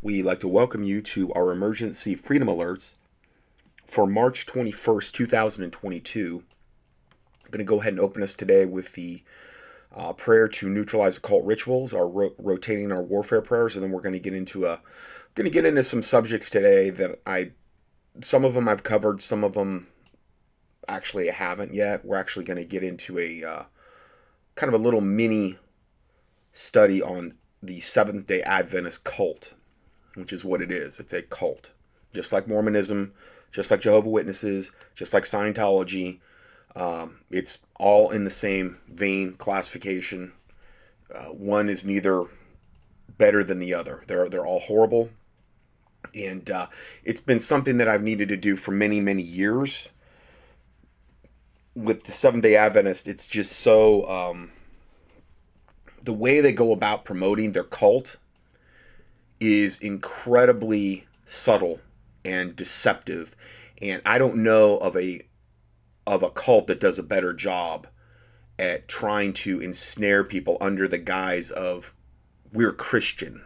we'd 0.00 0.22
like 0.22 0.38
to 0.40 0.48
welcome 0.48 0.84
you 0.84 1.02
to 1.02 1.32
our 1.32 1.50
emergency 1.50 2.14
freedom 2.14 2.46
alerts 2.46 2.96
for 3.84 4.06
March 4.06 4.46
21st, 4.46 5.12
2022. 5.12 6.44
I'm 7.44 7.50
going 7.50 7.58
to 7.58 7.64
go 7.64 7.80
ahead 7.80 7.94
and 7.94 8.00
open 8.00 8.22
us 8.22 8.34
today 8.34 8.64
with 8.64 8.92
the 8.92 9.24
uh, 9.96 10.12
prayer 10.12 10.46
to 10.46 10.68
neutralize 10.68 11.16
occult 11.16 11.44
rituals, 11.44 11.92
our 11.92 12.08
ro- 12.08 12.34
rotating 12.38 12.92
our 12.92 13.02
warfare 13.02 13.42
prayers, 13.42 13.74
and 13.74 13.82
then 13.82 13.90
we're 13.90 14.02
going 14.02 14.12
to 14.12 14.20
get 14.20 14.34
into 14.34 14.66
a 14.66 14.80
going 15.34 15.46
to 15.46 15.50
get 15.50 15.64
into 15.64 15.82
some 15.82 16.02
subjects 16.02 16.50
today 16.50 16.90
that 16.90 17.20
I 17.26 17.52
some 18.20 18.44
of 18.44 18.54
them 18.54 18.68
I've 18.68 18.82
covered, 18.84 19.20
some 19.20 19.42
of 19.42 19.54
them 19.54 19.88
actually 20.86 21.28
haven't 21.28 21.74
yet. 21.74 22.04
We're 22.04 22.16
actually 22.16 22.44
going 22.44 22.58
to 22.58 22.64
get 22.64 22.84
into 22.84 23.18
a 23.18 23.42
uh, 23.42 23.62
kind 24.54 24.72
of 24.72 24.80
a 24.80 24.82
little 24.82 25.00
mini 25.00 25.58
study 26.52 27.02
on 27.02 27.32
the 27.62 27.80
Seventh 27.80 28.26
Day 28.26 28.42
Adventist 28.42 29.02
cult, 29.04 29.54
which 30.18 30.32
is 30.32 30.44
what 30.44 30.62
it 30.62 30.70
is. 30.70 31.00
It's 31.00 31.12
a 31.12 31.22
cult, 31.22 31.70
just 32.12 32.32
like 32.32 32.48
Mormonism, 32.48 33.12
just 33.52 33.70
like 33.70 33.80
Jehovah 33.80 34.10
Witnesses, 34.10 34.72
just 34.94 35.14
like 35.14 35.24
Scientology. 35.24 36.20
Um, 36.76 37.20
it's 37.30 37.58
all 37.78 38.10
in 38.10 38.24
the 38.24 38.30
same 38.30 38.78
vein 38.88 39.34
classification. 39.34 40.32
Uh, 41.14 41.26
one 41.26 41.68
is 41.68 41.86
neither 41.86 42.24
better 43.16 43.42
than 43.42 43.58
the 43.58 43.74
other. 43.74 44.04
They're 44.06 44.28
they're 44.28 44.46
all 44.46 44.60
horrible, 44.60 45.10
and 46.14 46.48
uh, 46.50 46.66
it's 47.04 47.20
been 47.20 47.40
something 47.40 47.78
that 47.78 47.88
I've 47.88 48.02
needed 48.02 48.28
to 48.28 48.36
do 48.36 48.56
for 48.56 48.72
many 48.72 49.00
many 49.00 49.22
years. 49.22 49.88
With 51.74 52.04
the 52.04 52.12
Seventh 52.12 52.42
Day 52.42 52.56
Adventist, 52.56 53.06
it's 53.06 53.26
just 53.26 53.52
so 53.52 54.06
um, 54.08 54.50
the 56.02 56.12
way 56.12 56.40
they 56.40 56.52
go 56.52 56.72
about 56.72 57.04
promoting 57.04 57.52
their 57.52 57.64
cult 57.64 58.16
is 59.40 59.78
incredibly 59.80 61.06
subtle 61.24 61.80
and 62.24 62.56
deceptive 62.56 63.34
and 63.80 64.02
I 64.04 64.18
don't 64.18 64.36
know 64.36 64.78
of 64.78 64.96
a 64.96 65.22
of 66.06 66.22
a 66.22 66.30
cult 66.30 66.66
that 66.68 66.80
does 66.80 66.98
a 66.98 67.02
better 67.02 67.32
job 67.32 67.86
at 68.58 68.88
trying 68.88 69.32
to 69.32 69.60
ensnare 69.60 70.24
people 70.24 70.56
under 70.60 70.88
the 70.88 70.98
guise 70.98 71.50
of 71.50 71.92
we're 72.52 72.72
Christian. 72.72 73.42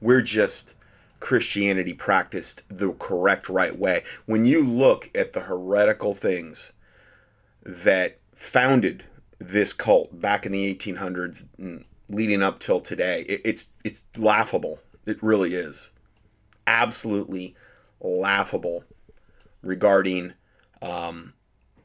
We're 0.00 0.22
just 0.22 0.74
Christianity 1.20 1.92
practiced 1.92 2.62
the 2.68 2.92
correct 2.92 3.48
right 3.48 3.76
way. 3.76 4.04
When 4.26 4.46
you 4.46 4.62
look 4.62 5.10
at 5.14 5.32
the 5.32 5.40
heretical 5.40 6.14
things 6.14 6.72
that 7.64 8.18
founded 8.32 9.04
this 9.40 9.72
cult 9.72 10.20
back 10.20 10.46
in 10.46 10.52
the 10.52 10.74
1800s 10.74 11.84
leading 12.10 12.42
up 12.42 12.58
till 12.58 12.80
today 12.80 13.22
it's 13.28 13.72
it's 13.84 14.06
laughable 14.16 14.80
it 15.08 15.22
really 15.22 15.54
is 15.54 15.90
absolutely 16.66 17.54
laughable 18.00 18.84
regarding 19.62 20.34
um, 20.82 21.32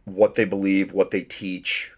what 0.06 0.36
they 0.36 0.46
believe 0.46 0.92
what 0.92 1.12
they 1.12 1.24
teach 1.24 1.94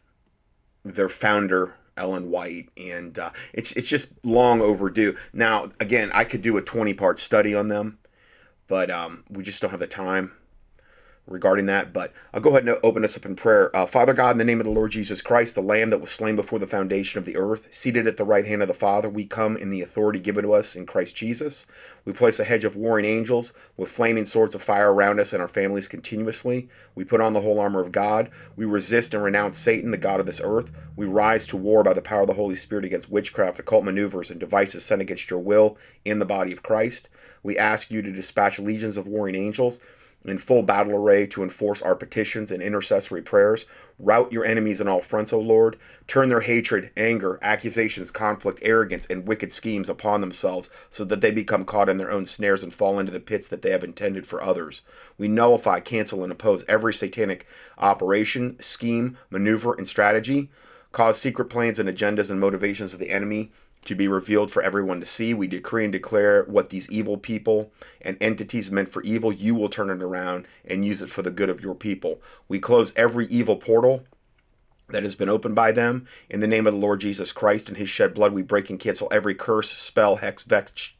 their 0.83 1.09
founder 1.09 1.75
ellen 1.97 2.29
white 2.29 2.69
and 2.77 3.17
uh, 3.17 3.31
it's 3.53 3.71
it's 3.73 3.89
just 3.89 4.13
long 4.23 4.61
overdue. 4.61 5.15
Now 5.33 5.69
again 5.79 6.11
i 6.13 6.23
could 6.23 6.41
do 6.41 6.57
a 6.57 6.61
20 6.61 6.93
part 6.93 7.19
study 7.19 7.55
on 7.55 7.69
them 7.69 7.97
but 8.67 8.89
um, 8.89 9.23
we 9.29 9.43
just 9.43 9.61
don't 9.61 9.71
have 9.71 9.79
the 9.79 9.87
time 9.87 10.31
regarding 11.27 11.65
that. 11.65 11.91
But 11.91 12.13
I'll 12.33 12.41
go 12.41 12.51
ahead 12.51 12.67
and 12.67 12.77
open 12.83 13.03
us 13.03 13.17
up 13.17 13.25
in 13.25 13.35
prayer. 13.35 13.75
Uh, 13.75 13.85
Father 13.85 14.13
God, 14.13 14.31
in 14.31 14.37
the 14.37 14.43
name 14.43 14.59
of 14.59 14.65
the 14.65 14.71
Lord 14.71 14.91
Jesus 14.91 15.21
Christ, 15.21 15.55
the 15.55 15.61
Lamb 15.61 15.89
that 15.89 16.01
was 16.01 16.11
slain 16.11 16.35
before 16.35 16.59
the 16.59 16.67
foundation 16.67 17.17
of 17.17 17.25
the 17.25 17.37
earth, 17.37 17.73
seated 17.73 18.05
at 18.05 18.17
the 18.17 18.23
right 18.23 18.45
hand 18.45 18.61
of 18.61 18.67
the 18.67 18.73
Father, 18.73 19.09
we 19.09 19.25
come 19.25 19.57
in 19.57 19.69
the 19.69 19.81
authority 19.81 20.19
given 20.19 20.43
to 20.43 20.53
us 20.53 20.75
in 20.75 20.85
Christ 20.85 21.15
Jesus. 21.15 21.65
We 22.05 22.13
place 22.13 22.39
a 22.39 22.43
hedge 22.43 22.63
of 22.63 22.75
warring 22.75 23.05
angels 23.05 23.53
with 23.77 23.89
flaming 23.89 24.25
swords 24.25 24.53
of 24.53 24.61
fire 24.61 24.93
around 24.93 25.19
us 25.19 25.33
and 25.33 25.41
our 25.41 25.47
families 25.47 25.87
continuously. 25.87 26.69
We 26.93 27.03
put 27.03 27.21
on 27.21 27.33
the 27.33 27.41
whole 27.41 27.59
armor 27.59 27.81
of 27.81 27.91
God. 27.91 28.29
We 28.55 28.65
resist 28.65 29.13
and 29.13 29.23
renounce 29.23 29.57
Satan, 29.57 29.91
the 29.91 29.97
God 29.97 30.19
of 30.19 30.27
this 30.27 30.41
earth. 30.43 30.71
We 30.95 31.07
rise 31.07 31.47
to 31.47 31.57
war 31.57 31.83
by 31.83 31.93
the 31.93 32.01
power 32.01 32.21
of 32.21 32.27
the 32.27 32.33
Holy 32.33 32.55
Spirit 32.55 32.85
against 32.85 33.11
witchcraft, 33.11 33.59
occult 33.59 33.83
maneuvers, 33.83 34.29
and 34.29 34.39
devices 34.39 34.85
sent 34.85 35.01
against 35.01 35.29
your 35.29 35.39
will 35.39 35.77
in 36.05 36.19
the 36.19 36.25
body 36.25 36.51
of 36.51 36.63
Christ. 36.63 37.09
We 37.41 37.57
ask 37.57 37.91
you 37.91 38.01
to 38.01 38.11
dispatch 38.11 38.59
legions 38.59 38.97
of 38.97 39.07
warring 39.07 39.35
angels 39.35 39.79
in 40.29 40.37
full 40.37 40.63
battle 40.63 40.95
array 40.95 41.27
to 41.27 41.43
enforce 41.43 41.81
our 41.81 41.95
petitions 41.95 42.51
and 42.51 42.61
intercessory 42.61 43.21
prayers. 43.21 43.65
Rout 43.99 44.31
your 44.31 44.45
enemies 44.45 44.81
on 44.81 44.87
all 44.87 45.01
fronts, 45.01 45.31
O 45.31 45.39
Lord. 45.39 45.77
Turn 46.07 46.27
their 46.27 46.41
hatred, 46.41 46.91
anger, 46.97 47.39
accusations, 47.41 48.11
conflict, 48.11 48.59
arrogance, 48.61 49.05
and 49.05 49.27
wicked 49.27 49.51
schemes 49.51 49.89
upon 49.89 50.21
themselves, 50.21 50.69
so 50.89 51.05
that 51.05 51.21
they 51.21 51.31
become 51.31 51.63
caught 51.63 51.89
in 51.89 51.97
their 51.97 52.11
own 52.11 52.25
snares 52.25 52.63
and 52.63 52.73
fall 52.73 52.99
into 52.99 53.11
the 53.11 53.19
pits 53.19 53.47
that 53.47 53.61
they 53.61 53.71
have 53.71 53.83
intended 53.83 54.25
for 54.25 54.43
others. 54.43 54.81
We 55.17 55.27
nullify, 55.27 55.79
cancel, 55.79 56.23
and 56.23 56.31
oppose 56.31 56.65
every 56.67 56.93
satanic 56.93 57.47
operation, 57.77 58.59
scheme, 58.59 59.17
maneuver, 59.29 59.73
and 59.73 59.87
strategy. 59.87 60.49
Cause 60.91 61.19
secret 61.19 61.49
plans 61.49 61.77
and 61.77 61.89
agendas 61.89 62.31
and 62.31 62.39
motivations 62.39 62.93
of 62.93 62.99
the 62.99 63.09
enemy 63.11 63.51
to 63.85 63.95
be 63.95 64.07
revealed 64.07 64.51
for 64.51 64.61
everyone 64.61 64.99
to 64.99 65.05
see. 65.05 65.33
We 65.33 65.47
decree 65.47 65.83
and 65.83 65.91
declare 65.91 66.43
what 66.43 66.69
these 66.69 66.89
evil 66.91 67.17
people 67.17 67.71
and 68.01 68.17
entities 68.19 68.71
meant 68.71 68.89
for 68.89 69.01
evil, 69.03 69.31
you 69.31 69.55
will 69.55 69.69
turn 69.69 69.89
it 69.89 70.03
around 70.03 70.47
and 70.65 70.85
use 70.85 71.01
it 71.01 71.09
for 71.09 71.21
the 71.21 71.31
good 71.31 71.49
of 71.49 71.61
your 71.61 71.75
people. 71.75 72.21
We 72.47 72.59
close 72.59 72.93
every 72.95 73.25
evil 73.27 73.55
portal 73.55 74.03
that 74.89 75.03
has 75.03 75.15
been 75.15 75.29
opened 75.29 75.55
by 75.55 75.71
them. 75.71 76.05
In 76.29 76.39
the 76.39 76.47
name 76.47 76.67
of 76.67 76.73
the 76.73 76.79
Lord 76.79 76.99
Jesus 76.99 77.31
Christ 77.31 77.69
and 77.69 77.77
his 77.77 77.89
shed 77.89 78.13
blood, 78.13 78.33
we 78.33 78.41
break 78.41 78.69
and 78.69 78.79
cancel 78.79 79.07
every 79.11 79.33
curse, 79.33 79.69
spell, 79.69 80.17
hex, 80.17 80.43
vex, 80.43 80.94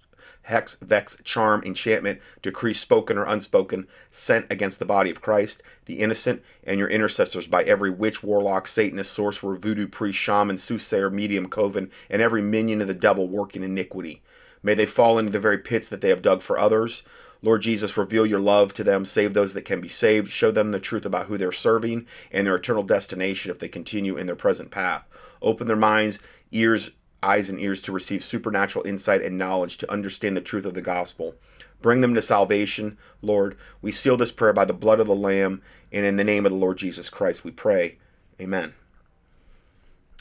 hex, 0.45 0.75
vex, 0.75 1.17
charm, 1.23 1.63
enchantment, 1.65 2.19
decree 2.41 2.73
spoken 2.73 3.17
or 3.17 3.25
unspoken, 3.25 3.87
sent 4.11 4.51
against 4.51 4.79
the 4.79 4.85
body 4.85 5.09
of 5.09 5.21
Christ, 5.21 5.63
the 5.85 5.99
innocent, 5.99 6.43
and 6.63 6.79
your 6.79 6.89
intercessors 6.89 7.47
by 7.47 7.63
every 7.63 7.89
witch, 7.89 8.23
warlock, 8.23 8.67
Satanist, 8.67 9.11
sorcerer, 9.11 9.55
voodoo 9.55 9.87
priest, 9.87 10.19
shaman, 10.19 10.57
soothsayer, 10.57 11.09
medium, 11.09 11.47
coven, 11.47 11.89
and 12.09 12.21
every 12.21 12.41
minion 12.41 12.81
of 12.81 12.87
the 12.87 12.93
devil 12.93 13.27
working 13.27 13.63
iniquity. 13.63 14.21
May 14.61 14.75
they 14.75 14.85
fall 14.85 15.17
into 15.17 15.31
the 15.31 15.39
very 15.39 15.57
pits 15.57 15.89
that 15.89 16.01
they 16.01 16.09
have 16.09 16.21
dug 16.21 16.41
for 16.41 16.57
others. 16.57 17.03
Lord 17.41 17.61
Jesus, 17.61 17.97
reveal 17.97 18.25
your 18.25 18.39
love 18.39 18.73
to 18.73 18.83
them, 18.83 19.05
save 19.05 19.33
those 19.33 19.53
that 19.53 19.65
can 19.65 19.81
be 19.81 19.87
saved, 19.87 20.31
show 20.31 20.51
them 20.51 20.71
the 20.71 20.79
truth 20.79 21.05
about 21.05 21.27
who 21.27 21.37
they're 21.37 21.51
serving 21.51 22.07
and 22.31 22.47
their 22.47 22.55
eternal 22.55 22.81
destination 22.81 23.51
if 23.51 23.59
they 23.59 23.67
continue 23.67 24.17
in 24.17 24.25
their 24.25 24.35
present 24.35 24.71
path. 24.71 25.05
Open 25.41 25.67
their 25.67 25.75
minds, 25.75 26.19
ears, 26.51 26.91
eyes 27.25 27.49
and 27.49 27.59
ears 27.59 27.81
to 27.81 27.91
receive 27.91 28.23
supernatural 28.23 28.85
insight 28.85 29.21
and 29.21 29.37
knowledge 29.37 29.77
to 29.77 29.91
understand 29.91 30.37
the 30.37 30.41
truth 30.41 30.65
of 30.65 30.73
the 30.73 30.81
gospel. 30.81 31.35
Bring 31.81 32.01
them 32.01 32.13
to 32.13 32.21
salvation, 32.21 32.97
Lord. 33.21 33.57
We 33.81 33.91
seal 33.91 34.17
this 34.17 34.31
prayer 34.31 34.53
by 34.53 34.65
the 34.65 34.73
blood 34.73 34.99
of 34.99 35.07
the 35.07 35.15
Lamb 35.15 35.61
and 35.91 36.05
in 36.05 36.15
the 36.15 36.23
name 36.23 36.45
of 36.45 36.51
the 36.51 36.57
Lord 36.57 36.77
Jesus 36.77 37.09
Christ, 37.09 37.43
we 37.43 37.51
pray. 37.51 37.97
Amen. 38.39 38.73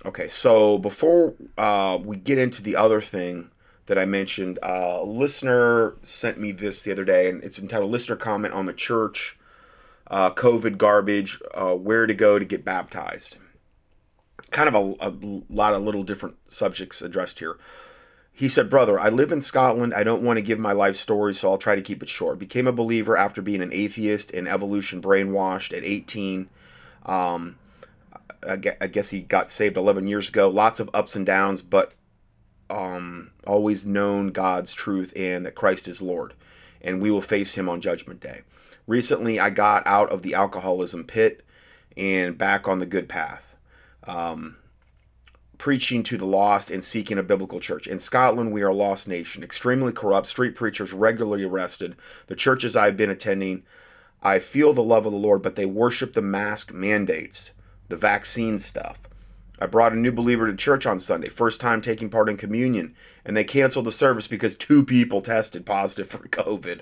Okay, 0.06 0.28
so 0.28 0.78
before 0.78 1.34
uh, 1.56 1.98
we 2.03 2.16
get 2.16 2.38
into 2.38 2.62
the 2.62 2.76
other 2.76 3.00
thing 3.00 3.50
that 3.87 3.98
I 3.98 4.04
mentioned, 4.04 4.59
uh, 4.62 4.98
a 5.00 5.04
listener 5.04 5.94
sent 6.03 6.38
me 6.38 6.53
this 6.53 6.82
the 6.82 6.93
other 6.93 7.04
day, 7.04 7.28
and 7.28 7.43
it's 7.43 7.59
entitled 7.59 7.91
Listener 7.91 8.16
Comment 8.16 8.54
on 8.54 8.66
the 8.66 8.72
Church, 8.72 9.38
uh, 10.09 10.31
COVID 10.31 10.78
Garbage, 10.78 11.41
uh, 11.54 11.75
Where 11.75 12.06
to 12.06 12.14
Go 12.14 12.38
to 12.38 12.44
Get 12.44 12.64
Baptized 12.64 13.38
kind 14.54 14.69
of 14.69 14.75
a, 14.76 15.09
a 15.09 15.12
lot 15.50 15.75
of 15.75 15.82
little 15.82 16.04
different 16.04 16.37
subjects 16.47 17.03
addressed 17.03 17.41
here. 17.41 17.59
He 18.32 18.48
said, 18.48 18.70
Brother, 18.70 18.98
I 18.98 19.09
live 19.09 19.32
in 19.32 19.41
Scotland. 19.41 19.92
I 19.92 20.04
don't 20.04 20.22
want 20.22 20.38
to 20.38 20.44
give 20.44 20.60
my 20.60 20.72
life 20.72 20.94
story, 20.94 21.34
so 21.34 21.50
I'll 21.50 21.59
try 21.59 21.75
to 21.75 21.82
keep 21.82 22.03
it 22.03 22.09
short. 22.09 22.38
Became 22.38 22.69
a 22.69 22.72
believer 22.72 23.16
after 23.16 23.43
being 23.43 23.62
an 23.62 23.72
atheist 23.72 24.31
and 24.31 24.48
evolution 24.48 25.03
brainwashed 25.03 25.76
at 25.76 25.84
18. 25.84 26.48
Um, 27.04 27.59
I 28.48 28.56
guess 28.56 29.10
he 29.10 29.22
got 29.22 29.50
saved 29.50 29.76
11 29.76 30.06
years 30.06 30.28
ago. 30.28 30.48
Lots 30.48 30.78
of 30.78 30.91
ups 30.94 31.16
and 31.16 31.26
downs, 31.26 31.60
but 31.60 31.93
um, 32.70 33.32
always 33.47 33.84
known 33.84 34.28
God's 34.28 34.72
truth 34.72 35.12
and 35.16 35.44
that 35.47 35.56
Christ 35.56 35.88
is 35.88 36.00
Lord. 36.00 36.32
And 36.81 37.02
we 37.02 37.11
will 37.11 37.20
face 37.20 37.55
him 37.55 37.69
on 37.69 37.81
Judgment 37.81 38.20
Day. 38.20 38.43
Recently, 38.87 39.40
I 39.40 39.50
got 39.50 39.84
out 39.87 40.11
of 40.11 40.23
the 40.23 40.34
alcoholism 40.34 41.05
pit 41.05 41.44
and 41.96 42.38
back 42.38 42.69
on 42.69 42.78
the 42.78 42.87
good 42.87 43.08
path 43.08 43.44
um, 44.06 44.56
preaching 45.58 46.02
to 46.02 46.16
the 46.16 46.26
lost 46.26 46.70
and 46.70 46.82
seeking 46.82 47.18
a 47.18 47.22
biblical 47.22 47.60
church. 47.60 47.86
In 47.86 47.98
Scotland, 47.98 48.52
we 48.52 48.62
are 48.62 48.68
a 48.68 48.74
lost 48.74 49.08
nation, 49.08 49.42
extremely 49.42 49.92
corrupt, 49.92 50.26
street 50.26 50.54
preachers 50.54 50.92
regularly 50.92 51.44
arrested. 51.44 51.96
The 52.26 52.36
churches 52.36 52.76
I've 52.76 52.96
been 52.96 53.10
attending, 53.10 53.62
I 54.22 54.38
feel 54.38 54.72
the 54.72 54.82
love 54.82 55.06
of 55.06 55.12
the 55.12 55.18
Lord, 55.18 55.42
but 55.42 55.56
they 55.56 55.66
worship 55.66 56.12
the 56.12 56.22
mask 56.22 56.72
mandates, 56.72 57.52
the 57.88 57.96
vaccine 57.96 58.58
stuff. 58.58 59.00
I 59.60 59.66
brought 59.66 59.92
a 59.92 59.96
new 59.96 60.12
believer 60.12 60.50
to 60.50 60.56
church 60.56 60.84
on 60.84 60.98
Sunday, 60.98 61.28
first 61.28 61.60
time 61.60 61.80
taking 61.80 62.10
part 62.10 62.28
in 62.28 62.36
communion, 62.36 62.94
and 63.24 63.36
they 63.36 63.44
canceled 63.44 63.86
the 63.86 63.92
service 63.92 64.26
because 64.26 64.56
two 64.56 64.84
people 64.84 65.20
tested 65.20 65.64
positive 65.64 66.08
for 66.08 66.18
COVID. 66.28 66.80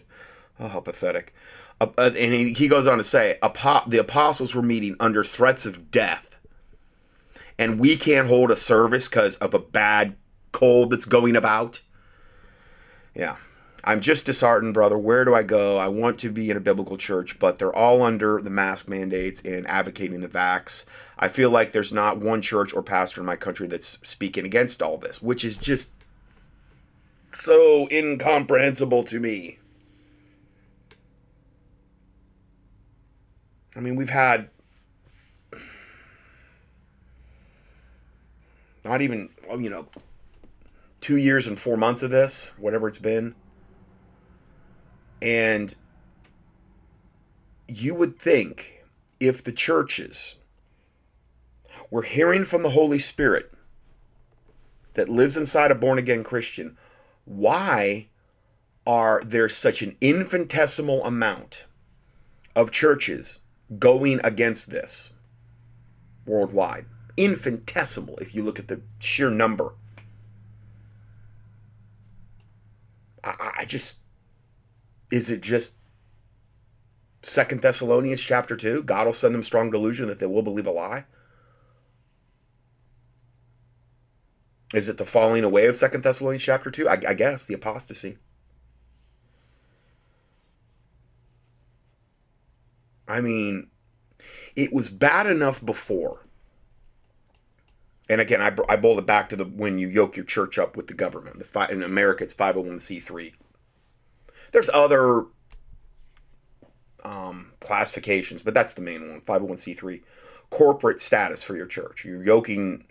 Oh, 0.59 0.69
how 0.69 0.81
pathetic. 0.81 1.35
Uh, 1.81 1.89
and 1.99 2.17
he, 2.17 2.53
he 2.53 2.69
goes 2.69 2.87
on 2.87 2.99
to 2.99 3.05
say, 3.05 3.39
the 3.43 3.99
apostles 4.01 4.55
were 4.55 4.63
meeting 4.63 4.97
under 5.01 5.23
threats 5.23 5.67
of 5.67 5.91
death 5.91 6.32
and 7.63 7.79
we 7.79 7.97
can't 7.97 8.27
hold 8.27 8.51
a 8.51 8.57
service 8.57 9.09
because 9.09 9.37
of 9.37 9.55
a 9.55 9.59
bad 9.61 10.17
cold 10.51 10.91
that's 10.91 11.05
going 11.05 11.37
about. 11.37 11.81
Yeah. 13.15 13.37
I'm 13.85 14.01
just 14.01 14.27
disheartened, 14.27 14.75
brother. 14.75 14.99
Where 14.99 15.25
do 15.25 15.35
I 15.35 15.45
go? 15.45 15.79
I 15.79 15.87
want 15.89 16.19
to 16.21 16.31
be 16.31 16.51
in 16.51 16.57
a 16.57 16.61
biblical 16.61 16.97
church, 16.97 17.39
but 17.39 17.59
they're 17.59 17.75
all 17.75 18.03
under 18.03 18.41
the 18.41 18.51
mask 18.51 18.89
mandates 18.89 19.41
and 19.43 19.69
advocating 19.69 20.21
the 20.21 20.29
vax. 20.29 20.85
I 21.19 21.29
feel 21.29 21.51
like 21.51 21.71
there's 21.73 21.93
not 21.93 22.19
one 22.19 22.43
church 22.43 22.75
or 22.75 22.83
pastor 22.83 23.21
in 23.21 23.27
my 23.27 23.37
country 23.37 23.69
that's 23.69 23.99
speaking 24.03 24.45
against 24.45 24.83
all 24.83 24.99
this, 24.99 25.23
which 25.23 25.45
is 25.45 25.57
just 25.57 25.93
so 27.33 27.89
incomprehensible 27.91 29.05
to 29.05 29.21
me. 29.21 29.59
I 33.77 33.81
mean, 33.81 33.97
we've 33.97 34.11
had 34.11 34.49
not 38.85 39.03
even, 39.03 39.29
oh, 39.49 39.59
you 39.59 39.71
know, 39.71 39.87
two 41.01 41.17
years 41.17 41.47
and 41.47 41.59
four 41.59 41.77
months 41.77 42.03
of 42.03 42.11
this, 42.11 42.53
whatever 42.59 42.89
it's 42.89 42.99
been. 42.99 43.35
And 45.21 45.75
you 47.69 47.95
would 47.95 48.19
think 48.19 48.85
if 49.21 49.43
the 49.43 49.53
churches 49.53 50.37
were 51.91 52.03
hearing 52.03 52.45
from 52.45 52.63
the 52.63 52.71
Holy 52.71 52.99
Spirit 52.99 53.53
that 54.95 55.09
lives 55.09 55.37
inside 55.37 55.71
a 55.71 55.75
born 55.75 55.99
again 55.99 56.25
Christian, 56.25 56.77
why 57.25 58.09
are 58.87 59.23
there 59.25 59.49
such 59.49 59.83
an 59.83 59.97
infinitesimal 60.01 61.05
amount 61.05 61.67
of 62.57 62.71
churches 62.71 63.41
going 63.79 64.21
against 64.25 64.71
this 64.71 65.13
worldwide? 66.27 66.87
Infinitesimal, 67.17 68.17
if 68.19 68.35
you 68.35 68.43
look 68.43 68.59
at 68.59 68.69
the 68.69 68.81
sheer 68.99 69.31
number. 69.31 69.75
I, 73.23 73.53
I 73.61 73.65
just 73.65 73.99
is 75.11 75.31
it 75.31 75.43
just 75.43 75.75
Second 77.23 77.63
Thessalonians 77.63 78.21
chapter 78.21 78.57
2? 78.57 78.83
God 78.83 79.07
will 79.07 79.13
send 79.13 79.35
them 79.35 79.43
strong 79.43 79.71
delusion 79.71 80.09
that 80.09 80.19
they 80.19 80.27
will 80.27 80.43
believe 80.43 80.67
a 80.67 80.73
lie? 80.73 81.05
Is 84.75 84.89
it 84.89 84.97
the 84.97 85.05
falling 85.05 85.45
away 85.45 85.67
of 85.67 85.77
Second 85.77 86.03
Thessalonians 86.03 86.43
chapter 86.43 86.71
2? 86.71 86.89
I, 86.89 86.99
I 87.09 87.15
guess, 87.15 87.45
the 87.45 87.55
apostasy. 87.55 88.17
I 93.07 93.21
mean, 93.21 93.69
it 94.57 94.73
was 94.73 94.89
bad 94.89 95.27
enough 95.27 95.65
before. 95.65 96.21
And 98.13 98.21
again, 98.21 98.41
I, 98.41 98.55
I 98.69 98.77
bold 98.77 98.99
it 98.99 99.07
back 99.07 99.29
to 99.31 99.37
the 99.37 99.45
when 99.45 99.79
you 99.79 99.89
yoke 99.89 100.17
your 100.17 100.27
church 100.27 100.59
up 100.59 100.77
with 100.77 100.87
the 100.87 100.95
government. 100.95 101.39
The 101.39 101.69
in 101.71 101.83
America, 101.83 102.23
it's 102.23 102.35
501c3 102.35 103.33
there's 104.53 104.71
other 104.73 105.27
um, 107.03 107.53
classifications, 107.61 108.43
but 108.43 108.55
that's 108.55 108.75
the 108.75 108.83
main 108.83 109.11
one 109.11 109.21
501c3. 109.23 110.03
Corporate 110.51 111.01
status 111.01 111.43
for 111.43 111.57
your 111.57 111.67
church. 111.67 112.05
You're 112.05 112.23
yoking, 112.23 112.85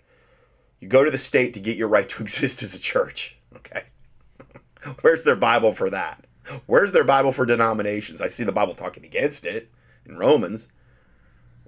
you 0.80 0.88
go 0.88 1.04
to 1.04 1.10
the 1.10 1.18
state 1.18 1.54
to 1.54 1.60
get 1.60 1.76
your 1.76 1.88
right 1.88 2.08
to 2.10 2.22
exist 2.22 2.62
as 2.62 2.74
a 2.74 2.80
church. 2.80 3.36
Okay. 3.56 3.84
Where's 5.00 5.24
their 5.24 5.36
Bible 5.36 5.72
for 5.72 5.88
that? 5.90 6.26
Where's 6.66 6.92
their 6.92 7.04
Bible 7.04 7.32
for 7.32 7.46
denominations? 7.46 8.20
I 8.20 8.26
see 8.26 8.44
the 8.44 8.52
Bible 8.52 8.74
talking 8.74 9.04
against 9.04 9.46
it 9.46 9.70
in 10.04 10.18
Romans. 10.18 10.68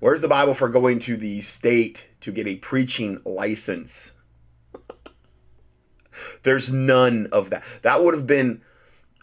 Where's 0.05 0.21
the 0.21 0.29
Bible 0.29 0.53
for 0.53 0.69
going 0.69 0.99
to 0.99 1.17
the 1.17 1.41
state 1.41 2.11
to 2.21 2.31
get 2.31 2.47
a 2.47 2.57
preaching 2.57 3.23
license? 3.25 4.13
There's 6.43 6.71
none 6.71 7.29
of 7.33 7.49
that. 7.49 7.65
That 7.81 8.05
would 8.05 8.15
have 8.15 8.27
been 8.27 8.61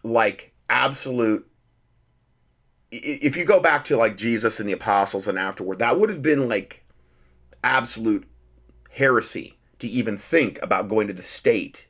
like 0.02 0.56
absolute 0.72 1.48
if 2.90 3.38
you 3.38 3.46
go 3.46 3.60
back 3.60 3.84
to 3.84 3.96
like 3.96 4.18
Jesus 4.18 4.60
and 4.60 4.68
the 4.68 4.74
apostles 4.74 5.28
and 5.28 5.38
afterward, 5.38 5.78
that 5.78 6.00
would 6.00 6.10
have 6.10 6.24
been 6.24 6.50
like 6.50 6.84
absolute 7.64 8.28
heresy 8.90 9.60
to 9.78 9.88
even 9.88 10.18
think 10.18 10.60
about 10.64 10.90
going 10.90 11.08
to 11.08 11.14
the 11.14 11.22
state 11.22 11.86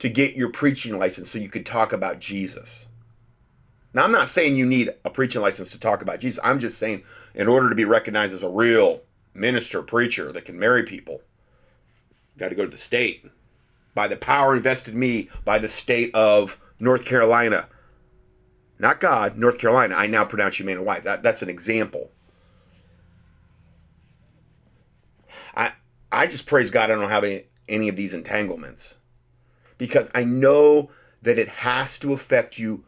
to 0.00 0.10
get 0.10 0.36
your 0.36 0.50
preaching 0.50 0.98
license 0.98 1.30
so 1.30 1.38
you 1.38 1.48
could 1.48 1.64
talk 1.64 1.94
about 1.94 2.20
Jesus. 2.20 2.86
Now, 3.96 4.04
I'm 4.04 4.12
not 4.12 4.28
saying 4.28 4.58
you 4.58 4.66
need 4.66 4.92
a 5.06 5.10
preaching 5.10 5.40
license 5.40 5.70
to 5.70 5.80
talk 5.80 6.02
about 6.02 6.20
Jesus. 6.20 6.38
I'm 6.44 6.58
just 6.58 6.76
saying, 6.76 7.02
in 7.34 7.48
order 7.48 7.70
to 7.70 7.74
be 7.74 7.86
recognized 7.86 8.34
as 8.34 8.42
a 8.42 8.50
real 8.50 9.00
minister, 9.32 9.82
preacher 9.82 10.30
that 10.32 10.44
can 10.44 10.58
marry 10.58 10.82
people, 10.82 11.22
got 12.36 12.50
to 12.50 12.54
go 12.54 12.66
to 12.66 12.70
the 12.70 12.76
state. 12.76 13.24
By 13.94 14.06
the 14.06 14.18
power 14.18 14.54
invested 14.54 14.92
in 14.92 15.00
me 15.00 15.30
by 15.46 15.58
the 15.58 15.68
state 15.68 16.14
of 16.14 16.60
North 16.78 17.06
Carolina. 17.06 17.70
Not 18.78 19.00
God, 19.00 19.38
North 19.38 19.56
Carolina. 19.56 19.94
I 19.94 20.08
now 20.08 20.26
pronounce 20.26 20.58
you 20.58 20.66
man 20.66 20.76
and 20.76 20.84
wife. 20.84 21.04
That, 21.04 21.22
that's 21.22 21.40
an 21.40 21.48
example. 21.48 22.10
I 25.56 25.72
I 26.12 26.26
just 26.26 26.46
praise 26.46 26.68
God 26.68 26.90
I 26.90 26.96
don't 26.96 27.08
have 27.08 27.24
any, 27.24 27.44
any 27.66 27.88
of 27.88 27.96
these 27.96 28.12
entanglements. 28.12 28.98
Because 29.78 30.10
I 30.14 30.24
know 30.24 30.90
that 31.22 31.38
it 31.38 31.48
has 31.48 31.98
to 32.00 32.12
affect 32.12 32.58
you 32.58 32.84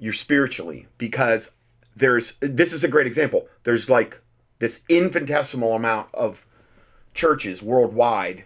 you 0.00 0.12
spiritually 0.12 0.86
because 0.98 1.52
there's 1.94 2.34
this 2.40 2.72
is 2.72 2.82
a 2.84 2.88
great 2.88 3.06
example. 3.06 3.48
There's 3.62 3.88
like 3.88 4.20
this 4.58 4.82
infinitesimal 4.88 5.74
amount 5.74 6.14
of 6.14 6.46
churches 7.14 7.62
worldwide 7.62 8.44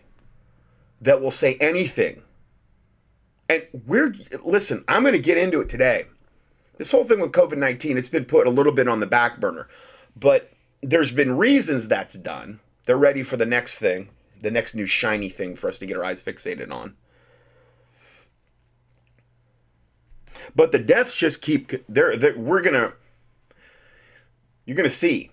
that 1.01 1.21
will 1.21 1.31
say 1.31 1.56
anything 1.61 2.23
and 3.49 3.67
we're 3.87 4.15
listen, 4.43 4.85
I'm 4.89 5.03
going 5.03 5.15
to 5.15 5.21
get 5.21 5.39
into 5.39 5.61
it 5.61 5.69
today. 5.69 6.06
This 6.77 6.91
whole 6.91 7.05
thing 7.05 7.21
with 7.21 7.33
COVID 7.33 7.57
19, 7.57 7.97
it's 7.97 8.09
been 8.09 8.25
put 8.25 8.47
a 8.47 8.50
little 8.50 8.73
bit 8.73 8.89
on 8.89 9.00
the 9.00 9.07
back 9.07 9.41
burner, 9.41 9.69
but 10.17 10.50
there's 10.83 11.12
been 11.12 11.37
reasons 11.37 11.89
that's 11.89 12.15
done. 12.15 12.61
They're 12.87 12.97
ready 12.97 13.23
for 13.23 13.37
the 13.37 13.47
next 13.47 13.79
thing, 13.79 14.09
the 14.41 14.50
next 14.50 14.75
new 14.75 14.87
shiny 14.87 15.29
thing 15.29 15.57
for 15.57 15.69
us 15.69 15.79
to 15.79 15.87
get 15.87 15.97
our 15.97 16.05
eyes 16.05 16.23
fixated 16.23 16.71
on. 16.71 16.95
But 20.55 20.73
the 20.73 20.79
deaths 20.79 21.14
just 21.14 21.43
keep 21.43 21.73
they're 21.88 22.17
we're 22.37 22.62
to 22.75 22.94
you're 24.67 24.76
to 24.88 24.91
see 24.91 25.31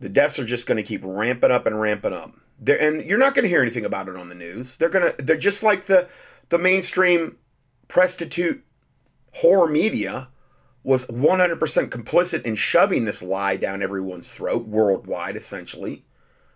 the 0.00 0.08
deaths 0.08 0.38
are 0.38 0.44
just 0.44 0.66
to 0.78 0.82
keep 0.82 1.02
ramping 1.04 1.50
up 1.50 1.66
and 1.66 1.80
ramping 1.80 2.12
up. 2.12 2.32
They're, 2.58 2.80
and 2.80 3.02
you're 3.02 3.18
not 3.18 3.34
to 3.44 3.48
hear 3.48 3.62
anything 3.62 3.84
about 3.84 4.08
it 4.08 4.16
on 4.16 4.28
the 4.28 4.34
news. 4.34 4.76
They're 4.76 4.88
to 5.16 5.22
they're 5.22 5.36
just 5.36 5.62
like 5.62 5.86
the 5.86 6.08
the 6.48 6.58
mainstream 6.58 7.38
prostitute 7.88 8.64
horror 9.34 9.68
media 9.68 10.28
was 10.84 11.06
100% 11.06 11.58
complicit 11.88 12.42
in 12.42 12.56
shoving 12.56 13.04
this 13.04 13.22
lie 13.22 13.56
down 13.56 13.82
everyone's 13.82 14.32
throat 14.34 14.66
worldwide, 14.66 15.36
essentially. 15.36 16.04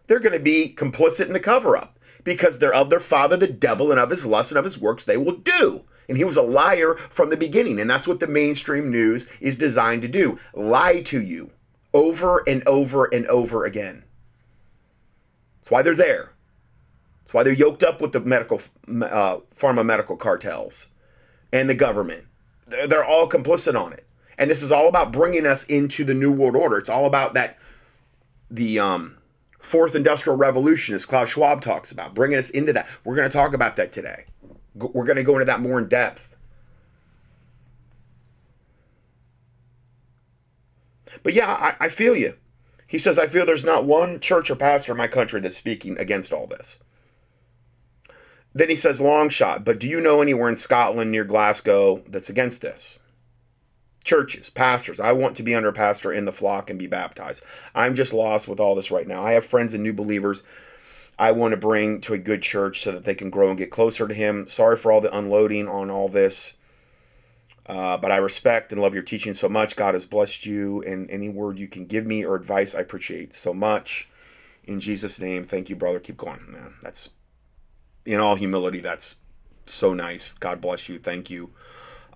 They're 0.06 0.18
going 0.18 0.37
to 0.37 0.42
be 0.42 0.75
complicit 0.76 1.26
in 1.26 1.32
the 1.32 1.40
cover 1.40 1.76
up 1.76 1.99
because 2.25 2.58
they're 2.58 2.75
of 2.75 2.90
their 2.90 3.00
father, 3.00 3.37
the 3.37 3.46
devil, 3.46 3.90
and 3.92 4.00
of 4.00 4.11
his 4.11 4.26
lust 4.26 4.50
and 4.50 4.58
of 4.58 4.64
his 4.64 4.80
works 4.80 5.04
they 5.04 5.16
will 5.16 5.37
do. 5.37 5.84
And 6.08 6.16
he 6.16 6.25
was 6.25 6.36
a 6.36 6.42
liar 6.42 6.94
from 6.94 7.30
the 7.30 7.36
beginning. 7.36 7.80
And 7.80 7.90
that's 7.90 8.06
what 8.06 8.20
the 8.20 8.26
mainstream 8.26 8.90
news 8.90 9.28
is 9.40 9.56
designed 9.56 10.02
to 10.02 10.08
do 10.08 10.38
lie 10.54 11.00
to 11.02 11.20
you 11.20 11.50
over 11.92 12.42
and 12.46 12.66
over 12.68 13.06
and 13.12 13.26
over 13.26 13.64
again. 13.64 14.04
That's 15.58 15.70
why 15.70 15.82
they're 15.82 15.94
there. 15.94 16.32
That's 17.20 17.34
why 17.34 17.42
they're 17.42 17.52
yoked 17.52 17.82
up 17.82 18.00
with 18.00 18.12
the 18.12 18.20
medical, 18.20 18.60
uh, 18.88 19.38
pharma 19.52 19.84
medical 19.84 20.16
cartels 20.16 20.90
and 21.52 21.68
the 21.68 21.75
government. 21.75 22.25
They're, 22.68 23.04
all 23.04 23.28
complicit 23.28 23.80
on 23.80 23.92
it. 23.92 24.06
And 24.38 24.50
this 24.50 24.62
is 24.62 24.70
all 24.70 24.88
about 24.88 25.12
bringing 25.12 25.46
us 25.46 25.64
into 25.64 26.04
the 26.04 26.14
New 26.14 26.30
World 26.30 26.54
Order. 26.54 26.78
It's 26.78 26.90
all 26.90 27.06
about 27.06 27.34
that, 27.34 27.58
the 28.50 28.78
um, 28.78 29.16
fourth 29.58 29.96
industrial 29.96 30.36
revolution, 30.36 30.94
as 30.94 31.06
Klaus 31.06 31.30
Schwab 31.30 31.62
talks 31.62 31.90
about, 31.90 32.14
bringing 32.14 32.38
us 32.38 32.50
into 32.50 32.72
that. 32.75 32.88
We're 33.04 33.16
going 33.16 33.28
to 33.28 33.36
talk 33.36 33.54
about 33.54 33.75
that 33.76 33.90
today. 33.90 34.26
We're 34.76 35.04
going 35.04 35.16
to 35.16 35.25
go 35.25 35.35
into 35.35 35.47
that 35.47 35.61
more 35.61 35.78
in 35.78 35.88
depth. 35.88 36.37
But 41.23 41.35
yeah, 41.35 41.50
I, 41.50 41.87
I 41.87 41.88
feel 41.88 42.14
you. 42.14 42.35
He 42.87 42.99
says, 42.99 43.18
I 43.18 43.26
feel 43.26 43.47
there's 43.47 43.64
not 43.64 43.85
one 43.85 44.21
church 44.21 44.50
or 44.50 44.56
pastor 44.56 44.92
in 44.92 44.99
my 44.99 45.09
country 45.09 45.40
that's 45.40 45.56
speaking 45.56 45.99
against 45.99 46.33
all 46.33 46.47
this. 46.47 46.78
Then 48.54 48.68
he 48.68 48.76
says 48.76 49.00
long 49.00 49.28
shot, 49.28 49.64
but 49.64 49.80
do 49.80 49.87
you 49.87 50.00
know 50.00 50.23
anywhere 50.23 50.49
in 50.49 50.56
Scotland 50.56 51.11
near 51.11 51.25
Glasgow 51.25 52.02
that's 52.06 52.30
against 52.30 52.62
this? 52.62 52.99
Churches, 54.04 54.50
pastors. 54.50 55.00
I 55.00 55.12
want 55.12 55.37
to 55.37 55.42
be 55.42 55.54
under 55.54 55.68
a 55.68 55.73
pastor 55.73 56.12
in 56.12 56.26
the 56.26 56.33
flock 56.33 56.71
and 56.71 56.78
be 56.78 56.87
baptized. 56.87 57.42
I'm 57.75 57.95
just 57.95 58.14
lost 58.14 58.47
with 58.47 58.61
all 58.61 58.75
this 58.75 58.90
right 58.90 59.06
now. 59.06 59.23
I 59.23 59.33
have 59.33 59.45
friends 59.45 59.75
and 59.75 59.83
new 59.83 59.92
believers 59.92 60.42
I 61.18 61.32
want 61.32 61.52
to 61.52 61.56
bring 61.56 62.00
to 62.02 62.14
a 62.14 62.18
good 62.18 62.42
church 62.42 62.80
so 62.80 62.92
that 62.92 63.04
they 63.04 63.14
can 63.14 63.30
grow 63.30 63.49
and 63.49 63.58
get 63.58 63.70
closer 63.70 64.06
to 64.06 64.14
Him. 64.14 64.49
Sorry 64.49 64.76
for 64.76 64.92
all 64.92 65.00
the 65.00 65.16
unloading 65.16 65.68
on 65.68 65.90
all 65.90 66.08
this. 66.08 66.54
Uh, 67.66 67.96
but 67.96 68.12
I 68.12 68.16
respect 68.16 68.70
and 68.70 68.80
love 68.80 68.94
your 68.94 69.02
teaching 69.02 69.32
so 69.32 69.49
much. 69.49 69.75
God 69.75 69.94
has 69.94 70.06
blessed 70.06 70.46
you, 70.46 70.82
and 70.82 71.11
any 71.11 71.28
word 71.28 71.58
you 71.58 71.66
can 71.66 71.87
give 71.87 72.06
me 72.06 72.25
or 72.25 72.37
advice, 72.37 72.75
I 72.75 72.80
appreciate 72.80 73.35
so 73.35 73.52
much. 73.52 74.08
In 74.64 74.78
Jesus' 74.78 75.20
name, 75.20 75.44
thank 75.44 75.68
you, 75.68 75.76
brother. 75.76 75.99
Keep 75.99 76.18
going. 76.18 76.40
That's 76.82 77.11
in 78.04 78.20
all 78.20 78.37
humility, 78.37 78.80
that's 78.80 79.16
so 79.66 79.92
nice. 79.92 80.35
God 80.35 80.61
bless 80.61 80.88
you. 80.88 80.99
Thank 80.99 81.28
you. 81.28 81.50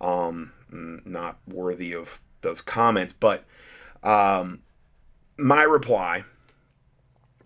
Um, 0.00 0.52
not 0.70 1.38
worthy 1.48 1.94
of 1.94 2.20
those 2.42 2.60
comments, 2.60 3.12
but 3.12 3.44
um, 4.02 4.62
my 5.36 5.62
reply 5.62 6.24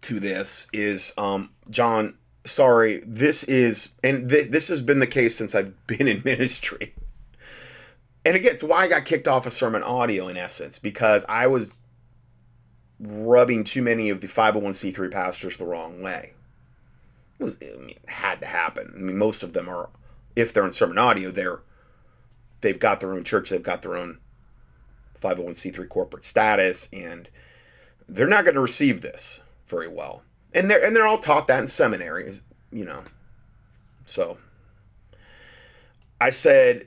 to 0.04 0.20
this 0.20 0.68
is 0.72 1.12
um, 1.18 1.50
John. 1.70 2.16
Sorry, 2.46 3.02
this 3.06 3.42
is, 3.44 3.88
and 4.02 4.28
th- 4.28 4.50
this 4.50 4.68
has 4.68 4.82
been 4.82 4.98
the 4.98 5.06
case 5.06 5.34
since 5.34 5.54
I've 5.54 5.74
been 5.86 6.06
in 6.06 6.22
ministry. 6.24 6.94
And 8.24 8.36
again, 8.36 8.52
it's 8.52 8.62
why 8.62 8.82
I 8.82 8.88
got 8.88 9.04
kicked 9.04 9.28
off 9.28 9.46
of 9.46 9.52
sermon 9.52 9.82
audio 9.82 10.28
in 10.28 10.36
essence, 10.36 10.78
because 10.78 11.24
I 11.28 11.46
was 11.46 11.74
rubbing 13.00 13.64
too 13.64 13.82
many 13.82 14.10
of 14.10 14.20
the 14.20 14.26
501c3 14.26 15.10
pastors 15.10 15.56
the 15.56 15.66
wrong 15.66 16.02
way. 16.02 16.32
It 17.38 17.42
was 17.42 17.58
I 17.62 17.76
mean, 17.78 17.90
it 17.90 18.08
had 18.08 18.40
to 18.40 18.46
happen. 18.46 18.92
I 18.94 18.98
mean, 18.98 19.18
most 19.18 19.42
of 19.42 19.52
them 19.52 19.68
are, 19.68 19.90
if 20.36 20.52
they're 20.52 20.64
in 20.64 20.70
sermon 20.70 20.98
audio, 20.98 21.30
they're 21.30 21.60
they've 22.60 22.78
got 22.78 23.00
their 23.00 23.12
own 23.12 23.24
church, 23.24 23.50
they've 23.50 23.62
got 23.62 23.82
their 23.82 23.96
own 23.96 24.18
501c3 25.20 25.88
corporate 25.88 26.24
status, 26.24 26.88
and 26.92 27.28
they're 28.08 28.26
not 28.26 28.44
going 28.44 28.54
to 28.54 28.60
receive 28.60 29.00
this 29.00 29.40
very 29.66 29.88
well. 29.88 30.22
And 30.52 30.70
they're 30.70 30.84
and 30.84 30.94
they're 30.94 31.06
all 31.06 31.18
taught 31.18 31.48
that 31.48 31.60
in 31.60 31.68
seminaries, 31.68 32.42
you 32.70 32.84
know. 32.84 33.02
So 34.04 34.38
I 36.20 36.30
said 36.30 36.86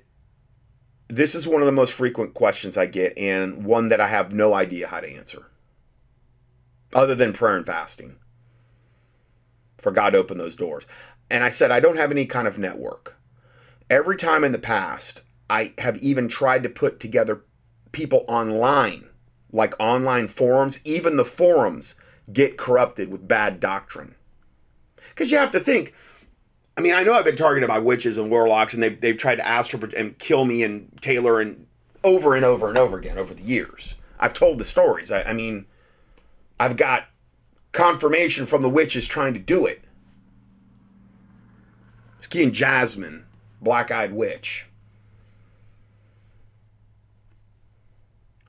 this 1.10 1.36
is 1.36 1.48
one 1.48 1.62
of 1.62 1.66
the 1.66 1.72
most 1.72 1.94
frequent 1.94 2.34
questions 2.34 2.78
I 2.78 2.86
get, 2.86 3.18
and 3.18 3.66
one 3.66 3.90
that 3.90 4.02
I 4.02 4.08
have 4.08 4.34
no 4.34 4.54
idea 4.54 4.88
how 4.88 5.00
to 5.00 5.10
answer 5.10 5.48
other 6.94 7.16
than 7.16 7.34
prayer 7.34 7.58
and 7.58 7.66
fasting 7.66 8.16
for 9.78 9.92
God 9.92 10.12
to 10.12 10.18
open 10.18 10.38
those 10.38 10.56
doors. 10.56 10.88
And 11.30 11.44
I 11.44 11.50
said, 11.50 11.72
I 11.72 11.80
don't 11.80 11.98
have 11.98 12.12
any 12.12 12.26
kind 12.26 12.48
of 12.48 12.58
network. 12.58 13.18
Every 13.90 14.16
time 14.16 14.44
in 14.44 14.52
the 14.52 14.60
past, 14.60 15.22
I 15.50 15.74
have 15.78 15.98
even 15.98 16.28
tried 16.28 16.64
to 16.64 16.70
put 16.70 17.00
together 17.00 17.44
people 17.92 18.26
online, 18.28 19.08
like 19.52 19.76
online 19.80 20.28
forums. 20.28 20.80
Even 20.84 21.16
the 21.16 21.26
forums 21.26 21.96
get 22.32 22.58
corrupted 22.58 23.10
with 23.10 23.28
bad 23.28 23.60
doctrine. 23.60 24.16
Because 25.10 25.32
you 25.32 25.38
have 25.38 25.52
to 25.52 25.60
think, 25.60 25.94
I 26.78 26.82
mean, 26.82 26.94
I 26.94 27.04
know 27.04 27.14
I've 27.14 27.26
been 27.26 27.36
targeted 27.36 27.68
by 27.68 27.80
witches 27.80 28.18
and 28.18 28.30
warlocks, 28.30 28.74
and 28.74 28.84
they've, 28.84 29.00
they've 29.00 29.18
tried 29.18 29.38
to 29.38 29.48
astral 29.48 29.84
and 29.98 30.18
kill 30.20 30.46
me 30.46 30.64
and 30.64 30.92
Taylor 31.02 31.42
and 31.42 31.66
over 32.04 32.36
and 32.36 32.46
over 32.46 32.70
and 32.70 32.78
over 32.78 32.98
again 32.98 33.18
over 33.18 33.34
the 33.34 33.42
years. 33.42 33.96
I've 34.20 34.34
told 34.34 34.58
the 34.58 34.64
stories. 34.64 35.12
I, 35.12 35.24
I 35.24 35.34
mean, 35.34 35.66
I've 36.60 36.78
got 36.78 37.06
confirmation 37.72 38.46
from 38.46 38.62
the 38.62 38.70
witches 38.70 39.08
trying 39.08 39.34
to 39.34 39.40
do 39.40 39.66
it. 39.66 39.84
Ski 42.20 42.44
and 42.44 42.54
Jasmine, 42.54 43.26
Black 43.62 43.92
Eyed 43.92 44.14
Witch. 44.14 44.68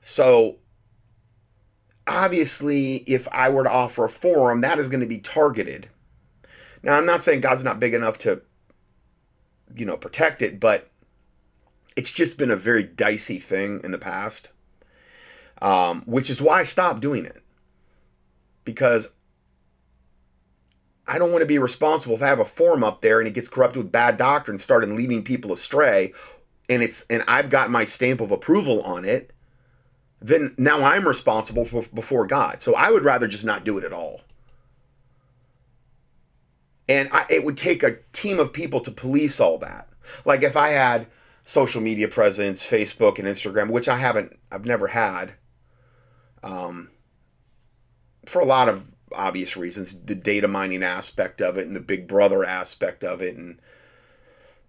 So, 0.01 0.57
obviously, 2.09 2.97
if 3.07 3.27
I 3.31 3.49
were 3.49 3.63
to 3.63 3.71
offer 3.71 4.05
a 4.05 4.09
forum, 4.09 4.61
that 4.61 4.79
is 4.79 4.89
going 4.89 5.01
to 5.01 5.07
be 5.07 5.19
targeted. 5.19 5.87
Now, 6.83 6.97
I'm 6.97 7.05
not 7.05 7.21
saying 7.21 7.41
God's 7.41 7.63
not 7.63 7.79
big 7.79 7.93
enough 7.93 8.17
to, 8.19 8.41
you 9.75 9.85
know, 9.85 9.97
protect 9.97 10.41
it, 10.41 10.59
but 10.59 10.89
it's 11.95 12.11
just 12.11 12.37
been 12.37 12.51
a 12.51 12.55
very 12.55 12.83
dicey 12.83 13.39
thing 13.39 13.81
in 13.83 13.91
the 13.91 13.97
past, 13.97 14.49
um, 15.61 16.03
which 16.05 16.29
is 16.29 16.41
why 16.41 16.59
I 16.59 16.63
stopped 16.63 17.01
doing 17.01 17.25
it 17.25 17.43
because 18.63 19.15
I 21.07 21.17
don't 21.17 21.31
want 21.31 21.41
to 21.41 21.47
be 21.47 21.57
responsible 21.57 22.15
if 22.15 22.21
I 22.21 22.27
have 22.27 22.39
a 22.39 22.45
form 22.45 22.83
up 22.83 23.01
there 23.01 23.19
and 23.19 23.27
it 23.27 23.33
gets 23.33 23.49
corrupted 23.49 23.83
with 23.83 23.91
bad 23.91 24.15
doctrine, 24.17 24.59
started 24.59 24.91
leading 24.91 25.23
people 25.23 25.51
astray, 25.51 26.13
and 26.69 26.83
it's 26.83 27.05
and 27.09 27.23
I've 27.27 27.49
got 27.49 27.71
my 27.71 27.83
stamp 27.83 28.21
of 28.21 28.31
approval 28.31 28.81
on 28.83 29.05
it. 29.05 29.33
Then 30.21 30.53
now 30.57 30.83
I'm 30.83 31.07
responsible 31.07 31.65
for, 31.65 31.83
before 31.93 32.27
God. 32.27 32.61
So 32.61 32.75
I 32.75 32.89
would 32.89 33.03
rather 33.03 33.27
just 33.27 33.45
not 33.45 33.63
do 33.63 33.77
it 33.77 33.83
at 33.83 33.93
all. 33.93 34.21
And 36.89 37.09
I, 37.11 37.25
it 37.29 37.45
would 37.45 37.55
take 37.55 37.83
a 37.83 37.97
team 38.11 38.39
of 38.39 38.51
people 38.51 38.79
to 38.81 38.91
police 38.91 39.39
all 39.39 39.57
that. 39.59 39.87
Like 40.25 40.43
if 40.43 40.57
I 40.57 40.69
had 40.69 41.07
social 41.43 41.81
media 41.81 42.07
presence, 42.07 42.65
Facebook 42.65 43.19
and 43.19 43.27
Instagram, 43.27 43.69
which 43.69 43.87
I 43.87 43.97
haven't, 43.97 44.37
I've 44.51 44.65
never 44.65 44.87
had. 44.87 45.33
Um, 46.43 46.89
for 48.25 48.39
a 48.39 48.45
lot 48.45 48.69
of 48.69 48.91
obvious 49.13 49.57
reasons 49.57 49.99
the 50.01 50.15
data 50.15 50.47
mining 50.47 50.83
aspect 50.83 51.41
of 51.41 51.57
it 51.57 51.65
and 51.65 51.75
the 51.75 51.81
big 51.81 52.07
brother 52.07 52.43
aspect 52.43 53.03
of 53.03 53.21
it 53.21 53.35
and 53.35 53.59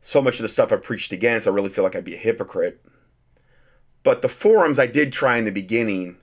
so 0.01 0.23
much 0.23 0.37
of 0.37 0.43
the 0.43 0.49
stuff 0.49 0.73
i 0.73 0.77
preached 0.77 1.13
against 1.13 1.47
i 1.47 1.51
really 1.51 1.69
feel 1.69 1.85
like 1.85 1.95
i'd 1.95 2.05
be 2.05 2.15
a 2.15 2.19
hypocrite 2.19 2.81
but 4.03 4.23
the 4.23 4.29
forums 4.29 4.79
i 4.79 4.87
did 4.87 5.13
try 5.13 5.37
in 5.37 5.45
the 5.45 5.53
beginning 5.53 6.17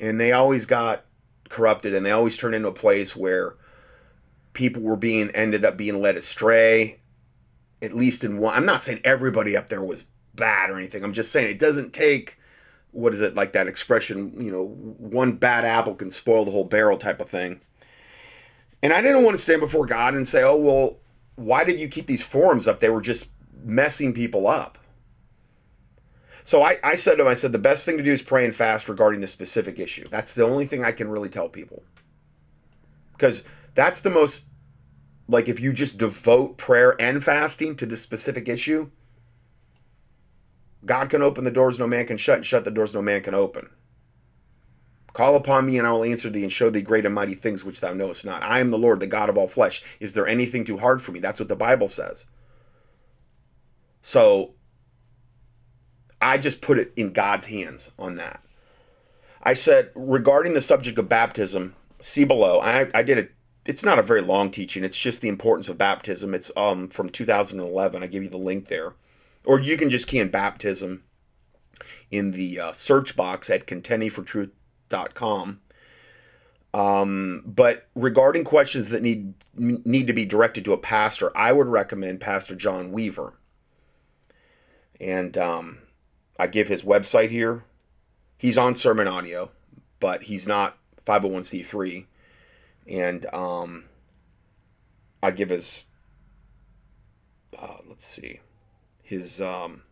and 0.00 0.20
they 0.20 0.32
always 0.32 0.66
got 0.66 1.04
corrupted 1.48 1.94
and 1.94 2.04
they 2.04 2.10
always 2.10 2.36
turned 2.36 2.54
into 2.54 2.68
a 2.68 2.72
place 2.72 3.14
where 3.14 3.56
people 4.52 4.82
were 4.82 4.96
being 4.96 5.30
ended 5.30 5.64
up 5.64 5.76
being 5.76 6.00
led 6.00 6.16
astray 6.16 7.00
at 7.82 7.94
least 7.94 8.24
in 8.24 8.38
one 8.38 8.54
i'm 8.54 8.66
not 8.66 8.82
saying 8.82 9.00
everybody 9.04 9.56
up 9.56 9.68
there 9.68 9.82
was 9.82 10.06
bad 10.34 10.70
or 10.70 10.76
anything. 10.76 11.04
I'm 11.04 11.12
just 11.12 11.32
saying 11.32 11.50
it 11.50 11.58
doesn't 11.58 11.92
take 11.92 12.38
what 12.92 13.12
is 13.12 13.20
it 13.20 13.34
like 13.34 13.52
that 13.52 13.66
expression 13.66 14.32
you 14.40 14.50
know 14.50 14.66
one 14.66 15.32
bad 15.32 15.64
apple 15.64 15.94
can 15.94 16.10
spoil 16.10 16.44
the 16.44 16.50
whole 16.50 16.64
barrel 16.64 16.98
type 16.98 17.20
of 17.20 17.28
thing. 17.28 17.60
And 18.82 18.92
i 18.92 19.00
didn't 19.00 19.24
want 19.24 19.36
to 19.36 19.42
stand 19.42 19.60
before 19.60 19.86
god 19.86 20.14
and 20.14 20.26
say 20.26 20.42
oh 20.42 20.56
well 20.56 20.98
why 21.36 21.64
did 21.64 21.80
you 21.80 21.88
keep 21.88 22.06
these 22.06 22.22
forums 22.22 22.68
up? 22.68 22.78
They 22.78 22.90
were 22.90 23.00
just 23.00 23.28
messing 23.64 24.12
people 24.12 24.46
up 24.46 24.78
so 26.44 26.62
I, 26.62 26.78
I 26.84 26.94
said 26.94 27.16
to 27.16 27.22
him 27.22 27.28
i 27.28 27.34
said 27.34 27.52
the 27.52 27.58
best 27.58 27.84
thing 27.84 27.96
to 27.96 28.02
do 28.02 28.12
is 28.12 28.22
pray 28.22 28.44
and 28.44 28.54
fast 28.54 28.88
regarding 28.88 29.20
this 29.20 29.32
specific 29.32 29.78
issue 29.78 30.06
that's 30.08 30.32
the 30.32 30.44
only 30.44 30.66
thing 30.66 30.84
i 30.84 30.92
can 30.92 31.10
really 31.10 31.28
tell 31.28 31.48
people 31.48 31.82
because 33.12 33.44
that's 33.74 34.00
the 34.00 34.10
most 34.10 34.46
like 35.26 35.48
if 35.48 35.58
you 35.58 35.72
just 35.72 35.98
devote 35.98 36.56
prayer 36.58 36.94
and 37.00 37.24
fasting 37.24 37.74
to 37.76 37.86
this 37.86 38.02
specific 38.02 38.48
issue 38.48 38.90
God 40.84 41.08
can 41.08 41.22
open 41.22 41.44
the 41.44 41.50
doors 41.50 41.78
no 41.78 41.86
man 41.86 42.06
can 42.06 42.16
shut, 42.16 42.36
and 42.36 42.46
shut 42.46 42.64
the 42.64 42.70
doors 42.70 42.94
no 42.94 43.02
man 43.02 43.22
can 43.22 43.34
open. 43.34 43.70
Call 45.12 45.36
upon 45.36 45.66
me, 45.66 45.78
and 45.78 45.86
I 45.86 45.92
will 45.92 46.04
answer 46.04 46.28
thee, 46.28 46.42
and 46.42 46.52
show 46.52 46.70
thee 46.70 46.82
great 46.82 47.06
and 47.06 47.14
mighty 47.14 47.34
things 47.34 47.64
which 47.64 47.80
thou 47.80 47.92
knowest 47.92 48.24
not. 48.24 48.42
I 48.42 48.58
am 48.58 48.70
the 48.70 48.78
Lord, 48.78 49.00
the 49.00 49.06
God 49.06 49.28
of 49.28 49.38
all 49.38 49.46
flesh. 49.46 49.82
Is 50.00 50.12
there 50.12 50.26
anything 50.26 50.64
too 50.64 50.78
hard 50.78 51.00
for 51.00 51.12
me? 51.12 51.20
That's 51.20 51.38
what 51.38 51.48
the 51.48 51.56
Bible 51.56 51.88
says. 51.88 52.26
So 54.02 54.54
I 56.24 56.38
just 56.38 56.60
put 56.60 56.78
it 56.78 56.92
in 56.96 57.12
God's 57.12 57.46
hands 57.46 57.90
on 57.98 58.16
that. 58.16 58.42
I 59.42 59.54
said, 59.54 59.90
regarding 59.94 60.54
the 60.54 60.60
subject 60.60 60.98
of 60.98 61.08
baptism, 61.08 61.74
see 62.00 62.24
below. 62.24 62.60
I, 62.60 62.88
I 62.94 63.02
did 63.02 63.18
it. 63.18 63.32
It's 63.66 63.84
not 63.84 63.98
a 63.98 64.02
very 64.02 64.20
long 64.20 64.50
teaching. 64.50 64.84
It's 64.84 64.98
just 64.98 65.22
the 65.22 65.28
importance 65.28 65.68
of 65.68 65.78
baptism. 65.78 66.34
It's 66.34 66.50
um, 66.56 66.88
from 66.88 67.08
2011. 67.08 68.02
I 68.02 68.06
give 68.06 68.22
you 68.22 68.28
the 68.28 68.36
link 68.36 68.68
there 68.68 68.94
or 69.44 69.60
you 69.60 69.76
can 69.76 69.90
just 69.90 70.08
key 70.08 70.18
in 70.18 70.28
baptism 70.28 71.02
in 72.10 72.30
the 72.30 72.60
uh, 72.60 72.72
search 72.72 73.16
box 73.16 73.50
at 73.50 73.66
contendingfortruth.com. 73.66 75.60
Um, 76.72 77.42
but 77.46 77.88
regarding 77.94 78.44
questions 78.44 78.88
that 78.88 79.02
need 79.02 79.34
need 79.56 80.08
to 80.08 80.12
be 80.12 80.24
directed 80.24 80.64
to 80.64 80.72
a 80.72 80.78
pastor, 80.78 81.36
I 81.36 81.52
would 81.52 81.68
recommend 81.68 82.20
Pastor 82.20 82.56
John 82.56 82.90
Weaver. 82.90 83.34
And 85.00 85.38
um, 85.38 85.78
I 86.38 86.46
give 86.46 86.68
his 86.68 86.82
website 86.82 87.30
here. 87.30 87.64
He's 88.38 88.58
on 88.58 88.74
Sermon 88.74 89.08
Audio, 89.08 89.50
but 90.00 90.24
he's 90.24 90.46
not 90.46 90.76
501c3. 91.06 92.06
And 92.88 93.26
um, 93.32 93.84
I 95.22 95.30
give 95.30 95.48
his, 95.48 95.84
uh, 97.58 97.78
let's 97.88 98.04
see, 98.04 98.40
his 99.02 99.40
um, 99.40 99.82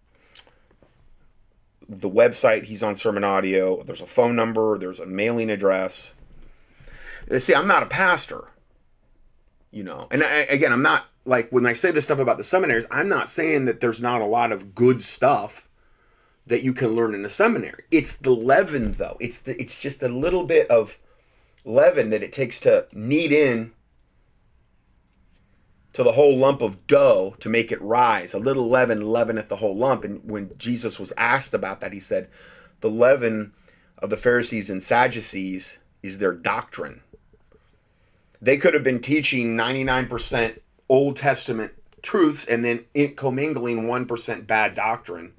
the 1.88 2.10
website 2.10 2.64
he's 2.64 2.82
on 2.82 2.94
sermon 2.94 3.24
audio 3.24 3.82
there's 3.82 4.00
a 4.00 4.06
phone 4.06 4.34
number 4.34 4.78
there's 4.78 4.98
a 4.98 5.06
mailing 5.06 5.50
address 5.50 6.14
see 7.38 7.54
i'm 7.54 7.66
not 7.66 7.82
a 7.82 7.86
pastor 7.86 8.48
you 9.70 9.82
know 9.82 10.08
and 10.10 10.22
I, 10.22 10.46
again 10.50 10.72
i'm 10.72 10.82
not 10.82 11.06
like 11.24 11.50
when 11.50 11.66
i 11.66 11.72
say 11.72 11.90
this 11.90 12.04
stuff 12.04 12.18
about 12.18 12.38
the 12.38 12.44
seminaries 12.44 12.86
i'm 12.90 13.08
not 13.08 13.28
saying 13.28 13.66
that 13.66 13.80
there's 13.80 14.00
not 14.00 14.22
a 14.22 14.26
lot 14.26 14.52
of 14.52 14.74
good 14.74 15.02
stuff 15.02 15.61
that 16.46 16.62
you 16.62 16.72
can 16.72 16.88
learn 16.88 17.14
in 17.14 17.24
a 17.24 17.28
seminary 17.28 17.82
it's 17.90 18.16
the 18.16 18.30
leaven 18.30 18.92
though 18.92 19.16
it's 19.20 19.38
the 19.40 19.60
it's 19.60 19.80
just 19.80 20.02
a 20.02 20.08
little 20.08 20.44
bit 20.44 20.68
of 20.70 20.98
leaven 21.64 22.10
that 22.10 22.22
it 22.22 22.32
takes 22.32 22.60
to 22.60 22.86
knead 22.92 23.32
in 23.32 23.72
to 25.92 26.02
the 26.02 26.12
whole 26.12 26.36
lump 26.36 26.62
of 26.62 26.86
dough 26.86 27.36
to 27.40 27.48
make 27.48 27.70
it 27.70 27.80
rise. 27.82 28.32
A 28.32 28.38
little 28.38 28.68
leaven 28.68 29.02
leaveneth 29.02 29.48
the 29.48 29.56
whole 29.56 29.76
lump. 29.76 30.04
And 30.04 30.28
when 30.28 30.56
Jesus 30.56 30.98
was 30.98 31.12
asked 31.16 31.54
about 31.54 31.80
that, 31.80 31.92
he 31.92 32.00
said, 32.00 32.28
The 32.80 32.90
leaven 32.90 33.52
of 33.98 34.10
the 34.10 34.16
Pharisees 34.16 34.70
and 34.70 34.82
Sadducees 34.82 35.78
is 36.02 36.18
their 36.18 36.32
doctrine. 36.32 37.02
They 38.40 38.56
could 38.56 38.74
have 38.74 38.82
been 38.82 39.00
teaching 39.00 39.56
99% 39.56 40.58
Old 40.88 41.16
Testament 41.16 41.72
truths 42.00 42.44
and 42.46 42.64
then 42.64 42.84
commingling 43.14 43.84
1% 43.84 44.46
bad 44.46 44.74
doctrine. 44.74 45.34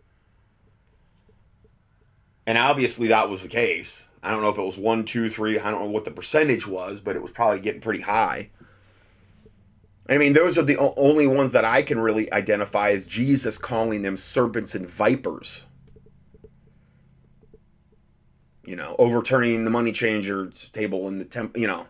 And 2.45 2.57
obviously 2.57 3.07
that 3.07 3.29
was 3.29 3.41
the 3.41 3.49
case. 3.49 4.05
I 4.21 4.31
don't 4.31 4.41
know 4.41 4.49
if 4.49 4.57
it 4.57 4.63
was 4.63 4.77
one, 4.77 5.03
two, 5.05 5.29
three. 5.29 5.59
I 5.59 5.69
don't 5.71 5.81
know 5.81 5.89
what 5.89 6.05
the 6.05 6.11
percentage 6.11 6.67
was, 6.67 6.99
but 6.99 7.15
it 7.15 7.21
was 7.21 7.31
probably 7.31 7.59
getting 7.59 7.81
pretty 7.81 8.01
high. 8.01 8.49
I 10.09 10.17
mean, 10.17 10.33
those 10.33 10.57
are 10.57 10.63
the 10.63 10.77
only 10.97 11.27
ones 11.27 11.51
that 11.51 11.63
I 11.63 11.81
can 11.81 11.99
really 11.99 12.31
identify 12.33 12.89
as 12.89 13.07
Jesus 13.07 13.57
calling 13.57 14.01
them 14.01 14.17
serpents 14.17 14.75
and 14.75 14.85
vipers. 14.85 15.65
You 18.65 18.75
know, 18.75 18.95
overturning 18.97 19.65
the 19.65 19.71
money 19.71 19.91
changer's 19.91 20.69
table 20.69 21.07
in 21.09 21.17
the 21.17 21.25
temple. 21.25 21.61
You 21.61 21.67
know, 21.67 21.87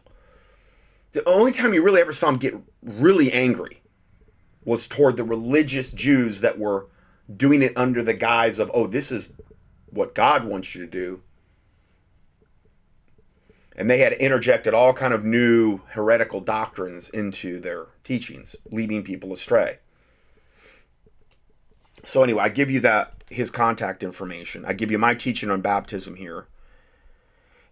the 1.12 1.27
only 1.27 1.51
time 1.51 1.74
you 1.74 1.83
really 1.83 2.01
ever 2.01 2.13
saw 2.13 2.29
him 2.29 2.38
get 2.38 2.55
really 2.81 3.31
angry 3.31 3.81
was 4.65 4.88
toward 4.88 5.17
the 5.17 5.24
religious 5.24 5.91
Jews 5.91 6.41
that 6.41 6.57
were 6.57 6.88
doing 7.36 7.62
it 7.62 7.77
under 7.77 8.01
the 8.01 8.13
guise 8.13 8.60
of, 8.60 8.72
oh, 8.74 8.88
this 8.88 9.12
is 9.12 9.33
what 9.93 10.15
God 10.15 10.45
wants 10.45 10.73
you 10.75 10.81
to 10.81 10.88
do. 10.88 11.21
And 13.75 13.89
they 13.89 14.00
had 14.00 14.13
interjected 14.13 14.73
all 14.73 14.93
kind 14.93 15.13
of 15.13 15.25
new 15.25 15.79
heretical 15.89 16.39
doctrines 16.39 17.09
into 17.09 17.59
their 17.59 17.88
teachings 18.03 18.55
leading 18.69 19.03
people 19.03 19.33
astray. 19.33 19.79
So 22.03 22.21
anyway 22.21 22.43
i 22.43 22.50
give 22.50 22.69
you 22.69 22.81
that 22.81 23.23
his 23.29 23.50
contact 23.50 24.03
information. 24.03 24.63
I 24.65 24.73
give 24.73 24.91
you 24.91 25.00
my 25.00 25.15
teaching 25.15 25.50
on 25.50 25.62
baptism 25.62 26.15
here. 26.15 26.45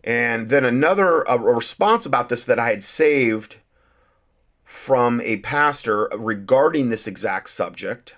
And 0.04 0.48
then 0.50 0.66
another 0.66 1.22
a 1.24 1.38
response 1.38 2.06
about 2.06 2.30
this 2.30 2.46
that 2.46 2.58
i 2.58 2.70
had 2.70 2.84
saved 2.84 3.58
from 4.63 5.22
a 5.22 5.38
pastor 5.38 6.10
regarding 6.18 6.90
this 6.90 7.06
exact 7.06 7.50
subject. 7.50 8.16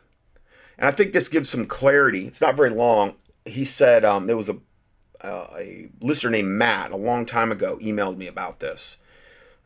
And 0.77 0.87
i 0.87 0.91
think 0.91 1.11
this 1.11 1.27
gives 1.27 1.49
some 1.49 1.65
clarity. 1.65 2.25
It's 2.25 2.39
not 2.39 2.55
very 2.55 2.69
long 2.69 3.15
he 3.45 3.65
said 3.65 4.05
um, 4.05 4.27
there 4.27 4.37
was 4.37 4.49
a 4.49 4.57
uh, 5.21 5.47
a 5.57 5.89
listener 6.01 6.29
named 6.29 6.49
Matt 6.49 6.91
a 6.91 6.97
long 6.97 7.25
time 7.25 7.51
ago 7.51 7.77
emailed 7.81 8.17
me 8.17 8.27
about 8.27 8.59
this. 8.59 8.97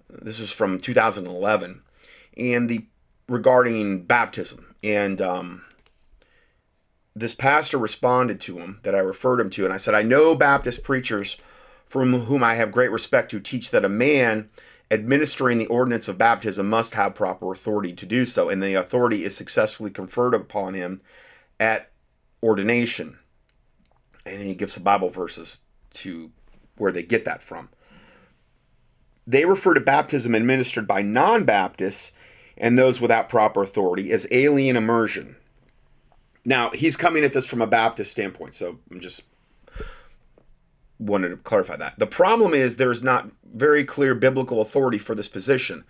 This 0.09 0.39
is 0.39 0.51
from 0.51 0.79
2011, 0.79 1.81
and 2.37 2.69
the 2.69 2.85
regarding 3.27 4.03
baptism. 4.03 4.75
And 4.83 5.19
um, 5.19 5.65
this 7.15 7.33
pastor 7.33 7.77
responded 7.77 8.39
to 8.41 8.59
him 8.59 8.79
that 8.83 8.95
I 8.95 8.99
referred 8.99 9.41
him 9.41 9.49
to, 9.51 9.65
and 9.65 9.73
I 9.73 9.77
said, 9.77 9.95
I 9.95 10.03
know 10.03 10.35
Baptist 10.35 10.83
preachers 10.83 11.37
from 11.85 12.13
whom 12.13 12.43
I 12.43 12.53
have 12.53 12.71
great 12.71 12.91
respect 12.91 13.31
who 13.31 13.39
teach 13.39 13.71
that 13.71 13.83
a 13.83 13.89
man 13.89 14.49
administering 14.91 15.57
the 15.57 15.67
ordinance 15.67 16.07
of 16.07 16.17
baptism 16.17 16.69
must 16.69 16.93
have 16.93 17.15
proper 17.15 17.51
authority 17.51 17.93
to 17.93 18.05
do 18.05 18.25
so, 18.25 18.49
and 18.49 18.61
the 18.61 18.75
authority 18.75 19.23
is 19.23 19.35
successfully 19.35 19.89
conferred 19.89 20.33
upon 20.33 20.73
him 20.75 21.01
at 21.59 21.89
ordination 22.43 23.17
and 24.27 24.41
he 24.41 24.55
gives 24.55 24.73
some 24.73 24.83
Bible 24.83 25.09
verses 25.09 25.59
to 25.91 26.31
where 26.77 26.91
they 26.91 27.03
get 27.03 27.25
that 27.25 27.41
from. 27.41 27.69
They 29.25 29.45
refer 29.45 29.73
to 29.73 29.81
baptism 29.81 30.35
administered 30.35 30.87
by 30.87 31.01
non 31.01 31.43
Baptists 31.43 32.11
and 32.57 32.77
those 32.77 33.01
without 33.01 33.29
proper 33.29 33.61
authority 33.61 34.11
as 34.11 34.27
alien 34.31 34.77
immersion. 34.77 35.35
Now, 36.45 36.71
he's 36.71 36.95
coming 36.95 37.23
at 37.23 37.33
this 37.33 37.47
from 37.47 37.61
a 37.61 37.67
Baptist 37.67 38.11
standpoint, 38.11 38.55
so 38.55 38.79
I'm 38.89 38.99
just 38.99 39.23
wanted 40.99 41.29
to 41.29 41.37
clarify 41.37 41.75
that. 41.75 41.99
The 41.99 42.07
problem 42.07 42.53
is 42.53 42.77
there's 42.77 43.03
not 43.03 43.29
very 43.53 43.83
clear 43.83 44.15
biblical 44.15 44.61
authority 44.61 44.97
for 44.97 45.13
this 45.13 45.27
position. 45.27 45.83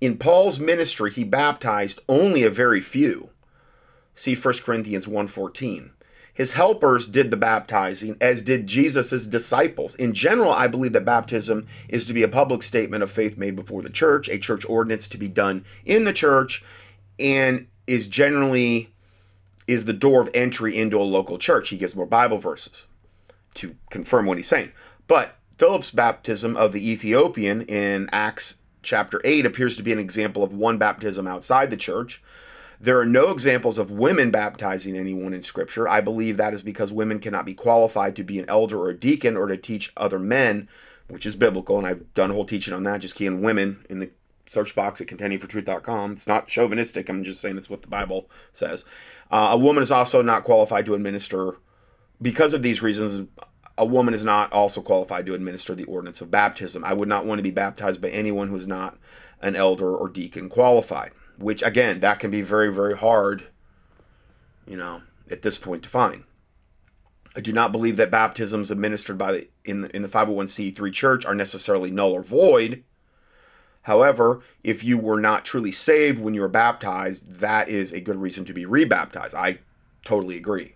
In 0.00 0.18
Paul's 0.18 0.60
ministry, 0.60 1.10
he 1.10 1.24
baptized 1.24 2.00
only 2.08 2.44
a 2.44 2.50
very 2.50 2.80
few. 2.80 3.30
See 4.14 4.34
1 4.34 4.54
Corinthians 4.62 5.06
1:14. 5.06 5.90
His 6.34 6.52
helpers 6.52 7.08
did 7.08 7.30
the 7.30 7.36
baptizing, 7.36 8.16
as 8.20 8.40
did 8.42 8.66
Jesus' 8.66 9.26
disciples. 9.26 9.94
In 9.96 10.14
general, 10.14 10.50
I 10.50 10.66
believe 10.66 10.94
that 10.94 11.04
baptism 11.04 11.66
is 11.88 12.06
to 12.06 12.14
be 12.14 12.22
a 12.22 12.28
public 12.28 12.62
statement 12.62 13.02
of 13.02 13.10
faith 13.10 13.36
made 13.36 13.54
before 13.54 13.82
the 13.82 13.90
church, 13.90 14.28
a 14.28 14.38
church 14.38 14.64
ordinance 14.68 15.08
to 15.08 15.18
be 15.18 15.28
done 15.28 15.64
in 15.84 16.04
the 16.04 16.12
church, 16.12 16.64
and 17.18 17.66
is 17.86 18.08
generally 18.08 18.88
is 19.68 19.84
the 19.84 19.92
door 19.92 20.22
of 20.22 20.30
entry 20.34 20.76
into 20.76 20.98
a 20.98 21.02
local 21.02 21.38
church. 21.38 21.68
He 21.68 21.76
gives 21.76 21.94
more 21.94 22.06
Bible 22.06 22.38
verses 22.38 22.86
to 23.54 23.76
confirm 23.90 24.26
what 24.26 24.38
he's 24.38 24.48
saying. 24.48 24.72
But 25.06 25.36
Philip's 25.58 25.90
baptism 25.90 26.56
of 26.56 26.72
the 26.72 26.90
Ethiopian 26.90 27.62
in 27.62 28.08
Acts 28.12 28.56
chapter 28.82 29.20
8 29.24 29.46
appears 29.46 29.76
to 29.76 29.82
be 29.82 29.92
an 29.92 29.98
example 29.98 30.42
of 30.42 30.54
one 30.54 30.78
baptism 30.78 31.26
outside 31.26 31.70
the 31.70 31.76
church. 31.76 32.22
There 32.82 32.98
are 32.98 33.06
no 33.06 33.30
examples 33.30 33.78
of 33.78 33.92
women 33.92 34.32
baptizing 34.32 34.96
anyone 34.96 35.32
in 35.32 35.40
Scripture. 35.40 35.86
I 35.86 36.00
believe 36.00 36.36
that 36.36 36.52
is 36.52 36.62
because 36.62 36.92
women 36.92 37.20
cannot 37.20 37.46
be 37.46 37.54
qualified 37.54 38.16
to 38.16 38.24
be 38.24 38.40
an 38.40 38.48
elder 38.48 38.76
or 38.76 38.88
a 38.88 38.98
deacon 38.98 39.36
or 39.36 39.46
to 39.46 39.56
teach 39.56 39.92
other 39.96 40.18
men, 40.18 40.68
which 41.06 41.24
is 41.24 41.36
biblical. 41.36 41.78
And 41.78 41.86
I've 41.86 42.12
done 42.14 42.32
a 42.32 42.34
whole 42.34 42.44
teaching 42.44 42.74
on 42.74 42.82
that. 42.82 43.00
Just 43.00 43.14
key 43.14 43.26
in 43.26 43.40
women 43.40 43.86
in 43.88 44.00
the 44.00 44.10
search 44.46 44.74
box 44.74 45.00
at 45.00 45.06
contendingfortruth.com. 45.06 46.10
It's 46.10 46.26
not 46.26 46.48
chauvinistic. 46.48 47.08
I'm 47.08 47.22
just 47.22 47.40
saying 47.40 47.56
it's 47.56 47.70
what 47.70 47.82
the 47.82 47.88
Bible 47.88 48.28
says. 48.52 48.84
Uh, 49.30 49.50
a 49.52 49.56
woman 49.56 49.82
is 49.82 49.92
also 49.92 50.20
not 50.20 50.42
qualified 50.42 50.84
to 50.86 50.94
administer, 50.94 51.58
because 52.20 52.52
of 52.52 52.62
these 52.62 52.82
reasons, 52.82 53.28
a 53.78 53.86
woman 53.86 54.12
is 54.12 54.24
not 54.24 54.52
also 54.52 54.82
qualified 54.82 55.24
to 55.26 55.34
administer 55.34 55.76
the 55.76 55.84
ordinance 55.84 56.20
of 56.20 56.32
baptism. 56.32 56.84
I 56.84 56.94
would 56.94 57.08
not 57.08 57.26
want 57.26 57.38
to 57.38 57.44
be 57.44 57.52
baptized 57.52 58.02
by 58.02 58.08
anyone 58.08 58.48
who 58.48 58.56
is 58.56 58.66
not 58.66 58.98
an 59.40 59.54
elder 59.54 59.94
or 59.94 60.08
deacon 60.08 60.48
qualified 60.48 61.12
which 61.38 61.62
again, 61.62 62.00
that 62.00 62.18
can 62.18 62.30
be 62.30 62.42
very, 62.42 62.72
very 62.72 62.96
hard, 62.96 63.44
you 64.66 64.76
know, 64.76 65.02
at 65.30 65.42
this 65.42 65.58
point 65.58 65.82
to 65.84 65.88
find. 65.88 66.24
I 67.34 67.40
do 67.40 67.52
not 67.52 67.72
believe 67.72 67.96
that 67.96 68.10
baptisms 68.10 68.70
administered 68.70 69.16
by 69.16 69.32
the, 69.32 69.48
in 69.64 69.82
the, 69.82 69.96
in 69.96 70.02
the 70.02 70.08
501c3 70.08 70.92
church 70.92 71.24
are 71.24 71.34
necessarily 71.34 71.90
null 71.90 72.12
or 72.12 72.22
void. 72.22 72.84
However, 73.82 74.42
if 74.62 74.84
you 74.84 74.98
were 74.98 75.20
not 75.20 75.44
truly 75.44 75.72
saved 75.72 76.18
when 76.18 76.34
you 76.34 76.42
were 76.42 76.48
baptized, 76.48 77.40
that 77.40 77.68
is 77.68 77.92
a 77.92 78.00
good 78.00 78.16
reason 78.16 78.44
to 78.44 78.52
be 78.52 78.64
rebaptized. 78.64 79.34
I 79.34 79.58
totally 80.04 80.36
agree. 80.36 80.74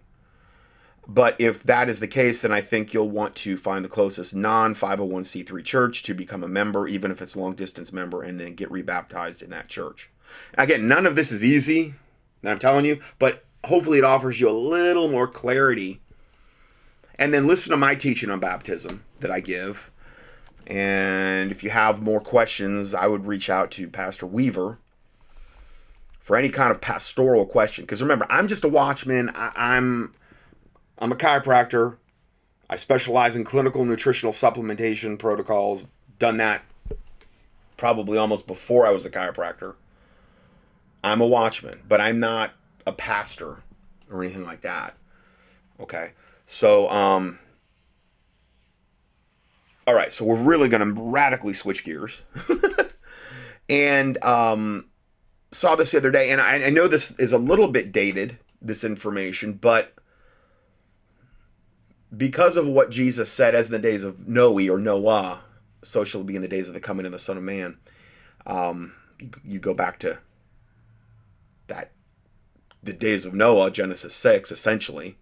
But 1.07 1.41
if 1.41 1.63
that 1.65 1.89
is 1.89 2.01
the 2.01 2.09
case, 2.09 2.41
then 2.41 2.51
I 2.51 2.61
think 2.61 2.93
you'll 2.93 3.11
want 3.11 3.37
to 3.37 3.57
find 3.57 3.85
the 3.85 3.89
closest 3.89 4.35
non 4.35 4.75
501c3 4.75 5.65
church 5.65 6.03
to 6.05 6.15
become 6.15 6.43
a 6.43 6.49
member, 6.49 6.89
even 6.89 7.13
if 7.13 7.23
it's 7.23 7.37
a 7.37 7.41
long 7.41 7.55
distance 7.55 7.93
member, 7.93 8.23
and 8.23 8.41
then 8.41 8.55
get 8.55 8.71
rebaptized 8.73 9.43
in 9.43 9.51
that 9.51 9.69
church. 9.69 10.11
Again, 10.59 10.89
none 10.89 11.07
of 11.07 11.17
this 11.17 11.33
is 11.33 11.45
easy, 11.45 11.95
I'm 12.45 12.59
telling 12.59 12.85
you, 12.85 13.01
but 13.19 13.45
hopefully 13.65 13.99
it 13.99 14.05
offers 14.05 14.41
you 14.41 14.49
a 14.49 14.51
little 14.51 15.09
more 15.09 15.27
clarity. 15.27 16.01
And 17.19 17.33
then 17.33 17.47
listen 17.47 17.71
to 17.71 17.77
my 17.77 17.95
teaching 17.95 18.31
on 18.31 18.41
baptism 18.41 19.03
that 19.21 19.31
I 19.31 19.41
give. 19.41 19.91
And 20.67 21.51
if 21.51 21.63
you 21.65 21.71
have 21.71 22.03
more 22.03 22.21
questions, 22.21 22.93
I 22.93 23.07
would 23.07 23.27
reach 23.27 23.49
out 23.49 23.71
to 23.73 23.89
Pastor 23.89 24.27
Weaver 24.27 24.79
for 26.21 26.37
any 26.37 26.49
kind 26.49 26.71
of 26.71 26.81
pastoral 26.81 27.47
question. 27.47 27.85
Because 27.85 28.03
remember, 28.03 28.27
I'm 28.29 28.49
just 28.49 28.65
a 28.65 28.69
watchman. 28.69 29.31
I, 29.35 29.53
I'm 29.55 30.13
I'm 30.99 31.13
a 31.13 31.17
chiropractor. 31.17 31.97
I 32.69 32.77
specialize 32.77 33.37
in 33.37 33.45
clinical 33.45 33.85
nutritional 33.85 34.33
supplementation 34.33 35.19
protocols. 35.19 35.85
Done 36.19 36.39
that 36.39 36.63
probably 37.77 38.19
almost 38.19 38.47
before 38.47 38.87
I 38.87 38.91
was 38.91 39.07
a 39.07 39.11
chiropractor. 39.11 39.77
I'm 41.07 41.21
a 41.21 41.27
watchman, 41.27 41.81
but 41.89 42.01
I'm 42.01 42.19
not 42.19 42.51
a 42.85 42.93
pastor 42.93 43.63
or 44.11 44.25
anything 44.25 44.45
like 44.45 44.63
that. 44.63 44.95
Okay. 45.79 46.11
So, 46.47 46.91
um, 46.91 47.39
all 49.87 49.95
right. 49.95 50.11
So 50.11 50.25
we're 50.25 50.43
really 50.43 50.69
going 50.69 50.95
to 50.95 51.01
radically 51.01 51.53
switch 51.53 51.85
gears. 51.85 52.25
and 53.69 54.23
um, 54.25 54.87
saw 55.53 55.77
this 55.77 55.93
the 55.93 55.99
other 55.99 56.11
day, 56.11 56.33
and 56.33 56.41
I, 56.41 56.65
I 56.65 56.71
know 56.71 56.89
this 56.89 57.13
is 57.13 57.33
a 57.33 57.39
little 57.39 57.69
bit 57.69 57.93
dated, 57.93 58.39
this 58.61 58.83
information, 58.83 59.53
but 59.53 59.95
because 62.17 62.57
of 62.57 62.67
what 62.67 62.91
Jesus 62.91 63.31
said, 63.31 63.55
as 63.55 63.69
in 63.69 63.73
the 63.73 63.79
days 63.79 64.03
of 64.03 64.27
Noe 64.27 64.59
or 64.69 64.79
Noah, 64.79 65.41
so 65.83 66.03
shall 66.03 66.23
it 66.23 66.27
be 66.27 66.35
in 66.35 66.43
the 66.43 66.49
days 66.49 66.67
of 66.67 66.75
the 66.75 66.81
coming 66.81 67.07
of 67.07 67.13
the 67.13 67.19
Son 67.19 67.37
of 67.37 67.45
Man. 67.45 67.79
Um, 68.45 68.93
you, 69.21 69.31
you 69.45 69.59
go 69.61 69.75
back 69.75 70.01
to 70.01 70.19
that 71.69 71.93
the 72.83 72.93
days 72.93 73.27
of 73.27 73.35
Noah, 73.35 73.71
Genesis 73.71 74.15
6, 74.15 74.51
essentially, 74.51 75.19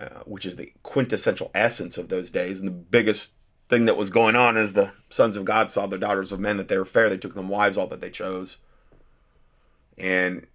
uh, 0.00 0.20
which 0.24 0.46
is 0.46 0.56
the 0.56 0.72
quintessential 0.82 1.50
essence 1.54 1.98
of 1.98 2.08
those 2.08 2.30
days. 2.30 2.58
And 2.58 2.66
the 2.66 2.72
biggest 2.72 3.32
thing 3.68 3.84
that 3.84 3.96
was 3.96 4.10
going 4.10 4.36
on 4.36 4.56
is 4.56 4.72
the 4.72 4.92
sons 5.10 5.36
of 5.36 5.44
God 5.44 5.70
saw 5.70 5.86
the 5.86 5.98
daughters 5.98 6.32
of 6.32 6.40
men 6.40 6.56
that 6.56 6.68
they 6.68 6.78
were 6.78 6.84
fair. 6.84 7.08
They 7.08 7.18
took 7.18 7.34
them 7.34 7.48
wives, 7.48 7.76
all 7.76 7.86
that 7.88 8.00
they 8.00 8.10
chose, 8.10 8.58
and 9.96 10.46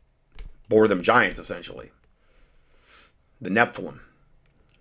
bore 0.67 0.87
them 0.87 1.01
giants, 1.01 1.39
essentially. 1.39 1.91
The 3.41 3.49
Nephilim, 3.49 3.99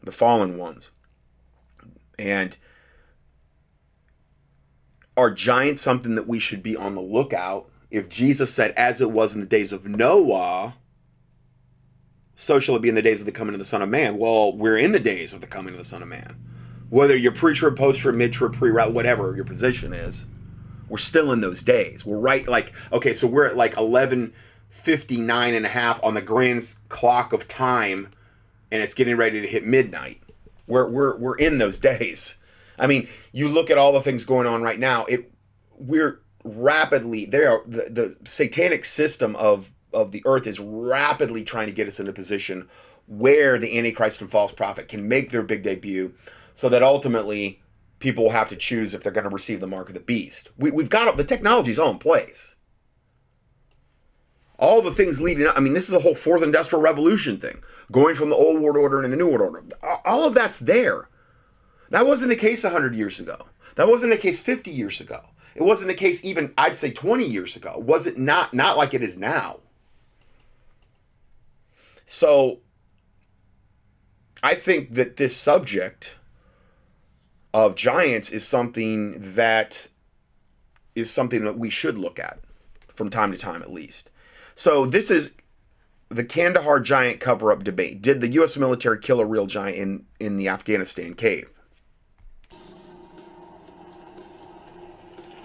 the 0.02 0.12
fallen 0.12 0.58
ones. 0.58 0.90
And 2.18 2.56
are 5.16 5.30
giants 5.30 5.82
something 5.82 6.14
that 6.14 6.28
we 6.28 6.38
should 6.38 6.62
be 6.62 6.76
on 6.76 6.94
the 6.94 7.00
lookout 7.00 7.70
if 7.90 8.08
Jesus 8.08 8.52
said, 8.52 8.72
as 8.76 9.00
it 9.00 9.10
was 9.10 9.34
in 9.34 9.40
the 9.40 9.46
days 9.46 9.72
of 9.72 9.86
Noah, 9.86 10.74
so 12.36 12.60
shall 12.60 12.76
it 12.76 12.82
be 12.82 12.88
in 12.88 12.94
the 12.94 13.02
days 13.02 13.20
of 13.20 13.26
the 13.26 13.32
coming 13.32 13.54
of 13.54 13.58
the 13.58 13.64
Son 13.64 13.82
of 13.82 13.88
Man. 13.88 14.18
Well, 14.18 14.56
we're 14.56 14.76
in 14.76 14.92
the 14.92 15.00
days 15.00 15.32
of 15.32 15.40
the 15.40 15.46
coming 15.46 15.74
of 15.74 15.78
the 15.78 15.84
Son 15.84 16.02
of 16.02 16.08
Man. 16.08 16.36
Whether 16.90 17.16
you're 17.16 17.32
pre-trib, 17.32 17.76
post-trib, 17.76 18.14
mid-trib, 18.14 18.52
pre-wrath, 18.52 18.92
whatever 18.92 19.34
your 19.34 19.44
position 19.44 19.92
is, 19.92 20.26
we're 20.88 20.98
still 20.98 21.32
in 21.32 21.40
those 21.40 21.62
days. 21.62 22.06
We're 22.06 22.20
right, 22.20 22.46
like, 22.46 22.72
okay, 22.92 23.12
so 23.12 23.26
we're 23.26 23.46
at 23.46 23.56
like 23.56 23.74
11.59 23.74 25.56
and 25.56 25.66
a 25.66 25.68
half 25.68 26.02
on 26.04 26.14
the 26.14 26.22
grand 26.22 26.76
clock 26.88 27.32
of 27.32 27.48
time, 27.48 28.10
and 28.70 28.82
it's 28.82 28.94
getting 28.94 29.16
ready 29.16 29.40
to 29.40 29.46
hit 29.46 29.66
midnight. 29.66 30.22
We're, 30.66 30.88
we're, 30.88 31.18
we're 31.18 31.36
in 31.36 31.58
those 31.58 31.78
days. 31.80 32.36
I 32.78 32.86
mean, 32.86 33.08
you 33.32 33.48
look 33.48 33.70
at 33.70 33.78
all 33.78 33.92
the 33.92 34.00
things 34.00 34.24
going 34.24 34.46
on 34.46 34.62
right 34.62 34.78
now, 34.78 35.04
it 35.06 35.30
we're 35.76 36.20
rapidly 36.56 37.26
there 37.26 37.60
the, 37.66 37.88
the 37.90 38.28
satanic 38.28 38.84
system 38.84 39.36
of 39.36 39.70
of 39.92 40.12
the 40.12 40.22
earth 40.26 40.46
is 40.46 40.60
rapidly 40.60 41.42
trying 41.42 41.66
to 41.66 41.74
get 41.74 41.88
us 41.88 42.00
in 42.00 42.08
a 42.08 42.12
position 42.12 42.68
where 43.06 43.58
the 43.58 43.78
antichrist 43.78 44.20
and 44.20 44.30
false 44.30 44.52
prophet 44.52 44.88
can 44.88 45.08
make 45.08 45.30
their 45.30 45.42
big 45.42 45.62
debut 45.62 46.12
so 46.52 46.68
that 46.68 46.82
ultimately 46.82 47.62
people 47.98 48.24
will 48.24 48.30
have 48.30 48.48
to 48.48 48.56
choose 48.56 48.92
if 48.92 49.02
they're 49.02 49.12
going 49.12 49.28
to 49.28 49.30
receive 49.30 49.60
the 49.60 49.66
mark 49.66 49.88
of 49.88 49.94
the 49.94 50.00
beast. 50.00 50.50
We, 50.58 50.70
we've 50.70 50.90
got 50.90 51.16
the 51.16 51.24
technology's 51.24 51.78
all 51.78 51.90
in 51.90 51.98
place. 51.98 52.56
All 54.58 54.82
the 54.82 54.90
things 54.90 55.20
leading 55.20 55.46
up 55.46 55.56
i 55.56 55.60
mean 55.60 55.72
this 55.72 55.88
is 55.88 55.94
a 55.94 56.00
whole 56.00 56.16
fourth 56.16 56.42
industrial 56.42 56.82
revolution 56.82 57.38
thing 57.38 57.62
going 57.92 58.16
from 58.16 58.28
the 58.28 58.36
old 58.36 58.60
world 58.60 58.76
order 58.76 59.02
and 59.02 59.12
the 59.12 59.16
new 59.16 59.28
world 59.28 59.40
order. 59.40 59.64
All 60.04 60.26
of 60.26 60.34
that's 60.34 60.58
there. 60.58 61.08
That 61.90 62.06
wasn't 62.06 62.30
the 62.30 62.36
case 62.36 62.64
100 62.64 62.94
years 62.94 63.20
ago. 63.20 63.36
That 63.76 63.88
wasn't 63.88 64.12
the 64.12 64.18
case 64.18 64.40
50 64.40 64.70
years 64.70 65.00
ago 65.00 65.20
it 65.58 65.64
wasn't 65.64 65.90
the 65.90 65.96
case 65.96 66.24
even 66.24 66.54
I'd 66.56 66.76
say 66.76 66.92
20 66.92 67.24
years 67.24 67.56
ago. 67.56 67.82
Was 67.84 68.06
it 68.06 68.16
not 68.16 68.54
not 68.54 68.76
like 68.76 68.94
it 68.94 69.02
is 69.02 69.18
now? 69.18 69.58
So 72.04 72.60
I 74.40 74.54
think 74.54 74.92
that 74.92 75.16
this 75.16 75.36
subject 75.36 76.16
of 77.52 77.74
giants 77.74 78.30
is 78.30 78.46
something 78.46 79.16
that 79.34 79.88
is 80.94 81.10
something 81.10 81.44
that 81.44 81.58
we 81.58 81.70
should 81.70 81.98
look 81.98 82.20
at 82.20 82.38
from 82.86 83.10
time 83.10 83.32
to 83.32 83.38
time 83.38 83.60
at 83.60 83.72
least. 83.72 84.10
So 84.54 84.86
this 84.86 85.10
is 85.10 85.34
the 86.08 86.24
Kandahar 86.24 86.78
giant 86.80 87.18
cover-up 87.18 87.64
debate. 87.64 88.00
Did 88.00 88.20
the 88.20 88.30
US 88.42 88.56
military 88.56 89.00
kill 89.00 89.18
a 89.18 89.26
real 89.26 89.46
giant 89.46 89.76
in 89.76 90.06
in 90.20 90.36
the 90.36 90.48
Afghanistan 90.48 91.14
cave? 91.14 91.50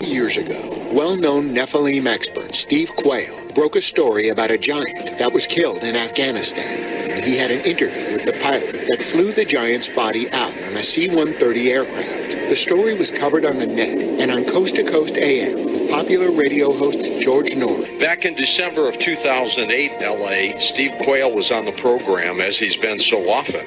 Years 0.03 0.35
ago, 0.35 0.89
well-known 0.91 1.55
Nephilim 1.55 2.05
expert 2.07 2.53
Steve 2.55 2.89
Quayle 2.97 3.47
broke 3.55 3.75
a 3.75 3.81
story 3.81 4.29
about 4.29 4.51
a 4.51 4.57
giant 4.57 5.17
that 5.17 5.31
was 5.31 5.47
killed 5.47 5.83
in 5.83 5.95
Afghanistan. 5.95 7.11
And 7.11 7.25
he 7.25 7.37
had 7.37 7.51
an 7.51 7.61
interview 7.61 8.13
with 8.13 8.25
the 8.25 8.37
pilot 8.43 8.87
that 8.89 9.01
flew 9.01 9.31
the 9.31 9.45
giant's 9.45 9.87
body 9.89 10.29
out 10.31 10.51
on 10.51 10.75
a 10.75 10.83
C-130 10.83 11.67
aircraft. 11.67 12.49
The 12.49 12.55
story 12.55 12.93
was 12.95 13.11
covered 13.11 13.45
on 13.45 13.59
the 13.59 13.65
net 13.65 13.97
and 13.97 14.29
on 14.29 14.43
Coast 14.43 14.75
to 14.75 14.83
Coast 14.83 15.17
AM 15.17 15.63
with 15.65 15.89
popular 15.89 16.31
radio 16.31 16.73
host 16.73 17.21
George 17.21 17.51
Noory. 17.51 17.99
Back 17.99 18.25
in 18.25 18.35
December 18.35 18.89
of 18.89 18.99
2008 18.99 20.01
LA, 20.01 20.59
Steve 20.59 20.93
Quayle 21.03 21.33
was 21.33 21.49
on 21.51 21.65
the 21.65 21.71
program 21.71 22.41
as 22.41 22.57
he's 22.57 22.75
been 22.75 22.99
so 22.99 23.31
often 23.31 23.65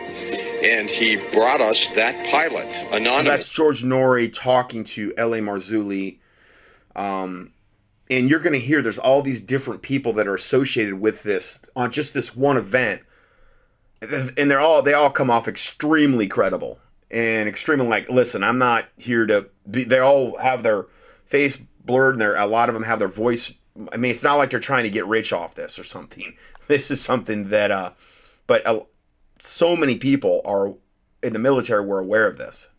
and 0.62 0.88
he 0.88 1.16
brought 1.32 1.60
us 1.60 1.88
that 1.90 2.14
pilot 2.30 2.66
anonymous. 2.92 3.24
So 3.24 3.30
that's 3.30 3.48
George 3.48 3.84
Noory 3.84 4.32
talking 4.32 4.84
to 4.84 5.12
L.A. 5.16 5.38
Marzulli 5.40 6.18
um, 6.96 7.52
and 8.10 8.28
you're 8.28 8.40
going 8.40 8.52
to 8.52 8.58
hear 8.58 8.82
there's 8.82 8.98
all 8.98 9.22
these 9.22 9.40
different 9.40 9.82
people 9.82 10.12
that 10.14 10.26
are 10.26 10.34
associated 10.34 11.00
with 11.00 11.22
this 11.22 11.60
on 11.74 11.90
just 11.90 12.14
this 12.14 12.34
one 12.34 12.56
event. 12.56 13.02
And 14.02 14.50
they're 14.50 14.60
all 14.60 14.82
they 14.82 14.92
all 14.92 15.10
come 15.10 15.30
off 15.30 15.48
extremely 15.48 16.26
credible 16.26 16.78
and 17.10 17.48
extremely 17.48 17.86
like 17.86 18.08
listen 18.10 18.42
i'm 18.42 18.58
not 18.58 18.86
here 18.98 19.26
to 19.26 19.48
be 19.70 19.84
they 19.84 20.00
all 20.00 20.36
have 20.38 20.62
their 20.62 20.86
face 21.24 21.56
blurred 21.56 22.14
and 22.14 22.20
they're 22.20 22.36
a 22.36 22.46
lot 22.46 22.68
of 22.68 22.74
them 22.74 22.82
have 22.82 22.98
their 22.98 23.08
voice 23.08 23.54
i 23.92 23.96
mean 23.96 24.10
it's 24.10 24.24
not 24.24 24.36
like 24.36 24.50
they're 24.50 24.60
trying 24.60 24.84
to 24.84 24.90
get 24.90 25.06
rich 25.06 25.32
off 25.32 25.54
this 25.54 25.78
or 25.78 25.84
something. 25.84 26.34
This 26.68 26.90
is 26.90 27.00
something 27.00 27.44
that 27.50 27.70
uh 27.70 27.92
but 28.48 28.66
uh, 28.66 28.80
so 29.38 29.76
many 29.76 29.94
people 29.94 30.42
are 30.44 30.74
in 31.22 31.32
the 31.32 31.38
military 31.38 31.84
were 31.84 32.00
aware 32.00 32.26
of 32.26 32.38
this 32.38 32.70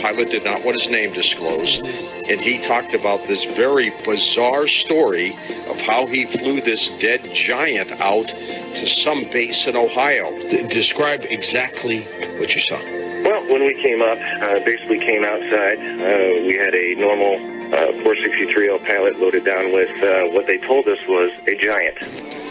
Pilot 0.00 0.30
did 0.30 0.44
not 0.44 0.64
want 0.64 0.80
his 0.80 0.90
name 0.90 1.12
disclosed, 1.12 1.84
and 1.84 2.40
he 2.40 2.62
talked 2.62 2.94
about 2.94 3.26
this 3.26 3.44
very 3.56 3.92
bizarre 4.04 4.68
story 4.68 5.36
of 5.68 5.80
how 5.80 6.06
he 6.06 6.24
flew 6.24 6.60
this 6.60 6.88
dead 6.98 7.22
giant 7.34 7.92
out 8.00 8.28
to 8.28 8.86
some 8.86 9.24
base 9.30 9.66
in 9.66 9.76
Ohio. 9.76 10.30
D- 10.48 10.66
describe 10.68 11.24
exactly 11.24 12.02
what 12.38 12.54
you 12.54 12.60
saw. 12.60 12.78
Well, 13.24 13.42
when 13.52 13.66
we 13.66 13.74
came 13.74 14.00
up, 14.00 14.18
uh, 14.18 14.64
basically 14.64 14.98
came 14.98 15.24
outside, 15.24 15.78
uh, 15.78 16.46
we 16.46 16.56
had 16.56 16.74
a 16.74 16.94
normal 16.94 17.34
uh, 17.74 17.92
463L 18.02 18.84
pallet 18.84 19.18
loaded 19.20 19.44
down 19.44 19.72
with 19.72 19.90
uh, 20.02 20.26
what 20.32 20.46
they 20.46 20.58
told 20.58 20.88
us 20.88 20.98
was 21.06 21.30
a 21.46 21.54
giant. 21.56 21.98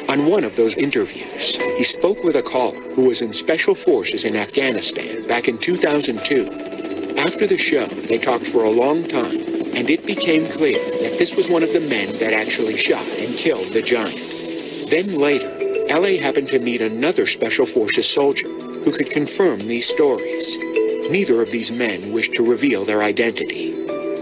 On 0.10 0.26
one 0.26 0.44
of 0.44 0.56
those 0.56 0.76
interviews, 0.76 1.58
he 1.78 1.84
spoke 1.84 2.24
with 2.24 2.36
a 2.36 2.42
caller 2.42 2.80
who 2.94 3.06
was 3.06 3.22
in 3.22 3.34
special 3.34 3.76
forces 3.76 4.26
in 4.26 4.36
Afghanistan 4.36 5.28
back 5.28 5.48
in 5.48 5.58
2002 5.58 6.79
after 7.18 7.48
the 7.48 7.58
show, 7.58 7.86
they 7.86 8.18
talked 8.18 8.48
for 8.48 8.64
a 8.64 8.70
long 8.70 9.08
time, 9.08 9.40
and 9.76 9.90
it 9.90 10.06
became 10.06 10.46
clear 10.46 10.80
that 11.02 11.18
this 11.18 11.36
was 11.36 11.48
one 11.48 11.64
of 11.64 11.74
the 11.74 11.80
men 11.80 12.18
that 12.20 12.34
actually 12.34 12.76
shot 12.76 13.06
and 13.18 13.36
killed 13.36 13.72
the 13.74 13.82
giant. 13.82 14.20
Then 14.90 15.18
later, 15.18 15.50
LA 15.90 16.22
happened 16.22 16.50
to 16.50 16.60
meet 16.60 16.82
another 16.82 17.28
Special 17.28 17.66
Forces 17.66 18.08
soldier 18.08 18.48
who 18.48 18.92
could 18.92 19.10
confirm 19.10 19.60
these 19.60 19.88
stories. 19.88 20.58
Neither 21.10 21.42
of 21.42 21.52
these 21.52 21.72
men 21.72 22.14
wished 22.14 22.36
to 22.36 22.44
reveal 22.44 22.86
their 22.86 23.04
identity. 23.04 23.74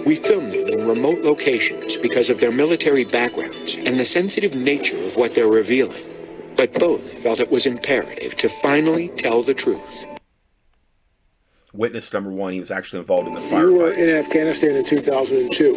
We 0.06 0.16
filmed 0.16 0.54
them 0.54 0.68
in 0.68 0.88
remote 0.88 1.24
locations 1.24 1.98
because 1.98 2.30
of 2.30 2.40
their 2.40 2.52
military 2.52 3.04
backgrounds 3.04 3.76
and 3.76 4.00
the 4.00 4.06
sensitive 4.06 4.56
nature 4.56 5.02
of 5.04 5.16
what 5.16 5.36
they're 5.36 5.48
revealing. 5.48 6.04
But 6.56 6.74
both 6.74 7.12
felt 7.22 7.40
it 7.40 7.52
was 7.52 7.66
imperative 7.66 8.36
to 8.38 8.50
finally 8.50 9.10
tell 9.10 9.44
the 9.44 9.54
truth 9.54 10.17
witness 11.78 12.12
number 12.12 12.32
one. 12.32 12.54
He 12.54 12.60
was 12.60 12.72
actually 12.72 13.00
involved 13.00 13.28
in 13.28 13.36
the 13.36 13.40
firefight. 13.42 13.62
You 13.62 13.76
were 13.76 13.94
in 13.94 14.10
Afghanistan 14.10 14.76
in 14.76 14.86
2002, 14.86 15.76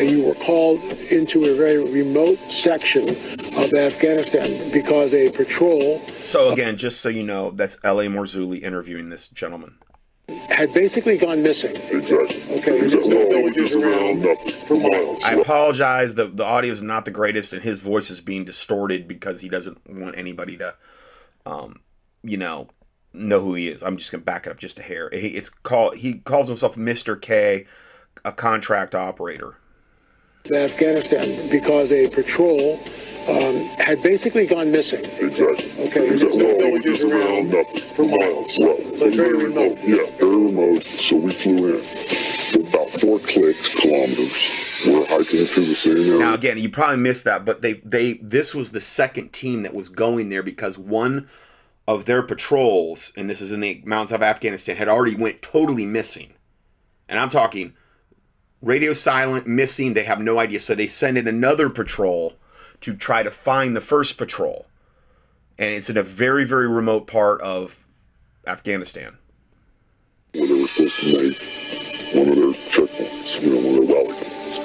and 0.00 0.10
you 0.10 0.26
were 0.26 0.34
called 0.34 0.80
into 1.10 1.44
a 1.44 1.54
very 1.54 1.78
remote 1.92 2.38
section 2.50 3.08
of 3.08 3.72
Afghanistan 3.74 4.70
because 4.72 5.14
a 5.14 5.30
patrol. 5.30 6.00
So 6.24 6.52
again, 6.52 6.76
just 6.76 7.00
so 7.00 7.08
you 7.08 7.22
know, 7.22 7.50
that's 7.50 7.76
L.A. 7.84 8.06
Marzulli 8.06 8.62
interviewing 8.62 9.10
this 9.10 9.28
gentleman. 9.28 9.74
Had 10.48 10.72
basically 10.72 11.18
gone 11.18 11.42
missing. 11.42 11.76
Exactly. 11.90 12.56
Okay. 12.58 12.80
There's 12.80 13.08
no 13.08 13.28
villages 13.28 13.74
around 13.74 14.22
for 14.66 14.76
miles. 14.76 15.22
I 15.24 15.32
apologize. 15.34 16.14
The 16.14 16.26
the 16.26 16.44
audio 16.44 16.72
is 16.72 16.80
not 16.80 17.04
the 17.04 17.10
greatest, 17.10 17.52
and 17.52 17.60
his 17.60 17.80
voice 17.80 18.08
is 18.08 18.20
being 18.20 18.44
distorted 18.44 19.06
because 19.08 19.40
he 19.40 19.48
doesn't 19.48 19.80
want 19.88 20.16
anybody 20.16 20.56
to, 20.58 20.74
um, 21.44 21.80
you 22.22 22.36
know, 22.36 22.68
know 23.14 23.40
who 23.40 23.54
he 23.54 23.68
is. 23.68 23.82
I'm 23.82 23.96
just 23.96 24.10
gonna 24.10 24.24
back 24.24 24.46
it 24.46 24.50
up 24.50 24.58
just 24.58 24.78
a 24.78 24.82
hair. 24.82 25.08
He, 25.12 25.28
it's 25.28 25.50
called. 25.50 25.96
He 25.96 26.14
calls 26.14 26.48
himself 26.48 26.76
Mr. 26.76 27.20
K, 27.20 27.66
a 28.24 28.32
contract 28.32 28.94
operator. 28.94 29.56
Afghanistan 30.50 31.48
because 31.50 31.92
a 31.92 32.08
patrol 32.08 32.80
um, 33.28 33.56
had 33.78 34.02
basically 34.02 34.46
gone 34.46 34.72
missing. 34.72 35.04
Exactly. 35.24 35.84
Okay. 35.86 36.10
There's 36.10 36.36
no 36.36 36.58
villages 36.58 37.04
around 37.04 37.52
nothing 37.52 37.80
for 37.80 38.04
miles. 38.04 38.58
Right. 38.58 38.98
So 38.98 39.10
very 39.10 39.44
remote. 39.44 39.78
Yeah, 39.84 40.04
very 40.18 40.46
remote. 40.46 40.82
So 40.82 41.20
we 41.20 41.32
flew 41.32 41.76
in. 41.76 42.66
About 42.66 42.90
four 43.00 43.18
clicks, 43.20 43.68
kilometers. 43.68 44.82
We're 44.86 45.06
hiking 45.06 45.46
through 45.46 45.66
the 45.66 45.74
same 45.74 45.96
area. 45.96 46.18
Now 46.18 46.34
again, 46.34 46.58
you 46.58 46.68
probably 46.68 46.96
missed 46.96 47.24
that, 47.24 47.44
but 47.44 47.62
they 47.62 47.74
they 47.84 48.14
this 48.14 48.54
was 48.54 48.72
the 48.72 48.80
second 48.80 49.32
team 49.32 49.62
that 49.62 49.74
was 49.74 49.88
going 49.88 50.28
there 50.28 50.42
because 50.42 50.76
one 50.76 51.28
of 51.88 52.04
their 52.04 52.22
patrols, 52.22 53.12
and 53.16 53.28
this 53.28 53.40
is 53.40 53.52
in 53.52 53.60
the 53.60 53.82
mountains 53.84 54.12
of 54.12 54.22
Afghanistan, 54.22 54.76
had 54.76 54.88
already 54.88 55.16
went 55.16 55.42
totally 55.42 55.86
missing. 55.86 56.32
And 57.08 57.18
I'm 57.18 57.28
talking 57.28 57.74
radio 58.62 58.92
silent, 58.92 59.46
missing. 59.46 59.94
They 59.94 60.04
have 60.04 60.20
no 60.20 60.38
idea. 60.38 60.60
So 60.60 60.74
they 60.74 60.86
send 60.86 61.18
in 61.18 61.26
another 61.26 61.68
patrol 61.68 62.34
to 62.80 62.94
try 62.94 63.22
to 63.22 63.30
find 63.30 63.76
the 63.76 63.80
first 63.80 64.16
patrol. 64.16 64.66
And 65.58 65.74
it's 65.74 65.90
in 65.90 65.96
a 65.96 66.02
very, 66.02 66.44
very 66.44 66.68
remote 66.68 67.06
part 67.06 67.40
of 67.42 67.84
Afghanistan. 68.46 69.18
They 70.32 70.40
were 70.40 70.66
supposed 70.66 71.00
to 71.00 71.22
make 71.22 71.42
one 72.14 72.28
of 72.28 72.36
their 72.36 72.52
checkpoints, 72.70 73.40
you 73.40 73.50
know, 73.50 74.01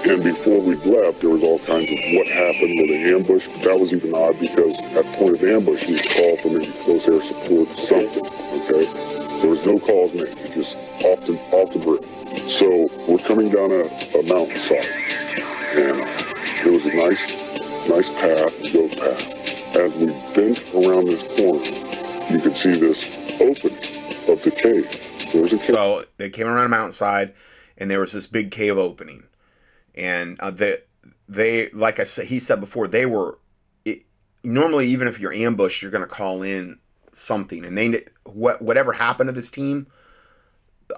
and 0.10 0.24
before 0.24 0.62
we 0.62 0.76
left, 0.76 1.22
there 1.22 1.30
was 1.30 1.43
all 1.43 1.60
kinds 1.60 1.91
of 1.91 2.00
what 2.15 2.28
happened 2.28 2.80
with 2.80 2.88
the 2.88 3.13
ambush. 3.13 3.48
But 3.48 3.62
that 3.63 3.80
was 3.80 3.93
even 3.93 4.13
odd 4.13 4.39
because 4.39 4.78
at 4.96 5.06
point 5.17 5.36
of 5.36 5.43
ambush, 5.43 5.88
we 5.88 6.00
call 6.00 6.38
for 6.38 6.50
maybe 6.50 6.72
close 6.84 7.08
air 7.08 7.22
support, 7.22 7.70
something. 7.78 8.26
Okay, 8.26 8.86
there 9.41 9.50
was 9.50 9.65
no 9.65 9.80
calls 9.80 10.13
made, 10.13 10.36
just 10.54 10.78
off 11.04 11.26
the 11.26 11.38
off 11.52 11.74
the 11.74 11.80
bridge. 11.80 12.50
So 12.50 12.89
we're 13.08 13.17
coming 13.20 13.50
down 13.50 13.72
a, 13.72 13.84
a 14.17 14.24
mountainside, 14.24 14.86
and 15.76 16.00
there 16.63 16.72
was 16.72 16.86
a 16.86 16.96
nice, 16.96 17.30
nice 17.89 18.10
path, 18.13 18.54
goat 18.74 18.98
path. 18.98 19.76
As 19.76 19.96
we 19.96 20.08
bent 20.34 20.63
around 20.74 21.06
this 21.06 21.28
corner, 21.38 21.65
you 22.32 22.39
could 22.39 22.56
see 22.56 22.78
this 22.78 23.06
opening 23.41 23.78
of 24.30 24.41
the 24.43 24.52
cave. 24.52 24.89
There's 25.34 25.54
a 25.54 25.58
cave. 25.58 25.67
So 25.67 26.06
they 26.17 26.30
came 26.30 26.48
around 26.48 26.65
a 26.65 26.70
mountainside, 26.70 27.34
and 27.78 27.91
there 27.91 28.00
was 28.00 28.13
this 28.13 28.28
big 28.28 28.52
cave 28.52 28.78
opening, 28.78 29.24
and 29.98 30.40
uh, 30.40 30.52
they, 30.52 30.78
they, 31.28 31.70
like 31.72 32.00
I 32.00 32.04
said, 32.04 32.28
he 32.28 32.40
said 32.40 32.60
before, 32.60 32.88
they 32.88 33.06
were. 33.06 33.40
It, 33.84 34.04
normally, 34.44 34.88
even 34.88 35.08
if 35.08 35.20
you're 35.20 35.34
ambushed, 35.34 35.82
you're 35.82 35.92
going 35.92 36.04
to 36.04 36.08
call 36.08 36.44
in 36.44 36.80
something, 37.12 37.66
and 37.66 37.78
they 37.78 38.04
what 38.24 38.62
whatever 38.62 38.94
happened 38.94 39.28
to 39.28 39.34
this 39.34 39.50
team, 39.50 39.88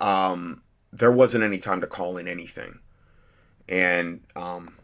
um, 0.01 0.61
there 0.91 1.11
wasn't 1.11 1.43
any 1.43 1.57
time 1.57 1.81
to 1.81 1.87
call 1.87 2.17
in 2.17 2.27
anything, 2.27 2.79
and 3.67 4.21
um, 4.35 4.75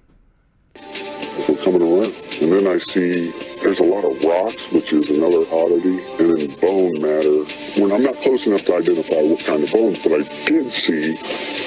we're 1.47 1.63
coming 1.63 1.81
around. 1.81 2.13
And 2.41 2.51
then 2.51 2.67
I 2.67 2.77
see 2.79 3.31
there's 3.63 3.79
a 3.79 3.83
lot 3.83 4.03
of 4.03 4.23
rocks, 4.23 4.71
which 4.71 4.93
is 4.93 5.09
another 5.09 5.45
oddity, 5.51 6.03
and 6.19 6.37
then 6.37 6.55
bone 6.59 7.01
matter. 7.01 7.43
When 7.81 7.91
I'm 7.91 8.03
not 8.03 8.15
close 8.17 8.47
enough 8.47 8.65
to 8.65 8.75
identify 8.75 9.21
what 9.21 9.43
kind 9.43 9.63
of 9.63 9.71
bones, 9.71 9.99
but 9.99 10.13
I 10.13 10.23
did 10.45 10.71
see 10.71 11.15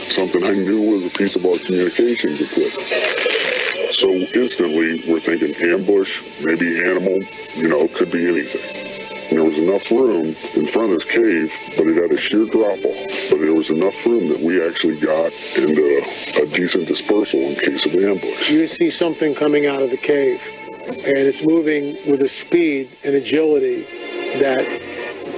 something 0.08 0.42
I 0.44 0.52
knew 0.52 0.92
was 0.92 1.06
a 1.06 1.16
piece 1.16 1.36
of 1.36 1.44
our 1.44 1.58
communications 1.58 2.40
equipment. 2.40 3.92
So 3.92 4.10
instantly, 4.10 5.02
we're 5.10 5.20
thinking 5.20 5.54
ambush, 5.70 6.22
maybe 6.44 6.78
animal, 6.84 7.20
you 7.56 7.68
know, 7.68 7.88
could 7.88 8.12
be 8.12 8.26
anything. 8.28 8.87
And 9.28 9.38
there 9.38 9.44
was 9.44 9.58
enough 9.58 9.90
room 9.90 10.34
in 10.54 10.66
front 10.66 10.90
of 10.90 10.98
this 10.98 11.04
cave, 11.04 11.54
but 11.76 11.86
it 11.86 11.96
had 11.96 12.10
a 12.10 12.16
sheer 12.16 12.46
drop 12.46 12.82
off. 12.82 13.30
But 13.30 13.40
there 13.40 13.54
was 13.54 13.68
enough 13.68 14.06
room 14.06 14.28
that 14.28 14.40
we 14.40 14.66
actually 14.66 14.98
got 14.98 15.32
into 15.54 16.02
a 16.40 16.46
decent 16.46 16.88
dispersal 16.88 17.40
in 17.40 17.54
case 17.56 17.84
of 17.84 17.94
ambush. 17.94 18.50
You 18.50 18.66
see 18.66 18.88
something 18.88 19.34
coming 19.34 19.66
out 19.66 19.82
of 19.82 19.90
the 19.90 19.98
cave, 19.98 20.40
and 20.86 21.18
it's 21.18 21.44
moving 21.44 21.98
with 22.10 22.22
a 22.22 22.28
speed 22.28 22.88
and 23.04 23.14
agility 23.14 23.82
that 24.40 24.64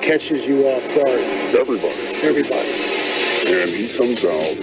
catches 0.02 0.46
you 0.46 0.68
off 0.68 0.86
guard. 0.94 1.20
Everybody. 1.58 2.00
Everybody. 2.22 2.70
And 3.48 3.70
he 3.70 3.88
comes 3.96 4.24
out. 4.24 4.56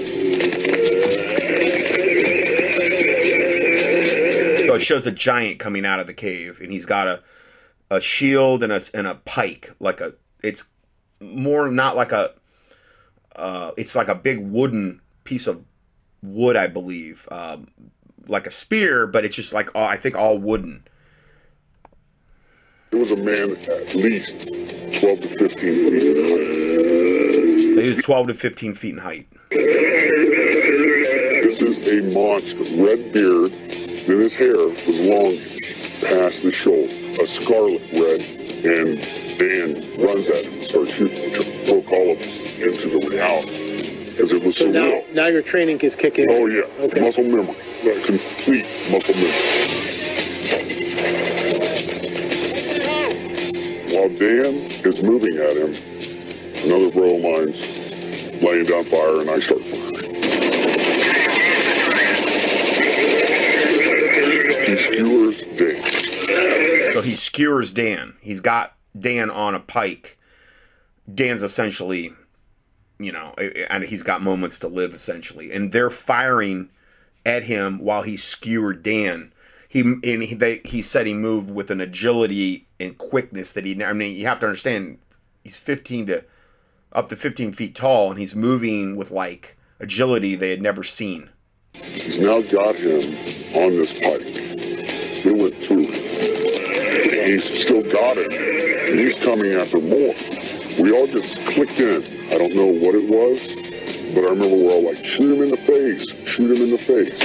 So 4.67 4.75
it 4.75 4.81
shows 4.81 5.05
a 5.05 5.11
giant 5.11 5.59
coming 5.59 5.85
out 5.85 5.99
of 5.99 6.07
the 6.07 6.13
cave, 6.13 6.61
and 6.61 6.71
he's 6.71 6.85
got 6.85 7.07
a 7.07 7.21
a 7.89 8.01
shield 8.01 8.63
and 8.63 8.71
a 8.71 8.79
and 8.93 9.07
a 9.07 9.15
pike, 9.15 9.71
like 9.79 10.01
a. 10.01 10.13
It's 10.43 10.65
more 11.21 11.69
not 11.69 11.95
like 11.95 12.11
a. 12.11 12.31
Uh, 13.35 13.71
it's 13.77 13.95
like 13.95 14.07
a 14.07 14.15
big 14.15 14.39
wooden 14.39 15.01
piece 15.23 15.47
of 15.47 15.63
wood, 16.23 16.55
I 16.55 16.65
believe, 16.67 17.27
um, 17.31 17.67
like 18.27 18.47
a 18.47 18.51
spear, 18.51 19.05
but 19.05 19.25
it's 19.25 19.35
just 19.35 19.53
like 19.53 19.69
all, 19.75 19.87
I 19.87 19.95
think 19.95 20.17
all 20.17 20.39
wooden. 20.39 20.87
It 22.91 22.95
was 22.95 23.11
a 23.11 23.17
man 23.17 23.51
at 23.51 23.93
least 23.93 24.47
twelve 24.99 25.21
to 25.21 25.27
fifteen 25.27 25.73
feet 25.73 26.03
in 26.03 26.29
height. 26.29 27.75
So 27.75 27.81
he 27.81 27.89
was 27.89 28.01
twelve 28.01 28.25
to 28.27 28.33
fifteen 28.33 28.73
feet 28.73 28.93
in 28.93 28.99
height. 28.99 29.27
This 29.51 29.61
is 31.61 31.87
a 31.87 32.01
monster. 32.13 32.57
Red 32.81 33.13
beard, 33.13 33.51
then 33.51 34.19
his 34.19 34.35
hair 34.35 34.57
was 34.57 34.99
long 35.01 35.37
past 36.01 36.43
the 36.43 36.51
shoulder, 36.51 36.93
a 37.21 37.27
scarlet 37.27 37.81
red, 37.93 38.21
and 38.65 38.99
Dan 39.37 39.75
runs 40.03 40.27
at 40.29 40.45
him, 40.45 40.59
starts 40.61 40.93
shooting, 40.93 41.31
broke 41.65 41.91
all 41.91 42.11
of 42.11 42.19
us 42.19 42.59
into 42.59 42.89
the 42.89 43.07
reality. 43.09 44.11
Because 44.11 44.31
it 44.31 44.43
was 44.43 44.57
so, 44.57 44.65
So 44.65 44.71
now, 44.71 44.85
real. 44.85 45.03
now 45.13 45.27
your 45.27 45.41
training 45.43 45.79
is 45.81 45.95
kicking. 45.95 46.27
Oh 46.29 46.47
yeah, 46.47 46.63
Okay. 46.79 47.01
muscle 47.01 47.23
memory, 47.23 47.55
complete 48.03 48.65
muscle 48.89 49.13
memory. 49.15 50.47
While 53.93 54.09
Dan 54.09 54.53
is 54.85 55.03
moving 55.03 55.37
at 55.37 55.55
him, 55.55 55.73
another 56.65 56.91
bro 56.91 57.15
of 57.15 57.21
mine's 57.21 58.41
laying 58.43 58.65
down 58.65 58.83
fire, 58.85 59.21
and 59.21 59.29
I 59.29 59.39
start 59.39 59.61
firing. 59.61 59.86
He 67.07 67.15
skewers 67.15 67.71
Dan. 67.71 68.17
He's 68.19 68.41
got 68.41 68.75
Dan 68.99 69.29
on 69.29 69.55
a 69.55 69.61
pike. 69.61 70.17
Dan's 71.13 71.41
essentially, 71.41 72.13
you 72.99 73.13
know, 73.13 73.33
and 73.69 73.85
he's 73.85 74.03
got 74.03 74.21
moments 74.21 74.59
to 74.59 74.67
live 74.67 74.93
essentially, 74.93 75.53
and 75.53 75.71
they're 75.71 75.89
firing 75.89 76.69
at 77.25 77.43
him 77.43 77.79
while 77.79 78.01
he 78.01 78.17
skewered 78.17 78.83
Dan. 78.83 79.31
He 79.69 79.79
and 79.79 80.03
he, 80.03 80.35
they, 80.35 80.59
he 80.65 80.81
said 80.81 81.07
he 81.07 81.13
moved 81.13 81.49
with 81.49 81.71
an 81.71 81.79
agility 81.79 82.67
and 82.77 82.97
quickness 82.97 83.53
that 83.53 83.65
he. 83.65 83.81
I 83.81 83.93
mean, 83.93 84.13
you 84.13 84.27
have 84.27 84.41
to 84.41 84.47
understand, 84.47 84.97
he's 85.45 85.57
15 85.57 86.07
to 86.07 86.25
up 86.91 87.07
to 87.07 87.15
15 87.15 87.53
feet 87.53 87.73
tall, 87.73 88.09
and 88.09 88.19
he's 88.19 88.35
moving 88.35 88.97
with 88.97 89.11
like 89.11 89.57
agility 89.79 90.35
they 90.35 90.49
had 90.49 90.61
never 90.61 90.83
seen. 90.83 91.29
He's 91.73 92.17
now 92.17 92.41
got 92.41 92.75
him 92.75 92.99
on 93.55 93.77
this 93.77 93.97
pike. 93.97 94.23
It 95.25 95.35
went 95.37 95.55
through. 95.55 95.96
He's 97.27 97.61
still 97.61 97.83
got 97.83 98.15
it. 98.15 98.31
And 98.89 98.97
he's 98.97 99.21
coming 99.21 99.51
after 99.51 99.81
more. 99.81 100.15
We 100.79 100.93
all 100.93 101.07
just 101.07 101.45
clicked 101.45 101.77
in. 101.77 102.01
I 102.31 102.37
don't 102.37 102.55
know 102.55 102.67
what 102.67 102.95
it 102.95 103.03
was, 103.03 103.53
but 104.15 104.23
I 104.23 104.29
remember 104.29 104.55
we're 104.55 104.71
all 104.71 104.85
like, 104.85 104.95
shoot 104.95 105.35
him 105.35 105.43
in 105.43 105.49
the 105.49 105.57
face, 105.57 106.07
shoot 106.25 106.55
him 106.55 106.63
in 106.63 106.71
the 106.71 106.77
face. 106.77 107.19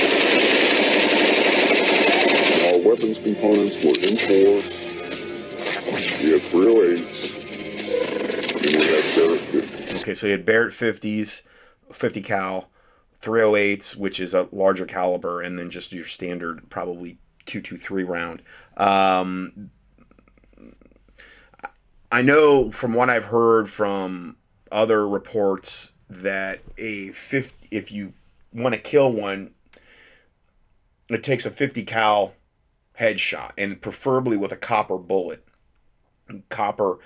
And 2.59 2.75
our 2.75 2.89
weapons 2.89 3.19
components 3.19 3.85
were 3.85 3.95
in 3.95 4.17
four. 4.19 4.59
We 6.19 6.33
had 6.33 6.43
308s, 6.51 7.39
and 8.57 8.67
we 8.67 8.73
had 8.75 8.83
Barrett 8.83 9.41
50s. 9.41 10.03
Okay, 10.03 10.15
so 10.15 10.27
you 10.27 10.33
had 10.33 10.45
Barrett 10.45 10.73
50s, 10.73 11.43
50 11.93 12.23
cal, 12.23 12.71
308s, 13.21 13.97
which 13.97 14.19
is 14.19 14.35
a 14.35 14.49
larger 14.51 14.85
caliber, 14.85 15.43
and 15.43 15.57
then 15.57 15.71
just 15.71 15.93
your 15.93 16.07
standard 16.07 16.69
probably 16.71 17.19
223 17.47 18.03
round. 18.03 18.43
Um, 18.77 19.71
I 22.13 22.21
know 22.21 22.71
from 22.71 22.93
what 22.93 23.09
I've 23.09 23.25
heard 23.25 23.71
from 23.71 24.37
other 24.71 25.09
reports 25.09 25.93
that 26.11 26.61
a 26.77 27.09
50, 27.09 27.69
if 27.75 27.91
you 27.91 28.13
want 28.53 28.75
to 28.75 28.81
kill 28.81 29.11
one, 29.11 29.55
it 31.09 31.23
takes 31.23 31.47
a 31.47 31.51
50 31.51 31.85
cal 31.85 32.35
headshot, 33.01 33.53
and 33.57 33.81
preferably 33.81 34.37
with 34.37 34.53
a 34.53 34.57
copper 34.57 34.99
bullet. 34.99 35.43
Copper 36.51 36.99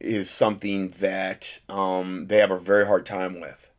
is 0.00 0.30
something 0.30 0.88
that 1.00 1.60
um, 1.68 2.26
they 2.28 2.38
have 2.38 2.50
a 2.50 2.58
very 2.58 2.86
hard 2.86 3.04
time 3.04 3.38
with 3.38 3.70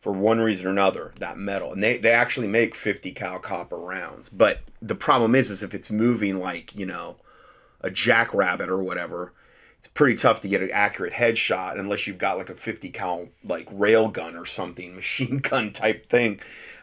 for 0.00 0.12
one 0.12 0.38
reason 0.40 0.68
or 0.68 0.70
another 0.70 1.12
that 1.18 1.36
metal 1.36 1.72
and 1.72 1.82
they, 1.82 1.96
they 1.98 2.12
actually 2.12 2.46
make 2.46 2.74
50 2.74 3.12
cal 3.12 3.38
copper 3.38 3.76
rounds 3.76 4.28
but 4.28 4.60
the 4.80 4.94
problem 4.94 5.34
is 5.34 5.50
is 5.50 5.62
if 5.62 5.74
it's 5.74 5.90
moving 5.90 6.38
like 6.38 6.74
you 6.74 6.86
know 6.86 7.16
a 7.80 7.90
jackrabbit 7.90 8.68
or 8.68 8.82
whatever 8.82 9.32
it's 9.78 9.88
pretty 9.88 10.16
tough 10.16 10.40
to 10.40 10.48
get 10.48 10.60
an 10.60 10.70
accurate 10.72 11.12
headshot 11.12 11.78
unless 11.78 12.06
you've 12.06 12.18
got 12.18 12.36
like 12.36 12.50
a 12.50 12.54
50 12.54 12.90
cal 12.90 13.28
like 13.44 13.68
rail 13.72 14.08
gun 14.08 14.36
or 14.36 14.44
something 14.44 14.94
machine 14.96 15.38
gun 15.38 15.72
type 15.72 16.08
thing 16.08 16.40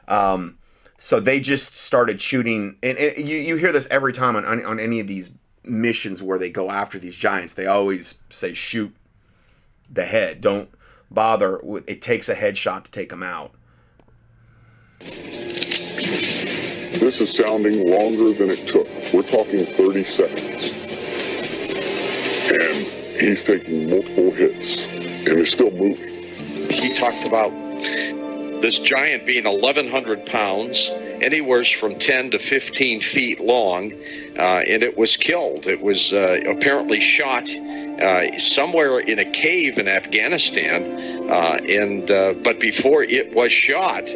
um, 0.08 0.58
so 0.97 1.19
they 1.19 1.39
just 1.39 1.75
started 1.75 2.21
shooting 2.21 2.77
and, 2.81 2.97
and 2.97 3.27
you, 3.27 3.38
you 3.38 3.55
hear 3.58 3.71
this 3.71 3.88
every 3.89 4.13
time 4.13 4.36
on, 4.36 4.45
on, 4.45 4.65
on 4.65 4.79
any 4.79 4.99
of 4.99 5.08
these 5.08 5.31
missions 5.63 6.21
where 6.21 6.38
they 6.38 6.49
go 6.49 6.69
after 6.69 6.97
these 6.99 7.15
giants 7.15 7.53
they 7.53 7.65
always 7.65 8.19
say 8.29 8.53
shoot 8.53 8.95
the 9.89 10.05
head 10.05 10.39
don't 10.39 10.69
bother 11.12 11.60
it 11.88 12.01
takes 12.01 12.29
a 12.29 12.36
headshot 12.36 12.84
to 12.84 12.91
take 12.91 13.10
them 13.10 13.23
out 13.23 13.51
This 16.99 17.19
is 17.19 17.36
sounding 17.36 17.89
longer 17.89 18.31
than 18.34 18.49
it 18.49 18.65
took. 18.67 18.88
We're 19.13 19.21
talking 19.21 19.60
30 19.60 20.05
seconds. 20.05 20.75
And 22.62 22.88
he's 23.20 23.44
taking 23.44 23.89
multiple 23.89 24.32
hits 24.32 24.86
and 24.86 25.39
is 25.39 25.52
still 25.52 25.72
moving. 25.72 26.13
He 26.70 26.89
talked 26.98 27.28
about 27.28 27.52
this 28.62 28.80
giant 28.80 29.26
being 29.26 29.44
1,100 29.44 30.26
pounds, 30.26 30.89
anywhere 31.22 31.63
from 31.63 32.00
10 32.00 32.32
to 32.32 32.39
15 32.39 33.02
feet 33.02 33.39
long, 33.39 33.91
uh, 34.39 34.63
and 34.68 34.82
it 34.82 34.98
was 34.98 35.18
killed. 35.18 35.68
It 35.68 35.82
was 35.82 36.13
uh, 36.13 36.39
apparently 36.48 37.00
shot 37.00 37.50
uh, 37.50 38.38
somewhere 38.38 39.00
in 39.00 39.20
a 39.20 39.26
cave 39.26 39.78
in 39.78 39.88
Afghanistan, 39.88 41.30
uh, 41.30 41.60
and 41.68 42.10
uh, 42.10 42.34
but 42.44 42.60
before 42.60 43.04
it 43.04 43.36
was 43.36 43.52
shot, 43.52 44.08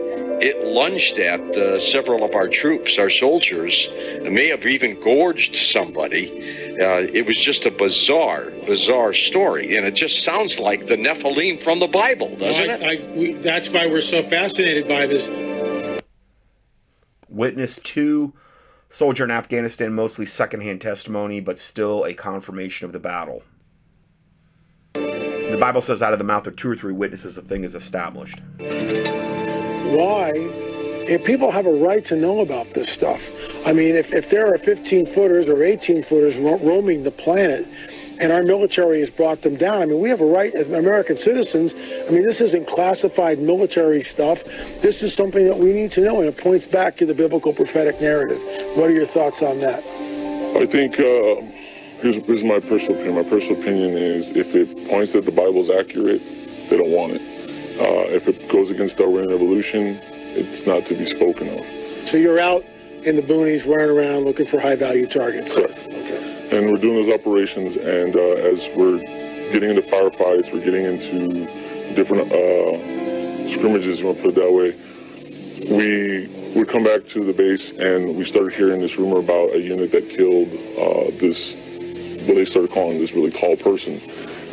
it 0.41 0.65
lunged 0.65 1.19
at 1.19 1.39
uh, 1.57 1.79
several 1.79 2.23
of 2.23 2.35
our 2.35 2.47
troops, 2.47 2.97
our 2.97 3.09
soldiers, 3.09 3.87
and 3.91 4.33
may 4.33 4.47
have 4.47 4.65
even 4.65 4.99
gorged 5.01 5.55
somebody. 5.55 6.77
Uh, 6.81 7.07
it 7.13 7.25
was 7.25 7.37
just 7.37 7.65
a 7.65 7.71
bizarre, 7.71 8.51
bizarre 8.65 9.13
story, 9.13 9.75
and 9.75 9.85
it 9.85 9.95
just 9.95 10.23
sounds 10.23 10.59
like 10.59 10.87
the 10.87 10.95
Nephilim 10.95 11.61
from 11.61 11.79
the 11.79 11.87
Bible, 11.87 12.35
doesn't 12.37 12.69
I, 12.69 12.73
it? 12.73 12.83
I, 12.83 13.17
we, 13.17 13.31
that's 13.33 13.69
why 13.69 13.87
we're 13.87 14.01
so 14.01 14.23
fascinated 14.23 14.87
by 14.87 15.05
this. 15.07 15.29
Witness 17.27 17.79
two 17.79 18.33
Soldier 18.91 19.23
in 19.23 19.31
Afghanistan, 19.31 19.93
mostly 19.93 20.25
secondhand 20.25 20.81
testimony, 20.81 21.41
but 21.41 21.59
still 21.59 22.05
a 22.05 22.13
confirmation 22.13 22.85
of 22.85 22.93
the 22.93 22.99
battle. 22.99 23.43
The 24.93 25.57
Bible 25.59 25.81
says, 25.81 26.01
out 26.01 26.13
of 26.13 26.19
the 26.19 26.25
mouth 26.25 26.47
of 26.47 26.55
two 26.55 26.71
or 26.71 26.75
three 26.75 26.93
witnesses, 26.93 27.37
a 27.37 27.41
thing 27.41 27.63
is 27.63 27.75
established. 27.75 28.41
Why? 29.95 30.31
If 30.35 31.23
people 31.25 31.51
have 31.51 31.65
a 31.65 31.73
right 31.73 32.05
to 32.05 32.15
know 32.15 32.41
about 32.41 32.69
this 32.71 32.89
stuff. 32.89 33.31
I 33.65 33.73
mean, 33.73 33.95
if, 33.95 34.13
if 34.13 34.29
there 34.29 34.53
are 34.53 34.57
15 34.57 35.05
footers 35.05 35.49
or 35.49 35.63
18 35.63 36.03
footers 36.03 36.37
ro- 36.37 36.59
roaming 36.59 37.03
the 37.03 37.11
planet, 37.11 37.67
and 38.19 38.31
our 38.31 38.43
military 38.43 38.99
has 38.99 39.09
brought 39.09 39.41
them 39.41 39.55
down. 39.55 39.81
I 39.81 39.85
mean, 39.85 39.99
we 39.99 40.09
have 40.09 40.21
a 40.21 40.25
right 40.25 40.53
as 40.53 40.67
American 40.67 41.17
citizens. 41.17 41.73
I 41.73 42.11
mean, 42.11 42.23
this 42.23 42.41
isn't 42.41 42.67
classified 42.67 43.39
military 43.39 44.01
stuff. 44.01 44.43
This 44.81 45.01
is 45.01 45.13
something 45.13 45.45
that 45.45 45.57
we 45.57 45.73
need 45.73 45.91
to 45.91 46.01
know, 46.01 46.19
and 46.19 46.27
it 46.27 46.37
points 46.37 46.67
back 46.67 46.97
to 46.97 47.05
the 47.05 47.13
biblical 47.13 47.53
prophetic 47.53 47.99
narrative. 48.01 48.39
What 48.75 48.89
are 48.89 48.93
your 48.93 49.05
thoughts 49.05 49.41
on 49.41 49.59
that? 49.59 49.83
I 50.55 50.65
think 50.65 50.99
uh, 50.99 51.41
here's, 52.01 52.17
here's 52.25 52.43
my 52.43 52.59
personal 52.59 52.95
opinion. 52.95 53.15
My 53.23 53.29
personal 53.29 53.61
opinion 53.61 53.91
is 53.91 54.29
if 54.35 54.55
it 54.55 54.89
points 54.89 55.13
that 55.13 55.25
the 55.25 55.31
Bible's 55.31 55.69
accurate, 55.69 56.21
they 56.69 56.77
don't 56.77 56.91
want 56.91 57.13
it. 57.13 57.21
Uh, 57.79 58.05
if 58.09 58.27
it 58.27 58.47
goes 58.49 58.71
against 58.71 58.97
Darwinian 58.97 59.31
evolution, 59.31 59.99
it's 60.35 60.65
not 60.65 60.85
to 60.85 60.95
be 60.95 61.05
spoken 61.05 61.47
of. 61.57 61.65
So 62.07 62.17
you're 62.17 62.39
out 62.39 62.65
in 63.03 63.15
the 63.15 63.21
boonies 63.21 63.65
running 63.65 63.89
around 63.89 64.25
looking 64.25 64.45
for 64.45 64.59
high 64.59 64.75
value 64.75 65.07
targets. 65.07 65.55
Correct. 65.55 65.79
Okay. 65.87 66.57
And 66.57 66.69
we're 66.69 66.77
doing 66.77 66.95
those 66.95 67.13
operations, 67.13 67.77
and 67.77 68.15
uh, 68.15 68.19
as 68.19 68.69
we're 68.75 68.99
getting 69.51 69.69
into 69.69 69.81
firefights, 69.81 70.51
we're 70.51 70.63
getting 70.63 70.85
into 70.85 71.45
different 71.95 72.31
uh, 72.31 73.47
scrimmages, 73.47 73.99
you 73.99 74.07
want 74.07 74.17
to 74.17 74.23
put 74.23 74.31
it 74.31 74.35
that 74.35 74.51
way, 74.51 74.75
we 75.69 76.27
would 76.55 76.67
come 76.67 76.83
back 76.83 77.05
to 77.05 77.23
the 77.23 77.33
base 77.33 77.71
and 77.71 78.15
we 78.15 78.25
started 78.25 78.53
hearing 78.53 78.79
this 78.79 78.97
rumor 78.97 79.19
about 79.19 79.53
a 79.53 79.59
unit 79.59 79.91
that 79.91 80.09
killed 80.09 80.47
uh, 80.77 81.11
this, 81.19 81.55
what 82.25 82.35
they 82.35 82.45
started 82.45 82.71
calling 82.71 82.99
this 82.99 83.13
really 83.13 83.31
tall 83.31 83.55
person. 83.57 83.95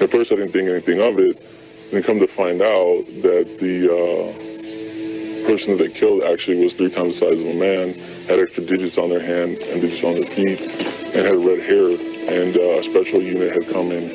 At 0.01 0.11
first, 0.11 0.33
I 0.33 0.37
didn't 0.37 0.53
think 0.53 0.69
anything 0.69 1.01
of 1.01 1.19
it. 1.19 1.43
Then 1.91 2.03
come 2.03 2.19
to 2.19 2.27
find 2.27 2.61
out 2.61 3.05
that 3.23 3.59
the 3.61 3.87
uh, 3.87 5.47
person 5.47 5.77
that 5.77 5.85
they 5.85 5.91
killed 5.91 6.23
actually 6.25 6.63
was 6.63 6.75
three 6.75 6.91
times 6.91 7.21
the 7.21 7.27
size 7.27 7.41
of 7.41 7.47
a 7.47 7.55
man, 7.55 7.95
had 8.27 8.41
extra 8.41 8.65
digits 8.65 8.99
on 8.99 9.09
their 9.09 9.21
hand 9.21 9.59
and 9.63 9.81
digits 9.81 10.03
on 10.03 10.15
their 10.15 10.27
feet, 10.27 10.61
and 10.61 11.27
had 11.27 11.37
red 11.37 11.61
hair. 11.61 11.91
And 12.29 12.57
uh, 12.57 12.79
a 12.79 12.83
special 12.83 13.23
unit 13.23 13.53
had 13.53 13.73
come 13.73 13.93
in 13.93 14.11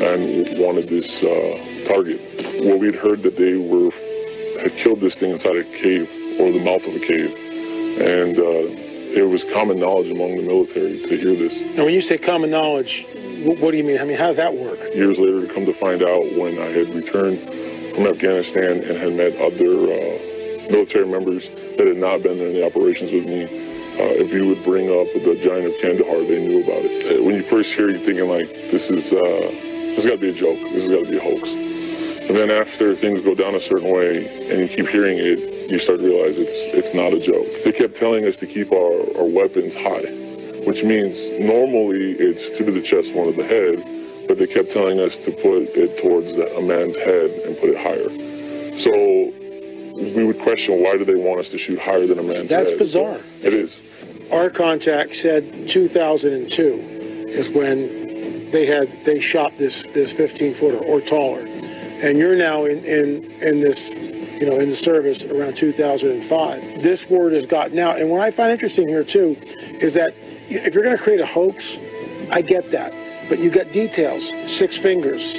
and 0.00 0.58
wanted 0.60 0.88
this 0.88 1.24
uh, 1.24 1.84
target. 1.88 2.20
Well, 2.60 2.78
we'd 2.78 2.94
heard 2.94 3.22
that 3.24 3.36
they 3.36 3.56
were 3.56 3.90
had 4.62 4.72
killed 4.76 5.00
this 5.00 5.16
thing 5.18 5.30
inside 5.30 5.56
a 5.56 5.64
cave 5.64 6.08
or 6.38 6.52
the 6.52 6.60
mouth 6.60 6.86
of 6.86 6.94
a 6.94 7.00
cave, 7.00 7.34
and 8.00 8.38
uh, 8.38 8.88
it 9.18 9.28
was 9.28 9.42
common 9.44 9.80
knowledge 9.80 10.10
among 10.10 10.36
the 10.36 10.42
military 10.42 10.98
to 10.98 11.16
hear 11.16 11.34
this. 11.34 11.60
Now, 11.76 11.84
when 11.84 11.94
you 11.94 12.00
say 12.00 12.18
common 12.18 12.50
knowledge, 12.50 13.06
what 13.44 13.70
do 13.72 13.76
you 13.76 13.84
mean? 13.84 13.98
I 14.00 14.04
mean, 14.04 14.16
how 14.16 14.26
does 14.26 14.36
that 14.36 14.54
work? 14.54 14.78
Years 14.94 15.18
later, 15.18 15.46
to 15.46 15.52
come 15.52 15.64
to 15.66 15.72
find 15.72 16.02
out 16.02 16.24
when 16.36 16.58
I 16.58 16.66
had 16.66 16.88
returned 16.94 17.38
from 17.94 18.06
Afghanistan 18.06 18.82
and 18.82 18.96
had 18.96 19.12
met 19.14 19.34
other 19.36 19.72
uh, 19.88 20.18
military 20.70 21.06
members 21.06 21.48
that 21.76 21.86
had 21.86 21.96
not 21.96 22.22
been 22.22 22.38
there 22.38 22.48
in 22.48 22.54
the 22.54 22.66
operations 22.66 23.12
with 23.12 23.26
me, 23.26 23.44
uh, 23.44 24.14
if 24.14 24.32
you 24.32 24.46
would 24.46 24.62
bring 24.64 24.86
up 24.88 25.06
the 25.24 25.34
giant 25.42 25.66
of 25.66 25.80
Kandahar, 25.80 26.22
they 26.26 26.46
knew 26.46 26.62
about 26.62 26.82
it. 26.84 27.18
Uh, 27.18 27.24
When 27.24 27.34
you 27.34 27.42
first 27.42 27.74
hear, 27.74 27.90
you're 27.90 27.98
thinking 27.98 28.28
like, 28.28 28.48
this 28.70 28.90
is 28.90 29.12
uh, 29.12 29.18
this 29.20 30.04
has 30.04 30.06
got 30.06 30.12
to 30.12 30.18
be 30.18 30.30
a 30.30 30.32
joke. 30.32 30.58
This 30.70 30.86
has 30.86 30.88
got 30.88 31.04
to 31.04 31.10
be 31.10 31.16
a 31.18 31.20
hoax. 31.20 31.52
And 32.28 32.36
then 32.36 32.50
after 32.50 32.94
things 32.94 33.22
go 33.22 33.34
down 33.34 33.54
a 33.54 33.60
certain 33.60 33.90
way 33.90 34.26
and 34.50 34.60
you 34.60 34.68
keep 34.68 34.86
hearing 34.86 35.16
it, 35.18 35.70
you 35.70 35.78
start 35.78 35.98
to 36.00 36.04
realize 36.06 36.38
it's 36.38 36.54
it's 36.76 36.92
not 36.94 37.12
a 37.12 37.18
joke. 37.18 37.46
They 37.64 37.72
kept 37.72 37.96
telling 37.96 38.26
us 38.26 38.36
to 38.38 38.46
keep 38.46 38.70
our, 38.70 39.18
our 39.18 39.24
weapons 39.24 39.74
high, 39.74 40.04
which 40.68 40.84
means 40.84 41.30
normally 41.40 42.12
it's 42.12 42.50
two 42.50 42.62
to 42.62 42.70
the 42.70 42.82
chest, 42.82 43.14
one 43.14 43.24
to 43.24 43.32
the 43.32 43.42
head, 43.42 43.82
but 44.28 44.36
they 44.36 44.46
kept 44.46 44.70
telling 44.70 45.00
us 45.00 45.24
to 45.24 45.30
put 45.30 45.62
it 45.62 45.96
towards 45.96 46.36
the, 46.36 46.46
a 46.56 46.62
man's 46.62 46.94
head 46.94 47.30
and 47.46 47.56
put 47.56 47.70
it 47.70 47.78
higher. 47.78 48.10
So 48.76 49.32
we 49.96 50.24
would 50.26 50.38
question 50.38 50.82
why 50.82 50.98
do 50.98 51.06
they 51.06 51.14
want 51.14 51.40
us 51.40 51.50
to 51.52 51.58
shoot 51.58 51.78
higher 51.78 52.06
than 52.06 52.18
a 52.18 52.22
man's 52.22 52.50
That's 52.50 52.68
head? 52.68 52.78
That's 52.78 52.92
bizarre. 52.92 53.20
It 53.42 53.54
is. 53.54 53.82
Our 54.30 54.50
contact 54.50 55.14
said 55.14 55.70
2002 55.70 56.60
is 57.28 57.48
when 57.48 58.50
they 58.50 58.66
had 58.66 58.92
they 59.06 59.20
shot 59.20 59.56
this 59.56 59.84
this 59.94 60.12
15 60.12 60.52
footer 60.52 60.84
or 60.84 61.00
taller, 61.00 61.46
and 61.46 62.18
you're 62.18 62.36
now 62.36 62.66
in 62.66 62.84
in 62.84 63.24
in 63.40 63.60
this 63.60 63.88
you 63.88 64.44
know 64.44 64.58
in 64.58 64.68
the 64.68 64.76
service 64.76 65.24
around 65.24 65.56
2005. 65.56 66.82
This 66.82 67.08
word 67.08 67.32
has 67.32 67.46
gotten 67.46 67.78
out, 67.78 67.98
and 67.98 68.10
what 68.10 68.20
I 68.20 68.30
find 68.30 68.52
interesting 68.52 68.86
here 68.86 69.02
too 69.02 69.34
is 69.80 69.94
that 69.94 70.12
if 70.48 70.74
you're 70.74 70.84
going 70.84 70.96
to 70.96 71.02
create 71.02 71.20
a 71.20 71.26
hoax, 71.26 71.78
I 72.30 72.42
get 72.42 72.70
that, 72.70 72.92
but 73.28 73.38
you 73.38 73.50
got 73.50 73.72
details: 73.72 74.32
six 74.46 74.76
fingers, 74.76 75.38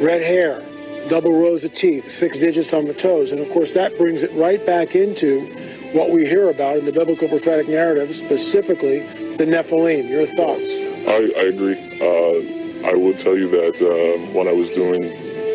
red 0.00 0.22
hair, 0.22 0.62
double 1.08 1.32
rows 1.32 1.64
of 1.64 1.74
teeth, 1.74 2.10
six 2.10 2.38
digits 2.38 2.72
on 2.72 2.84
the 2.84 2.94
toes, 2.94 3.32
and 3.32 3.40
of 3.40 3.50
course 3.50 3.74
that 3.74 3.96
brings 3.96 4.22
it 4.22 4.32
right 4.32 4.64
back 4.64 4.94
into 4.94 5.46
what 5.92 6.10
we 6.10 6.26
hear 6.26 6.50
about 6.50 6.76
in 6.76 6.84
the 6.84 6.92
biblical 6.92 7.28
prophetic 7.28 7.68
narrative, 7.68 8.14
specifically 8.14 9.00
the 9.36 9.46
Nephilim. 9.46 10.08
Your 10.08 10.26
thoughts? 10.26 10.68
I, 11.06 11.32
I 11.36 11.44
agree. 11.44 11.78
Uh, 12.00 12.88
I 12.88 12.94
will 12.94 13.14
tell 13.14 13.36
you 13.36 13.48
that 13.48 13.80
um, 13.80 14.34
when 14.34 14.46
I 14.46 14.52
was 14.52 14.70
doing 14.70 15.02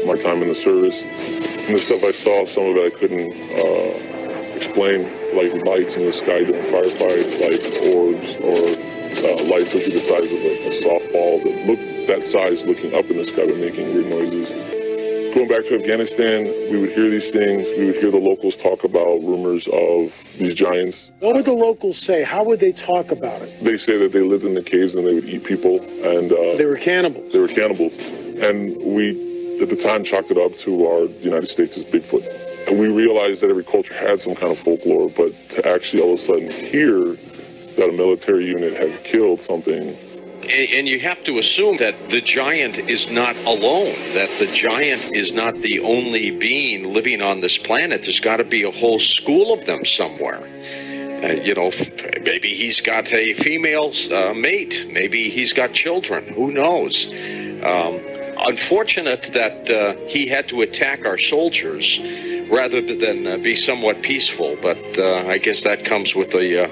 my 0.08 0.16
time 0.16 0.42
in 0.42 0.48
the 0.48 0.56
service, 0.56 1.04
and 1.04 1.76
the 1.76 1.80
stuff 1.80 2.04
I 2.04 2.12
saw, 2.12 2.46
some 2.46 2.66
of 2.66 2.78
it 2.78 2.94
I 2.94 2.98
couldn't 2.98 3.32
uh, 3.54 4.56
explain, 4.56 5.06
like 5.36 5.66
lights 5.66 5.96
in 5.96 6.06
the 6.06 6.14
sky 6.14 6.44
during 6.44 6.64
firefights, 6.66 7.40
like 7.42 7.96
orbs 7.96 8.36
or 8.38 8.58
uh, 9.14 9.44
lights 9.50 9.74
that 9.74 9.86
be 9.86 9.92
the 9.92 10.02
size 10.02 10.32
of 10.32 10.40
a, 10.40 10.68
a 10.68 10.72
softball 10.72 11.44
that 11.44 11.68
look 11.68 11.80
that 12.08 12.28
size 12.28 12.66
looking 12.66 12.94
up 12.94 13.06
in 13.06 13.18
the 13.18 13.24
sky 13.26 13.46
but 13.46 13.58
making 13.58 13.94
weird 13.94 14.08
noises. 14.08 14.52
Going 15.34 15.48
back 15.48 15.66
to 15.66 15.76
Afghanistan, 15.80 16.44
we 16.70 16.78
would 16.80 16.92
hear 16.92 17.10
these 17.10 17.32
things. 17.32 17.68
We 17.78 17.86
would 17.88 17.96
hear 17.96 18.12
the 18.12 18.20
locals 18.20 18.56
talk 18.56 18.84
about 18.84 19.24
rumors 19.24 19.68
of 19.70 20.14
these 20.38 20.54
giants 20.54 21.12
What 21.20 21.34
would 21.36 21.46
the 21.46 21.54
locals 21.54 21.98
say? 21.98 22.22
How 22.24 22.44
would 22.44 22.60
they 22.60 22.72
talk 22.72 23.12
about 23.12 23.42
it? 23.42 23.64
they 23.64 23.78
say 23.78 23.98
that 23.98 24.12
they 24.12 24.22
lived 24.22 24.44
in 24.44 24.54
the 24.54 24.62
caves 24.62 24.94
and 24.96 25.08
they 25.08 25.14
would 25.16 25.26
eat 25.26 25.44
people 25.44 25.82
and 26.04 26.32
uh, 26.32 26.56
They 26.58 26.66
were 26.66 26.76
cannibals. 26.78 27.32
they 27.34 27.40
were 27.40 27.48
cannibals 27.48 27.98
and 27.98 28.78
we 28.84 29.12
at 29.62 29.70
the 29.70 29.76
time 29.76 30.04
chalked 30.04 30.30
it 30.32 30.38
up 30.38 30.56
to 30.58 30.86
our 30.88 31.06
united 31.22 31.48
states 31.48 31.78
as 31.78 31.86
bigfoot 31.86 32.24
and 32.68 32.80
we 32.80 32.88
realized 32.90 33.42
that 33.42 33.50
every 33.50 33.64
culture 33.64 33.94
had 33.94 34.20
some 34.20 34.36
kind 34.36 34.52
of 34.52 34.60
folklore 34.60 35.10
but 35.10 35.32
to 35.50 35.68
actually 35.68 36.02
all 36.02 36.14
of 36.14 36.20
a 36.20 36.22
sudden 36.22 36.50
hear 36.50 37.00
that 37.76 37.90
a 37.90 37.94
military 37.94 38.46
unit 38.46 38.74
had 38.74 39.04
killed 39.04 39.42
something 39.42 39.96
And, 40.44 40.88
you 40.88 41.00
have 41.00 41.24
to 41.24 41.40
assume 41.40 41.78
that 41.78 41.96
the 42.10 42.20
giant 42.20 42.78
is 42.78 43.10
not 43.10 43.36
alone, 43.46 43.96
that 44.14 44.30
the 44.40 44.48
giant 44.48 45.16
is 45.16 45.32
not 45.32 45.54
the 45.62 45.80
only 45.80 46.32
being 46.32 46.94
living 46.94 47.22
on 47.22 47.40
this 47.40 47.58
planet. 47.58 48.04
There's 48.04 48.20
got 48.20 48.38
to 48.38 48.44
be 48.44 48.64
a 48.64 48.72
whole 48.72 49.00
school 49.00 49.54
of 49.54 49.66
them 49.66 49.86
somewhere. 49.86 50.44
Uh, 51.24 51.28
you 51.28 51.56
know, 51.56 51.72
maybe 52.24 52.54
he's 52.54 52.82
got 52.82 53.14
a 53.14 53.34
female 53.36 53.94
uh, 54.12 54.34
mate. 54.34 54.86
Maybe 54.92 55.30
he's 55.30 55.54
got 55.54 55.72
children. 55.72 56.28
Who 56.34 56.52
knows? 56.52 57.08
Um, 57.64 58.02
unfortunate 58.38 59.24
that 59.34 59.70
uh, 59.70 59.94
he 60.08 60.28
had 60.28 60.48
to 60.50 60.62
attack 60.62 61.06
our 61.06 61.18
soldiers 61.18 62.00
rather 62.50 62.82
than 62.82 63.28
uh, 63.28 63.38
be 63.38 63.56
somewhat 63.56 64.02
peaceful. 64.02 64.58
But 64.62 64.78
uh, 64.98 65.28
I 65.28 65.38
guess 65.38 65.64
that 65.64 65.86
comes 65.86 66.16
with 66.16 66.32
the 66.32 66.66
uh, 66.66 66.70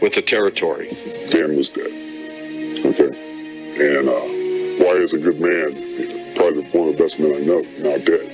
with 0.00 0.14
the 0.14 0.22
territory. 0.22 0.88
dan 1.30 1.56
was 1.56 1.68
dead 1.68 1.92
okay 2.86 3.10
and 3.76 4.08
uh, 4.08 4.82
wyatt 4.82 5.02
is 5.02 5.12
a 5.12 5.18
good 5.18 5.38
man 5.38 5.68
probably 6.34 6.62
one 6.70 6.88
of 6.88 6.96
the 6.96 7.02
best 7.02 7.18
men 7.20 7.34
i 7.34 7.40
know 7.40 7.60
now 7.80 7.98
dead 7.98 8.26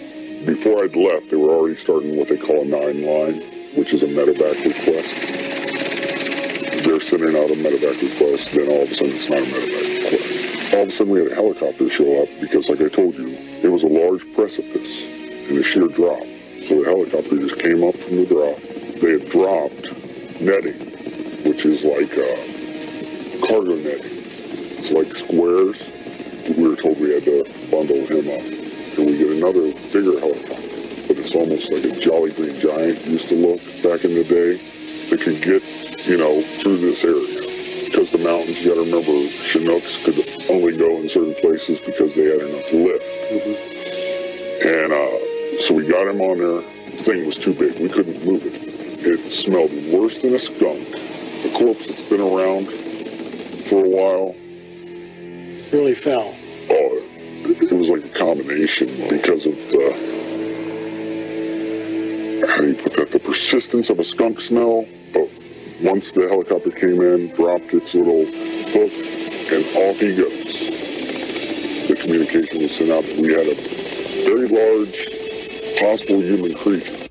before 0.46 0.84
i'd 0.84 0.94
left 0.94 1.28
they 1.30 1.36
were 1.36 1.50
already 1.50 1.74
starting 1.74 2.16
what 2.16 2.28
they 2.28 2.36
call 2.36 2.62
a 2.62 2.64
nine 2.64 3.02
line 3.04 3.40
which 3.74 3.92
is 3.92 4.04
a 4.04 4.06
medevac 4.06 4.64
request 4.64 5.46
they're 6.87 7.00
sending 7.00 7.37
out 7.37 7.50
a 7.50 7.54
medevac 7.54 8.00
request, 8.00 8.52
then 8.52 8.68
all 8.68 8.83
of 8.83 8.90
a 8.90 8.94
sudden 8.94 9.14
it's 9.14 9.29
not 9.29 9.38
a 9.38 9.42
medevac 9.42 10.04
request. 10.04 10.35
All 10.73 10.83
of 10.83 10.88
a 10.88 10.90
sudden 10.90 11.12
we 11.12 11.21
had 11.21 11.31
a 11.31 11.35
helicopter 11.35 11.88
show 11.88 12.23
up 12.23 12.29
because, 12.40 12.69
like 12.69 12.81
I 12.81 12.88
told 12.88 13.14
you, 13.14 13.29
it 13.62 13.69
was 13.69 13.85
a 13.85 13.87
large 13.87 14.31
precipice 14.35 15.06
and 15.48 15.58
a 15.58 15.62
sheer 15.62 15.87
drop. 15.87 16.23
So 16.62 16.83
the 16.83 16.85
helicopter 16.85 17.38
just 17.38 17.58
came 17.60 17.85
up 17.85 17.94
from 17.94 18.17
the 18.17 18.27
drop. 18.27 18.58
They 19.00 19.12
had 19.12 19.29
dropped 19.29 19.92
netting, 20.40 20.75
which 21.44 21.64
is 21.64 21.85
like 21.85 22.10
uh, 22.19 23.46
cargo 23.46 23.77
netting. 23.77 24.10
It's 24.77 24.90
like 24.90 25.14
squares. 25.14 25.90
We 26.56 26.67
were 26.67 26.77
told 26.77 26.98
we 26.98 27.14
had 27.14 27.25
to 27.25 27.44
bundle 27.71 28.04
him 28.04 28.29
up. 28.29 28.42
And 28.98 29.06
we 29.06 29.19
get 29.19 29.31
another 29.31 29.73
bigger 29.92 30.19
helicopter. 30.19 30.62
But 31.06 31.19
it's 31.19 31.35
almost 31.35 31.73
like 31.73 31.85
a 31.85 32.00
Jolly 32.00 32.33
Green 32.33 32.58
Giant 32.60 33.06
used 33.06 33.29
to 33.29 33.37
look 33.37 33.60
back 33.83 34.04
in 34.04 34.14
the 34.14 34.25
day 34.25 34.56
that 35.10 35.21
could 35.21 35.40
get, 35.40 35.62
you 36.08 36.19
know, 36.19 36.42
through 36.58 36.79
this 36.79 37.04
area. 37.04 37.46
Because 37.87 38.10
the 38.10 38.18
mountains, 38.18 38.60
you 38.60 38.70
gotta 38.70 38.82
remember, 38.82 39.28
Chinooks 39.44 40.04
could 40.04 40.50
only 40.50 40.76
go 40.76 40.98
in 40.98 41.08
certain 41.08 41.34
places 41.37 41.80
because 41.80 42.14
they 42.14 42.24
had 42.24 42.40
enough 42.42 42.72
lift. 42.72 43.04
And 44.64 44.92
uh, 44.92 45.60
so 45.60 45.74
we 45.74 45.87
got 45.87 46.06
him 46.06 46.20
on 46.20 46.38
there. 46.38 46.60
The 46.90 47.02
thing 47.02 47.24
was 47.24 47.38
too 47.38 47.54
big. 47.54 47.78
We 47.78 47.88
couldn't 47.88 48.24
move 48.26 48.44
it. 48.44 48.54
It 49.06 49.32
smelled 49.32 49.72
worse 49.92 50.18
than 50.18 50.34
a 50.34 50.38
skunk. 50.38 50.88
a 51.44 51.50
corpse 51.56 51.87
that's 51.87 52.02
been 52.02 52.20
around 52.20 52.66
for 53.68 53.84
a 53.84 53.88
while. 53.88 54.34
Really 55.72 55.94
fell. 55.94 56.34
Oh, 56.68 57.02
it 57.44 57.72
was 57.72 57.88
like 57.88 58.04
a 58.04 58.18
combination 58.18 58.88
because 59.08 59.46
of 59.46 59.54
the 59.70 60.16
how 62.46 62.60
do 62.62 62.68
you 62.68 62.74
put 62.74 62.94
that? 62.94 63.10
The 63.10 63.18
persistence 63.18 63.90
of 63.90 63.98
a 63.98 64.04
skunk 64.04 64.40
smell. 64.40 64.87
But 65.83 65.90
once 65.90 66.12
the 66.12 66.29
helicopter 66.29 66.70
came 66.70 67.00
in, 67.00 67.29
dropped 67.35 67.72
its 67.74 67.94
little 67.94 68.24
hook, 68.27 68.92
and 69.52 69.64
off 69.77 69.98
he 69.98 70.14
goes. 70.16 71.88
The 71.88 71.96
communication 71.96 72.62
was 72.62 72.77
sent 72.77 72.90
out 72.90 73.04
that 73.04 73.16
we 73.18 73.33
had 73.33 73.46
a 73.46 73.54
very 74.24 74.48
large, 74.48 75.06
possible 75.79 76.20
human 76.20 76.54
creature. 76.54 77.08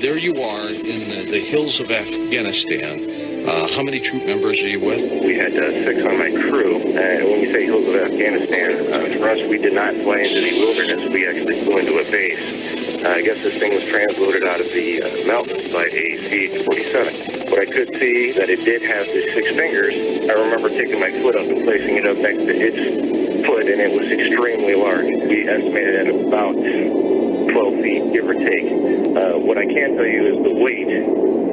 There 0.00 0.18
you 0.18 0.42
are 0.42 0.68
in 0.68 1.10
the, 1.10 1.30
the 1.30 1.40
hills 1.40 1.78
of 1.80 1.90
Afghanistan. 1.90 3.46
Uh, 3.48 3.68
how 3.74 3.82
many 3.82 4.00
troop 4.00 4.24
members 4.24 4.60
are 4.60 4.68
you 4.68 4.80
with? 4.80 5.00
We 5.22 5.36
had 5.36 5.52
uh, 5.52 5.70
six 5.84 6.02
on 6.04 6.18
my 6.18 6.30
crew. 6.30 6.76
Uh, 6.76 7.28
when 7.28 7.40
we 7.40 7.52
say 7.52 7.64
hills 7.64 7.86
of 7.86 7.96
Afghanistan, 7.96 8.92
uh, 8.92 9.18
for 9.18 9.28
us, 9.28 9.48
we 9.48 9.58
did 9.58 9.74
not 9.74 9.94
fly 9.96 10.18
into 10.18 10.40
the 10.40 10.58
wilderness. 10.58 11.12
We 11.12 11.26
actually 11.28 11.64
flew 11.64 11.78
into 11.78 11.98
a 11.98 12.10
base. 12.10 12.81
Uh, 13.02 13.08
I 13.08 13.22
guess 13.22 13.42
this 13.42 13.58
thing 13.58 13.74
was 13.74 13.82
transloaded 13.82 14.46
out 14.46 14.60
of 14.60 14.70
the 14.70 15.02
uh, 15.02 15.26
mountains 15.26 15.72
by 15.72 15.86
a 15.86 16.22
CH-47. 16.22 17.50
But 17.50 17.58
I 17.58 17.66
could 17.66 17.88
see 17.98 18.30
that 18.30 18.48
it 18.48 18.64
did 18.64 18.80
have 18.82 19.06
the 19.06 19.28
six 19.34 19.50
fingers. 19.58 19.92
I 20.30 20.34
remember 20.38 20.68
taking 20.68 21.00
my 21.00 21.10
foot 21.10 21.34
up 21.34 21.42
and 21.42 21.64
placing 21.64 21.96
it 21.96 22.06
up 22.06 22.16
next 22.18 22.46
to 22.46 22.54
its 22.54 23.44
foot, 23.44 23.66
and 23.66 23.80
it 23.80 23.90
was 23.90 24.06
extremely 24.06 24.76
large. 24.76 25.10
We 25.10 25.48
estimated 25.48 26.06
at 26.06 26.14
about 26.14 26.54
12 26.54 27.82
feet, 27.82 28.12
give 28.12 28.28
or 28.30 28.34
take. 28.34 28.70
Uh, 28.70 29.34
what 29.42 29.58
I 29.58 29.66
can 29.66 29.96
tell 29.98 30.06
you 30.06 30.38
is 30.38 30.44
the 30.46 30.54
weight 30.62 30.94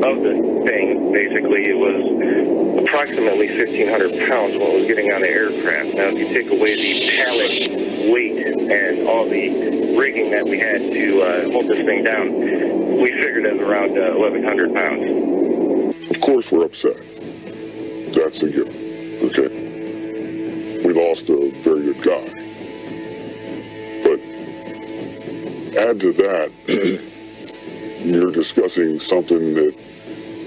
of 0.06 0.22
the 0.22 0.38
thing, 0.70 1.12
basically, 1.12 1.66
it 1.66 1.78
was 1.82 1.98
approximately 3.00 3.48
1,500 3.48 4.30
pounds 4.30 4.52
when 4.58 4.62
it 4.62 4.76
was 4.80 4.88
getting 4.88 5.14
on 5.14 5.22
the 5.22 5.30
aircraft. 5.30 5.96
Now, 5.96 6.08
if 6.08 6.20
you 6.20 6.28
take 6.28 6.52
away 6.52 6.76
the 6.76 7.16
pallet 7.16 8.12
weight 8.12 8.46
and 8.46 9.08
all 9.08 9.24
the 9.24 9.96
rigging 9.98 10.32
that 10.32 10.44
we 10.44 10.60
had 10.60 10.82
to 10.82 11.22
uh, 11.22 11.50
hold 11.50 11.68
this 11.70 11.78
thing 11.78 12.04
down, 12.04 12.36
we 13.02 13.12
figured 13.14 13.46
it 13.46 13.54
was 13.54 13.62
around 13.62 13.98
uh, 13.98 14.20
1,100 14.20 14.74
pounds. 14.74 16.10
Of 16.12 16.20
course, 16.20 16.52
we're 16.52 16.66
upset. 16.66 16.98
That's 18.14 18.44
a 18.44 18.50
given. 18.50 18.76
Okay. 19.32 20.84
We 20.84 20.92
lost 20.92 21.30
a 21.30 21.52
very 21.64 21.94
good 21.94 22.04
guy. 22.04 22.26
But 24.04 24.20
add 25.78 26.02
to 26.02 26.12
that, 26.20 26.52
you're 28.06 28.32
discussing 28.32 29.00
something 29.00 29.54
that 29.54 29.74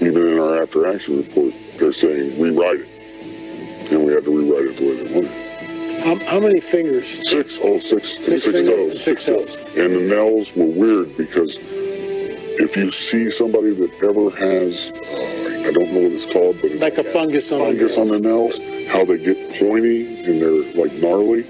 even 0.01 0.27
in 0.27 0.37
our 0.37 0.61
after 0.61 0.85
action 0.85 1.17
report, 1.17 1.53
they're 1.83 1.91
saying 1.91 2.39
rewrite 2.39 2.79
it. 2.79 3.91
And 3.91 4.05
we 4.05 4.13
had 4.13 4.23
to 4.23 4.31
rewrite 4.31 4.69
it 4.69 4.77
the 4.77 4.85
way 4.87 5.03
they 5.03 5.13
wanted. 5.13 5.31
it. 5.31 6.03
How, 6.03 6.15
how 6.31 6.39
many 6.39 6.59
fingers? 6.61 7.29
Six, 7.29 7.59
oh, 7.61 7.77
six, 7.77 8.09
Six 8.15 8.43
six 8.43 8.45
fingers, 8.45 8.93
toes. 8.93 9.03
six 9.03 9.25
toes. 9.25 9.57
And 9.77 9.93
the 9.95 9.99
nails 9.99 10.55
were 10.55 10.65
weird 10.65 11.15
because 11.17 11.59
if 11.61 12.77
you 12.77 12.89
see 12.89 13.29
somebody 13.29 13.73
that 13.73 13.91
ever 14.01 14.29
has, 14.31 14.91
uh, 14.91 15.67
I 15.67 15.71
don't 15.71 15.91
know 15.93 16.01
what 16.03 16.11
it's 16.13 16.25
called, 16.25 16.57
but 16.61 16.71
it's 16.71 16.81
Like 16.81 16.97
a 16.97 17.03
fungus 17.03 17.51
on 17.51 17.59
the 17.59 17.65
fungus 17.65 17.97
on 17.97 18.07
the 18.07 18.19
nails, 18.19 18.57
how 18.87 19.03
they 19.05 19.17
get 19.17 19.37
pointy 19.59 20.23
and 20.23 20.41
they're 20.41 20.73
like 20.81 20.93
gnarly. 20.93 21.41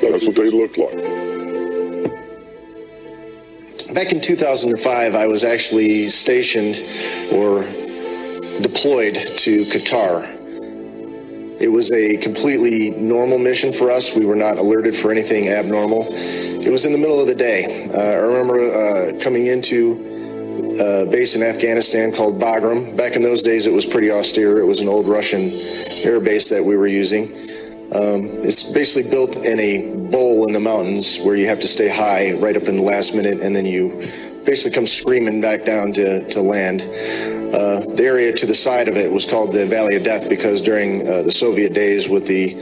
That's 0.00 0.26
what 0.26 0.34
they 0.36 0.50
look 0.50 0.76
like. 0.76 0.98
Back 3.94 4.12
in 4.12 4.20
2005, 4.20 5.14
I 5.14 5.26
was 5.26 5.44
actually 5.44 6.08
stationed 6.08 6.76
or 7.32 7.64
deployed 8.62 9.14
to 9.14 9.64
Qatar. 9.64 10.38
It 11.60 11.68
was 11.68 11.92
a 11.92 12.16
completely 12.18 12.90
normal 12.90 13.38
mission 13.38 13.72
for 13.72 13.90
us. 13.90 14.14
We 14.14 14.24
were 14.24 14.36
not 14.36 14.58
alerted 14.58 14.94
for 14.94 15.10
anything 15.10 15.48
abnormal. 15.48 16.06
It 16.10 16.70
was 16.70 16.84
in 16.84 16.92
the 16.92 16.98
middle 16.98 17.20
of 17.20 17.26
the 17.26 17.34
day. 17.34 17.90
Uh, 17.92 18.00
I 18.00 18.14
remember 18.14 18.60
uh, 18.60 19.18
coming 19.20 19.46
into 19.46 20.06
a 20.80 21.06
base 21.06 21.34
in 21.34 21.42
Afghanistan 21.42 22.12
called 22.12 22.38
Bagram. 22.38 22.96
Back 22.96 23.16
in 23.16 23.22
those 23.22 23.42
days, 23.42 23.66
it 23.66 23.72
was 23.72 23.86
pretty 23.86 24.10
austere. 24.10 24.60
It 24.60 24.66
was 24.66 24.80
an 24.80 24.88
old 24.88 25.08
Russian 25.08 25.50
air 26.04 26.20
base 26.20 26.48
that 26.50 26.64
we 26.64 26.76
were 26.76 26.86
using. 26.86 27.24
Um, 27.90 28.26
it's 28.44 28.70
basically 28.70 29.10
built 29.10 29.44
in 29.44 29.58
a 29.58 29.88
bowl 30.10 30.46
in 30.46 30.52
the 30.52 30.60
mountains 30.60 31.18
where 31.18 31.34
you 31.34 31.46
have 31.46 31.58
to 31.60 31.68
stay 31.68 31.88
high 31.88 32.34
right 32.34 32.56
up 32.56 32.64
in 32.64 32.76
the 32.76 32.82
last 32.82 33.14
minute, 33.14 33.40
and 33.40 33.56
then 33.56 33.64
you 33.64 34.06
basically 34.44 34.74
come 34.74 34.86
screaming 34.86 35.40
back 35.40 35.64
down 35.64 35.92
to, 35.94 36.28
to 36.28 36.40
land. 36.40 36.82
Uh, 37.52 37.80
the 37.94 38.04
area 38.04 38.30
to 38.32 38.44
the 38.44 38.54
side 38.54 38.88
of 38.88 38.96
it 38.96 39.10
was 39.10 39.24
called 39.24 39.52
the 39.52 39.64
Valley 39.64 39.96
of 39.96 40.04
Death 40.04 40.28
because 40.28 40.60
during 40.60 41.08
uh, 41.08 41.22
the 41.22 41.32
Soviet 41.32 41.72
days 41.72 42.06
with 42.08 42.26
the 42.26 42.54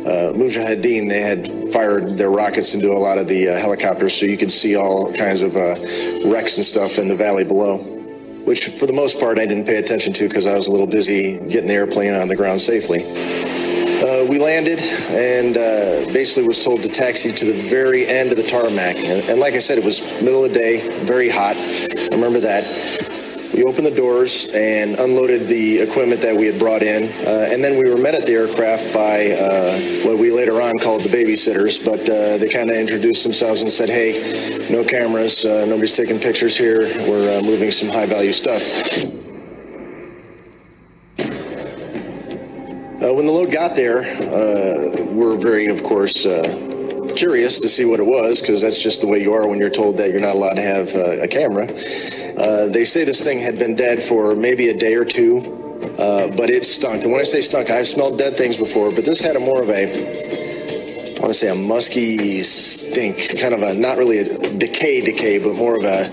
uh, 0.00 0.32
Mujahideen, 0.32 1.10
they 1.10 1.20
had 1.20 1.46
fired 1.70 2.14
their 2.14 2.30
rockets 2.30 2.72
into 2.72 2.90
a 2.90 2.96
lot 2.96 3.18
of 3.18 3.28
the 3.28 3.48
uh, 3.48 3.58
helicopters, 3.58 4.14
so 4.14 4.24
you 4.24 4.38
could 4.38 4.50
see 4.50 4.76
all 4.76 5.12
kinds 5.12 5.42
of 5.42 5.56
uh, 5.56 5.76
wrecks 6.24 6.56
and 6.56 6.64
stuff 6.64 6.98
in 6.98 7.06
the 7.06 7.14
valley 7.14 7.44
below. 7.44 7.78
Which, 8.44 8.68
for 8.78 8.86
the 8.86 8.94
most 8.94 9.20
part, 9.20 9.38
I 9.38 9.44
didn't 9.44 9.66
pay 9.66 9.76
attention 9.76 10.14
to 10.14 10.26
because 10.26 10.46
I 10.46 10.56
was 10.56 10.68
a 10.68 10.70
little 10.70 10.86
busy 10.86 11.38
getting 11.50 11.68
the 11.68 11.74
airplane 11.74 12.14
on 12.14 12.26
the 12.26 12.36
ground 12.36 12.62
safely. 12.62 13.04
Uh, 14.00 14.24
we 14.24 14.38
landed 14.38 14.80
and 15.10 15.58
uh, 15.58 16.10
basically 16.14 16.48
was 16.48 16.64
told 16.64 16.82
to 16.82 16.88
taxi 16.88 17.30
to 17.30 17.44
the 17.44 17.60
very 17.68 18.06
end 18.06 18.30
of 18.30 18.38
the 18.38 18.42
tarmac. 18.42 18.96
And, 18.96 19.28
and 19.28 19.38
like 19.38 19.52
I 19.52 19.58
said, 19.58 19.76
it 19.76 19.84
was 19.84 20.00
middle 20.22 20.42
of 20.42 20.54
the 20.54 20.58
day, 20.58 21.04
very 21.04 21.28
hot. 21.28 21.56
I 21.56 22.08
remember 22.10 22.40
that. 22.40 23.19
We 23.52 23.64
opened 23.64 23.86
the 23.86 23.90
doors 23.90 24.46
and 24.54 24.96
unloaded 24.96 25.48
the 25.48 25.80
equipment 25.80 26.20
that 26.20 26.36
we 26.36 26.46
had 26.46 26.58
brought 26.58 26.82
in. 26.82 27.04
Uh, 27.26 27.48
and 27.50 27.64
then 27.64 27.76
we 27.76 27.90
were 27.90 27.96
met 27.96 28.14
at 28.14 28.24
the 28.24 28.34
aircraft 28.34 28.94
by 28.94 29.32
uh, 29.32 29.78
what 30.06 30.18
we 30.18 30.30
later 30.30 30.62
on 30.62 30.78
called 30.78 31.02
the 31.02 31.08
babysitters. 31.08 31.84
But 31.84 32.08
uh, 32.08 32.38
they 32.38 32.48
kind 32.48 32.70
of 32.70 32.76
introduced 32.76 33.24
themselves 33.24 33.62
and 33.62 33.70
said, 33.70 33.88
hey, 33.88 34.68
no 34.70 34.84
cameras, 34.84 35.44
uh, 35.44 35.64
nobody's 35.66 35.92
taking 35.92 36.20
pictures 36.20 36.56
here. 36.56 36.82
We're 37.08 37.38
uh, 37.38 37.42
moving 37.42 37.72
some 37.72 37.88
high 37.88 38.06
value 38.06 38.32
stuff. 38.32 38.62
Uh, 43.02 43.14
when 43.14 43.26
the 43.26 43.32
load 43.32 43.50
got 43.50 43.74
there, 43.74 44.02
we're 45.10 45.36
very, 45.36 45.66
of 45.66 45.82
course, 45.82 46.24
curious 47.20 47.60
to 47.60 47.68
see 47.68 47.84
what 47.84 48.00
it 48.00 48.06
was 48.06 48.40
because 48.40 48.62
that's 48.62 48.82
just 48.82 49.02
the 49.02 49.06
way 49.06 49.20
you 49.20 49.34
are 49.34 49.46
when 49.46 49.58
you're 49.58 49.68
told 49.68 49.98
that 49.98 50.10
you're 50.10 50.22
not 50.22 50.34
allowed 50.34 50.54
to 50.54 50.62
have 50.62 50.94
uh, 50.94 51.20
a 51.20 51.28
camera. 51.28 51.66
Uh, 52.38 52.66
they 52.68 52.82
say 52.82 53.04
this 53.04 53.22
thing 53.22 53.38
had 53.38 53.58
been 53.58 53.76
dead 53.76 54.00
for 54.00 54.34
maybe 54.34 54.70
a 54.70 54.74
day 54.74 54.94
or 54.94 55.04
two, 55.04 55.36
uh, 55.98 56.28
but 56.28 56.48
it 56.48 56.64
stunk. 56.64 57.02
And 57.02 57.12
when 57.12 57.20
I 57.20 57.24
say 57.24 57.42
stunk, 57.42 57.68
I've 57.68 57.86
smelled 57.86 58.16
dead 58.16 58.38
things 58.38 58.56
before, 58.56 58.90
but 58.90 59.04
this 59.04 59.20
had 59.20 59.36
a 59.36 59.38
more 59.38 59.60
of 59.60 59.68
a, 59.68 59.82
I 59.82 61.20
want 61.20 61.30
to 61.30 61.34
say 61.34 61.50
a 61.50 61.54
musky 61.54 62.40
stink, 62.40 63.38
kind 63.38 63.52
of 63.52 63.60
a 63.60 63.74
not 63.74 63.98
really 63.98 64.20
a 64.20 64.56
decay 64.56 65.02
decay, 65.02 65.38
but 65.38 65.56
more 65.56 65.76
of 65.76 65.84
a 65.84 66.08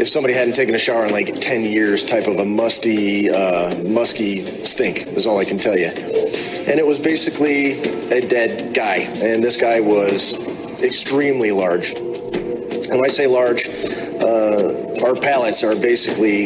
if 0.00 0.08
somebody 0.08 0.32
hadn't 0.32 0.54
taken 0.54 0.74
a 0.74 0.78
shower 0.78 1.04
in 1.04 1.12
like 1.12 1.38
10 1.38 1.62
years 1.62 2.04
type 2.04 2.26
of 2.26 2.38
a 2.38 2.44
musty 2.44 3.28
uh, 3.28 3.76
musky 3.82 4.40
stink 4.64 5.06
is 5.08 5.26
all 5.26 5.38
i 5.38 5.44
can 5.44 5.58
tell 5.58 5.76
you. 5.76 5.88
And 5.88 6.80
it 6.80 6.86
was 6.86 6.98
basically 6.98 7.78
a 8.10 8.26
dead 8.26 8.74
guy 8.74 9.00
and 9.22 9.44
this 9.44 9.58
guy 9.58 9.78
was 9.78 10.38
extremely 10.82 11.50
large. 11.50 11.90
And 11.90 12.96
when 12.96 13.04
i 13.04 13.08
say 13.08 13.26
large 13.26 13.68
uh, 13.68 15.04
our 15.04 15.14
pallets 15.14 15.62
are 15.62 15.76
basically 15.76 16.44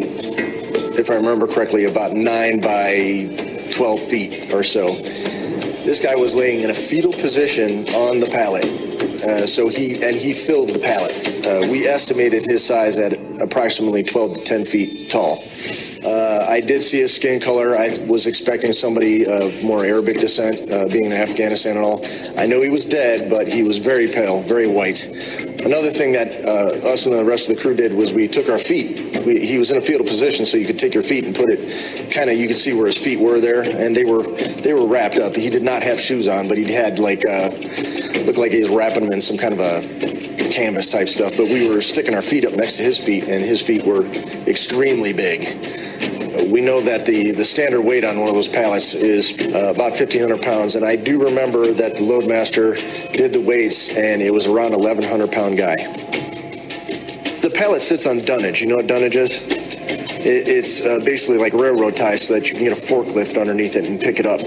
if 0.99 1.09
i 1.09 1.15
remember 1.15 1.47
correctly 1.47 1.85
about 1.85 2.13
9 2.13 2.61
by 2.61 3.65
12 3.73 4.01
feet 4.01 4.53
or 4.53 4.65
so 4.65 4.97
this 5.85 6.01
guy 6.01 6.14
was 6.14 6.35
laying 6.35 6.61
in 6.61 6.70
a 6.70 6.74
fetal 6.74 7.12
position 7.12 7.87
on 7.91 8.20
the 8.20 8.26
pallet 8.26 8.64
uh, 9.24 9.47
so 9.47 9.68
he 9.68 10.03
and 10.03 10.14
he 10.16 10.32
filled 10.35 10.68
the 10.68 10.78
pallet. 10.78 11.12
Uh, 11.47 11.66
we 11.70 11.87
estimated 11.87 12.45
his 12.45 12.64
size 12.64 12.99
at 12.99 13.14
approximately 13.41 14.03
12 14.03 14.35
to 14.35 14.45
10 14.45 14.64
feet 14.66 15.11
tall. 15.11 15.43
Uh, 16.05 16.45
I 16.47 16.61
did 16.61 16.82
see 16.82 16.99
his 17.01 17.16
skin 17.16 17.41
color. 17.41 17.74
I 17.74 17.99
was 18.07 18.26
expecting 18.26 18.72
somebody 18.72 19.26
of 19.26 19.64
more 19.64 19.85
Arabic 19.85 20.20
descent, 20.20 20.70
uh, 20.70 20.87
being 20.89 21.07
in 21.07 21.12
Afghanistan 21.12 21.76
and 21.76 21.85
all. 21.85 22.05
I 22.37 22.45
know 22.45 22.61
he 22.61 22.68
was 22.68 22.85
dead, 22.85 23.30
but 23.30 23.49
he 23.49 23.62
was 23.62 23.78
very 23.78 24.09
pale, 24.09 24.43
very 24.43 24.66
white. 24.66 25.07
Another 25.64 25.91
thing 25.91 26.12
that 26.12 26.45
uh, 26.45 26.93
us 26.93 27.07
and 27.07 27.18
the 27.18 27.24
rest 27.24 27.49
of 27.49 27.57
the 27.57 27.62
crew 27.62 27.74
did 27.74 27.95
was 27.95 28.12
we 28.12 28.28
took 28.28 28.51
our 28.51 28.59
feet. 28.59 29.14
He 29.25 29.59
was 29.59 29.70
in 29.70 29.77
a 29.77 29.81
fetal 29.81 30.07
position, 30.07 30.47
so 30.47 30.57
you 30.57 30.66
could 30.66 30.79
take 30.79 30.95
your 30.95 31.03
feet 31.03 31.25
and 31.25 31.35
put 31.35 31.49
it 31.49 32.12
kind 32.12 32.31
of. 32.31 32.37
You 32.37 32.47
could 32.47 32.57
see 32.57 32.75
where 32.75 32.87
his 32.87 32.99
feet 32.99 33.18
were 33.18 33.41
there, 33.41 33.62
and 33.62 33.97
they 33.97 34.05
were 34.05 34.22
they 34.22 34.72
were 34.75 34.87
wrapped 34.87 35.18
up. 35.18 35.35
He 35.35 35.51
did 35.51 35.62
not 35.62 35.83
have 35.83 36.01
shoes 36.01 36.29
on, 36.29 36.49
but 36.49 36.59
he 36.59 36.64
had 36.64 36.99
like 36.99 37.25
uh, 37.27 37.51
looked 38.25 38.39
like 38.39 38.53
he 38.53 38.61
was 38.61 38.70
wrapping 38.70 39.05
them 39.05 39.12
in 39.12 39.20
some 39.20 39.37
kind 39.37 39.55
of 39.55 39.61
a 39.61 39.83
canvas 40.51 40.89
type 40.89 41.09
stuff. 41.09 41.37
But 41.37 41.47
we 41.47 41.68
were 41.68 41.81
sticking 41.81 42.14
our 42.14 42.22
feet 42.22 42.45
up 42.45 42.55
next 42.55 42.77
to 42.77 42.83
his 42.83 42.99
feet, 42.99 43.25
and 43.25 43.43
his 43.43 43.62
feet 43.62 43.85
were 43.85 44.05
extremely 44.47 45.12
big. 45.12 45.41
We 46.51 46.61
know 46.61 46.81
that 46.83 47.07
the, 47.07 47.31
the 47.33 47.45
standard 47.45 47.83
weight 47.83 48.05
on 48.05 48.18
one 48.18 48.29
of 48.29 48.35
those 48.35 48.49
pallets 48.49 48.93
is 48.95 49.33
uh, 49.55 49.70
about 49.70 49.93
1,500 49.93 50.43
pounds, 50.43 50.75
and 50.75 50.85
I 50.85 50.97
do 50.97 51.22
remember 51.22 51.72
that 51.72 51.97
the 51.97 52.03
loadmaster 52.03 52.75
did 53.12 53.33
the 53.33 53.41
weights, 53.41 53.97
and 53.97 54.20
it 54.20 54.33
was 54.33 54.47
around 54.47 54.72
1,100 54.72 55.33
pound 55.33 55.57
guy. 55.57 56.34
Pallet 57.55 57.81
sits 57.81 58.07
on 58.07 58.19
dunnage. 58.19 58.61
You 58.61 58.69
know 58.69 58.77
what 58.77 58.87
dunnage 58.87 59.17
is? 59.17 59.43
it, 60.25 60.49
it's 60.49 60.85
uh, 60.85 60.99
basically 61.05 61.39
like 61.39 61.53
railroad 61.53 61.95
ties 61.95 62.27
so 62.27 62.35
that 62.35 62.49
you 62.49 62.55
can 62.55 62.65
get 62.65 62.73
a 62.73 62.81
forklift 62.81 63.41
underneath 63.41 63.77
it 63.77 63.85
and 63.85 64.01
pick 64.01 64.19
it 64.19 64.27
up. 64.27 64.41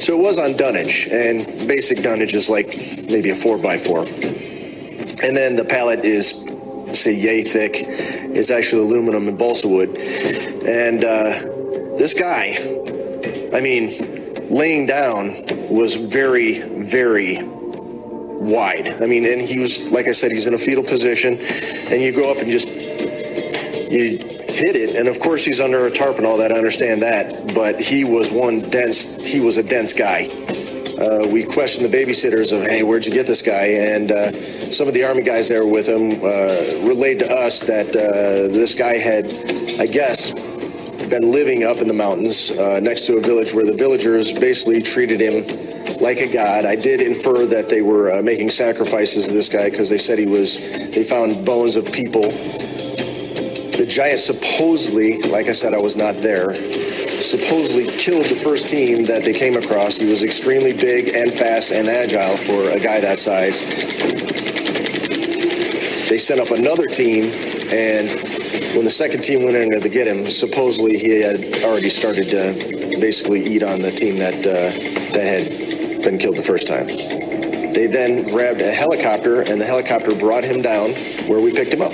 So 0.00 0.18
it 0.18 0.22
was 0.22 0.38
on 0.38 0.56
dunnage, 0.56 1.06
and 1.08 1.46
basic 1.68 2.02
dunnage 2.02 2.34
is 2.34 2.50
like 2.50 2.76
maybe 3.08 3.30
a 3.30 3.34
four 3.34 3.58
by 3.58 3.78
four. 3.78 4.00
And 4.00 5.36
then 5.36 5.54
the 5.54 5.64
pallet 5.64 6.04
is, 6.04 6.44
say, 6.90 7.14
yay 7.14 7.44
thick. 7.44 7.74
It's 7.76 8.50
actually 8.50 8.82
aluminum 8.82 9.28
and 9.28 9.38
balsa 9.38 9.68
wood. 9.68 9.96
And 9.96 11.04
uh, 11.04 11.96
this 11.96 12.14
guy, 12.14 12.56
I 13.56 13.60
mean, 13.60 14.48
laying 14.50 14.86
down 14.86 15.36
was 15.70 15.94
very, 15.94 16.62
very 16.82 17.36
wide. 18.42 19.02
I 19.02 19.06
mean, 19.06 19.24
and 19.24 19.40
he 19.40 19.58
was, 19.58 19.90
like 19.90 20.08
I 20.08 20.12
said, 20.12 20.32
he's 20.32 20.46
in 20.46 20.54
a 20.54 20.58
fetal 20.58 20.84
position, 20.84 21.38
and 21.90 22.02
you 22.02 22.12
go 22.12 22.30
up 22.30 22.38
and 22.38 22.50
just 22.50 22.68
you 22.68 24.18
hit 24.48 24.76
it, 24.76 24.96
and 24.96 25.08
of 25.08 25.20
course 25.20 25.44
he's 25.44 25.60
under 25.60 25.86
a 25.86 25.90
tarp 25.90 26.18
and 26.18 26.26
all 26.26 26.36
that. 26.38 26.52
I 26.52 26.56
understand 26.56 27.02
that, 27.02 27.54
but 27.54 27.80
he 27.80 28.04
was 28.04 28.30
one 28.30 28.60
dense. 28.60 29.04
He 29.20 29.40
was 29.40 29.56
a 29.56 29.62
dense 29.62 29.92
guy. 29.92 30.28
Uh, 30.98 31.26
we 31.26 31.42
questioned 31.42 31.90
the 31.90 31.96
babysitters 31.96 32.56
of, 32.56 32.62
hey, 32.62 32.82
where'd 32.82 33.04
you 33.04 33.12
get 33.12 33.26
this 33.26 33.42
guy? 33.42 33.64
And 33.64 34.12
uh, 34.12 34.30
some 34.30 34.86
of 34.86 34.94
the 34.94 35.02
army 35.02 35.22
guys 35.22 35.48
there 35.48 35.66
with 35.66 35.88
him 35.88 36.12
uh, 36.22 36.86
relayed 36.86 37.18
to 37.20 37.32
us 37.32 37.60
that 37.60 37.88
uh, 37.88 38.52
this 38.52 38.74
guy 38.74 38.98
had, 38.98 39.26
I 39.80 39.86
guess, 39.86 40.30
been 40.30 41.32
living 41.32 41.64
up 41.64 41.78
in 41.78 41.88
the 41.88 41.94
mountains 41.94 42.52
uh, 42.52 42.78
next 42.80 43.06
to 43.06 43.16
a 43.16 43.20
village 43.20 43.52
where 43.52 43.66
the 43.66 43.74
villagers 43.74 44.32
basically 44.32 44.80
treated 44.80 45.20
him 45.20 45.44
like 46.02 46.20
a 46.20 46.26
god. 46.26 46.64
I 46.64 46.74
did 46.74 47.00
infer 47.00 47.46
that 47.46 47.68
they 47.68 47.80
were 47.80 48.10
uh, 48.10 48.22
making 48.22 48.50
sacrifices 48.50 49.28
to 49.28 49.32
this 49.32 49.48
guy 49.48 49.70
because 49.70 49.88
they 49.88 49.98
said 49.98 50.18
he 50.18 50.26
was. 50.26 50.58
They 50.58 51.04
found 51.04 51.46
bones 51.46 51.76
of 51.76 51.90
people. 51.92 52.22
The 52.22 53.86
giant 53.88 54.18
supposedly, 54.18 55.22
like 55.22 55.46
I 55.46 55.52
said, 55.52 55.72
I 55.72 55.78
was 55.78 55.96
not 55.96 56.16
there. 56.16 56.54
Supposedly 57.20 57.86
killed 57.96 58.26
the 58.26 58.34
first 58.34 58.66
team 58.66 59.04
that 59.04 59.22
they 59.22 59.32
came 59.32 59.56
across. 59.56 59.96
He 59.96 60.10
was 60.10 60.24
extremely 60.24 60.72
big 60.72 61.14
and 61.14 61.32
fast 61.32 61.70
and 61.70 61.88
agile 61.88 62.36
for 62.36 62.70
a 62.70 62.80
guy 62.80 63.00
that 63.00 63.16
size. 63.16 63.60
They 66.10 66.18
sent 66.18 66.40
up 66.40 66.50
another 66.50 66.86
team, 66.86 67.32
and 67.72 68.10
when 68.74 68.84
the 68.84 68.90
second 68.90 69.22
team 69.22 69.44
went 69.44 69.56
in 69.56 69.80
to 69.80 69.88
get 69.88 70.08
him, 70.08 70.28
supposedly 70.28 70.98
he 70.98 71.20
had 71.20 71.62
already 71.62 71.88
started 71.88 72.28
to 72.30 72.98
basically 72.98 73.40
eat 73.44 73.62
on 73.62 73.80
the 73.80 73.92
team 73.92 74.18
that 74.18 74.34
uh, 74.44 75.12
that 75.14 75.24
had 75.24 75.61
been 76.02 76.18
killed 76.18 76.36
the 76.36 76.42
first 76.42 76.66
time. 76.66 76.86
They 76.86 77.86
then 77.86 78.24
grabbed 78.24 78.60
a 78.60 78.70
helicopter, 78.70 79.40
and 79.40 79.60
the 79.60 79.64
helicopter 79.64 80.14
brought 80.14 80.44
him 80.44 80.60
down 80.62 80.92
where 81.26 81.40
we 81.40 81.52
picked 81.52 81.72
him 81.72 81.82
up. 81.82 81.92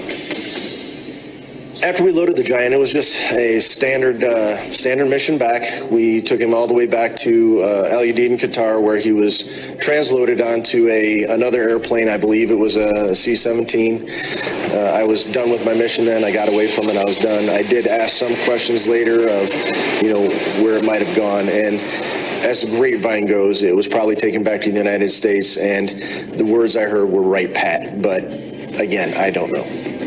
After 1.80 2.02
we 2.02 2.10
loaded 2.10 2.34
the 2.34 2.42
giant, 2.42 2.74
it 2.74 2.78
was 2.78 2.92
just 2.92 3.16
a 3.32 3.60
standard 3.60 4.24
uh, 4.24 4.56
standard 4.72 5.08
mission 5.08 5.38
back. 5.38 5.88
We 5.92 6.20
took 6.20 6.40
him 6.40 6.52
all 6.52 6.66
the 6.66 6.74
way 6.74 6.86
back 6.86 7.14
to 7.18 7.60
uh, 7.60 7.88
Al 7.92 8.00
Udeid 8.00 8.30
in 8.30 8.36
Qatar, 8.36 8.82
where 8.82 8.96
he 8.96 9.12
was 9.12 9.44
transloaded 9.76 10.44
onto 10.44 10.88
a 10.88 11.22
another 11.24 11.68
airplane. 11.68 12.08
I 12.08 12.16
believe 12.16 12.50
it 12.50 12.58
was 12.58 12.76
a 12.76 13.14
C-17. 13.14 14.74
Uh, 14.74 14.76
I 14.92 15.04
was 15.04 15.26
done 15.26 15.50
with 15.50 15.64
my 15.64 15.72
mission 15.72 16.04
then. 16.04 16.24
I 16.24 16.32
got 16.32 16.48
away 16.48 16.66
from 16.66 16.88
it. 16.88 16.96
I 16.96 17.04
was 17.04 17.16
done. 17.16 17.48
I 17.48 17.62
did 17.62 17.86
ask 17.86 18.16
some 18.16 18.34
questions 18.44 18.88
later 18.88 19.28
of, 19.28 19.54
you 20.02 20.12
know, 20.12 20.28
where 20.60 20.76
it 20.76 20.84
might 20.84 21.06
have 21.06 21.16
gone, 21.16 21.48
and 21.48 21.78
as 22.44 22.62
the 22.62 22.68
grapevine 22.68 23.26
goes, 23.26 23.62
it 23.62 23.74
was 23.74 23.88
probably 23.88 24.14
taken 24.14 24.42
back 24.42 24.60
to 24.62 24.70
the 24.70 24.78
United 24.78 25.10
States, 25.10 25.56
and 25.56 25.88
the 26.38 26.44
words 26.44 26.76
I 26.76 26.82
heard 26.82 27.10
were 27.10 27.22
Wright-Patt. 27.22 28.02
But 28.02 28.24
again, 28.80 29.16
I 29.16 29.30
don't 29.30 29.52
know. 29.52 29.98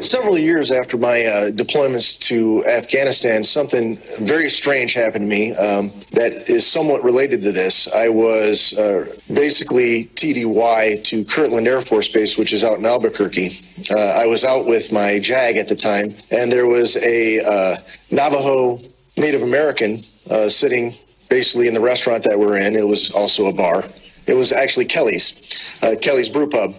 Several 0.00 0.36
years 0.36 0.70
after 0.70 0.98
my 0.98 1.24
uh, 1.24 1.50
deployments 1.50 2.18
to 2.20 2.64
Afghanistan, 2.66 3.42
something 3.42 3.96
very 4.20 4.50
strange 4.50 4.92
happened 4.92 5.22
to 5.22 5.28
me 5.28 5.54
um, 5.54 5.90
that 6.12 6.50
is 6.50 6.66
somewhat 6.66 7.02
related 7.02 7.42
to 7.44 7.52
this. 7.52 7.88
I 7.88 8.10
was 8.10 8.74
uh, 8.74 9.06
basically 9.32 10.06
TDY 10.14 11.02
to 11.04 11.24
Kirtland 11.24 11.66
Air 11.66 11.80
Force 11.80 12.08
Base, 12.08 12.36
which 12.36 12.52
is 12.52 12.62
out 12.62 12.78
in 12.78 12.84
Albuquerque. 12.84 13.58
Uh, 13.90 13.98
I 13.98 14.26
was 14.26 14.44
out 14.44 14.66
with 14.66 14.92
my 14.92 15.18
JAG 15.18 15.56
at 15.56 15.66
the 15.66 15.76
time, 15.76 16.14
and 16.30 16.52
there 16.52 16.66
was 16.66 16.96
a 16.98 17.40
uh, 17.40 17.76
Navajo 18.10 18.78
Native 19.16 19.42
American 19.42 20.02
uh, 20.30 20.50
sitting 20.50 20.94
basically 21.28 21.68
in 21.68 21.74
the 21.74 21.80
restaurant 21.80 22.24
that 22.24 22.38
we're 22.38 22.56
in. 22.56 22.76
It 22.76 22.86
was 22.86 23.10
also 23.10 23.46
a 23.46 23.52
bar. 23.52 23.84
It 24.26 24.34
was 24.34 24.52
actually 24.52 24.86
Kelly's, 24.86 25.40
uh, 25.82 25.96
Kelly's 26.00 26.28
Brew 26.28 26.48
Pub. 26.48 26.74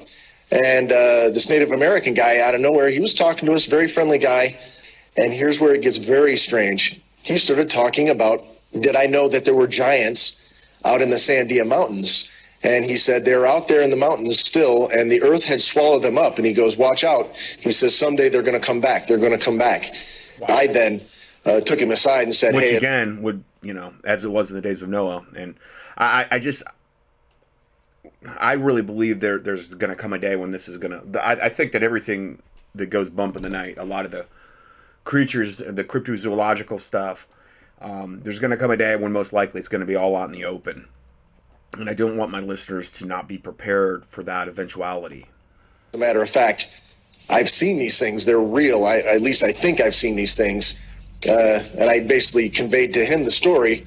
And 0.51 0.91
uh, 0.91 1.29
this 1.29 1.49
Native 1.49 1.71
American 1.71 2.13
guy 2.13 2.39
out 2.39 2.55
of 2.55 2.61
nowhere, 2.61 2.89
he 2.89 2.99
was 2.99 3.13
talking 3.13 3.47
to 3.47 3.53
us, 3.53 3.65
very 3.65 3.87
friendly 3.87 4.17
guy. 4.17 4.57
And 5.17 5.33
here's 5.33 5.59
where 5.59 5.73
it 5.73 5.81
gets 5.81 5.97
very 5.97 6.37
strange. 6.37 7.01
He 7.23 7.37
started 7.37 7.69
talking 7.69 8.09
about, 8.09 8.43
did 8.79 8.95
I 8.95 9.05
know 9.07 9.27
that 9.27 9.45
there 9.45 9.55
were 9.55 9.67
giants 9.67 10.39
out 10.85 11.01
in 11.01 11.09
the 11.09 11.17
Sandia 11.17 11.67
Mountains? 11.67 12.29
And 12.63 12.85
he 12.85 12.97
said, 12.97 13.25
they're 13.25 13.45
out 13.45 13.67
there 13.67 13.81
in 13.81 13.91
the 13.91 13.97
mountains 13.97 14.39
still, 14.39 14.87
and 14.89 15.11
the 15.11 15.21
earth 15.21 15.45
had 15.45 15.61
swallowed 15.61 16.01
them 16.01 16.17
up. 16.17 16.37
And 16.37 16.45
he 16.45 16.53
goes, 16.53 16.75
watch 16.75 17.03
out. 17.03 17.29
He 17.59 17.71
says, 17.71 17.95
someday 17.95 18.29
they're 18.29 18.41
going 18.41 18.59
to 18.59 18.65
come 18.65 18.81
back. 18.81 19.05
They're 19.05 19.19
going 19.19 19.37
to 19.37 19.43
come 19.43 19.57
back. 19.57 19.93
I 20.47 20.67
then 20.67 21.01
uh, 21.45 21.61
took 21.61 21.79
him 21.79 21.91
aside 21.91 22.23
and 22.23 22.35
said, 22.35 22.53
Which 22.53 22.69
hey, 22.69 22.77
again 22.77 23.21
would 23.21 23.43
you 23.67 23.73
know, 23.73 23.93
as 24.05 24.23
it 24.23 24.29
was 24.29 24.49
in 24.49 24.55
the 24.55 24.61
days 24.61 24.81
of 24.81 24.87
Noah, 24.87 25.25
and 25.37 25.55
I, 25.97 26.25
I 26.31 26.39
just, 26.39 26.63
I 28.39 28.53
really 28.53 28.81
believe 28.81 29.19
there 29.19 29.39
there's 29.39 29.73
going 29.73 29.89
to 29.89 29.95
come 29.95 30.13
a 30.13 30.17
day 30.17 30.37
when 30.37 30.51
this 30.51 30.69
is 30.69 30.77
going 30.77 31.11
to. 31.11 31.21
I, 31.21 31.33
I 31.33 31.49
think 31.49 31.73
that 31.73 31.83
everything 31.83 32.39
that 32.75 32.85
goes 32.85 33.09
bump 33.09 33.35
in 33.35 33.43
the 33.43 33.49
night, 33.49 33.77
a 33.77 33.83
lot 33.83 34.05
of 34.05 34.11
the 34.11 34.25
creatures, 35.03 35.57
the 35.57 35.83
cryptozoological 35.83 36.79
stuff, 36.79 37.27
um, 37.81 38.21
there's 38.21 38.39
going 38.39 38.51
to 38.51 38.57
come 38.57 38.71
a 38.71 38.77
day 38.77 38.95
when 38.95 39.11
most 39.11 39.33
likely 39.33 39.59
it's 39.59 39.67
going 39.67 39.81
to 39.81 39.85
be 39.85 39.97
all 39.97 40.15
out 40.15 40.27
in 40.27 40.31
the 40.31 40.45
open, 40.45 40.87
and 41.73 41.89
I 41.89 41.93
don't 41.93 42.15
want 42.15 42.31
my 42.31 42.39
listeners 42.39 42.89
to 42.93 43.05
not 43.05 43.27
be 43.27 43.37
prepared 43.37 44.05
for 44.05 44.23
that 44.23 44.47
eventuality. 44.47 45.25
As 45.93 45.97
a 45.97 45.97
matter 45.97 46.23
of 46.23 46.29
fact, 46.29 46.69
I've 47.29 47.49
seen 47.49 47.79
these 47.79 47.99
things. 47.99 48.23
They're 48.23 48.39
real. 48.39 48.85
I, 48.85 48.99
at 48.99 49.21
least 49.21 49.43
I 49.43 49.51
think 49.51 49.81
I've 49.81 49.95
seen 49.95 50.15
these 50.15 50.37
things. 50.37 50.79
Uh, 51.27 51.63
and 51.77 51.89
I 51.89 52.01
basically 52.01 52.49
conveyed 52.49 52.93
to 52.93 53.05
him 53.05 53.23
the 53.23 53.31
story. 53.31 53.85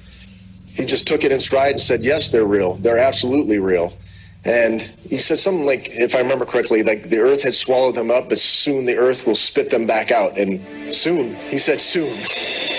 He 0.65 0.85
just 0.85 1.07
took 1.07 1.23
it 1.23 1.31
in 1.31 1.39
stride 1.39 1.71
and 1.71 1.81
said, 1.81 2.03
Yes, 2.03 2.29
they're 2.29 2.45
real. 2.45 2.75
They're 2.75 2.97
absolutely 2.97 3.59
real. 3.59 3.93
And 4.43 4.81
he 4.81 5.19
said 5.19 5.37
something 5.37 5.67
like, 5.67 5.89
if 5.91 6.15
I 6.15 6.19
remember 6.19 6.45
correctly, 6.45 6.81
like 6.81 7.03
the 7.03 7.19
earth 7.19 7.43
had 7.43 7.53
swallowed 7.53 7.93
them 7.93 8.09
up, 8.09 8.29
but 8.29 8.39
soon 8.39 8.85
the 8.85 8.97
earth 8.97 9.27
will 9.27 9.35
spit 9.35 9.69
them 9.69 9.85
back 9.85 10.09
out. 10.09 10.35
And 10.37 10.93
soon, 10.93 11.35
he 11.35 11.59
said, 11.59 11.79
soon, 11.79 12.17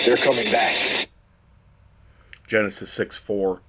they're 0.05 0.17
coming 0.17 0.51
back. 0.51 1.07
Genesis 2.47 2.91
6 2.91 3.17
4. 3.17 3.61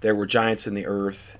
There 0.00 0.14
were 0.14 0.26
giants 0.26 0.66
in 0.66 0.74
the 0.74 0.86
earth 0.86 1.38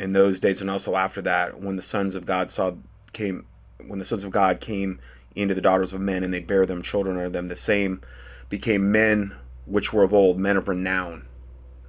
in 0.00 0.12
those 0.12 0.40
days 0.40 0.60
and 0.60 0.68
also 0.68 0.96
after 0.96 1.22
that 1.22 1.60
when 1.60 1.76
the 1.76 1.82
sons 1.82 2.16
of 2.16 2.26
God 2.26 2.50
saw 2.50 2.72
came 3.12 3.46
when 3.86 4.00
the 4.00 4.04
sons 4.04 4.24
of 4.24 4.32
God 4.32 4.60
came 4.60 4.98
into 5.34 5.54
the 5.54 5.60
daughters 5.60 5.92
of 5.92 6.00
men 6.00 6.22
and 6.22 6.32
they 6.32 6.40
bear 6.40 6.66
them 6.66 6.82
children 6.82 7.16
unto 7.16 7.30
them 7.30 7.48
the 7.48 7.56
same 7.56 8.00
became 8.48 8.92
men 8.92 9.34
which 9.66 9.92
were 9.92 10.02
of 10.02 10.12
old 10.12 10.38
men 10.38 10.56
of 10.56 10.68
renown 10.68 11.26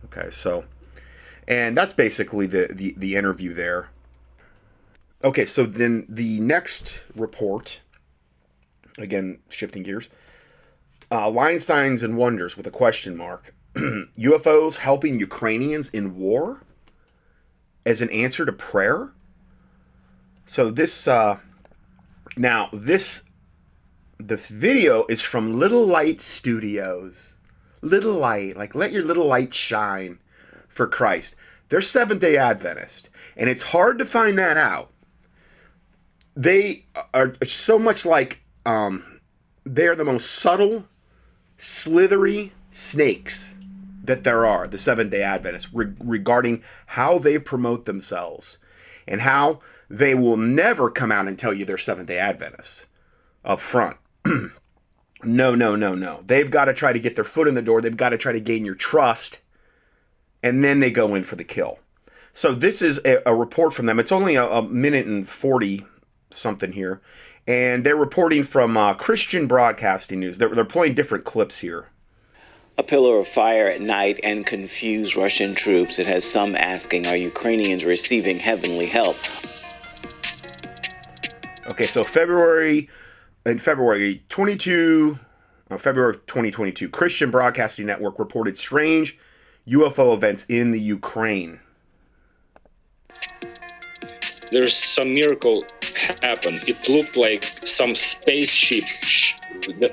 okay 0.05 0.29
so 0.29 0.65
and 1.47 1.77
that's 1.77 1.93
basically 1.93 2.45
the 2.45 2.67
the, 2.71 2.93
the 2.97 3.15
interview 3.15 3.53
there 3.53 3.89
okay 5.23 5.45
so 5.45 5.65
then 5.65 6.05
the 6.09 6.39
next 6.39 7.03
report 7.15 7.81
again 8.97 9.39
shifting 9.49 9.83
gears 9.83 10.09
uh, 11.13 11.29
Lion 11.29 11.59
and 11.69 12.17
Wonders 12.17 12.57
with 12.57 12.65
a 12.65 12.71
question 12.71 13.15
mark. 13.15 13.53
UFOs 13.75 14.77
helping 14.77 15.19
Ukrainians 15.19 15.89
in 15.89 16.17
war 16.17 16.63
as 17.85 18.01
an 18.01 18.09
answer 18.09 18.45
to 18.45 18.51
prayer. 18.51 19.11
So 20.45 20.71
this 20.71 21.07
uh, 21.07 21.37
now 22.35 22.69
this 22.73 23.23
the 24.27 24.37
video 24.37 25.05
is 25.09 25.21
from 25.21 25.59
Little 25.59 25.85
Light 25.85 26.21
Studios. 26.21 27.35
Little 27.81 28.13
Light, 28.13 28.55
like 28.55 28.73
let 28.73 28.93
your 28.93 29.03
little 29.03 29.25
light 29.25 29.53
shine 29.53 30.19
for 30.69 30.87
Christ. 30.87 31.35
They're 31.67 31.81
Seventh 31.81 32.21
Day 32.21 32.37
Adventist, 32.37 33.09
and 33.35 33.49
it's 33.49 33.61
hard 33.61 33.97
to 33.97 34.05
find 34.05 34.37
that 34.37 34.55
out. 34.55 34.91
They 36.35 36.85
are 37.13 37.33
so 37.43 37.77
much 37.77 38.05
like 38.05 38.41
um, 38.65 39.19
they 39.65 39.87
are 39.87 39.95
the 39.95 40.05
most 40.05 40.31
subtle 40.31 40.85
slithery 41.57 42.53
snakes 42.71 43.55
that 44.05 44.23
there 44.23 44.45
are, 44.45 44.67
the 44.67 44.77
Seventh 44.77 45.11
day 45.11 45.23
Adventists, 45.23 45.73
re- 45.73 45.93
regarding 45.99 46.63
how 46.85 47.17
they 47.17 47.37
promote 47.37 47.85
themselves 47.85 48.57
and 49.05 49.21
how 49.21 49.59
they 49.89 50.15
will 50.15 50.37
never 50.37 50.89
come 50.89 51.11
out 51.11 51.27
and 51.27 51.37
tell 51.37 51.53
you 51.53 51.65
they're 51.65 51.77
Seventh 51.77 52.07
day 52.07 52.19
Adventists 52.19 52.85
up 53.43 53.59
front. 53.59 53.97
no, 55.23 55.55
no, 55.55 55.75
no, 55.75 55.95
no. 55.95 56.21
They've 56.25 56.49
got 56.49 56.65
to 56.65 56.73
try 56.73 56.93
to 56.93 56.99
get 56.99 57.15
their 57.15 57.23
foot 57.23 57.47
in 57.47 57.55
the 57.55 57.61
door, 57.61 57.81
they've 57.81 57.95
got 57.95 58.09
to 58.09 58.17
try 58.17 58.31
to 58.31 58.41
gain 58.41 58.65
your 58.65 58.75
trust, 58.75 59.39
and 60.41 60.63
then 60.63 60.79
they 60.79 60.91
go 60.91 61.15
in 61.15 61.23
for 61.23 61.35
the 61.35 61.43
kill. 61.43 61.79
So, 62.31 62.53
this 62.53 62.81
is 62.81 62.99
a, 63.05 63.21
a 63.27 63.35
report 63.35 63.73
from 63.73 63.85
them. 63.85 63.99
It's 63.99 64.11
only 64.11 64.35
a, 64.35 64.49
a 64.49 64.61
minute 64.63 65.05
and 65.05 65.27
40 65.27 65.85
something 66.35 66.71
here. 66.71 67.01
And 67.47 67.83
they're 67.83 67.95
reporting 67.95 68.43
from 68.43 68.77
uh, 68.77 68.93
Christian 68.93 69.47
Broadcasting 69.47 70.19
News. 70.19 70.37
They're, 70.37 70.49
they're 70.49 70.65
playing 70.65 70.95
different 70.95 71.25
clips 71.25 71.59
here. 71.59 71.87
A 72.77 72.83
pillar 72.83 73.19
of 73.19 73.27
fire 73.27 73.67
at 73.67 73.81
night 73.81 74.19
and 74.23 74.45
confused 74.45 75.15
Russian 75.15 75.53
troops. 75.53 75.99
It 75.99 76.07
has 76.07 76.29
some 76.29 76.55
asking, 76.55 77.05
are 77.05 77.15
Ukrainians 77.15 77.85
receiving 77.85 78.39
heavenly 78.39 78.87
help? 78.87 79.17
Okay, 81.67 81.85
so 81.85 82.03
February, 82.03 82.89
in 83.45 83.57
February 83.57 84.23
22, 84.29 85.17
uh, 85.69 85.77
February 85.77 86.15
2022, 86.27 86.89
Christian 86.89 87.31
Broadcasting 87.31 87.85
Network 87.85 88.19
reported 88.19 88.57
strange 88.57 89.17
UFO 89.67 90.13
events 90.13 90.45
in 90.49 90.71
the 90.71 90.79
Ukraine. 90.79 91.59
There's 94.51 94.75
some 94.75 95.13
miracle 95.13 95.65
happened. 96.21 96.61
It 96.67 96.87
looked 96.87 97.17
like 97.17 97.43
some 97.65 97.95
spaceship, 97.95 98.83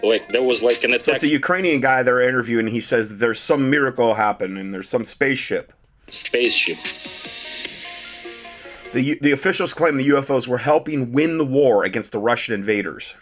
like 0.02 0.28
there 0.28 0.42
was 0.42 0.62
like 0.62 0.84
an 0.84 0.90
So 0.90 0.96
attack 0.96 1.14
it's 1.14 1.24
a 1.24 1.28
Ukrainian 1.28 1.80
guy 1.80 2.02
they're 2.02 2.20
interviewing. 2.20 2.66
He 2.66 2.80
says 2.80 3.18
there's 3.18 3.40
some 3.40 3.70
miracle 3.70 4.14
happened 4.14 4.58
and 4.58 4.74
there's 4.74 4.88
some 4.88 5.04
spaceship. 5.04 5.72
spaceship. 6.08 6.76
The, 8.92 9.18
the 9.20 9.30
officials 9.30 9.72
claim 9.72 9.96
the 9.96 10.08
UFOs 10.08 10.48
were 10.48 10.58
helping 10.58 11.12
win 11.12 11.38
the 11.38 11.44
war 11.44 11.84
against 11.84 12.12
the 12.12 12.18
Russian 12.18 12.54
invaders. 12.54 13.14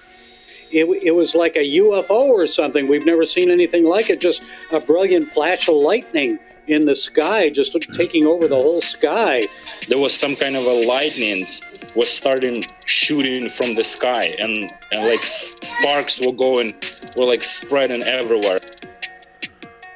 It, 0.71 0.85
it 1.03 1.11
was 1.12 1.35
like 1.35 1.57
a 1.57 1.77
UFO 1.79 2.11
or 2.11 2.47
something. 2.47 2.89
We've 2.89 3.07
never 3.07 3.25
seen 3.25 3.51
anything 3.51 3.85
like 3.85 4.11
it. 4.11 4.21
Just 4.21 4.43
a 4.71 4.81
brilliant 4.81 5.29
flash 5.29 5.69
of 5.69 5.77
lightning 5.77 6.39
in 6.66 6.85
the 6.85 6.95
sky, 6.95 7.51
just 7.51 7.77
taking 7.95 8.27
over 8.27 8.47
the 8.47 8.57
whole 8.57 8.83
sky. 8.83 9.45
There 9.89 9.99
was 9.99 10.14
some 10.14 10.37
kind 10.37 10.57
of 10.57 10.64
a 10.64 10.87
lightning 10.87 11.47
was 11.95 12.11
starting 12.11 12.64
shooting 12.85 13.49
from 13.49 13.75
the 13.75 13.83
sky, 13.83 14.37
and 14.39 14.71
and 14.93 15.09
like 15.09 15.23
sparks 15.23 16.21
were 16.21 16.33
going, 16.33 16.75
were 17.16 17.25
like 17.25 17.43
spreading 17.43 18.03
everywhere. 18.03 18.61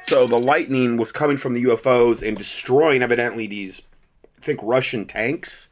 So 0.01 0.27
the 0.27 0.37
lightning 0.37 0.97
was 0.97 1.11
coming 1.11 1.37
from 1.37 1.53
the 1.53 1.63
UFOs 1.63 2.27
and 2.27 2.35
destroying 2.35 3.01
evidently 3.01 3.47
these, 3.47 3.81
I 4.37 4.41
think 4.41 4.59
Russian 4.61 5.05
tanks. 5.05 5.69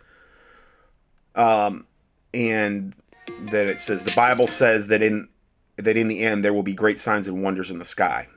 Um, 1.35 1.85
and 2.33 2.95
then 3.39 3.67
it 3.67 3.79
says 3.79 4.03
the 4.03 4.11
Bible 4.11 4.47
says 4.47 4.87
that 4.87 5.01
in 5.01 5.27
that 5.77 5.97
in 5.97 6.07
the 6.07 6.23
end 6.23 6.43
there 6.43 6.53
will 6.53 6.63
be 6.63 6.73
great 6.73 6.99
signs 6.99 7.27
and 7.27 7.41
wonders 7.43 7.71
in 7.71 7.79
the 7.79 7.85
sky. 7.85 8.27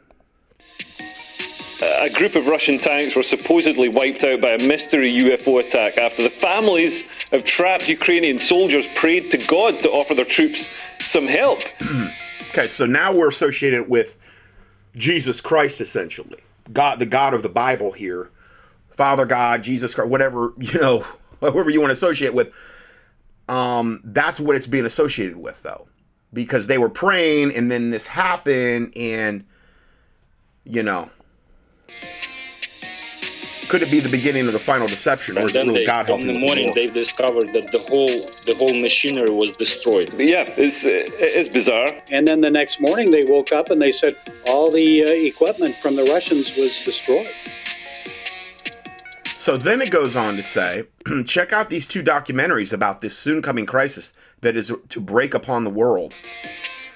A 1.83 2.11
group 2.11 2.35
of 2.35 2.47
Russian 2.47 2.79
tanks 2.79 3.17
were 3.17 3.23
supposedly 3.23 3.89
wiped 3.89 4.23
out 4.25 4.41
by 4.41 4.51
a 4.51 4.59
mystery 4.59 5.13
UFO 5.13 5.61
attack 5.67 5.99
after 5.99 6.23
the 6.23 6.31
families 6.31 7.03
of 7.33 7.45
trapped 7.45 7.89
Ukrainian 7.89 8.39
soldiers 8.39 8.87
prayed 8.95 9.31
to 9.33 9.39
God 9.39 9.81
to 9.81 9.91
offer 9.91 10.15
their 10.15 10.25
troops 10.25 10.67
some 11.01 11.27
help. 11.27 11.61
Okay, 12.51 12.69
so 12.69 12.87
now 12.87 13.13
we're 13.13 13.27
associated 13.27 13.89
with 13.89 14.17
Jesus 14.95 15.41
Christ 15.41 15.81
essentially. 15.81 16.39
God 16.73 17.01
the 17.01 17.07
God 17.07 17.35
of 17.35 17.43
the 17.43 17.49
Bible 17.49 17.91
here. 17.91 18.31
Father 18.91 19.27
God, 19.27 19.65
Jesus 19.65 19.93
Christ, 19.93 20.09
whatever, 20.09 20.53
you 20.59 20.79
know, 20.79 21.05
whoever 21.41 21.69
you 21.69 21.81
want 21.81 21.89
to 21.89 21.95
associate 21.95 22.33
with. 22.33 22.53
Um, 23.49 24.01
that's 24.05 24.41
what 24.41 24.57
it's 24.57 24.67
being 24.67 24.85
associated 24.87 25.37
with 25.37 25.63
though. 25.63 25.87
Because 26.33 26.67
they 26.67 26.79
were 26.79 26.89
praying 26.89 27.55
and 27.55 27.71
then 27.71 27.91
this 27.91 28.07
happened 28.07 28.93
and 28.97 29.45
you 30.65 30.83
know 30.83 31.11
could 33.69 33.83
it 33.83 33.91
be 33.91 33.99
the 34.01 34.09
beginning 34.11 34.47
of 34.47 34.53
the 34.53 34.59
final 34.59 34.87
deception 34.87 35.37
or 35.37 35.41
And 35.41 35.51
is 35.51 35.57
it 35.57 35.59
then 35.59 35.69
really 35.69 35.81
they, 35.81 35.87
God 35.87 36.01
in 36.03 36.07
helping 36.07 36.27
the 36.29 36.33
the 36.35 36.39
morning, 36.39 36.65
war? 36.67 36.75
they 36.75 36.87
discovered 36.87 37.53
that 37.55 37.73
the 37.73 37.81
whole 37.89 38.07
the 38.47 38.55
whole 38.57 38.75
machinery 38.81 39.31
was 39.31 39.53
destroyed. 39.53 40.13
Yeah, 40.19 40.45
it's, 40.49 40.85
it 40.85 41.13
is 41.21 41.49
bizarre. 41.49 41.89
And 42.11 42.27
then 42.29 42.41
the 42.41 42.51
next 42.51 42.81
morning, 42.81 43.11
they 43.11 43.25
woke 43.25 43.53
up 43.53 43.71
and 43.71 43.81
they 43.81 43.91
said 43.93 44.17
all 44.47 44.71
the 44.71 45.05
uh, 45.05 45.09
equipment 45.09 45.77
from 45.77 45.97
the 45.97 46.05
Russians 46.05 46.57
was 46.57 46.85
destroyed. 46.85 47.31
So 49.37 49.57
then 49.57 49.83
it 49.83 49.91
goes 49.91 50.15
on 50.15 50.37
to 50.37 50.43
say, 50.43 50.85
check 51.27 51.53
out 51.53 51.69
these 51.69 51.87
two 51.87 52.03
documentaries 52.03 52.73
about 52.73 53.01
this 53.01 53.19
soon 53.19 53.43
coming 53.43 53.67
crisis 53.67 54.13
that 54.43 54.57
is 54.57 54.73
to 54.89 55.01
break 55.01 55.35
upon 55.35 55.65
the 55.65 55.71
world. 55.71 56.17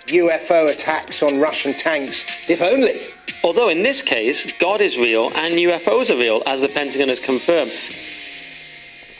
UFO 0.07 0.71
attacks 0.71 1.23
on 1.23 1.41
Russian 1.41 1.75
tanks, 1.75 2.25
if 2.49 2.63
only. 2.63 3.09
Although 3.43 3.69
in 3.69 3.83
this 3.83 4.03
case, 4.03 4.51
God 4.59 4.81
is 4.81 4.97
real 4.97 5.31
and 5.35 5.55
UFOs 5.55 6.11
are 6.11 6.17
real, 6.17 6.43
as 6.47 6.61
the 6.61 6.69
Pentagon 6.69 7.09
has 7.09 7.21
confirmed. 7.21 7.73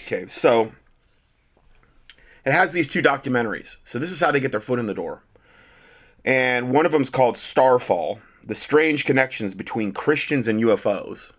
Okay, 0.05 0.27
so 0.29 0.73
it 2.47 2.53
has 2.53 2.73
these 2.73 2.89
two 2.89 3.03
documentaries. 3.03 3.77
So 3.85 3.99
this 3.99 4.13
is 4.13 4.21
how 4.21 4.31
they 4.31 4.41
get 4.41 4.53
their 4.53 4.61
foot 4.61 4.79
in 4.79 4.87
the 4.87 4.95
door. 4.95 5.23
And 6.25 6.73
one 6.73 6.87
of 6.87 6.93
them's 6.93 7.11
called 7.11 7.37
Starfall 7.37 8.21
The 8.45 8.55
Strange 8.55 9.05
Connections 9.05 9.55
Between 9.55 9.93
Christians 9.93 10.49
and 10.49 10.61
UFOs. 10.63 11.33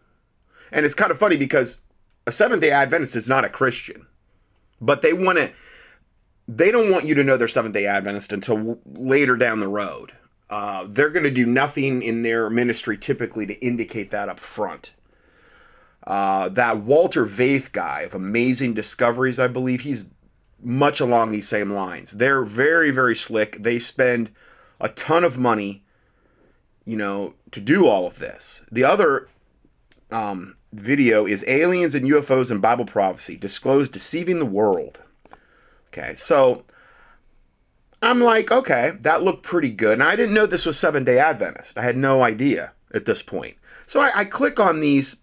And 0.71 0.85
it's 0.85 0.95
kind 0.95 1.11
of 1.11 1.17
funny 1.17 1.37
because 1.37 1.81
a 2.27 2.31
Seventh 2.31 2.61
day 2.61 2.71
Adventist 2.71 3.15
is 3.15 3.29
not 3.29 3.45
a 3.45 3.49
Christian, 3.49 4.05
but 4.79 5.01
they 5.01 5.13
want 5.13 5.37
to. 5.37 5.51
They 6.47 6.71
don't 6.71 6.91
want 6.91 7.05
you 7.05 7.13
to 7.15 7.23
know 7.23 7.37
they're 7.37 7.47
Seventh 7.47 7.73
day 7.73 7.85
Adventist 7.85 8.33
until 8.33 8.79
later 8.85 9.35
down 9.35 9.59
the 9.59 9.67
road. 9.67 10.13
Uh, 10.49 10.87
they're 10.89 11.11
going 11.11 11.23
to 11.23 11.31
do 11.31 11.45
nothing 11.45 12.01
in 12.01 12.23
their 12.23 12.49
ministry 12.49 12.97
typically 12.97 13.45
to 13.45 13.65
indicate 13.65 14.09
that 14.09 14.29
up 14.29 14.39
front. 14.39 14.93
Uh, 16.07 16.49
that 16.49 16.77
Walter 16.77 17.25
Veith 17.25 17.71
guy 17.71 18.01
of 18.01 18.15
Amazing 18.15 18.73
Discoveries, 18.73 19.39
I 19.39 19.47
believe, 19.47 19.81
he's 19.81 20.09
much 20.61 20.99
along 20.99 21.31
these 21.31 21.47
same 21.47 21.71
lines. 21.71 22.13
They're 22.13 22.43
very, 22.43 22.89
very 22.89 23.15
slick. 23.15 23.57
They 23.57 23.77
spend 23.77 24.31
a 24.79 24.89
ton 24.89 25.23
of 25.23 25.37
money, 25.37 25.83
you 26.83 26.97
know, 26.97 27.35
to 27.51 27.61
do 27.61 27.85
all 27.85 28.07
of 28.07 28.17
this. 28.17 28.63
The 28.71 28.83
other 28.83 29.27
um, 30.11 30.55
video 30.71 31.25
is 31.25 31.45
Aliens 31.47 31.95
and 31.95 32.05
UFOs 32.05 32.51
and 32.51 32.61
Bible 32.61 32.85
Prophecy 32.85 33.35
Disclosed 33.35 33.91
Deceiving 33.91 34.39
the 34.39 34.45
World. 34.45 35.01
Okay, 35.87 36.13
so 36.13 36.63
I'm 38.01 38.21
like, 38.21 38.51
okay, 38.51 38.91
that 39.01 39.23
looked 39.23 39.43
pretty 39.43 39.71
good. 39.71 39.93
And 39.93 40.03
I 40.03 40.15
didn't 40.15 40.35
know 40.35 40.45
this 40.45 40.65
was 40.65 40.77
Seven 40.77 41.03
Day 41.03 41.19
Adventist. 41.19 41.77
I 41.77 41.83
had 41.83 41.97
no 41.97 42.23
idea 42.23 42.73
at 42.93 43.05
this 43.05 43.21
point. 43.21 43.55
So 43.85 43.99
I, 43.99 44.11
I 44.15 44.25
click 44.25 44.59
on 44.59 44.79
these 44.79 45.17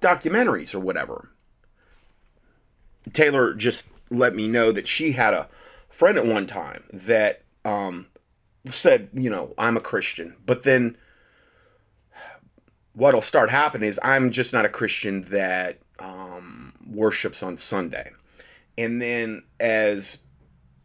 documentaries 0.00 0.74
or 0.74 0.80
whatever. 0.80 1.30
Taylor 3.12 3.54
just 3.54 3.88
let 4.10 4.34
me 4.34 4.48
know 4.48 4.72
that 4.72 4.88
she 4.88 5.12
had 5.12 5.34
a 5.34 5.48
friend 5.88 6.18
at 6.18 6.26
one 6.26 6.46
time 6.46 6.84
that 6.92 7.42
um, 7.64 8.06
said, 8.66 9.08
you 9.12 9.30
know, 9.30 9.54
I'm 9.56 9.76
a 9.76 9.80
Christian. 9.80 10.36
But 10.44 10.64
then 10.64 10.96
what'll 12.98 13.22
start 13.22 13.48
happening 13.48 13.88
is 13.88 14.00
I'm 14.02 14.32
just 14.32 14.52
not 14.52 14.64
a 14.64 14.68
Christian 14.68 15.20
that 15.22 15.78
um, 16.00 16.74
worships 16.84 17.44
on 17.44 17.56
Sunday. 17.56 18.10
And 18.76 19.00
then 19.00 19.44
as 19.60 20.18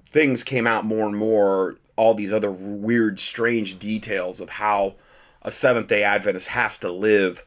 things 0.06 0.44
came 0.44 0.68
out 0.68 0.86
more 0.86 1.08
and 1.08 1.18
more, 1.18 1.78
all 1.96 2.14
these 2.14 2.32
other 2.32 2.52
weird, 2.52 3.20
strange 3.20 3.80
details 3.80 4.40
of 4.40 4.50
how 4.50 4.96
a 5.42 5.52
Seventh 5.52 5.88
day 5.88 6.04
Adventist 6.04 6.50
has 6.50 6.78
to 6.80 6.92
live 6.92 7.46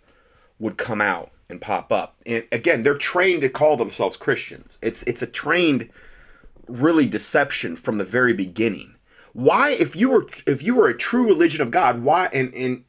would 0.58 0.76
come 0.76 1.00
out 1.00 1.30
and 1.48 1.60
pop 1.60 1.92
up. 1.92 2.16
And 2.26 2.44
again, 2.50 2.82
they're 2.82 2.98
trained 2.98 3.42
to 3.42 3.48
call 3.48 3.76
themselves 3.76 4.16
Christians. 4.16 4.80
It's 4.82 5.04
it's 5.04 5.22
a 5.22 5.28
trained 5.28 5.90
really 6.66 7.06
deception 7.06 7.76
from 7.76 7.98
the 7.98 8.04
very 8.04 8.32
beginning. 8.32 8.96
Why 9.32 9.70
if 9.70 9.94
you 9.94 10.10
were 10.10 10.26
if 10.46 10.64
you 10.64 10.74
were 10.74 10.88
a 10.88 10.96
true 10.96 11.26
religion 11.26 11.60
of 11.60 11.70
God, 11.70 12.02
why 12.02 12.28
and 12.32 12.52
and 12.54 12.84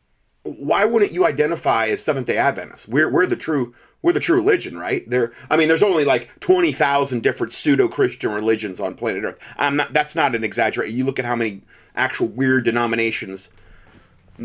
why 0.54 0.86
wouldn't 0.86 1.12
you 1.12 1.26
identify 1.26 1.88
as 1.88 2.04
Seventh 2.04 2.28
Day 2.28 2.38
Adventists? 2.38 2.88
We're 2.88 3.10
we're 3.10 3.26
the 3.26 3.36
true 3.36 3.74
we're 4.02 4.14
the 4.14 4.20
true 4.20 4.36
religion, 4.36 4.78
right? 4.78 5.08
There, 5.10 5.34
I 5.50 5.58
mean, 5.58 5.68
there's 5.68 5.84
only 5.84 6.06
like 6.06 6.30
twenty 6.40 6.72
thousand 6.72 7.24
different 7.24 7.52
pseudo 7.54 7.88
Christian 7.88 8.32
religions 8.32 8.80
on 8.80 8.96
planet 8.96 9.24
Earth. 9.24 9.38
I'm 9.58 9.76
not. 9.76 9.94
That's 9.94 10.16
not 10.16 10.36
an 10.36 10.44
exaggeration. 10.44 10.96
You 10.96 11.04
look 11.06 11.20
at 11.20 11.26
how 11.26 11.36
many 11.36 11.62
actual 11.96 12.28
weird 12.28 12.64
denominations. 12.66 13.50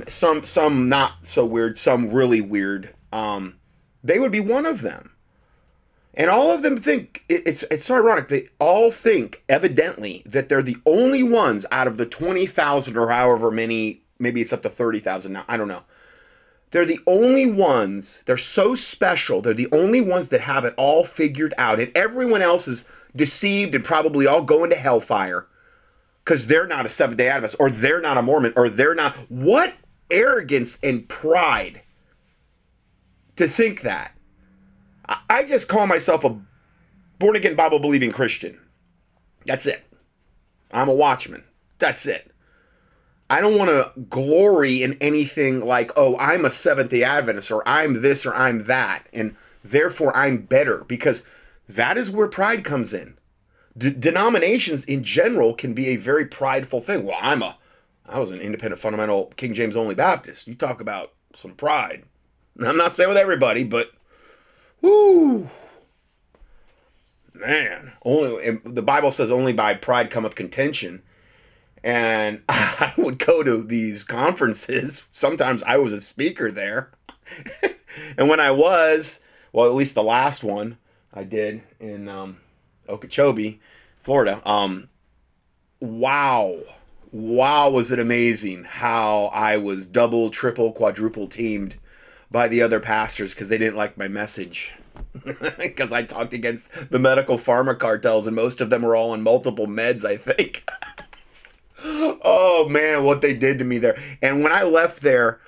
Some 0.07 0.43
some 0.43 0.89
not 0.89 1.25
so 1.25 1.45
weird. 1.45 1.77
Some 1.77 2.11
really 2.11 2.41
weird. 2.41 2.95
Um, 3.13 3.57
they 4.03 4.19
would 4.19 4.33
be 4.33 4.41
one 4.41 4.67
of 4.67 4.81
them. 4.81 5.11
And 6.15 6.29
all 6.29 6.51
of 6.51 6.63
them 6.63 6.77
think 6.77 7.25
it- 7.29 7.43
it's 7.47 7.63
it's 7.65 7.85
so 7.85 7.95
ironic. 7.97 8.29
They 8.29 8.49
all 8.59 8.91
think 8.91 9.43
evidently 9.49 10.23
that 10.27 10.49
they're 10.49 10.63
the 10.63 10.77
only 10.85 11.23
ones 11.23 11.65
out 11.71 11.87
of 11.87 11.97
the 11.97 12.07
twenty 12.07 12.47
thousand 12.47 12.97
or 12.97 13.09
however 13.11 13.51
many. 13.51 14.02
Maybe 14.23 14.41
it's 14.41 14.53
up 14.53 14.63
to 14.63 14.69
thirty 14.69 15.01
thousand 15.01 15.33
now. 15.33 15.45
I 15.49 15.57
don't 15.57 15.69
know. 15.69 15.83
They're 16.71 16.87
the 16.87 17.01
only 17.07 17.45
ones. 17.51 18.23
They're 18.25 18.37
so 18.39 18.75
special. 18.75 19.43
They're 19.43 19.53
the 19.53 19.69
only 19.73 20.01
ones 20.01 20.31
that 20.31 20.41
have 20.41 20.65
it 20.65 20.75
all 20.79 21.05
figured 21.05 21.53
out, 21.59 21.81
and 21.81 21.95
everyone 21.97 22.41
else 22.41 22.67
is 22.67 22.87
deceived 23.15 23.75
and 23.75 23.85
probably 23.85 24.27
all 24.27 24.43
going 24.43 24.71
to 24.71 24.77
hellfire 24.77 25.47
because 26.25 26.47
they're 26.47 26.67
not 26.67 26.87
a 26.87 26.89
Seventh 26.89 27.19
Day 27.19 27.29
Adventist, 27.29 27.57
or 27.59 27.69
they're 27.69 28.01
not 28.01 28.17
a 28.17 28.23
Mormon, 28.23 28.55
or 28.57 28.71
they're 28.71 28.95
not. 28.95 29.17
What 29.29 29.75
arrogance 30.11 30.79
and 30.83 31.09
pride 31.09 31.83
to 33.37 33.49
think 33.49 33.83
that. 33.83 34.13
I- 35.09 35.21
I 35.29 35.43
just 35.43 35.69
call 35.69 35.87
myself 35.87 36.25
a 36.25 36.39
born 37.19 37.35
again 37.37 37.57
Bible 37.57 37.81
believing 37.81 38.13
Christian. 38.13 38.59
That's 39.47 39.67
it. 39.67 39.83
I'm 40.73 40.89
a 40.89 40.95
watchman. 40.95 41.45
That's 41.79 42.07
it. 42.07 42.32
I 43.33 43.41
don't 43.41 43.57
want 43.57 43.71
to 43.71 43.91
glory 44.11 44.83
in 44.83 44.95
anything 45.01 45.65
like, 45.65 45.91
oh, 45.97 46.19
I'm 46.19 46.45
a 46.45 46.51
Seventh 46.51 46.91
day 46.91 47.03
Adventist 47.03 47.51
or 47.51 47.67
I'm 47.67 47.95
this 48.03 48.27
or 48.27 48.35
I'm 48.35 48.65
that. 48.65 49.07
And 49.15 49.35
therefore 49.65 50.15
I'm 50.15 50.37
better 50.37 50.85
because 50.85 51.27
that 51.67 51.97
is 51.97 52.11
where 52.11 52.29
pride 52.29 52.63
comes 52.63 52.93
in. 52.93 53.17
D- 53.75 53.89
denominations 53.89 54.85
in 54.85 55.03
general 55.03 55.55
can 55.55 55.73
be 55.73 55.89
a 55.89 55.97
very 55.97 56.27
prideful 56.27 56.83
thing. 56.83 57.07
Well, 57.07 57.17
I'm 57.23 57.43
a, 57.43 57.57
I 58.05 58.19
was 58.19 58.33
an 58.33 58.41
independent 58.43 58.83
fundamental 58.83 59.33
King 59.39 59.55
James 59.55 59.79
only 59.79 59.95
Baptist. 59.95 60.47
You 60.47 60.55
talk 60.55 60.83
about 60.83 61.15
some 61.33 61.53
pride. 61.53 62.05
I'm 62.63 62.77
not 62.77 62.93
saying 62.93 63.09
with 63.09 63.17
everybody, 63.17 63.65
but 63.65 63.93
whoo, 64.83 65.49
man, 67.33 67.93
only 68.05 68.61
the 68.63 68.83
Bible 68.83 69.11
says 69.11 69.31
only 69.31 69.55
by 69.55 69.73
pride 69.73 70.11
cometh 70.11 70.35
contention. 70.35 71.03
And 71.85 72.43
I 72.49 72.93
would 72.97 73.19
go 73.19 73.43
to 73.43 73.63
these 73.63 74.05
conferences. 74.05 75.05
Sometimes 75.13 75.63
I 75.63 75.77
was 75.77 75.93
a 75.93 76.01
speaker 76.01 76.51
there. 76.51 76.91
and 78.19 78.29
when 78.29 78.41
I 78.41 78.51
was, 78.51 79.21
well, 79.53 79.67
at 79.67 79.75
least 79.75 79.95
the 79.95 80.03
last 80.03 80.45
one 80.45 80.79
I 81.13 81.25
did 81.25 81.63
in 81.81 82.09
um, 82.09 82.39
Okeechobee, 82.89 83.61
Florida, 84.03 84.41
um, 84.49 84.89
wow. 85.81 86.57
Wow, 87.13 87.69
was 87.69 87.91
it 87.91 87.99
amazing 87.99 88.65
how 88.65 89.25
I 89.35 89.59
was 89.59 89.87
double, 89.87 90.31
triple, 90.31 90.73
quadruple 90.73 91.27
teamed 91.27 91.77
by 92.31 92.49
the 92.49 92.63
other 92.63 92.81
pastors 92.81 93.35
because 93.35 93.49
they 93.49 93.59
didn't 93.59 93.77
like 93.77 93.97
my 93.97 94.09
message. 94.09 94.75
Because 95.59 95.93
I 95.93 96.03
talked 96.03 96.33
against 96.33 96.91
the 96.91 96.99
medical 96.99 97.37
pharma 97.37 97.79
cartels, 97.79 98.27
and 98.27 98.35
most 98.35 98.61
of 98.61 98.71
them 98.71 98.83
were 98.83 98.97
all 98.97 99.11
on 99.11 99.23
multiple 99.23 99.67
meds, 99.67 100.05
I 100.05 100.17
think. 100.17 100.69
Oh 101.85 102.69
man, 102.71 103.05
what 103.05 103.21
they 103.21 103.35
did 103.35 103.59
to 103.59 103.65
me 103.65 103.79
there. 103.79 103.99
And 104.21 104.43
when 104.43 104.53
I 104.53 104.63
left 104.63 105.03
there, 105.03 105.41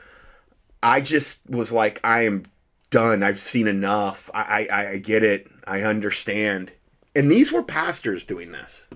I 0.83 1.01
just 1.01 1.49
was 1.49 1.73
like, 1.73 2.01
I 2.05 2.23
am 2.23 2.45
done. 2.91 3.23
I've 3.23 3.39
seen 3.39 3.67
enough. 3.67 4.31
I, 4.35 4.69
I, 4.71 4.87
I 4.91 4.99
get 4.99 5.23
it. 5.23 5.49
I 5.67 5.83
understand. 5.83 6.73
And 7.17 7.31
these 7.31 7.53
were 7.53 7.63
pastors 7.63 8.25
doing 8.25 8.53
this. 8.53 8.89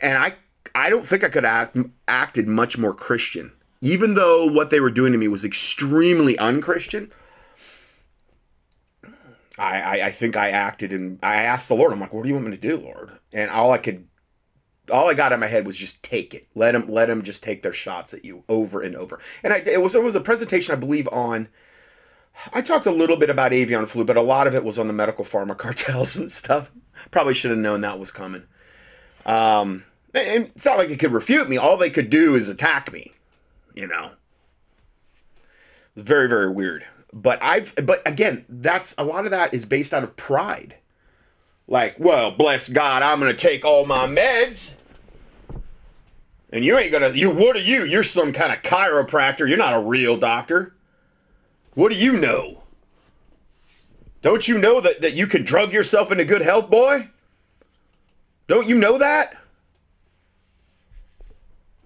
And 0.00 0.18
I 0.18 0.34
I 0.74 0.90
don't 0.90 1.06
think 1.06 1.24
I 1.24 1.28
could 1.28 1.44
have 1.44 1.72
acted 2.06 2.46
much 2.46 2.76
more 2.76 2.92
Christian. 2.92 3.52
Even 3.80 4.14
though 4.14 4.46
what 4.46 4.70
they 4.70 4.80
were 4.80 4.90
doing 4.90 5.12
to 5.12 5.18
me 5.18 5.28
was 5.28 5.44
extremely 5.44 6.38
unchristian, 6.38 7.10
I, 9.58 9.80
I, 9.80 10.06
I 10.06 10.10
think 10.10 10.36
I 10.36 10.50
acted 10.50 10.92
and 10.92 11.18
I 11.22 11.36
asked 11.36 11.68
the 11.68 11.74
Lord, 11.74 11.92
I'm 11.92 12.00
like, 12.00 12.12
what 12.12 12.22
do 12.22 12.28
you 12.28 12.34
want 12.34 12.46
me 12.46 12.56
to 12.56 12.60
do, 12.60 12.76
Lord? 12.76 13.10
And 13.32 13.50
all 13.50 13.72
I 13.72 13.78
could 13.78 14.06
all 14.90 15.08
I 15.08 15.14
got 15.14 15.32
in 15.32 15.40
my 15.40 15.46
head 15.46 15.66
was 15.66 15.76
just 15.76 16.02
take 16.02 16.34
it. 16.34 16.46
Let 16.54 16.72
them 16.72 16.88
let 16.88 17.06
them 17.06 17.22
just 17.22 17.42
take 17.42 17.62
their 17.62 17.72
shots 17.72 18.14
at 18.14 18.24
you 18.24 18.44
over 18.48 18.80
and 18.80 18.94
over. 18.94 19.20
And 19.42 19.52
I, 19.52 19.58
it 19.58 19.80
was 19.80 19.94
it 19.94 20.02
was 20.02 20.14
a 20.14 20.20
presentation 20.20 20.72
I 20.72 20.76
believe 20.76 21.08
on. 21.12 21.48
I 22.52 22.60
talked 22.60 22.86
a 22.86 22.90
little 22.90 23.16
bit 23.16 23.30
about 23.30 23.54
avian 23.54 23.86
flu, 23.86 24.04
but 24.04 24.16
a 24.16 24.22
lot 24.22 24.46
of 24.46 24.54
it 24.54 24.64
was 24.64 24.78
on 24.78 24.86
the 24.86 24.92
medical 24.92 25.24
pharma 25.24 25.56
cartels 25.58 26.16
and 26.16 26.30
stuff. 26.30 26.70
Probably 27.10 27.34
should 27.34 27.50
have 27.50 27.58
known 27.58 27.80
that 27.80 27.98
was 27.98 28.10
coming. 28.10 28.44
Um, 29.24 29.84
and 30.14 30.44
it's 30.46 30.64
not 30.64 30.78
like 30.78 30.88
they 30.88 30.96
could 30.96 31.12
refute 31.12 31.48
me. 31.48 31.56
All 31.56 31.76
they 31.76 31.90
could 31.90 32.10
do 32.10 32.34
is 32.34 32.48
attack 32.48 32.92
me. 32.92 33.12
You 33.74 33.86
know, 33.88 34.10
it's 35.94 36.02
very 36.02 36.28
very 36.28 36.50
weird. 36.50 36.84
But 37.12 37.42
I've 37.42 37.74
but 37.84 38.06
again, 38.06 38.44
that's 38.48 38.94
a 38.98 39.04
lot 39.04 39.24
of 39.24 39.30
that 39.30 39.54
is 39.54 39.64
based 39.64 39.94
out 39.94 40.04
of 40.04 40.16
pride. 40.16 40.76
Like, 41.68 41.96
well, 41.98 42.30
bless 42.30 42.68
God, 42.68 43.02
I'm 43.02 43.18
gonna 43.18 43.34
take 43.34 43.64
all 43.64 43.86
my 43.86 44.06
meds. 44.06 44.74
And 46.50 46.64
you 46.64 46.78
ain't 46.78 46.92
gonna 46.92 47.10
you 47.10 47.30
what 47.30 47.56
are 47.56 47.60
you? 47.60 47.84
You're 47.84 48.02
some 48.02 48.32
kind 48.32 48.52
of 48.52 48.62
chiropractor. 48.62 49.48
You're 49.48 49.58
not 49.58 49.74
a 49.74 49.86
real 49.86 50.16
doctor. 50.16 50.74
What 51.74 51.92
do 51.92 51.98
you 51.98 52.12
know? 52.12 52.62
Don't 54.22 54.48
you 54.48 54.58
know 54.58 54.80
that, 54.80 55.02
that 55.02 55.14
you 55.14 55.26
can 55.26 55.44
drug 55.44 55.72
yourself 55.72 56.10
into 56.10 56.24
good 56.24 56.42
health, 56.42 56.70
boy? 56.70 57.10
Don't 58.46 58.68
you 58.68 58.76
know 58.76 58.98
that? 58.98 59.36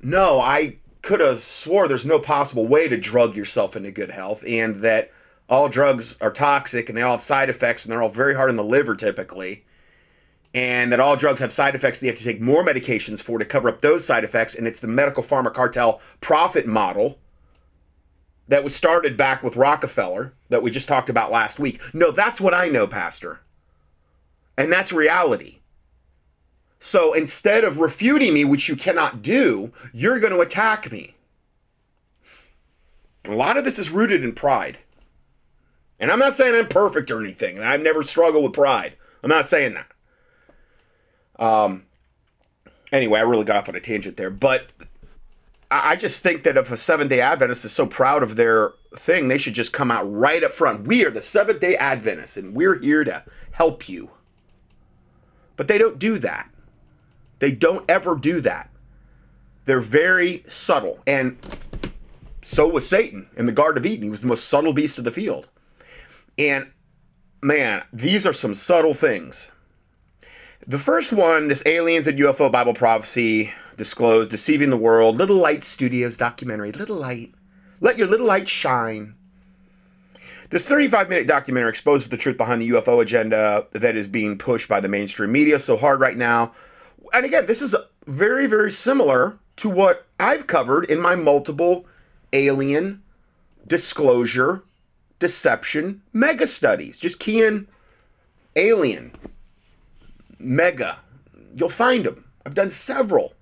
No, 0.03 0.39
I 0.39 0.77
could 1.03 1.21
have 1.21 1.39
swore 1.39 1.89
there's 1.89 2.07
no 2.07 2.19
possible 2.19 2.67
way 2.67 2.89
to 2.89 2.97
drug 2.97 3.35
yourself 3.35 3.77
into 3.77 3.91
good 3.91 4.11
health 4.11 4.45
and 4.47 4.77
that 4.77 5.11
all 5.49 5.69
drugs 5.69 6.19
are 6.21 6.31
toxic 6.31 6.89
and 6.89 6.97
they 6.97 7.03
all 7.03 7.13
have 7.13 7.21
side 7.21 7.49
effects 7.49 7.85
and 7.85 7.93
they're 7.93 8.03
all 8.03 8.09
very 8.09 8.35
hard 8.35 8.51
on 8.51 8.57
the 8.57 8.65
liver 8.65 8.95
typically 8.95 9.65
and 10.55 10.93
that 10.93 11.01
all 11.01 11.17
drugs 11.17 11.41
have 11.41 11.53
side 11.53 11.75
effects. 11.75 12.01
They 12.01 12.09
have 12.09 12.17
to 12.17 12.25
take 12.25 12.41
more 12.41 12.65
medications 12.65 13.23
for 13.23 13.39
to 13.39 13.45
cover 13.45 13.69
up 13.69 13.81
those 13.81 14.05
side 14.05 14.25
effects. 14.25 14.55
And 14.55 14.67
it's 14.67 14.81
the 14.81 14.89
medical 14.89 15.23
pharma 15.23 15.53
cartel 15.53 16.01
profit 16.21 16.67
model 16.67 17.19
that 18.49 18.65
was 18.65 18.75
started 18.75 19.17
back 19.17 19.43
with 19.43 19.57
Rockefeller 19.57 20.35
that 20.49 20.63
we 20.63 20.71
just 20.71 20.89
talked 20.89 21.09
about 21.09 21.31
last 21.31 21.61
week. 21.61 21.81
No, 21.95 22.11
that's 22.11 22.41
what 22.41 22.55
I 22.55 22.69
know, 22.69 22.87
Pastor. 22.87 23.41
And 24.59 24.73
that's 24.73 24.93
reality. 24.93 25.59
So 26.81 27.13
instead 27.13 27.63
of 27.63 27.79
refuting 27.79 28.35
me, 28.35 28.45
which 28.45 28.69
you 28.69 28.75
cannot 28.75 29.23
do, 29.23 29.73
you're 29.93 30.19
going 30.19 30.33
to 30.33 30.41
attack 30.41 30.91
me. 30.91 31.15
A 33.27 33.35
lot 33.35 33.57
of 33.57 33.65
this 33.65 33.79
is 33.79 33.91
rooted 33.91 34.25
in 34.25 34.33
pride. 34.33 34.79
And 36.01 36.11
I'm 36.11 36.19
not 36.19 36.33
saying 36.33 36.55
I'm 36.55 36.67
perfect 36.67 37.11
or 37.11 37.21
anything, 37.21 37.59
and 37.59 37.67
I've 37.67 37.83
never 37.83 38.03
struggled 38.03 38.43
with 38.43 38.55
pride. 38.55 38.97
I'm 39.23 39.29
not 39.29 39.45
saying 39.45 39.75
that. 39.75 39.93
Um, 41.41 41.87
anyway, 42.93 43.19
I 43.19 43.23
really 43.23 43.45
got 43.45 43.57
off 43.57 43.69
on 43.69 43.75
a 43.75 43.81
tangent 43.81 44.17
there, 44.17 44.31
but 44.31 44.67
I 45.71 45.97
just 45.97 46.23
think 46.23 46.43
that 46.45 46.57
if 46.57 46.71
a 46.71 46.77
Seventh 46.77 47.11
day 47.11 47.21
Adventist 47.21 47.65
is 47.65 47.73
so 47.73 47.87
proud 47.87 48.23
of 48.23 48.37
their 48.37 48.73
thing, 48.95 49.29
they 49.29 49.39
should 49.39 49.55
just 49.55 49.73
come 49.73 49.91
out 49.91 50.11
right 50.13 50.43
up 50.43 50.53
front. 50.53 50.87
We 50.87 51.05
are 51.07 51.11
the 51.11 51.21
Seventh 51.21 51.61
day 51.61 51.77
Adventists, 51.77 52.37
and 52.37 52.55
we're 52.55 52.79
here 52.79 53.05
to 53.05 53.25
help 53.53 53.89
you. 53.89 54.11
But 55.57 55.69
they 55.69 55.79
don't 55.79 55.99
do 55.99 56.19
that. 56.19 56.51
They 57.39 57.53
don't 57.53 57.89
ever 57.91 58.17
do 58.17 58.41
that. 58.41 58.69
They're 59.65 59.81
very 59.81 60.43
subtle. 60.47 60.99
And 61.07 61.39
so 62.43 62.67
was 62.67 62.89
Satan 62.89 63.29
in 63.37 63.47
the 63.47 63.53
Garden 63.53 63.83
of 63.83 63.87
Eden. 63.87 64.05
He 64.05 64.11
was 64.11 64.23
the 64.23 64.29
most 64.29 64.49
subtle 64.49 64.73
beast 64.73 64.99
of 64.99 65.05
the 65.05 65.13
field. 65.13 65.49
And 66.39 66.71
man, 67.43 67.85
these 67.93 68.27
are 68.27 68.33
some 68.33 68.55
subtle 68.55 68.95
things. 68.95 69.53
The 70.67 70.79
first 70.79 71.15
one, 71.15 71.49
this 71.49 71.65
aliens 71.65 72.07
and 72.07 72.19
UFO 72.19 72.53
Bible 72.53 72.75
prophecy 72.75 73.51
disclosed, 73.79 74.31
deceiving 74.31 74.69
the 74.69 74.77
world, 74.77 75.17
Little 75.17 75.39
Light 75.39 75.65
Studios 75.65 76.19
documentary, 76.19 76.71
Little 76.71 76.97
Light. 76.97 77.33
Let 77.81 77.97
your 77.97 78.07
little 78.07 78.27
light 78.27 78.47
shine. 78.47 79.15
This 80.51 80.69
35 80.69 81.09
minute 81.09 81.27
documentary 81.27 81.71
exposes 81.71 82.11
the 82.11 82.19
truth 82.19 82.37
behind 82.37 82.61
the 82.61 82.69
UFO 82.71 83.01
agenda 83.01 83.67
that 83.73 83.97
is 83.97 84.07
being 84.07 84.37
pushed 84.37 84.69
by 84.69 84.81
the 84.81 84.89
mainstream 84.89 85.33
media 85.33 85.59
so 85.59 85.79
hard 85.79 85.99
right 85.99 86.17
now. 86.17 86.53
And 87.15 87.25
again, 87.25 87.47
this 87.47 87.63
is 87.63 87.75
very, 88.07 88.47
very 88.47 88.71
similar 88.71 89.39
to 89.57 89.71
what 89.71 90.07
I've 90.19 90.47
covered 90.47 90.91
in 90.91 91.01
my 91.01 91.15
multiple 91.15 91.87
alien 92.35 93.03
disclosure, 93.67 94.63
deception 95.21 96.03
mega 96.13 96.47
studies. 96.47 96.99
Just 96.99 97.19
key 97.19 97.43
in 97.43 97.67
alien 98.57 99.13
mega. 100.41 100.99
You'll 101.55 101.69
find 101.69 102.05
them. 102.05 102.25
I've 102.45 102.55
done 102.55 102.71
several. 102.71 103.35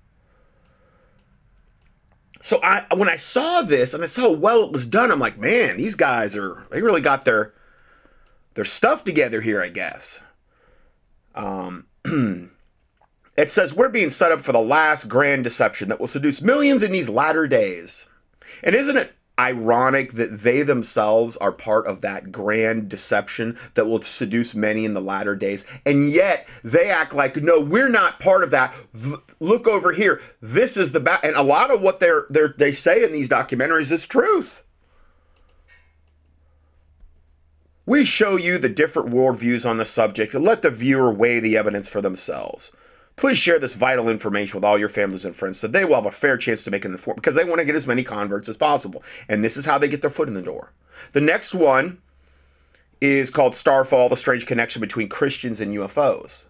So 2.41 2.59
I 2.63 2.85
when 2.95 3.09
I 3.09 3.15
saw 3.15 3.61
this 3.61 3.93
and 3.93 4.03
I 4.03 4.05
saw 4.07 4.21
how 4.21 4.31
well 4.31 4.63
it 4.63 4.71
was 4.71 4.85
done, 4.85 5.11
I'm 5.11 5.19
like, 5.19 5.37
man, 5.37 5.77
these 5.77 5.95
guys 5.95 6.35
are 6.35 6.65
they 6.71 6.81
really 6.81 7.01
got 7.01 7.25
their 7.25 7.53
their 8.53 8.65
stuff 8.65 9.03
together 9.03 9.41
here, 9.41 9.61
I 9.61 9.69
guess. 9.69 10.23
Um 11.35 11.85
it 13.37 13.51
says 13.51 13.73
we're 13.73 13.89
being 13.89 14.09
set 14.09 14.31
up 14.31 14.39
for 14.39 14.53
the 14.53 14.59
last 14.59 15.09
grand 15.09 15.43
deception 15.43 15.89
that 15.89 15.99
will 15.99 16.07
seduce 16.07 16.41
millions 16.41 16.81
in 16.81 16.91
these 16.91 17.09
latter 17.09 17.47
days. 17.47 18.07
And 18.63 18.73
isn't 18.73 18.97
it 18.97 19.13
ironic 19.39 20.11
that 20.13 20.41
they 20.41 20.61
themselves 20.63 21.37
are 21.37 21.53
part 21.53 21.87
of 21.87 22.01
that 22.01 22.29
grand 22.31 22.89
deception 22.89 23.57
that 23.75 23.85
will 23.85 24.01
seduce 24.01 24.53
many 24.53 24.83
in 24.83 24.93
the 24.93 25.01
latter 25.01 25.35
days. 25.35 25.65
And 25.85 26.09
yet 26.09 26.47
they 26.63 26.89
act 26.89 27.13
like 27.13 27.37
no 27.37 27.61
we're 27.61 27.89
not 27.89 28.19
part 28.19 28.43
of 28.43 28.51
that. 28.51 28.75
Look 29.39 29.65
over 29.65 29.93
here. 29.93 30.21
This 30.41 30.75
is 30.75 30.91
the 30.91 30.99
back 30.99 31.23
and 31.23 31.37
a 31.37 31.41
lot 31.41 31.71
of 31.71 31.81
what 31.81 32.01
they're, 32.01 32.25
they're 32.29 32.53
they 32.57 32.73
say 32.73 33.03
in 33.03 33.13
these 33.13 33.29
documentaries 33.29 33.91
is 33.91 34.05
truth. 34.05 34.63
We 37.85 38.05
show 38.05 38.35
you 38.35 38.59
the 38.59 38.69
different 38.69 39.09
worldviews 39.09 39.67
on 39.67 39.77
the 39.77 39.85
subject. 39.85 40.35
And 40.35 40.43
let 40.43 40.61
the 40.61 40.69
viewer 40.69 41.11
weigh 41.11 41.39
the 41.39 41.57
evidence 41.57 41.89
for 41.89 42.01
themselves 42.01 42.71
Please 43.19 43.37
share 43.37 43.59
this 43.59 43.73
vital 43.73 44.07
information 44.07 44.55
with 44.55 44.63
all 44.63 44.77
your 44.79 44.87
families 44.87 45.25
and 45.25 45.35
friends 45.35 45.59
so 45.59 45.67
they 45.67 45.83
will 45.83 45.95
have 45.95 46.05
a 46.05 46.11
fair 46.11 46.37
chance 46.37 46.63
to 46.63 46.71
make 46.71 46.85
an 46.85 46.93
informed 46.93 47.17
because 47.17 47.35
they 47.35 47.43
want 47.43 47.59
to 47.59 47.65
get 47.65 47.75
as 47.75 47.85
many 47.85 48.01
converts 48.01 48.47
as 48.47 48.55
possible. 48.55 49.03
And 49.27 49.43
this 49.43 49.57
is 49.57 49.65
how 49.65 49.77
they 49.77 49.89
get 49.89 49.99
their 49.99 50.09
foot 50.09 50.29
in 50.29 50.35
the 50.35 50.41
door. 50.41 50.71
The 51.11 51.19
next 51.19 51.53
one 51.53 51.97
is 53.01 53.29
called 53.29 53.53
Starfall 53.53 54.07
The 54.07 54.15
Strange 54.15 54.45
Connection 54.45 54.79
Between 54.79 55.09
Christians 55.09 55.59
and 55.59 55.75
UFOs. 55.75 56.45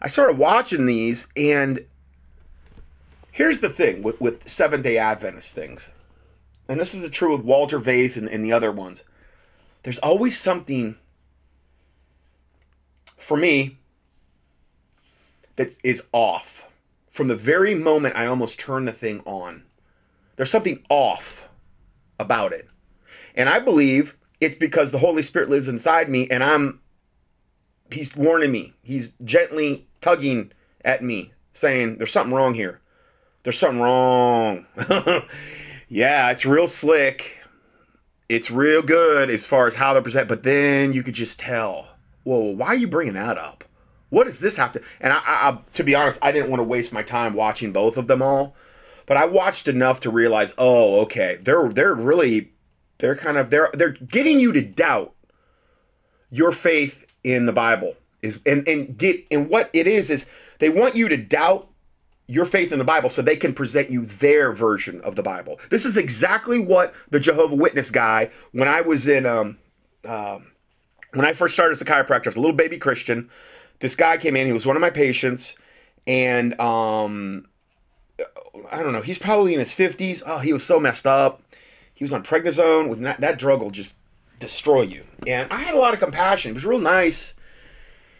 I 0.00 0.08
started 0.08 0.38
watching 0.38 0.86
these, 0.86 1.26
and 1.36 1.84
here's 3.30 3.60
the 3.60 3.68
thing 3.68 4.02
with, 4.02 4.18
with 4.18 4.48
Seventh 4.48 4.84
day 4.84 4.96
Adventist 4.96 5.54
things, 5.54 5.90
and 6.66 6.80
this 6.80 6.94
is 6.94 7.10
true 7.10 7.32
with 7.32 7.44
Walter 7.44 7.78
Veith 7.78 8.16
and, 8.16 8.26
and 8.30 8.42
the 8.42 8.54
other 8.54 8.72
ones. 8.72 9.04
There's 9.82 9.98
always 9.98 10.38
something, 10.40 10.96
for 13.18 13.36
me, 13.36 13.76
that 15.56 15.72
is 15.82 16.04
off. 16.12 16.68
From 17.10 17.28
the 17.28 17.36
very 17.36 17.74
moment 17.74 18.16
I 18.16 18.26
almost 18.26 18.60
turn 18.60 18.84
the 18.84 18.92
thing 18.92 19.22
on, 19.24 19.64
there's 20.36 20.50
something 20.50 20.84
off 20.90 21.48
about 22.18 22.52
it. 22.52 22.68
And 23.34 23.48
I 23.48 23.58
believe 23.58 24.16
it's 24.40 24.54
because 24.54 24.92
the 24.92 24.98
Holy 24.98 25.22
Spirit 25.22 25.48
lives 25.48 25.68
inside 25.68 26.08
me 26.08 26.28
and 26.30 26.44
I'm 26.44 26.80
he's 27.90 28.16
warning 28.16 28.52
me. 28.52 28.74
He's 28.82 29.10
gently 29.24 29.86
tugging 30.00 30.52
at 30.84 31.02
me, 31.02 31.32
saying, 31.52 31.98
There's 31.98 32.12
something 32.12 32.34
wrong 32.34 32.54
here. 32.54 32.80
There's 33.42 33.58
something 33.58 33.80
wrong. 33.80 34.66
yeah, 35.88 36.30
it's 36.30 36.44
real 36.44 36.68
slick. 36.68 37.40
It's 38.28 38.50
real 38.50 38.82
good 38.82 39.30
as 39.30 39.46
far 39.46 39.68
as 39.68 39.76
how 39.76 39.92
they're 39.92 40.02
presented, 40.02 40.28
but 40.28 40.42
then 40.42 40.92
you 40.92 41.04
could 41.04 41.14
just 41.14 41.38
tell, 41.38 41.90
whoa, 42.24 42.50
why 42.50 42.68
are 42.68 42.76
you 42.76 42.88
bringing 42.88 43.14
that 43.14 43.38
up? 43.38 43.62
What 44.10 44.24
does 44.24 44.40
this 44.40 44.56
have 44.56 44.72
to? 44.72 44.82
And 45.00 45.12
I, 45.12 45.20
I, 45.26 45.58
to 45.74 45.82
be 45.82 45.94
honest, 45.94 46.18
I 46.22 46.32
didn't 46.32 46.50
want 46.50 46.60
to 46.60 46.64
waste 46.64 46.92
my 46.92 47.02
time 47.02 47.34
watching 47.34 47.72
both 47.72 47.96
of 47.96 48.06
them 48.06 48.22
all, 48.22 48.54
but 49.06 49.16
I 49.16 49.26
watched 49.26 49.68
enough 49.68 50.00
to 50.00 50.10
realize, 50.10 50.54
oh, 50.58 51.00
okay, 51.02 51.38
they're 51.42 51.68
they're 51.68 51.94
really, 51.94 52.52
they're 52.98 53.16
kind 53.16 53.36
of 53.36 53.50
they're 53.50 53.70
they're 53.74 53.90
getting 53.90 54.38
you 54.38 54.52
to 54.52 54.62
doubt 54.62 55.14
your 56.30 56.52
faith 56.52 57.06
in 57.24 57.46
the 57.46 57.52
Bible 57.52 57.96
is 58.22 58.40
and 58.46 58.66
and 58.68 58.96
get 58.96 59.24
and 59.30 59.48
what 59.48 59.70
it 59.72 59.86
is 59.86 60.10
is 60.10 60.26
they 60.58 60.68
want 60.68 60.94
you 60.94 61.08
to 61.08 61.16
doubt 61.16 61.68
your 62.28 62.44
faith 62.44 62.72
in 62.72 62.78
the 62.78 62.84
Bible 62.84 63.08
so 63.08 63.22
they 63.22 63.36
can 63.36 63.52
present 63.52 63.88
you 63.88 64.04
their 64.04 64.52
version 64.52 65.00
of 65.02 65.14
the 65.14 65.22
Bible. 65.22 65.60
This 65.70 65.84
is 65.84 65.96
exactly 65.96 66.58
what 66.58 66.92
the 67.10 67.20
Jehovah 67.20 67.54
Witness 67.54 67.90
guy 67.90 68.30
when 68.52 68.68
I 68.68 68.80
was 68.80 69.06
in 69.06 69.26
um, 69.26 69.58
um 70.08 70.52
when 71.12 71.24
I 71.24 71.32
first 71.32 71.54
started 71.54 71.72
as 71.72 71.80
a 71.80 71.84
chiropractor, 71.84 72.26
as 72.26 72.36
a 72.36 72.40
little 72.40 72.56
baby 72.56 72.78
Christian, 72.78 73.30
this 73.80 73.94
guy 73.94 74.16
came 74.16 74.36
in, 74.36 74.46
he 74.46 74.52
was 74.52 74.66
one 74.66 74.76
of 74.76 74.80
my 74.80 74.90
patients 74.90 75.56
and 76.06 76.58
um 76.60 77.46
I 78.70 78.82
don't 78.82 78.92
know, 78.92 79.02
he's 79.02 79.18
probably 79.18 79.52
in 79.52 79.58
his 79.58 79.74
50s. 79.74 80.22
Oh, 80.26 80.38
he 80.38 80.52
was 80.52 80.64
so 80.64 80.80
messed 80.80 81.06
up. 81.06 81.42
He 81.94 82.04
was 82.04 82.12
on 82.12 82.22
prednisone 82.22 82.88
with 82.88 83.00
that, 83.00 83.20
that 83.20 83.38
drug 83.38 83.60
will 83.62 83.70
just 83.70 83.96
destroy 84.38 84.82
you. 84.82 85.04
And 85.26 85.50
I 85.52 85.56
had 85.56 85.74
a 85.74 85.78
lot 85.78 85.94
of 85.94 86.00
compassion. 86.00 86.50
He 86.50 86.54
was 86.54 86.64
real 86.64 86.78
nice. 86.78 87.34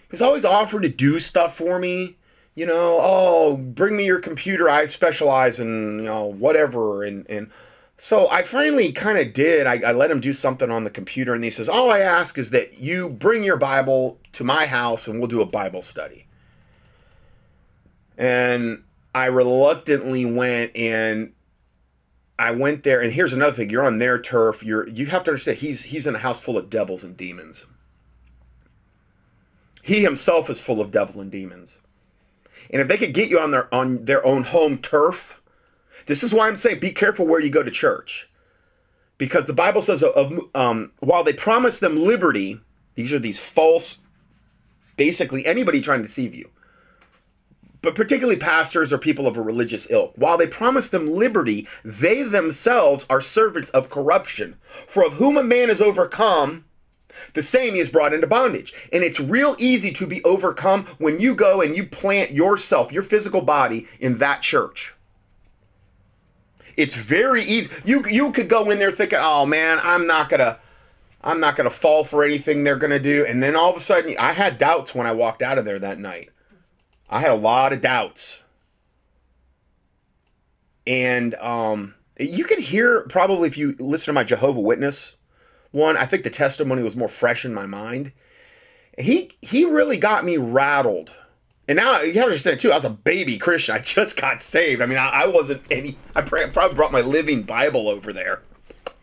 He 0.09 0.13
was 0.13 0.23
always 0.23 0.45
offering 0.45 0.83
to 0.83 0.89
do 0.89 1.21
stuff 1.21 1.57
for 1.57 1.79
me. 1.79 2.17
You 2.55 2.67
know, 2.67 2.99
oh, 3.01 3.57
bring 3.57 3.97
me 3.97 4.07
your 4.07 4.21
computer. 4.21 4.69
I 4.69 4.87
specialize 4.87 5.61
in, 5.61 5.99
you 5.99 6.05
know, 6.05 6.25
whatever. 6.25 7.05
And, 7.05 7.29
and 7.31 7.51
so 7.99 8.29
I 8.31 8.43
finally 8.43 8.93
kind 8.93 9.19
of 9.19 9.33
did. 9.33 9.67
I, 9.67 9.81
I 9.87 9.93
let 9.93 10.11
him 10.11 10.21
do 10.21 10.33
something 10.33 10.71
on 10.71 10.85
the 10.85 10.91
computer. 10.91 11.35
And 11.35 11.43
he 11.43 11.51
says, 11.51 11.69
all 11.69 11.91
I 11.91 12.01
ask 12.01 12.39
is 12.39 12.51
that 12.51 12.79
you 12.79 13.09
bring 13.09 13.43
your 13.43 13.57
Bible 13.57 14.19
to 14.33 14.45
my 14.45 14.67
house 14.67 15.07
and 15.07 15.19
we'll 15.19 15.29
do 15.29 15.43
a 15.43 15.47
Bible 15.47 15.83
study. 15.83 16.27
And 18.19 18.83
I 19.15 19.27
reluctantly 19.27 20.27
went 20.27 20.77
and 20.77 21.33
I 22.39 22.51
went 22.51 22.83
there, 22.83 23.01
and 23.01 23.13
here's 23.13 23.33
another 23.33 23.53
thing: 23.53 23.71
you're 23.71 23.87
on 23.87 23.99
their 23.99 24.21
turf. 24.21 24.63
You're 24.63 24.87
you 24.89 25.07
have 25.07 25.25
to 25.25 25.31
understand 25.31 25.59
he's 25.59 25.85
he's 25.85 26.07
in 26.07 26.15
a 26.15 26.19
house 26.19 26.41
full 26.41 26.59
of 26.59 26.69
devils 26.69 27.03
and 27.03 27.17
demons. 27.17 27.67
He 29.83 30.03
himself 30.03 30.51
is 30.51 30.61
full 30.61 30.81
of 30.81 30.91
devil 30.91 31.21
and 31.21 31.31
demons, 31.31 31.81
and 32.71 32.83
if 32.83 32.89
they 32.89 32.99
could 32.99 33.15
get 33.15 33.31
you 33.31 33.41
on 33.41 33.53
their 33.53 33.75
on 33.75 34.05
their 34.05 34.25
own 34.27 34.43
home 34.43 34.79
turf, 34.79 35.36
this 36.07 36.23
is 36.23 36.33
why 36.33 36.49
I'm 36.49 36.57
saying 36.57 36.81
be 36.81 36.91
careful 36.91 37.27
where 37.27 37.41
you 37.41 37.51
go 37.51 37.63
to 37.63 37.71
church, 37.71 38.29
because 39.19 39.47
the 39.47 39.53
Bible 39.53 39.83
says 39.83 40.03
of 40.03 40.33
um, 40.55 40.93
while 41.01 41.25
they 41.25 41.33
promise 41.33 41.79
them 41.79 41.97
liberty, 41.97 42.61
these 42.95 43.13
are 43.13 43.19
these 43.19 43.39
false, 43.39 44.03
basically 44.97 45.45
anybody 45.47 45.81
trying 45.81 46.01
to 46.01 46.07
deceive 46.07 46.35
you 46.35 46.51
but 47.87 47.95
particularly 47.95 48.37
pastors 48.37 48.93
or 48.93 48.99
people 48.99 49.29
of 49.29 49.37
a 49.37 49.41
religious 49.41 49.89
ilk. 49.93 50.13
While 50.17 50.37
they 50.37 50.49
promise 50.49 50.89
them 50.89 51.07
liberty, 51.07 51.69
they 51.85 52.25
themselves 52.25 53.07
are 53.09 53.21
servants 53.21 53.71
of 53.71 53.91
corruption. 53.91 54.57
For 54.89 55.07
of 55.07 55.13
whom 55.13 55.37
a 55.37 55.45
man 55.45 55.71
is 55.71 55.81
overcome, 55.81 56.65
the 57.35 57.43
same 57.43 57.75
he 57.75 57.79
is 57.79 57.89
brought 57.89 58.13
into 58.13 58.27
bondage. 58.27 58.75
And 58.93 59.05
it's 59.05 59.21
real 59.21 59.55
easy 59.61 59.93
to 59.93 60.07
be 60.09 60.21
overcome 60.25 60.87
when 60.99 61.21
you 61.21 61.33
go 61.33 61.61
and 61.61 61.77
you 61.77 61.87
plant 61.87 62.33
yourself, 62.33 62.91
your 62.91 63.05
physical 63.05 63.41
body, 63.41 63.87
in 64.01 64.15
that 64.15 64.43
church. 64.43 64.96
It's 66.77 66.95
very 66.95 67.43
easy. 67.43 67.71
You 67.85 68.05
you 68.09 68.33
could 68.33 68.49
go 68.49 68.71
in 68.71 68.79
there 68.79 68.91
thinking, 68.91 69.19
"Oh 69.21 69.47
man, 69.47 69.79
I'm 69.83 70.07
not 70.07 70.29
gonna, 70.29 70.59
I'm 71.23 71.41
not 71.41 71.57
gonna 71.57 71.71
fall 71.71 72.05
for 72.05 72.25
anything 72.25 72.65
they're 72.65 72.77
gonna 72.77 72.99
do," 72.99 73.25
and 73.27 73.43
then 73.43 73.57
all 73.57 73.71
of 73.71 73.77
a 73.77 73.81
sudden, 73.81 74.15
I 74.19 74.33
had 74.33 74.59
doubts 74.59 74.95
when 74.95 75.07
I 75.07 75.13
walked 75.13 75.43
out 75.43 75.59
of 75.59 75.65
there 75.65 75.79
that 75.79 75.99
night. 75.99 76.31
I 77.09 77.21
had 77.21 77.31
a 77.31 77.37
lot 77.37 77.73
of 77.73 77.81
doubts. 77.81 78.43
And 80.89 81.35
um, 81.37 81.95
you 82.19 82.45
can 82.45 82.61
hear 82.61 83.03
probably 83.09 83.49
if 83.49 83.59
you 83.59 83.75
listen 83.79 84.07
to 84.07 84.13
my 84.13 84.25
Jehovah 84.25 84.61
Witness 84.61 85.17
one, 85.77 85.97
I 85.97 86.07
think 86.07 86.23
the 86.23 86.31
testimony 86.31 86.83
was 86.83 86.97
more 86.97 87.09
fresh 87.09 87.45
in 87.45 87.53
my 87.53 87.67
mind. 87.67 88.13
He 88.99 89.31
he 89.43 89.67
really 89.67 89.99
got 89.99 90.25
me 90.25 90.39
rattled. 90.39 91.13
And 91.69 91.77
now 91.77 92.01
you 92.01 92.13
have 92.15 92.15
to 92.15 92.23
understand 92.23 92.61
too, 92.61 92.71
I 92.71 92.77
was 92.77 92.85
a 92.85 92.91
baby 92.91 93.39
Christian. 93.39 93.75
I 93.75 93.79
just 93.81 94.21
got 94.21 94.43
saved. 94.43 94.81
I 94.81 94.87
mean, 94.87 94.99
I, 94.99 95.09
I 95.09 95.27
wasn't 95.27 95.63
any. 95.71 95.97
I 96.15 96.23
probably 96.23 96.75
brought 96.75 96.93
my 96.93 97.01
Living 97.01 97.43
Bible 97.43 97.89
over 97.89 98.13
there. 98.13 98.43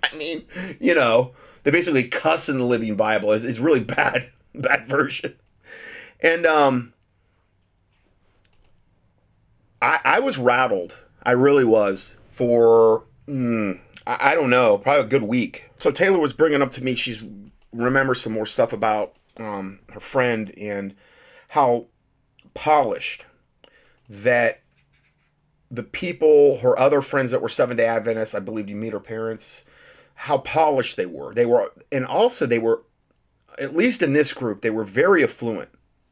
I 0.04 0.16
mean, 0.16 0.46
you 0.80 0.96
know, 0.96 1.34
they 1.64 1.72
basically 1.72 2.08
cuss 2.08 2.50
in 2.50 2.58
the 2.58 2.64
Living 2.64 2.96
Bible. 2.96 3.32
is 3.32 3.44
is 3.44 3.60
really 3.60 3.82
bad, 3.82 4.32
bad 4.56 4.86
version. 4.86 5.36
And 6.22 6.46
um, 6.46 6.94
I, 9.82 10.00
I 10.06 10.20
was 10.20 10.38
rattled. 10.38 10.96
I 11.24 11.32
really 11.32 11.66
was 11.66 12.18
for 12.26 13.06
mm, 13.28 13.80
I, 14.08 14.32
I, 14.32 14.36
don't 14.36 14.50
know, 14.50 14.78
probably 14.78 15.04
a 15.04 15.08
good 15.08 15.24
week. 15.24 15.70
So 15.76 15.92
Taylor 15.92 16.20
was 16.20 16.34
bringing 16.34 16.62
up 16.62 16.72
to 16.72 16.84
me. 16.84 16.96
She's 16.96 17.24
remembers 17.74 18.22
some 18.22 18.34
more 18.34 18.46
stuff 18.46 18.72
about 18.72 19.16
um, 19.38 19.80
her 19.92 20.00
friend 20.00 20.54
and 20.58 20.96
how 21.50 21.88
polished 22.54 23.26
that 24.10 24.62
the 25.72 25.84
people, 25.84 26.58
her 26.60 26.78
other 26.78 27.02
friends 27.02 27.32
that 27.32 27.42
were 27.42 27.50
Seven 27.50 27.78
Day 27.78 27.86
Adventists, 27.86 28.36
I 28.36 28.40
believe 28.40 28.70
you 28.70 28.76
meet 28.76 28.94
her 28.94 29.00
parents, 29.00 29.64
how 30.16 30.38
polished 30.40 30.98
they 30.98 31.06
were. 31.06 31.34
They 31.34 31.46
were, 31.46 31.72
and 31.92 32.06
also 32.06 32.46
they 32.46 32.60
were, 32.60 32.84
at 33.60 33.76
least 33.76 34.02
in 34.02 34.14
this 34.14 34.34
group, 34.34 34.62
they 34.62 34.70
were 34.70 34.84
very 34.84 35.24
affluent. 35.24 35.70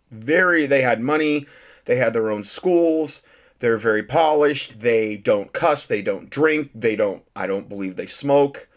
Very, 0.09 0.65
they 0.65 0.81
had 0.81 0.99
money. 0.99 1.45
They 1.85 1.95
had 1.95 2.13
their 2.13 2.31
own 2.31 2.43
schools 2.43 3.23
they're 3.61 3.77
very 3.77 4.03
polished. 4.03 4.81
They 4.81 5.15
don't 5.15 5.53
cuss. 5.53 5.85
They 5.85 6.01
don't 6.01 6.29
drink. 6.29 6.71
They 6.75 6.95
don't. 6.95 7.23
I 7.35 7.45
don't 7.47 7.69
believe 7.69 7.95
they 7.95 8.07
smoke. 8.07 8.67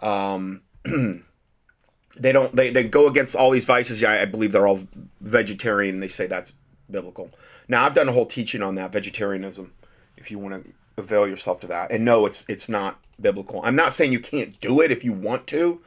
Um, 0.00 0.62
they 0.84 2.32
don't. 2.32 2.54
They, 2.54 2.70
they 2.70 2.84
go 2.84 3.06
against 3.06 3.36
all 3.36 3.50
these 3.50 3.64
vices. 3.64 4.02
Yeah, 4.02 4.20
I 4.20 4.24
believe 4.24 4.50
they're 4.50 4.66
all 4.66 4.80
vegetarian. 5.20 6.00
They 6.00 6.08
say 6.08 6.26
that's 6.26 6.54
biblical. 6.90 7.30
Now 7.68 7.84
I've 7.84 7.94
done 7.94 8.08
a 8.08 8.12
whole 8.12 8.26
teaching 8.26 8.62
on 8.62 8.74
that 8.76 8.92
vegetarianism. 8.92 9.72
If 10.16 10.30
you 10.30 10.38
want 10.38 10.64
to 10.64 10.72
avail 10.98 11.26
yourself 11.26 11.60
to 11.60 11.66
that, 11.68 11.90
and 11.90 12.04
no, 12.04 12.26
it's 12.26 12.48
it's 12.48 12.68
not 12.68 13.00
biblical. 13.20 13.60
I'm 13.64 13.76
not 13.76 13.92
saying 13.92 14.12
you 14.12 14.20
can't 14.20 14.60
do 14.60 14.80
it 14.80 14.90
if 14.90 15.04
you 15.04 15.12
want 15.12 15.46
to, 15.48 15.80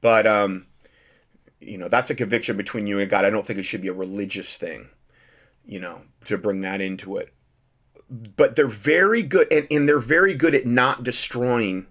but 0.00 0.26
um, 0.26 0.66
you 1.60 1.78
know 1.78 1.88
that's 1.88 2.10
a 2.10 2.14
conviction 2.14 2.56
between 2.56 2.86
you 2.86 3.00
and 3.00 3.10
God. 3.10 3.24
I 3.24 3.30
don't 3.30 3.46
think 3.46 3.58
it 3.58 3.64
should 3.64 3.82
be 3.82 3.88
a 3.88 3.94
religious 3.94 4.56
thing. 4.56 4.88
You 5.64 5.80
know, 5.80 6.00
to 6.24 6.38
bring 6.38 6.60
that 6.62 6.80
into 6.80 7.16
it 7.16 7.32
but 8.36 8.56
they're 8.56 8.66
very 8.66 9.22
good 9.22 9.50
and, 9.50 9.66
and 9.70 9.88
they're 9.88 9.98
very 9.98 10.34
good 10.34 10.54
at 10.54 10.66
not 10.66 11.02
destroying 11.02 11.86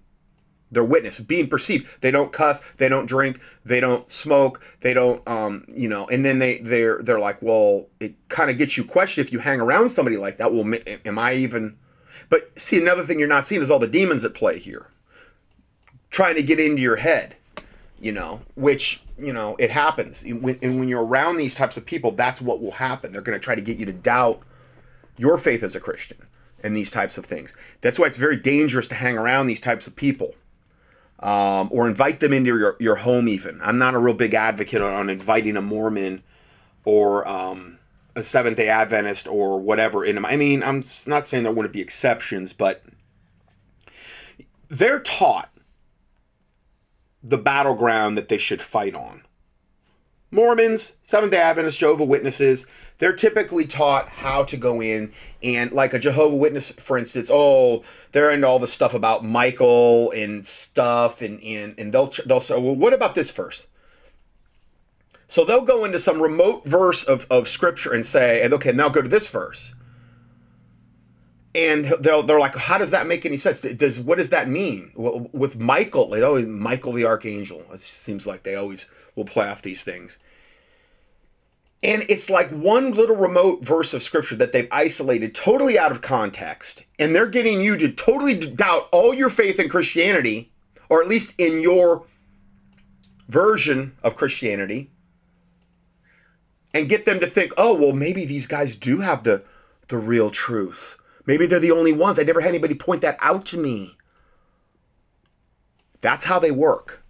their 0.72 0.84
witness 0.84 1.20
being 1.20 1.48
perceived. 1.48 2.00
They 2.00 2.10
don't 2.10 2.32
cuss 2.32 2.60
they 2.78 2.88
don't 2.88 3.06
drink 3.06 3.40
they 3.64 3.78
don't 3.78 4.08
smoke 4.10 4.64
they 4.80 4.94
don't 4.94 5.26
um 5.28 5.64
you 5.68 5.88
know 5.88 6.06
and 6.08 6.24
then 6.24 6.38
they 6.38 6.58
they're 6.58 7.00
they're 7.02 7.20
like 7.20 7.40
well 7.40 7.86
it 8.00 8.14
kind 8.28 8.50
of 8.50 8.58
gets 8.58 8.76
you 8.76 8.84
questioned 8.84 9.26
if 9.26 9.32
you 9.32 9.38
hang 9.38 9.60
around 9.60 9.90
somebody 9.90 10.16
like 10.16 10.38
that. 10.38 10.52
Well 10.52 10.64
am 11.04 11.18
i 11.18 11.34
even 11.34 11.76
but 12.28 12.58
see 12.58 12.80
another 12.80 13.02
thing 13.02 13.18
you're 13.18 13.28
not 13.28 13.46
seeing 13.46 13.62
is 13.62 13.70
all 13.70 13.78
the 13.78 13.86
demons 13.86 14.24
at 14.24 14.34
play 14.34 14.58
here. 14.58 14.86
Trying 16.10 16.36
to 16.36 16.42
get 16.42 16.58
into 16.58 16.82
your 16.82 16.96
head 16.96 17.36
you 18.00 18.10
know 18.10 18.40
which 18.56 19.02
you 19.18 19.32
know 19.32 19.54
it 19.58 19.70
happens. 19.70 20.24
And 20.24 20.42
when, 20.42 20.58
and 20.62 20.78
when 20.78 20.88
you're 20.88 21.04
around 21.04 21.36
these 21.36 21.54
types 21.54 21.76
of 21.76 21.86
people 21.86 22.10
that's 22.10 22.40
what 22.40 22.60
will 22.60 22.72
happen. 22.72 23.12
They're 23.12 23.22
going 23.22 23.38
to 23.38 23.44
try 23.44 23.54
to 23.54 23.62
get 23.62 23.76
you 23.76 23.86
to 23.86 23.92
doubt 23.92 24.42
your 25.18 25.36
faith 25.38 25.62
as 25.62 25.76
a 25.76 25.80
Christian 25.80 26.18
and 26.62 26.76
these 26.76 26.90
types 26.90 27.18
of 27.18 27.26
things. 27.26 27.56
That's 27.80 27.98
why 27.98 28.06
it's 28.06 28.16
very 28.16 28.36
dangerous 28.36 28.88
to 28.88 28.94
hang 28.94 29.18
around 29.18 29.46
these 29.46 29.60
types 29.60 29.86
of 29.86 29.96
people 29.96 30.34
um, 31.22 31.68
or 31.70 31.88
invite 31.88 32.20
them 32.20 32.32
into 32.32 32.56
your, 32.56 32.76
your 32.80 32.96
home, 32.96 33.28
even. 33.28 33.60
I'm 33.62 33.78
not 33.78 33.94
a 33.94 33.98
real 33.98 34.14
big 34.14 34.34
advocate 34.34 34.82
on, 34.82 34.92
on 34.92 35.10
inviting 35.10 35.56
a 35.56 35.62
Mormon 35.62 36.22
or 36.84 37.26
um, 37.28 37.78
a 38.16 38.22
Seventh 38.22 38.56
Day 38.56 38.68
Adventist 38.68 39.28
or 39.28 39.60
whatever 39.60 40.04
in 40.04 40.16
them. 40.16 40.26
I 40.26 40.36
mean, 40.36 40.62
I'm 40.62 40.82
not 41.06 41.26
saying 41.26 41.44
there 41.44 41.52
wouldn't 41.52 41.72
be 41.72 41.80
exceptions, 41.80 42.52
but 42.52 42.82
they're 44.68 45.00
taught 45.00 45.50
the 47.22 47.38
battleground 47.38 48.18
that 48.18 48.28
they 48.28 48.38
should 48.38 48.60
fight 48.60 48.94
on. 48.94 49.22
Mormons, 50.32 50.96
Seventh 51.02 51.30
day 51.32 51.38
Adventists, 51.38 51.76
Jehovah 51.76 52.04
Witnesses, 52.04 52.66
they're 52.98 53.12
typically 53.12 53.66
taught 53.66 54.08
how 54.08 54.44
to 54.44 54.56
go 54.56 54.80
in 54.80 55.12
and, 55.42 55.70
like 55.72 55.92
a 55.92 55.98
Jehovah 55.98 56.36
Witness, 56.36 56.72
for 56.72 56.96
instance, 56.96 57.30
oh, 57.32 57.84
they're 58.12 58.30
into 58.30 58.46
all 58.46 58.58
the 58.58 58.66
stuff 58.66 58.94
about 58.94 59.24
Michael 59.24 60.10
and 60.12 60.46
stuff, 60.46 61.20
and 61.20 61.42
and, 61.44 61.78
and 61.78 61.92
they'll 61.92 62.12
they'll 62.26 62.40
say, 62.40 62.58
well, 62.58 62.74
what 62.74 62.94
about 62.94 63.14
this 63.14 63.30
verse? 63.30 63.66
So 65.26 65.44
they'll 65.44 65.62
go 65.62 65.84
into 65.84 65.98
some 65.98 66.20
remote 66.20 66.64
verse 66.64 67.04
of, 67.04 67.26
of 67.30 67.48
scripture 67.48 67.92
and 67.92 68.04
say, 68.04 68.42
and 68.42 68.52
okay, 68.54 68.72
now 68.72 68.88
go 68.88 69.00
to 69.00 69.08
this 69.08 69.28
verse. 69.30 69.74
And 71.54 71.84
they'll 72.00 72.22
they're 72.22 72.40
like, 72.40 72.54
how 72.54 72.78
does 72.78 72.92
that 72.92 73.06
make 73.06 73.26
any 73.26 73.36
sense? 73.36 73.60
Does 73.60 74.00
what 74.00 74.16
does 74.16 74.30
that 74.30 74.48
mean? 74.48 74.92
Well, 74.94 75.28
with 75.32 75.58
Michael, 75.58 76.14
it 76.14 76.22
always 76.22 76.46
Michael 76.46 76.92
the 76.92 77.04
archangel. 77.04 77.64
It 77.72 77.80
seems 77.80 78.26
like 78.26 78.42
they 78.42 78.54
always 78.54 78.90
will 79.14 79.24
play 79.24 79.48
off 79.48 79.62
these 79.62 79.84
things. 79.84 80.18
And 81.84 82.04
it's 82.08 82.30
like 82.30 82.48
one 82.50 82.92
little 82.92 83.16
remote 83.16 83.64
verse 83.64 83.92
of 83.92 84.02
scripture 84.02 84.36
that 84.36 84.52
they've 84.52 84.68
isolated 84.70 85.34
totally 85.34 85.78
out 85.78 85.90
of 85.90 86.00
context. 86.00 86.84
And 86.98 87.14
they're 87.14 87.26
getting 87.26 87.60
you 87.60 87.76
to 87.76 87.90
totally 87.90 88.34
doubt 88.34 88.88
all 88.92 89.12
your 89.12 89.30
faith 89.30 89.58
in 89.58 89.68
Christianity, 89.68 90.52
or 90.88 91.02
at 91.02 91.08
least 91.08 91.34
in 91.38 91.60
your 91.60 92.04
version 93.28 93.96
of 94.04 94.14
Christianity, 94.14 94.90
and 96.72 96.88
get 96.88 97.04
them 97.04 97.18
to 97.18 97.26
think, 97.26 97.52
oh, 97.56 97.74
well, 97.74 97.92
maybe 97.92 98.24
these 98.24 98.46
guys 98.46 98.76
do 98.76 99.00
have 99.00 99.24
the, 99.24 99.42
the 99.88 99.98
real 99.98 100.30
truth. 100.30 100.96
Maybe 101.26 101.46
they're 101.46 101.58
the 101.58 101.72
only 101.72 101.92
ones. 101.92 102.18
I 102.18 102.22
never 102.22 102.40
had 102.40 102.50
anybody 102.50 102.74
point 102.74 103.02
that 103.02 103.18
out 103.20 103.44
to 103.46 103.58
me. 103.58 103.96
That's 106.00 106.24
how 106.24 106.38
they 106.38 106.50
work. 106.50 107.01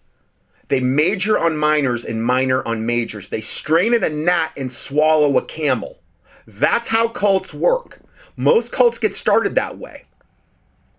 They 0.72 0.80
major 0.80 1.38
on 1.38 1.58
minors 1.58 2.02
and 2.02 2.24
minor 2.24 2.66
on 2.66 2.86
majors. 2.86 3.28
They 3.28 3.42
strain 3.42 3.92
at 3.92 4.02
a 4.02 4.08
gnat 4.08 4.52
and 4.56 4.72
swallow 4.72 5.36
a 5.36 5.44
camel. 5.44 5.98
That's 6.46 6.88
how 6.88 7.08
cults 7.08 7.52
work. 7.52 8.00
Most 8.38 8.72
cults 8.72 8.98
get 8.98 9.14
started 9.14 9.54
that 9.54 9.76
way, 9.76 10.06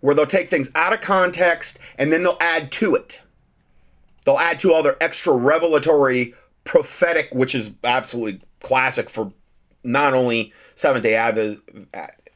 where 0.02 0.14
they'll 0.14 0.28
take 0.28 0.52
things 0.52 0.70
out 0.76 0.94
of 0.94 1.02
context 1.02 1.80
and 1.98 2.14
then 2.14 2.22
they'll 2.22 2.38
add 2.40 2.72
to 2.74 2.94
it. 2.94 3.24
They'll 4.26 4.38
add 4.38 4.60
to 4.60 4.72
all 4.72 4.84
their 4.84 5.02
extra 5.02 5.34
revelatory, 5.34 6.36
prophetic, 6.66 7.30
which 7.34 7.56
is 7.56 7.74
absolutely 7.84 8.42
classic 8.60 9.10
for 9.10 9.34
not 9.84 10.14
only 10.14 10.54
Seventh 10.76 11.04
Day 11.04 11.16
Advent, 11.16 11.62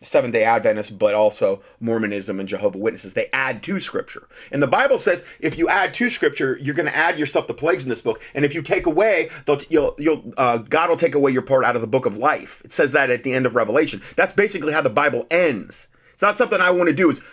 Seventh 0.07 0.33
Day 0.33 0.43
Adventists, 0.43 0.89
but 0.89 1.13
also 1.13 1.61
Mormonism 1.79 2.39
and 2.39 2.47
Jehovah 2.47 2.77
Witnesses. 2.77 3.13
They 3.13 3.29
add 3.33 3.61
to 3.63 3.79
Scripture, 3.79 4.27
and 4.51 4.61
the 4.61 4.67
Bible 4.67 4.97
says 4.97 5.25
if 5.39 5.57
you 5.57 5.69
add 5.69 5.93
to 5.95 6.09
Scripture, 6.09 6.57
you're 6.61 6.75
going 6.75 6.87
to 6.87 6.95
add 6.95 7.19
yourself 7.19 7.47
the 7.47 7.53
plagues 7.53 7.83
in 7.83 7.89
this 7.89 8.01
book, 8.01 8.21
and 8.33 8.45
if 8.45 8.55
you 8.55 8.61
take 8.61 8.85
away, 8.85 9.29
they'll, 9.45 9.59
you'll, 9.69 9.95
you'll, 9.97 10.33
uh, 10.37 10.57
God 10.57 10.89
will 10.89 10.97
take 10.97 11.15
away 11.15 11.31
your 11.31 11.41
part 11.41 11.65
out 11.65 11.75
of 11.75 11.81
the 11.81 11.87
book 11.87 12.05
of 12.05 12.17
life. 12.17 12.61
It 12.63 12.71
says 12.71 12.91
that 12.93 13.09
at 13.09 13.23
the 13.23 13.33
end 13.33 13.45
of 13.45 13.55
Revelation. 13.55 14.01
That's 14.15 14.33
basically 14.33 14.73
how 14.73 14.81
the 14.81 14.89
Bible 14.89 15.27
ends. 15.29 15.87
It's 16.13 16.21
not 16.21 16.35
something 16.35 16.59
I 16.59 16.71
want 16.71 16.89
to 16.89 16.95
do. 16.95 17.09
Is 17.09 17.23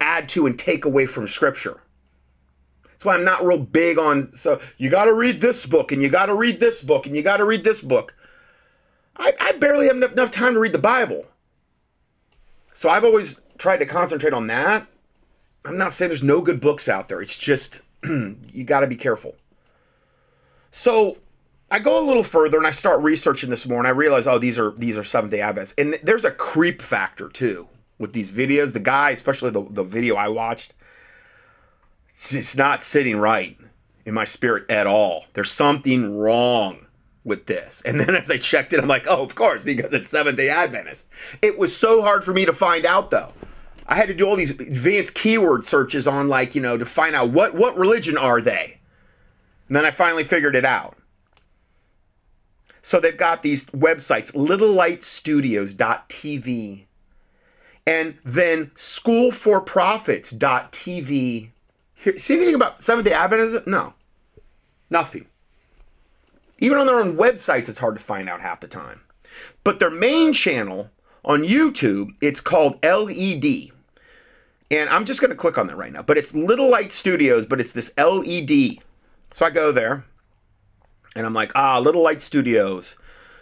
add 0.00 0.28
to 0.30 0.46
and 0.46 0.58
take 0.58 0.84
away 0.84 1.06
from 1.06 1.26
Scripture. 1.26 1.80
That's 2.90 3.04
why 3.04 3.14
I'm 3.14 3.24
not 3.24 3.44
real 3.44 3.58
big 3.58 3.98
on. 3.98 4.22
So 4.22 4.60
you 4.78 4.90
got 4.90 5.06
to 5.06 5.12
read 5.14 5.40
this 5.40 5.66
book, 5.66 5.90
and 5.90 6.00
you 6.00 6.08
got 6.08 6.26
to 6.26 6.34
read 6.34 6.60
this 6.60 6.82
book, 6.82 7.06
and 7.06 7.16
you 7.16 7.22
got 7.22 7.38
to 7.38 7.44
read 7.44 7.64
this 7.64 7.82
book. 7.82 8.14
I, 9.16 9.32
I 9.40 9.52
barely 9.58 9.86
have 9.88 9.96
enough, 9.96 10.12
enough 10.12 10.30
time 10.30 10.54
to 10.54 10.60
read 10.60 10.72
the 10.72 10.78
Bible. 10.78 11.26
So 12.74 12.88
I've 12.88 13.04
always 13.04 13.42
tried 13.58 13.78
to 13.78 13.86
concentrate 13.86 14.32
on 14.32 14.46
that. 14.48 14.86
I'm 15.64 15.78
not 15.78 15.92
saying 15.92 16.08
there's 16.08 16.22
no 16.22 16.40
good 16.40 16.60
books 16.60 16.88
out 16.88 17.08
there. 17.08 17.20
It's 17.20 17.38
just 17.38 17.80
you 18.04 18.64
got 18.64 18.80
to 18.80 18.86
be 18.86 18.96
careful. 18.96 19.36
So 20.70 21.18
I 21.70 21.78
go 21.78 22.02
a 22.02 22.06
little 22.06 22.22
further 22.22 22.58
and 22.58 22.66
I 22.66 22.70
start 22.70 23.02
researching 23.02 23.50
this 23.50 23.66
more, 23.66 23.78
and 23.78 23.86
I 23.86 23.92
realize, 23.92 24.26
oh, 24.26 24.38
these 24.38 24.58
are 24.58 24.72
these 24.72 24.98
are 24.98 25.04
Seventh 25.04 25.30
Day 25.30 25.40
Adventists, 25.40 25.74
and 25.78 25.98
there's 26.02 26.24
a 26.24 26.30
creep 26.30 26.82
factor 26.82 27.28
too 27.28 27.68
with 27.98 28.12
these 28.12 28.32
videos. 28.32 28.72
The 28.72 28.80
guy, 28.80 29.10
especially 29.10 29.50
the 29.50 29.62
the 29.62 29.84
video 29.84 30.16
I 30.16 30.28
watched, 30.28 30.74
it's 32.08 32.56
not 32.56 32.82
sitting 32.82 33.18
right 33.18 33.56
in 34.04 34.14
my 34.14 34.24
spirit 34.24 34.70
at 34.70 34.86
all. 34.86 35.26
There's 35.34 35.50
something 35.50 36.18
wrong 36.18 36.86
with 37.24 37.46
this. 37.46 37.82
And 37.82 38.00
then 38.00 38.14
as 38.14 38.30
I 38.30 38.36
checked 38.36 38.72
it, 38.72 38.80
I'm 38.80 38.88
like, 38.88 39.06
oh, 39.08 39.22
of 39.22 39.34
course, 39.34 39.62
because 39.62 39.92
it's 39.92 40.08
Seventh 40.08 40.36
day 40.36 40.48
Adventist. 40.48 41.08
It 41.40 41.58
was 41.58 41.76
so 41.76 42.02
hard 42.02 42.24
for 42.24 42.32
me 42.32 42.44
to 42.44 42.52
find 42.52 42.86
out 42.86 43.10
though. 43.10 43.32
I 43.86 43.96
had 43.96 44.08
to 44.08 44.14
do 44.14 44.26
all 44.26 44.36
these 44.36 44.50
advanced 44.50 45.14
keyword 45.14 45.64
searches 45.64 46.06
on 46.06 46.28
like, 46.28 46.54
you 46.54 46.60
know, 46.60 46.78
to 46.78 46.84
find 46.84 47.14
out 47.14 47.30
what 47.30 47.54
what 47.54 47.76
religion 47.76 48.16
are 48.16 48.40
they? 48.40 48.78
And 49.68 49.76
then 49.76 49.84
I 49.84 49.90
finally 49.90 50.24
figured 50.24 50.56
it 50.56 50.64
out. 50.64 50.96
So 52.80 52.98
they've 52.98 53.16
got 53.16 53.42
these 53.42 53.66
websites, 53.66 54.32
littlelightstudios.tv 54.32 56.86
and 57.86 58.18
then 58.24 58.72
schoolforprofits.tv. 58.74 61.50
See 62.16 62.34
anything 62.34 62.54
about 62.54 62.82
Seventh 62.82 63.06
day 63.06 63.12
Adventism? 63.12 63.66
No. 63.66 63.94
Nothing. 64.90 65.26
Even 66.62 66.78
on 66.78 66.86
their 66.86 67.00
own 67.00 67.16
websites, 67.16 67.68
it's 67.68 67.80
hard 67.80 67.96
to 67.96 68.00
find 68.00 68.28
out 68.28 68.40
half 68.40 68.60
the 68.60 68.68
time. 68.68 69.00
But 69.64 69.80
their 69.80 69.90
main 69.90 70.32
channel 70.32 70.90
on 71.24 71.42
YouTube, 71.42 72.10
it's 72.20 72.40
called 72.40 72.78
LED. 72.84 73.72
And 74.70 74.88
I'm 74.88 75.04
just 75.04 75.20
going 75.20 75.32
to 75.32 75.36
click 75.36 75.58
on 75.58 75.66
that 75.66 75.76
right 75.76 75.92
now. 75.92 76.02
But 76.02 76.18
it's 76.18 76.36
Little 76.36 76.70
Light 76.70 76.92
Studios, 76.92 77.46
but 77.46 77.60
it's 77.60 77.72
this 77.72 77.90
LED. 77.98 78.78
So 79.32 79.44
I 79.44 79.50
go 79.50 79.72
there 79.72 80.04
and 81.16 81.26
I'm 81.26 81.34
like, 81.34 81.50
ah, 81.56 81.80
Little 81.80 82.02
Light 82.02 82.22
Studios. 82.22 82.96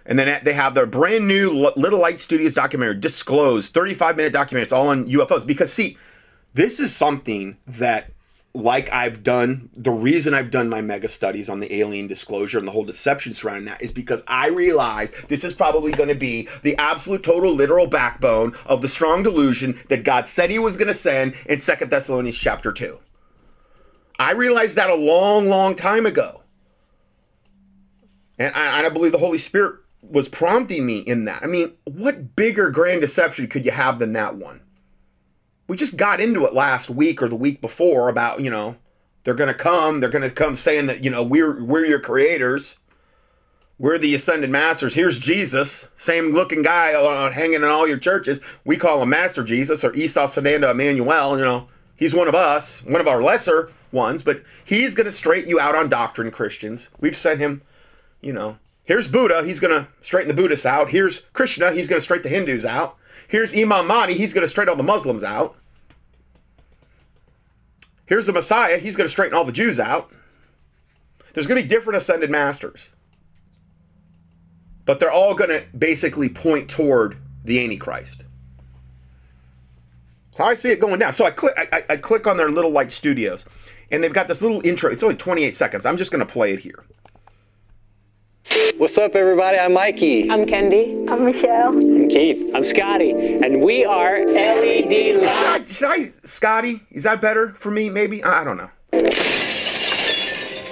And 0.07 0.19
then 0.19 0.41
they 0.43 0.55
have 0.55 0.75
their 0.75 0.87
brand 0.87 1.29
new 1.29 1.51
Little 1.77 2.01
Light 2.01 2.21
Studios 2.21 2.55
documentary, 2.55 2.99
Disclosed, 2.99 3.75
35 3.75 4.17
minute 4.17 4.33
documentary. 4.33 4.63
It's 4.63 4.73
all 4.73 4.89
on 4.89 5.07
UFOs. 5.07 5.47
Because, 5.47 5.71
see, 5.71 5.99
this 6.55 6.81
is 6.81 6.97
something 6.97 7.59
that 7.67 8.13
like 8.53 8.93
I've 8.93 9.23
done, 9.23 9.71
the 9.77 9.93
reason 9.93 10.35
I've 10.35 10.51
done 10.51 10.69
my 10.69 10.81
mega 10.81 11.09
studies 11.09 11.49
on 11.49 11.61
the 11.61 11.73
alien 11.73 12.09
disclosure 12.09 12.59
and 12.59 12.67
the 12.67 12.73
whole 12.73 12.85
deception 12.85 13.33
surrounding 13.33 13.67
that 13.67 13.81
is 13.81 13.93
because 13.93 14.25
I 14.27 14.49
realize 14.49 15.13
this 15.29 15.45
is 15.45 15.55
probably 15.55 15.93
going 15.93 16.09
to 16.09 16.17
be 16.17 16.49
the 16.63 16.77
absolute 16.77 17.23
total 17.23 17.55
literal 17.55 17.87
backbone 17.87 18.55
of 18.67 18.83
the 18.83 18.89
strong 18.89 19.23
delusion 19.23 19.79
that 19.89 20.03
God 20.03 20.27
said 20.27 20.51
he 20.51 20.59
was 20.59 20.77
going 20.77 20.89
to 20.89 20.95
send 20.95 21.35
in 21.47 21.61
Second 21.61 21.91
Thessalonians 21.91 22.37
chapter 22.37 22.73
2. 22.73 22.99
I 24.19 24.33
realized 24.33 24.77
that 24.77 24.91
a 24.91 24.97
long, 24.97 25.49
long 25.49 25.75
time 25.77 26.05
ago. 26.05 26.43
And 28.39 28.55
I, 28.55 28.79
and 28.79 28.87
I 28.87 28.91
believe 28.91 29.13
the 29.13 29.19
Holy 29.19 29.39
Spirit 29.39 29.81
was 30.03 30.29
prompting 30.29 30.85
me 30.85 30.99
in 30.99 31.25
that. 31.27 31.43
I 31.43 31.47
mean, 31.47 31.73
what 31.85 32.35
bigger 32.35 32.71
grand 32.71 33.01
deception 33.01 33.47
could 33.47 33.65
you 33.65 33.71
have 33.71 33.99
than 33.99 34.13
that 34.15 34.35
one? 34.35 34.63
We 35.71 35.77
just 35.77 35.97
got 35.97 36.21
into 36.21 36.45
it 36.45 36.53
last 36.53 36.91
week 36.91 37.23
or 37.23 37.29
the 37.29 37.37
week 37.37 37.61
before 37.61 38.09
about 38.09 38.41
you 38.41 38.51
know 38.51 38.75
they're 39.23 39.35
to 39.47 39.55
come 39.55 40.01
they're 40.01 40.11
to 40.29 40.35
come 40.35 40.57
saying 40.57 40.87
that 40.87 41.05
you 41.05 41.09
know 41.09 41.23
we're 41.23 41.63
we're 41.63 41.87
your 41.87 42.01
creators. 42.01 42.81
We're 43.79 43.97
the 43.97 44.17
ascended 44.17 44.51
masters. 44.51 44.95
Here's 44.95 45.21
jesus 45.21 45.89
same 45.95 46.33
looking 46.33 46.63
guy 46.63 46.95
uh, 46.95 47.31
hanging 47.31 47.63
in 47.63 47.65
all 47.65 47.87
your 47.87 47.99
churches. 47.99 48.41
We 48.65 48.77
call 48.77 49.01
him 49.01 49.11
master 49.11 49.45
jesus 49.45 49.85
or 49.85 49.95
esau 49.95 50.27
sananda 50.27 50.73
emmanuel 50.73 51.39
you 51.39 51.45
know. 51.45 51.69
He's 51.95 52.17
one 52.17 52.27
of 52.27 52.35
us 52.35 52.83
one 52.83 53.01
of 53.01 53.07
our 53.07 53.23
lesser 53.23 53.71
ones 53.93 54.25
but 54.25 54.43
he's 54.65 54.97
to 55.07 55.13
straighten 55.13 55.49
you 55.49 55.61
out 55.61 55.77
on 55.77 55.89
doctrine 55.89 56.33
christians. 56.33 56.91
We've 56.99 57.15
sent 57.15 57.39
him 57.39 57.63
you 58.21 58.33
know. 58.33 58.59
Here's 58.83 59.07
buddha. 59.07 59.45
He's 59.45 59.61
to 59.85 59.87
straighten 60.03 60.35
the 60.35 60.43
buddhists 60.43 60.67
out. 60.67 60.91
Here's 60.91 61.21
krishna. 61.33 61.71
He's 61.71 61.87
to 62.01 62.05
straighten 62.05 62.29
the 62.29 62.37
hindus 62.37 62.65
out 62.65 62.97
here's 63.31 63.55
imam 63.55 63.87
mahdi 63.87 64.13
he's 64.13 64.35
going 64.35 64.43
to 64.43 64.49
straighten 64.49 64.71
all 64.71 64.77
the 64.77 64.83
muslims 64.83 65.25
out 65.25 65.57
Here's 68.11 68.27
the 68.27 68.33
Messiah. 68.33 68.77
He's 68.77 68.97
going 68.97 69.05
to 69.05 69.09
straighten 69.11 69.37
all 69.37 69.45
the 69.45 69.53
Jews 69.53 69.79
out. 69.79 70.11
There's 71.33 71.47
going 71.47 71.59
to 71.59 71.63
be 71.63 71.69
different 71.69 71.97
ascended 71.97 72.29
masters. 72.29 72.91
But 74.85 74.99
they're 74.99 75.13
all 75.13 75.33
going 75.33 75.51
to 75.51 75.65
basically 75.79 76.29
point 76.29 76.69
toward 76.69 77.17
the 77.45 77.63
Antichrist. 77.63 78.25
So 80.33 80.43
I 80.43 80.55
see 80.55 80.71
it 80.73 80.81
going 80.81 80.99
down. 80.99 81.13
So 81.13 81.25
I 81.25 81.31
click 81.31 81.55
I, 81.57 81.85
I 81.89 81.97
click 81.97 82.27
on 82.27 82.37
their 82.37 82.51
little 82.51 82.73
light 82.73 82.91
studios 82.91 83.47
and 83.93 84.03
they've 84.03 84.13
got 84.13 84.27
this 84.27 84.43
little 84.43 84.61
intro. 84.67 84.91
It's 84.91 85.05
only 85.05 85.15
28 85.15 85.55
seconds. 85.55 85.87
I'm 85.87 85.97
just 85.97 86.11
going 86.11 86.27
to 86.27 86.33
play 86.33 86.53
it 86.53 86.59
here. 86.59 86.85
What's 88.77 88.99
up, 88.99 89.15
everybody? 89.15 89.57
I'm 89.57 89.73
Mikey. 89.73 90.29
I'm 90.29 90.47
Kendi. 90.47 91.09
I'm 91.09 91.25
Michelle. 91.25 91.90
I'm 92.11 92.17
Keith. 92.17 92.51
I'm 92.57 92.65
Scotty. 92.65 93.13
And 93.13 93.63
we 93.63 93.85
are 93.85 94.27
LED 94.27 94.91
Should 94.91 95.47
I, 95.47 95.63
should 95.63 95.89
I, 95.89 96.11
Scotty? 96.25 96.81
Is 96.91 97.05
that 97.05 97.21
better 97.21 97.51
for 97.51 97.71
me, 97.71 97.89
maybe? 97.89 98.25
I 98.25 98.43
don't 98.43 98.57
know. 98.57 98.69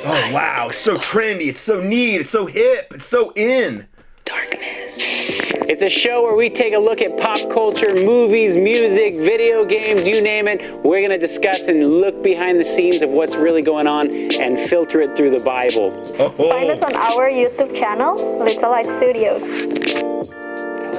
Oh, 0.04 0.30
wow. 0.32 0.68
So 0.72 0.96
trendy. 0.96 1.46
It's 1.46 1.60
so 1.60 1.80
neat. 1.80 2.22
It's 2.22 2.30
so 2.30 2.46
hip. 2.46 2.92
It's 2.92 3.06
so 3.06 3.32
in. 3.36 3.86
Darkness. 4.24 4.98
It's 4.98 5.80
a 5.80 5.88
show 5.88 6.24
where 6.24 6.34
we 6.34 6.50
take 6.50 6.72
a 6.72 6.78
look 6.78 7.00
at 7.00 7.16
pop 7.18 7.38
culture, 7.52 7.94
movies, 7.94 8.56
music, 8.56 9.14
video 9.14 9.64
games, 9.64 10.08
you 10.08 10.20
name 10.20 10.48
it. 10.48 10.60
We're 10.84 11.06
going 11.06 11.20
to 11.20 11.24
discuss 11.24 11.68
and 11.68 12.00
look 12.00 12.20
behind 12.20 12.58
the 12.58 12.64
scenes 12.64 13.00
of 13.02 13.10
what's 13.10 13.36
really 13.36 13.62
going 13.62 13.86
on 13.86 14.10
and 14.10 14.68
filter 14.68 15.00
it 15.00 15.16
through 15.16 15.30
the 15.30 15.44
Bible. 15.44 15.92
Oh, 16.18 16.34
oh. 16.36 16.48
Find 16.48 16.70
us 16.70 16.82
on 16.82 16.96
our 16.96 17.30
YouTube 17.30 17.78
channel, 17.78 18.16
Little 18.40 18.70
Light 18.70 18.86
Studios. 18.86 19.44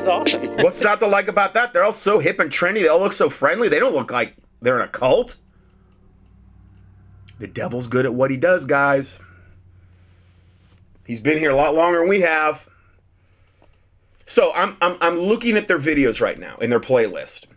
Awesome. 0.09 0.57
What's 0.57 0.81
not 0.81 0.99
to 0.99 1.07
like 1.07 1.27
about 1.27 1.53
that? 1.53 1.73
They're 1.73 1.83
all 1.83 1.91
so 1.91 2.19
hip 2.19 2.39
and 2.39 2.51
trendy. 2.51 2.81
They 2.81 2.87
all 2.87 2.99
look 2.99 3.13
so 3.13 3.29
friendly. 3.29 3.69
They 3.69 3.79
don't 3.79 3.93
look 3.93 4.11
like 4.11 4.35
they're 4.61 4.75
in 4.75 4.81
a 4.81 4.87
cult. 4.87 5.35
The 7.39 7.47
devil's 7.47 7.87
good 7.87 8.05
at 8.05 8.13
what 8.13 8.31
he 8.31 8.37
does, 8.37 8.65
guys. 8.65 9.19
He's 11.05 11.21
been 11.21 11.37
here 11.37 11.51
a 11.51 11.55
lot 11.55 11.73
longer 11.73 11.99
than 11.99 12.09
we 12.09 12.21
have. 12.21 12.67
So 14.25 14.51
I'm, 14.53 14.77
I'm, 14.81 14.97
I'm 15.01 15.15
looking 15.15 15.57
at 15.57 15.67
their 15.67 15.79
videos 15.79 16.21
right 16.21 16.37
now 16.37 16.55
in 16.57 16.69
their 16.69 16.79
playlist. 16.79 17.47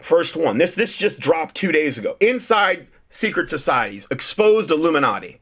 First 0.00 0.36
one. 0.36 0.58
This 0.58 0.74
this 0.74 0.96
just 0.96 1.18
dropped 1.18 1.56
two 1.56 1.72
days 1.72 1.98
ago. 1.98 2.16
Inside 2.20 2.86
secret 3.08 3.48
societies, 3.48 4.06
exposed 4.10 4.70
Illuminati, 4.70 5.40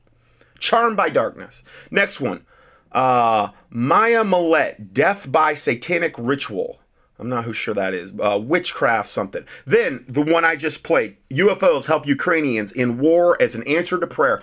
charmed 0.59 0.97
by 0.97 1.11
darkness. 1.11 1.62
Next 1.91 2.20
one. 2.20 2.47
Uh, 2.93 3.49
Maya 3.70 4.24
Millete, 4.24 4.93
death 4.93 5.30
by 5.30 5.55
satanic 5.55 6.14
ritual. 6.18 6.80
I'm 7.18 7.28
not 7.28 7.45
who 7.45 7.53
sure 7.53 7.74
that 7.74 7.95
is. 7.95 8.12
Uh, 8.18 8.41
witchcraft 8.43 9.09
something. 9.09 9.45
Then 9.64 10.05
the 10.07 10.22
one 10.22 10.45
I 10.45 10.57
just 10.57 10.82
played. 10.82 11.16
UFOs 11.30 11.87
help 11.87 12.07
Ukrainians 12.07 12.72
in 12.72 12.99
war 12.99 13.41
as 13.41 13.55
an 13.55 13.66
answer 13.66 13.99
to 13.99 14.07
prayer. 14.07 14.43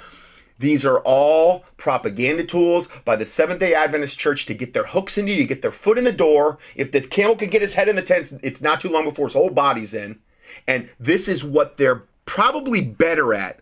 These 0.60 0.86
are 0.86 1.00
all 1.00 1.66
propaganda 1.78 2.44
tools 2.44 2.88
by 3.06 3.16
the 3.16 3.26
Seventh 3.26 3.60
day 3.60 3.74
Adventist 3.74 4.18
Church 4.18 4.46
to 4.46 4.54
get 4.54 4.74
their 4.74 4.86
hooks 4.86 5.18
into 5.18 5.34
you, 5.34 5.40
to 5.40 5.48
get 5.48 5.62
their 5.62 5.72
foot 5.72 5.98
in 5.98 6.04
the 6.04 6.12
door. 6.12 6.58
If 6.76 6.92
the 6.92 7.02
camel 7.02 7.36
could 7.36 7.52
get 7.52 7.62
his 7.62 7.74
head 7.74 7.90
in 7.90 7.96
the 7.96 8.02
tent, 8.02 8.34
it's 8.42 8.62
not 8.62 8.80
too 8.80 8.90
long 8.90 9.04
before 9.04 9.28
his 9.28 9.34
whole 9.34 9.50
body's 9.50 9.94
in. 9.94 10.20
And 10.68 10.90
this 11.00 11.28
is 11.28 11.44
what 11.44 11.78
they're 11.78 12.04
probably 12.26 12.82
better 12.82 13.34
at 13.34 13.60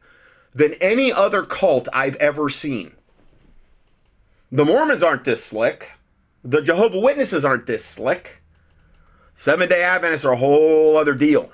than 0.54 0.74
any 0.82 1.12
other 1.12 1.44
cult 1.44 1.88
I've 1.94 2.16
ever 2.18 2.50
seen. 2.50 2.94
The 4.54 4.66
Mormons 4.66 5.02
aren't 5.02 5.24
this 5.24 5.41
slick. 5.41 5.91
The 6.43 6.62
Jehovah 6.62 6.99
Witnesses 6.99 7.45
aren't 7.45 7.68
this 7.68 7.86
slick. 7.86 8.41
Seven 9.34 9.70
day 9.70 9.82
Adventists 9.82 10.26
are 10.26 10.34
a 10.34 10.38
whole 10.38 10.97
other 10.97 11.16
deal. 11.16 11.49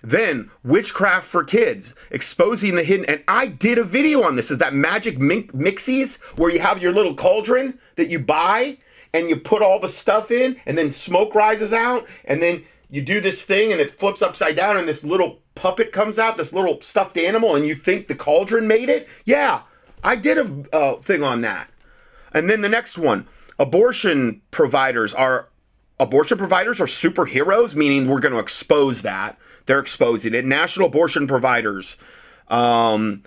Then 0.00 0.48
witchcraft 0.62 1.26
for 1.26 1.42
kids, 1.42 1.96
exposing 2.12 2.76
the 2.76 2.84
hidden. 2.84 3.04
And 3.06 3.24
I 3.26 3.48
did 3.48 3.78
a 3.78 3.84
video 3.84 4.22
on 4.22 4.36
this. 4.36 4.52
Is 4.52 4.58
that 4.58 4.74
magic 4.74 5.18
mixies 5.18 6.22
where 6.38 6.52
you 6.52 6.60
have 6.60 6.80
your 6.80 6.92
little 6.92 7.16
cauldron 7.16 7.76
that 7.96 8.08
you 8.08 8.20
buy 8.20 8.78
and 9.12 9.28
you 9.28 9.34
put 9.34 9.62
all 9.62 9.80
the 9.80 9.88
stuff 9.88 10.30
in, 10.30 10.54
and 10.66 10.78
then 10.78 10.90
smoke 10.90 11.34
rises 11.34 11.72
out, 11.72 12.06
and 12.26 12.42
then 12.42 12.62
you 12.90 13.00
do 13.00 13.20
this 13.20 13.42
thing 13.42 13.72
and 13.72 13.80
it 13.80 13.90
flips 13.90 14.22
upside 14.22 14.54
down, 14.54 14.76
and 14.76 14.86
this 14.86 15.02
little 15.02 15.40
puppet 15.56 15.90
comes 15.90 16.18
out, 16.18 16.36
this 16.36 16.52
little 16.52 16.80
stuffed 16.80 17.16
animal, 17.16 17.56
and 17.56 17.66
you 17.66 17.74
think 17.74 18.06
the 18.06 18.14
cauldron 18.14 18.68
made 18.68 18.88
it? 18.88 19.08
Yeah, 19.24 19.62
I 20.04 20.14
did 20.14 20.38
a 20.38 20.76
uh, 20.76 20.96
thing 20.96 21.24
on 21.24 21.40
that. 21.40 21.68
And 22.32 22.48
then 22.48 22.60
the 22.60 22.68
next 22.68 22.98
one, 22.98 23.26
abortion 23.58 24.42
providers 24.50 25.14
are 25.14 25.48
abortion 26.00 26.38
providers 26.38 26.80
are 26.80 26.86
superheroes, 26.86 27.74
meaning 27.74 28.08
we're 28.08 28.20
going 28.20 28.34
to 28.34 28.40
expose 28.40 29.02
that. 29.02 29.38
They're 29.66 29.80
exposing 29.80 30.34
it. 30.34 30.44
National 30.44 30.86
Abortion 30.86 31.26
Providers 31.26 31.98
um, 32.48 33.22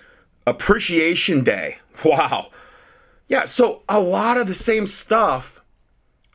Appreciation 0.47 1.43
Day. 1.43 1.77
Wow. 2.03 2.49
Yeah, 3.27 3.45
so 3.45 3.83
a 3.87 3.99
lot 3.99 4.37
of 4.37 4.47
the 4.47 4.55
same 4.55 4.87
stuff 4.87 5.61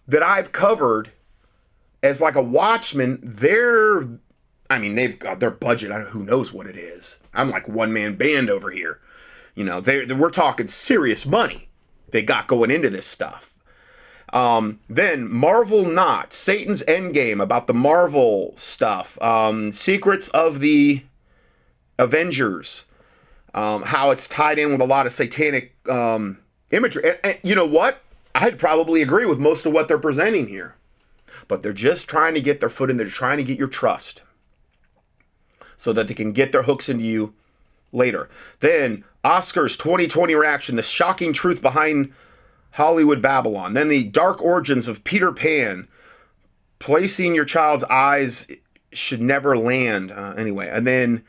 that 0.07 0.23
I've 0.23 0.53
covered 0.53 1.11
as 2.05 2.21
like 2.21 2.37
a 2.37 2.43
watchman, 2.43 3.19
they're, 3.21 4.03
I 4.71 4.79
mean, 4.79 4.95
they've 4.95 5.19
got 5.19 5.41
their 5.41 5.51
budget. 5.51 5.91
I 5.91 5.99
don't 5.99 6.11
who 6.11 6.23
knows 6.23 6.53
what 6.53 6.69
it 6.69 6.77
is. 6.77 7.19
I'm 7.35 7.51
like 7.51 7.69
one 7.69 7.93
man 7.93 8.15
band 8.15 8.49
over 8.49 8.71
here. 8.71 9.01
You 9.57 9.65
know, 9.65 9.81
they 9.81 10.07
we're 10.07 10.31
talking 10.31 10.69
serious 10.69 11.27
money 11.27 11.66
they 12.17 12.23
got 12.23 12.47
going 12.47 12.71
into 12.71 12.91
this 12.91 13.07
stuff. 13.07 13.59
Um, 14.33 14.81
then 14.89 15.31
Marvel 15.31 15.85
Not, 15.85 16.33
Satan's 16.33 16.83
Endgame 16.85 17.43
about 17.43 17.67
the 17.67 17.75
Marvel 17.75 18.55
stuff, 18.57 19.21
um, 19.23 19.71
Secrets 19.71 20.29
of 20.31 20.61
the 20.61 21.05
Avengers, 21.99 22.87
um, 23.55 23.83
how 23.83 24.11
it's 24.11 24.27
tied 24.27 24.59
in 24.59 24.73
with 24.73 24.81
a 24.81 24.87
lot 24.87 25.07
of 25.07 25.13
satanic 25.13 25.75
um, 25.89 26.39
imagery. 26.71 27.03
And, 27.09 27.19
and 27.23 27.39
you 27.43 27.55
know 27.55 27.67
what? 27.67 28.03
I'd 28.35 28.59
probably 28.59 29.01
agree 29.01 29.27
with 29.27 29.39
most 29.39 29.65
of 29.65 29.73
what 29.73 29.89
they're 29.89 29.99
presenting 29.99 30.49
here. 30.49 30.75
But 31.49 31.63
they're 31.63 31.73
just 31.73 32.09
trying 32.09 32.35
to 32.35 32.41
get 32.41 32.61
their 32.61 32.69
foot 32.69 32.91
in 32.91 32.97
there, 32.97 33.07
trying 33.07 33.39
to 33.39 33.45
get 33.45 33.59
your 33.59 33.69
trust 33.69 34.23
so 35.77 35.93
that 35.93 36.09
they 36.09 36.15
can 36.15 36.33
get 36.33 36.51
their 36.53 36.65
hooks 36.65 36.89
into 36.89 37.05
you 37.05 37.35
later. 37.93 38.29
Then 38.61 39.05
Oscars 39.25 39.79
2020 39.79 40.35
reaction, 40.35 40.77
the 40.77 40.83
shocking 40.83 41.33
truth 41.33 41.63
behind 41.63 42.13
Hollywood 42.73 43.23
Babylon. 43.23 43.73
Then 43.73 43.89
the 43.89 44.05
dark 44.05 44.43
origins 44.43 44.89
of 44.89 45.05
Peter 45.05 45.33
Pan. 45.33 45.89
Placing 46.79 47.35
your 47.35 47.47
child's 47.47 47.85
eyes 47.85 48.47
should 48.93 49.23
never 49.23 49.57
land. 49.57 50.13
Uh, 50.13 50.35
anyway, 50.37 50.69
and 50.71 50.87
then 50.87 51.25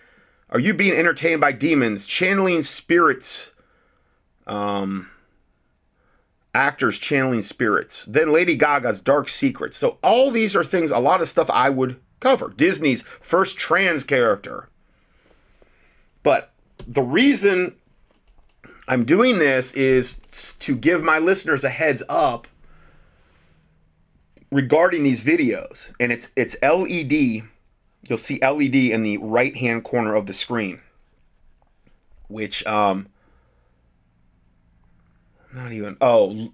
are 0.49 0.59
you 0.59 0.73
being 0.73 0.93
entertained 0.93 1.41
by 1.41 1.53
demons? 1.53 2.05
Channeling 2.05 2.61
spirits. 2.61 3.53
Um, 4.45 5.09
actors 6.53 6.97
channeling 6.97 7.41
spirits. 7.41 8.05
Then 8.05 8.31
Lady 8.31 8.55
Gaga's 8.55 8.99
Dark 8.99 9.29
Secrets. 9.29 9.77
So 9.77 9.99
all 10.03 10.31
these 10.31 10.55
are 10.55 10.63
things, 10.63 10.91
a 10.91 10.99
lot 10.99 11.21
of 11.21 11.27
stuff 11.27 11.49
I 11.49 11.69
would 11.69 11.99
cover. 12.19 12.53
Disney's 12.55 13.03
first 13.03 13.57
trans 13.57 14.03
character. 14.03 14.69
But 16.23 16.51
the 16.87 17.01
reason 17.01 17.75
I'm 18.87 19.03
doing 19.03 19.39
this 19.39 19.73
is 19.73 20.17
to 20.59 20.75
give 20.75 21.03
my 21.03 21.19
listeners 21.19 21.63
a 21.63 21.69
heads 21.69 22.03
up 22.07 22.47
regarding 24.51 25.03
these 25.03 25.23
videos. 25.23 25.93
And 25.99 26.11
it's 26.11 26.29
it's 26.35 26.55
LED. 26.61 27.43
You'll 28.07 28.17
see 28.17 28.39
LED 28.41 28.75
in 28.75 29.03
the 29.03 29.17
right 29.17 29.55
hand 29.55 29.83
corner 29.83 30.15
of 30.15 30.25
the 30.25 30.33
screen. 30.33 30.81
Which 32.27 32.65
um 32.65 33.07
not 35.53 35.71
even 35.73 35.97
oh 35.99 36.51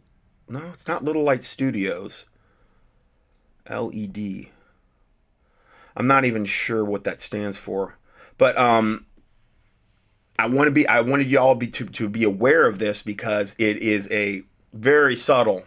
no, 0.50 0.62
it's 0.70 0.88
not 0.88 1.04
Little 1.04 1.24
Light 1.24 1.44
Studios. 1.44 2.26
LED. 3.70 4.48
I'm 5.96 6.08
not 6.08 6.26
even 6.26 6.46
sure 6.46 6.84
what 6.84 7.04
that 7.04 7.22
stands 7.22 7.58
for. 7.58 7.98
But 8.38 8.58
um 8.58 9.06
I 10.40 10.48
want 10.48 10.68
to 10.68 10.72
be 10.72 10.88
I 10.88 11.02
wanted 11.02 11.30
you 11.30 11.40
all 11.40 11.56
be 11.56 11.68
to, 11.68 11.86
to 11.86 12.10
be 12.10 12.24
aware 12.24 12.68
of 12.68 12.80
this 12.80 13.02
because 13.04 13.56
it 13.60 13.78
is 13.78 14.12
a 14.12 14.44
very 14.74 15.16
subtle 15.16 15.64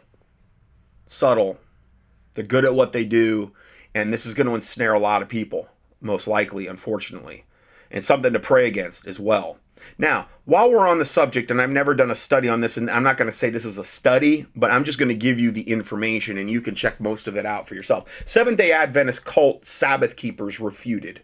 subtle 1.06 1.58
they're 2.34 2.44
good 2.44 2.64
at 2.64 2.74
what 2.74 2.92
they 2.92 3.04
do 3.04 3.52
and 3.94 4.12
this 4.12 4.26
is 4.26 4.34
going 4.34 4.48
to 4.48 4.54
ensnare 4.54 4.92
a 4.92 4.98
lot 4.98 5.22
of 5.22 5.28
people 5.28 5.68
most 6.00 6.26
likely 6.26 6.66
unfortunately 6.66 7.44
and 7.90 8.02
something 8.02 8.32
to 8.32 8.40
pray 8.40 8.66
against 8.66 9.06
as 9.06 9.20
well. 9.20 9.58
Now 9.98 10.26
while 10.44 10.70
we're 10.70 10.88
on 10.88 10.98
the 10.98 11.04
subject 11.04 11.50
and 11.50 11.62
i've 11.62 11.70
never 11.70 11.94
done 11.94 12.10
a 12.10 12.14
study 12.14 12.48
on 12.48 12.60
this 12.60 12.76
and 12.76 12.90
i'm 12.90 13.04
not 13.04 13.16
going 13.16 13.30
to 13.30 13.36
say 13.36 13.50
this 13.50 13.64
is 13.64 13.78
a 13.78 13.84
study 13.84 14.46
but 14.56 14.70
i'm 14.70 14.84
just 14.84 14.98
going 14.98 15.08
to 15.08 15.14
give 15.14 15.38
you 15.38 15.50
the 15.50 15.62
information 15.70 16.38
and 16.38 16.50
you 16.50 16.60
can 16.60 16.74
check 16.74 16.98
most 16.98 17.28
of 17.28 17.36
it 17.36 17.46
out 17.46 17.68
for 17.68 17.74
yourself. 17.74 18.22
Seven 18.24 18.56
day 18.56 18.72
adventist 18.72 19.24
cult 19.24 19.64
sabbath 19.64 20.16
keepers 20.16 20.58
refuted. 20.58 21.22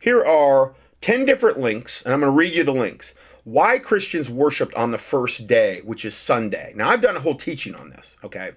Here 0.00 0.24
are 0.24 0.74
10 1.00 1.24
different 1.24 1.58
links, 1.58 2.02
and 2.02 2.12
I'm 2.12 2.20
going 2.20 2.32
to 2.32 2.36
read 2.36 2.52
you 2.52 2.64
the 2.64 2.72
links. 2.72 3.14
Why 3.44 3.78
Christians 3.78 4.28
worshiped 4.28 4.74
on 4.74 4.90
the 4.90 4.98
first 4.98 5.46
day, 5.46 5.80
which 5.84 6.04
is 6.04 6.14
Sunday. 6.14 6.72
Now, 6.76 6.88
I've 6.88 7.00
done 7.00 7.16
a 7.16 7.20
whole 7.20 7.36
teaching 7.36 7.74
on 7.74 7.90
this, 7.90 8.16
okay, 8.22 8.50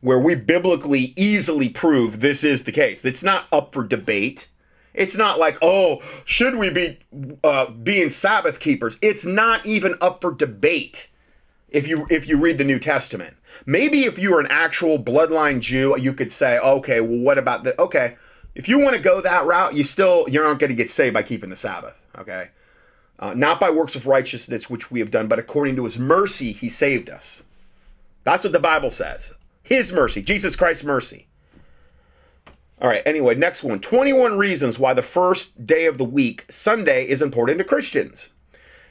where 0.00 0.18
we 0.18 0.34
biblically 0.34 1.14
easily 1.16 1.68
prove 1.68 2.20
this 2.20 2.44
is 2.44 2.64
the 2.64 2.72
case. 2.72 3.04
It's 3.04 3.22
not 3.22 3.46
up 3.52 3.72
for 3.72 3.84
debate. 3.84 4.48
It's 4.92 5.16
not 5.16 5.38
like, 5.38 5.56
oh, 5.62 6.02
should 6.24 6.56
we 6.56 6.70
be 6.70 6.98
uh, 7.42 7.70
being 7.70 8.08
Sabbath 8.08 8.60
keepers? 8.60 8.98
It's 9.00 9.24
not 9.24 9.66
even 9.66 9.94
up 10.00 10.20
for 10.20 10.34
debate 10.34 11.08
if 11.70 11.88
you 11.88 12.06
if 12.10 12.28
you 12.28 12.38
read 12.38 12.58
the 12.58 12.64
New 12.64 12.78
Testament. 12.78 13.36
Maybe 13.66 14.04
if 14.04 14.18
you 14.18 14.32
were 14.32 14.40
an 14.40 14.46
actual 14.50 14.98
bloodline 15.02 15.60
Jew, 15.60 15.96
you 15.98 16.12
could 16.12 16.30
say, 16.30 16.58
okay, 16.58 17.00
well, 17.00 17.18
what 17.18 17.38
about 17.38 17.64
the 17.64 17.78
okay? 17.80 18.16
If 18.54 18.68
you 18.68 18.78
want 18.78 18.94
to 18.96 19.02
go 19.02 19.20
that 19.20 19.46
route, 19.46 19.74
you 19.74 19.82
still 19.82 20.26
you're 20.28 20.44
not 20.44 20.58
going 20.58 20.70
to 20.70 20.76
get 20.76 20.90
saved 20.90 21.14
by 21.14 21.22
keeping 21.22 21.50
the 21.50 21.56
Sabbath. 21.56 21.96
Okay, 22.18 22.48
uh, 23.18 23.34
not 23.34 23.60
by 23.60 23.70
works 23.70 23.96
of 23.96 24.06
righteousness 24.06 24.70
which 24.70 24.90
we 24.90 25.00
have 25.00 25.10
done, 25.10 25.28
but 25.28 25.38
according 25.38 25.76
to 25.76 25.84
His 25.84 25.98
mercy 25.98 26.52
He 26.52 26.68
saved 26.68 27.10
us. 27.10 27.42
That's 28.24 28.44
what 28.44 28.52
the 28.52 28.60
Bible 28.60 28.90
says. 28.90 29.34
His 29.62 29.92
mercy, 29.92 30.22
Jesus 30.22 30.56
Christ's 30.56 30.84
mercy. 30.84 31.26
All 32.80 32.88
right. 32.88 33.02
Anyway, 33.06 33.34
next 33.34 33.62
one. 33.62 33.78
21 33.80 34.36
reasons 34.36 34.78
why 34.78 34.94
the 34.94 35.02
first 35.02 35.66
day 35.66 35.86
of 35.86 35.96
the 35.96 36.04
week, 36.04 36.44
Sunday, 36.48 37.06
is 37.06 37.22
important 37.22 37.58
to 37.58 37.64
Christians, 37.64 38.30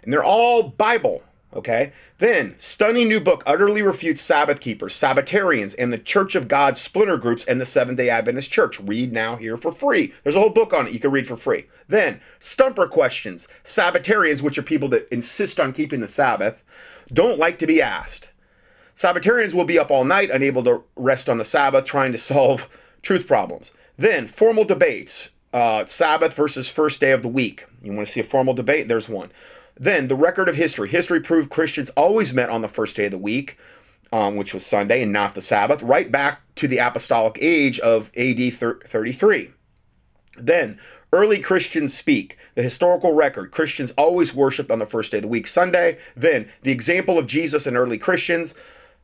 and 0.04 0.12
they're 0.12 0.24
all 0.24 0.64
Bible. 0.64 1.22
Okay. 1.56 1.94
Then, 2.18 2.58
stunning 2.58 3.08
new 3.08 3.20
book 3.20 3.44
utterly 3.46 3.84
refutes 3.84 4.22
Sabbath 4.22 4.60
keepers, 4.60 4.96
Sabbatarians, 4.96 5.76
and 5.78 5.94
the 5.94 6.00
Church 6.00 6.34
of 6.34 6.48
God 6.48 6.76
splinter 6.76 7.18
groups 7.18 7.46
and 7.46 7.62
the 7.62 7.66
Seventh 7.66 7.98
day 7.98 8.10
Adventist 8.10 8.52
Church. 8.52 8.80
Read 8.80 9.14
now 9.14 9.36
here 9.36 9.56
for 9.56 9.72
free. 9.72 10.14
There's 10.24 10.36
a 10.36 10.40
whole 10.40 10.50
book 10.50 10.74
on 10.74 10.88
it 10.88 10.94
you 10.94 11.00
can 11.00 11.12
read 11.12 11.28
for 11.28 11.36
free. 11.36 11.66
Then, 11.88 12.22
stumper 12.40 12.88
questions. 12.88 13.48
Sabbatarians, 13.64 14.42
which 14.42 14.58
are 14.58 14.64
people 14.64 14.90
that 14.90 15.08
insist 15.14 15.60
on 15.60 15.74
keeping 15.74 16.00
the 16.00 16.08
Sabbath, 16.08 16.64
don't 17.12 17.38
like 17.38 17.60
to 17.60 17.68
be 17.68 17.82
asked. 17.82 18.30
Sabbatarians 18.96 19.54
will 19.54 19.66
be 19.66 19.80
up 19.80 19.92
all 19.92 20.06
night, 20.06 20.32
unable 20.32 20.64
to 20.64 20.84
rest 20.96 21.30
on 21.30 21.38
the 21.38 21.44
Sabbath, 21.44 21.86
trying 21.86 22.12
to 22.12 22.18
solve 22.18 22.68
truth 23.04 23.28
problems. 23.28 23.74
Then, 23.98 24.26
formal 24.26 24.66
debates. 24.66 25.30
Uh, 25.54 25.86
Sabbath 25.86 26.34
versus 26.34 26.68
first 26.68 27.00
day 27.00 27.12
of 27.12 27.22
the 27.22 27.28
week. 27.28 27.68
You 27.84 27.94
want 27.94 28.08
to 28.08 28.12
see 28.12 28.22
a 28.22 28.24
formal 28.24 28.56
debate? 28.56 28.88
There's 28.88 29.08
one. 29.08 29.32
Then 29.78 30.08
the 30.08 30.16
record 30.16 30.50
of 30.50 30.56
history. 30.56 30.90
History 30.90 31.20
proved 31.20 31.50
Christians 31.50 31.90
always 31.92 32.34
met 32.34 32.50
on 32.50 32.62
the 32.62 32.68
first 32.68 32.96
day 32.96 33.06
of 33.06 33.12
the 33.12 33.18
week, 33.18 33.58
um, 34.12 34.36
which 34.36 34.54
was 34.54 34.66
Sunday 34.66 35.02
and 35.02 35.12
not 35.12 35.34
the 35.34 35.42
Sabbath, 35.42 35.82
right 35.82 36.12
back 36.12 36.42
to 36.56 36.68
the 36.68 36.78
apostolic 36.78 37.38
age 37.42 37.80
of 37.80 38.12
AD 38.16 38.54
33. 38.54 39.50
Then 40.38 40.80
early 41.12 41.40
Christians 41.40 41.94
speak. 41.94 42.38
The 42.56 42.62
historical 42.62 43.14
record. 43.14 43.52
Christians 43.52 43.92
always 43.92 44.34
worshiped 44.34 44.72
on 44.72 44.80
the 44.80 44.86
first 44.86 45.12
day 45.12 45.18
of 45.18 45.24
the 45.24 45.28
week, 45.28 45.48
Sunday. 45.48 45.98
Then 46.16 46.50
the 46.62 46.72
example 46.72 47.18
of 47.18 47.28
Jesus 47.28 47.66
and 47.66 47.76
early 47.76 47.98
Christians. 47.98 48.54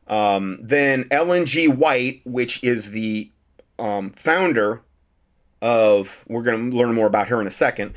Um, 0.06 0.58
then 0.60 1.06
Ellen 1.10 1.46
G. 1.46 1.68
White, 1.68 2.20
which 2.24 2.62
is 2.64 2.90
the 2.90 3.30
um, 3.78 4.10
founder 4.10 4.82
of, 5.62 6.24
we're 6.28 6.42
going 6.42 6.70
to 6.70 6.76
learn 6.76 6.94
more 6.94 7.06
about 7.06 7.28
her 7.28 7.40
in 7.40 7.46
a 7.46 7.50
second. 7.50 7.94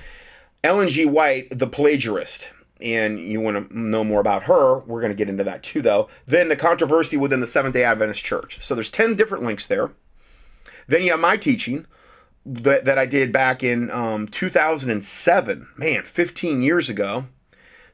Ellen 0.64 0.90
G. 0.90 1.06
White, 1.06 1.50
the 1.58 1.68
plagiarist 1.68 2.52
and 2.82 3.20
you 3.20 3.40
want 3.40 3.70
to 3.70 3.80
know 3.80 4.04
more 4.04 4.20
about 4.20 4.44
her, 4.44 4.80
we're 4.80 5.02
going 5.02 5.12
to 5.12 5.18
get 5.18 5.30
into 5.30 5.44
that 5.44 5.64
too, 5.64 5.82
though. 5.82 6.10
Then 6.26 6.50
the 6.50 6.56
controversy 6.56 7.18
within 7.18 7.40
the 7.40 7.48
Seventh 7.48 7.74
day 7.74 7.84
Adventist 7.84 8.26
Church. 8.26 8.62
So 8.62 8.76
there's 8.76 8.90
10 8.90 9.16
different 9.16 9.44
links 9.44 9.68
there. 9.68 9.91
Then 10.88 11.04
you 11.04 11.12
have 11.12 11.20
my 11.20 11.38
teaching 11.38 11.86
that, 12.45 12.86
that 12.86 12.98
I 12.98 13.06
did 13.06 13.32
back 13.32 13.64
in 13.64 13.90
um, 13.91 14.28
2007. 14.28 15.68
Man, 15.78 16.02
15 16.04 16.62
years 16.62 16.90
ago. 16.90 17.26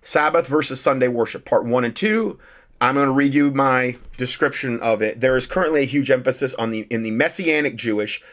Sabbath 0.02 0.48
versus 0.48 0.80
Sunday 0.80 1.10
worship, 1.10 1.46
part 1.46 1.66
one 1.66 1.84
and 1.84 1.96
two. 1.96 2.40
I'm 2.82 2.96
going 2.96 3.08
to 3.08 3.14
read 3.14 3.34
you 3.34 3.52
my 3.52 3.98
description 4.16 4.80
of 4.80 5.02
it. 5.02 5.20
There 5.20 5.36
is 5.36 5.46
currently 5.46 5.82
a 5.82 5.86
huge 5.86 6.10
emphasis 6.10 6.54
on 6.56 6.72
the 6.72 6.88
in 6.90 7.04
the 7.04 7.12
Messianic 7.12 7.76
Jewish. 7.76 8.24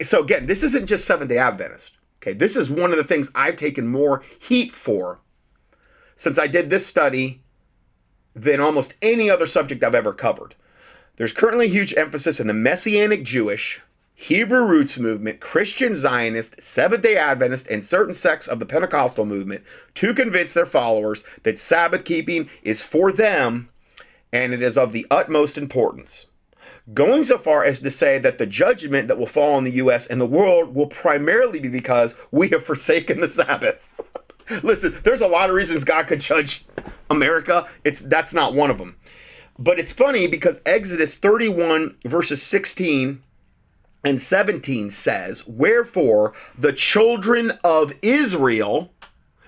So 0.00 0.22
again, 0.22 0.46
this 0.46 0.62
isn't 0.62 0.86
just 0.86 1.04
Seventh 1.04 1.30
Day 1.30 1.38
Adventist. 1.38 1.96
Okay, 2.22 2.32
this 2.32 2.54
is 2.54 2.70
one 2.70 2.92
of 2.92 2.96
the 2.96 3.04
things 3.04 3.30
I've 3.34 3.56
taken 3.56 3.88
more 3.88 4.22
heat 4.40 4.70
for 4.70 5.20
since 6.18 6.36
I 6.36 6.48
did 6.48 6.68
this 6.68 6.84
study 6.84 7.40
than 8.34 8.60
almost 8.60 8.94
any 9.00 9.30
other 9.30 9.46
subject 9.46 9.84
I've 9.84 9.94
ever 9.94 10.12
covered. 10.12 10.56
There's 11.16 11.32
currently 11.32 11.68
huge 11.68 11.94
emphasis 11.96 12.40
in 12.40 12.48
the 12.48 12.52
Messianic 12.52 13.22
Jewish, 13.22 13.80
Hebrew 14.14 14.66
roots 14.66 14.98
movement, 14.98 15.38
Christian 15.38 15.94
Zionist, 15.94 16.60
Seventh 16.60 17.02
day 17.02 17.16
Adventist, 17.16 17.70
and 17.70 17.84
certain 17.84 18.14
sects 18.14 18.48
of 18.48 18.58
the 18.58 18.66
Pentecostal 18.66 19.26
movement 19.26 19.62
to 19.94 20.12
convince 20.12 20.54
their 20.54 20.66
followers 20.66 21.22
that 21.44 21.56
Sabbath 21.56 22.04
keeping 22.04 22.50
is 22.64 22.82
for 22.82 23.12
them 23.12 23.68
and 24.32 24.52
it 24.52 24.60
is 24.60 24.76
of 24.76 24.92
the 24.92 25.06
utmost 25.12 25.56
importance. 25.56 26.26
Going 26.92 27.22
so 27.22 27.38
far 27.38 27.64
as 27.64 27.80
to 27.80 27.90
say 27.90 28.18
that 28.18 28.38
the 28.38 28.46
judgment 28.46 29.06
that 29.06 29.18
will 29.18 29.26
fall 29.26 29.54
on 29.54 29.62
the 29.62 29.72
U.S. 29.72 30.08
and 30.08 30.20
the 30.20 30.26
world 30.26 30.74
will 30.74 30.88
primarily 30.88 31.60
be 31.60 31.68
because 31.68 32.16
we 32.32 32.48
have 32.48 32.64
forsaken 32.64 33.20
the 33.20 33.28
Sabbath. 33.28 33.88
Listen, 34.62 34.96
there's 35.04 35.20
a 35.20 35.28
lot 35.28 35.50
of 35.50 35.56
reasons 35.56 35.84
God 35.84 36.06
could 36.06 36.20
judge 36.20 36.64
America. 37.10 37.68
It's 37.84 38.00
that's 38.02 38.34
not 38.34 38.54
one 38.54 38.70
of 38.70 38.78
them. 38.78 38.96
But 39.58 39.78
it's 39.78 39.92
funny 39.92 40.26
because 40.26 40.60
Exodus 40.64 41.16
31 41.16 41.96
verses 42.04 42.42
16 42.42 43.22
and 44.04 44.20
17 44.20 44.90
says, 44.90 45.46
"Wherefore 45.46 46.34
the 46.56 46.72
children 46.72 47.58
of 47.64 47.92
Israel, 48.02 48.92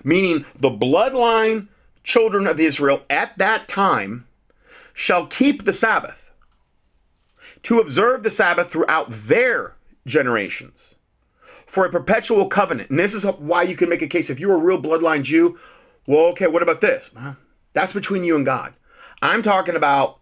meaning 0.03 0.45
the 0.59 0.69
bloodline 0.69 1.67
children 2.03 2.45
of 2.45 2.59
Israel 2.59 3.03
at 3.09 3.37
that 3.37 3.67
time, 3.67 4.27
shall 4.93 5.25
keep 5.27 5.63
the 5.63 5.73
Sabbath 5.73 6.31
to 7.63 7.79
observe 7.79 8.23
the 8.23 8.29
Sabbath 8.29 8.71
throughout 8.71 9.07
their 9.09 9.75
generations." 10.05 10.95
For 11.71 11.85
a 11.85 11.89
perpetual 11.89 12.47
covenant. 12.47 12.89
And 12.89 12.99
this 12.99 13.13
is 13.13 13.23
why 13.23 13.63
you 13.63 13.77
can 13.77 13.87
make 13.87 14.01
a 14.01 14.07
case 14.07 14.29
if 14.29 14.41
you're 14.41 14.55
a 14.55 14.57
real 14.57 14.81
bloodline 14.81 15.23
Jew, 15.23 15.57
well, 16.05 16.25
okay, 16.25 16.47
what 16.47 16.61
about 16.61 16.81
this? 16.81 17.11
That's 17.71 17.93
between 17.93 18.25
you 18.25 18.35
and 18.35 18.45
God. 18.45 18.73
I'm 19.21 19.41
talking 19.41 19.77
about 19.77 20.19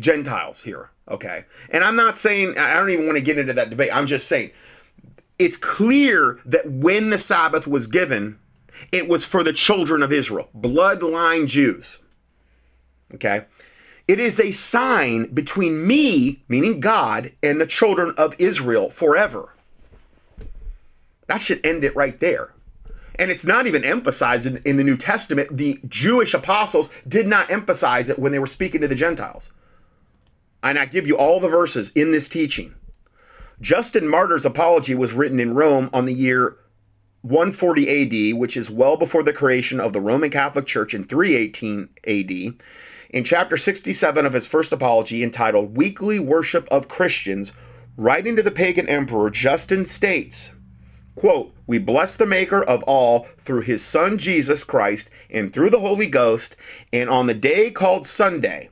Gentiles 0.00 0.60
here, 0.60 0.90
okay? 1.06 1.44
And 1.70 1.84
I'm 1.84 1.94
not 1.94 2.16
saying, 2.16 2.56
I 2.58 2.74
don't 2.74 2.90
even 2.90 3.06
want 3.06 3.16
to 3.16 3.22
get 3.22 3.38
into 3.38 3.52
that 3.52 3.70
debate. 3.70 3.94
I'm 3.94 4.06
just 4.06 4.26
saying, 4.26 4.50
it's 5.38 5.56
clear 5.56 6.40
that 6.44 6.68
when 6.68 7.10
the 7.10 7.18
Sabbath 7.18 7.68
was 7.68 7.86
given, 7.86 8.40
it 8.90 9.08
was 9.08 9.24
for 9.24 9.44
the 9.44 9.52
children 9.52 10.02
of 10.02 10.12
Israel, 10.12 10.50
bloodline 10.58 11.46
Jews, 11.46 12.00
okay? 13.14 13.44
It 14.08 14.18
is 14.18 14.40
a 14.40 14.50
sign 14.50 15.32
between 15.32 15.86
me, 15.86 16.42
meaning 16.48 16.80
God, 16.80 17.30
and 17.44 17.60
the 17.60 17.66
children 17.66 18.12
of 18.18 18.34
Israel 18.40 18.90
forever. 18.90 19.54
That 21.28 21.40
should 21.40 21.64
end 21.64 21.84
it 21.84 21.94
right 21.94 22.18
there. 22.18 22.54
And 23.18 23.30
it's 23.30 23.46
not 23.46 23.66
even 23.66 23.84
emphasized 23.84 24.46
in, 24.46 24.60
in, 24.64 24.76
the 24.76 24.84
New 24.84 24.96
Testament. 24.96 25.56
The 25.56 25.80
Jewish 25.88 26.34
apostles 26.34 26.90
did 27.06 27.26
not 27.26 27.50
emphasize 27.50 28.08
it 28.08 28.18
when 28.18 28.32
they 28.32 28.38
were 28.38 28.46
speaking 28.46 28.80
to 28.80 28.88
the 28.88 28.94
Gentiles. 28.94 29.52
And 30.62 30.78
I 30.78 30.86
give 30.86 31.06
you 31.06 31.16
all 31.16 31.40
the 31.40 31.48
verses 31.48 31.90
in 31.94 32.10
this 32.12 32.28
teaching. 32.28 32.74
Justin 33.60 34.08
Martyr's 34.08 34.46
apology 34.46 34.94
was 34.94 35.12
written 35.12 35.40
in 35.40 35.54
Rome 35.54 35.90
on 35.92 36.04
the 36.04 36.12
year 36.12 36.56
140 37.22 38.32
AD, 38.32 38.38
which 38.38 38.56
is 38.56 38.70
well 38.70 38.96
before 38.96 39.24
the 39.24 39.32
creation 39.32 39.80
of 39.80 39.92
the 39.92 40.00
Roman 40.00 40.30
Catholic 40.30 40.66
Church 40.66 40.94
in 40.94 41.04
318 41.04 41.88
AD. 42.06 42.62
In 43.10 43.24
chapter 43.24 43.56
67 43.56 44.24
of 44.24 44.32
his 44.32 44.46
first 44.46 44.72
apology, 44.72 45.24
entitled 45.24 45.76
Weekly 45.76 46.20
Worship 46.20 46.68
of 46.70 46.86
Christians, 46.86 47.52
writing 47.96 48.36
to 48.36 48.42
the 48.42 48.52
pagan 48.52 48.88
emperor, 48.88 49.30
Justin 49.30 49.84
states, 49.84 50.52
Quote, 51.18 51.52
We 51.66 51.78
bless 51.78 52.14
the 52.14 52.26
Maker 52.26 52.62
of 52.62 52.84
all 52.84 53.24
through 53.38 53.62
his 53.62 53.84
Son 53.84 54.18
Jesus 54.18 54.62
Christ 54.62 55.10
and 55.28 55.52
through 55.52 55.70
the 55.70 55.80
Holy 55.80 56.06
Ghost, 56.06 56.54
and 56.92 57.10
on 57.10 57.26
the 57.26 57.34
day 57.34 57.72
called 57.72 58.06
Sunday, 58.06 58.70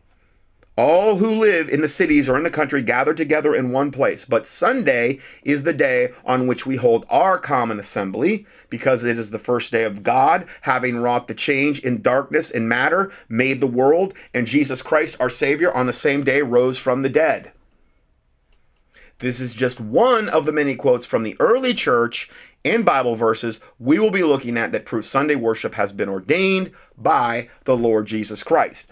all 0.79 1.17
who 1.17 1.31
live 1.31 1.69
in 1.69 1.81
the 1.81 1.89
cities 1.89 2.29
or 2.29 2.37
in 2.37 2.45
the 2.45 2.51
country 2.51 2.83
gather 2.83 3.15
together 3.15 3.53
in 3.53 3.73
one 3.73 3.91
place. 3.91 4.25
But 4.25 4.47
Sunday 4.47 5.19
is 5.43 5.65
the 5.65 5.73
day 5.73 6.13
on 6.25 6.47
which 6.47 6.65
we 6.65 6.77
hold 6.77 7.05
our 7.11 7.37
common 7.37 7.81
assembly, 7.81 8.47
because 8.71 9.03
it 9.03 9.19
is 9.19 9.31
the 9.31 9.41
first 9.41 9.73
day 9.73 9.83
of 9.83 10.05
God, 10.05 10.47
having 10.61 10.99
wrought 10.99 11.27
the 11.27 11.35
change 11.35 11.81
in 11.81 12.01
darkness 12.01 12.53
and 12.53 12.69
matter, 12.69 13.11
made 13.29 13.61
the 13.61 13.67
world, 13.67 14.15
and 14.33 14.47
Jesus 14.47 14.83
Christ, 14.83 15.17
our 15.19 15.31
Savior, 15.31 15.73
on 15.73 15.87
the 15.87 15.93
same 15.93 16.23
day 16.23 16.43
rose 16.43 16.79
from 16.79 17.03
the 17.03 17.09
dead. 17.09 17.51
This 19.19 19.41
is 19.41 19.55
just 19.55 19.81
one 19.81 20.29
of 20.29 20.45
the 20.45 20.53
many 20.53 20.77
quotes 20.77 21.07
from 21.07 21.23
the 21.23 21.37
early 21.41 21.73
church 21.73 22.29
and 22.65 22.85
Bible 22.85 23.15
verses 23.15 23.61
we 23.79 23.99
will 23.99 24.11
be 24.11 24.23
looking 24.23 24.59
at 24.59 24.73
that 24.73 24.85
prove 24.85 25.05
Sunday 25.05 25.37
worship 25.37 25.75
has 25.75 25.93
been 25.93 26.09
ordained 26.09 26.71
by 26.99 27.49
the 27.65 27.77
Lord 27.77 28.07
Jesus 28.07 28.43
Christ. 28.43 28.91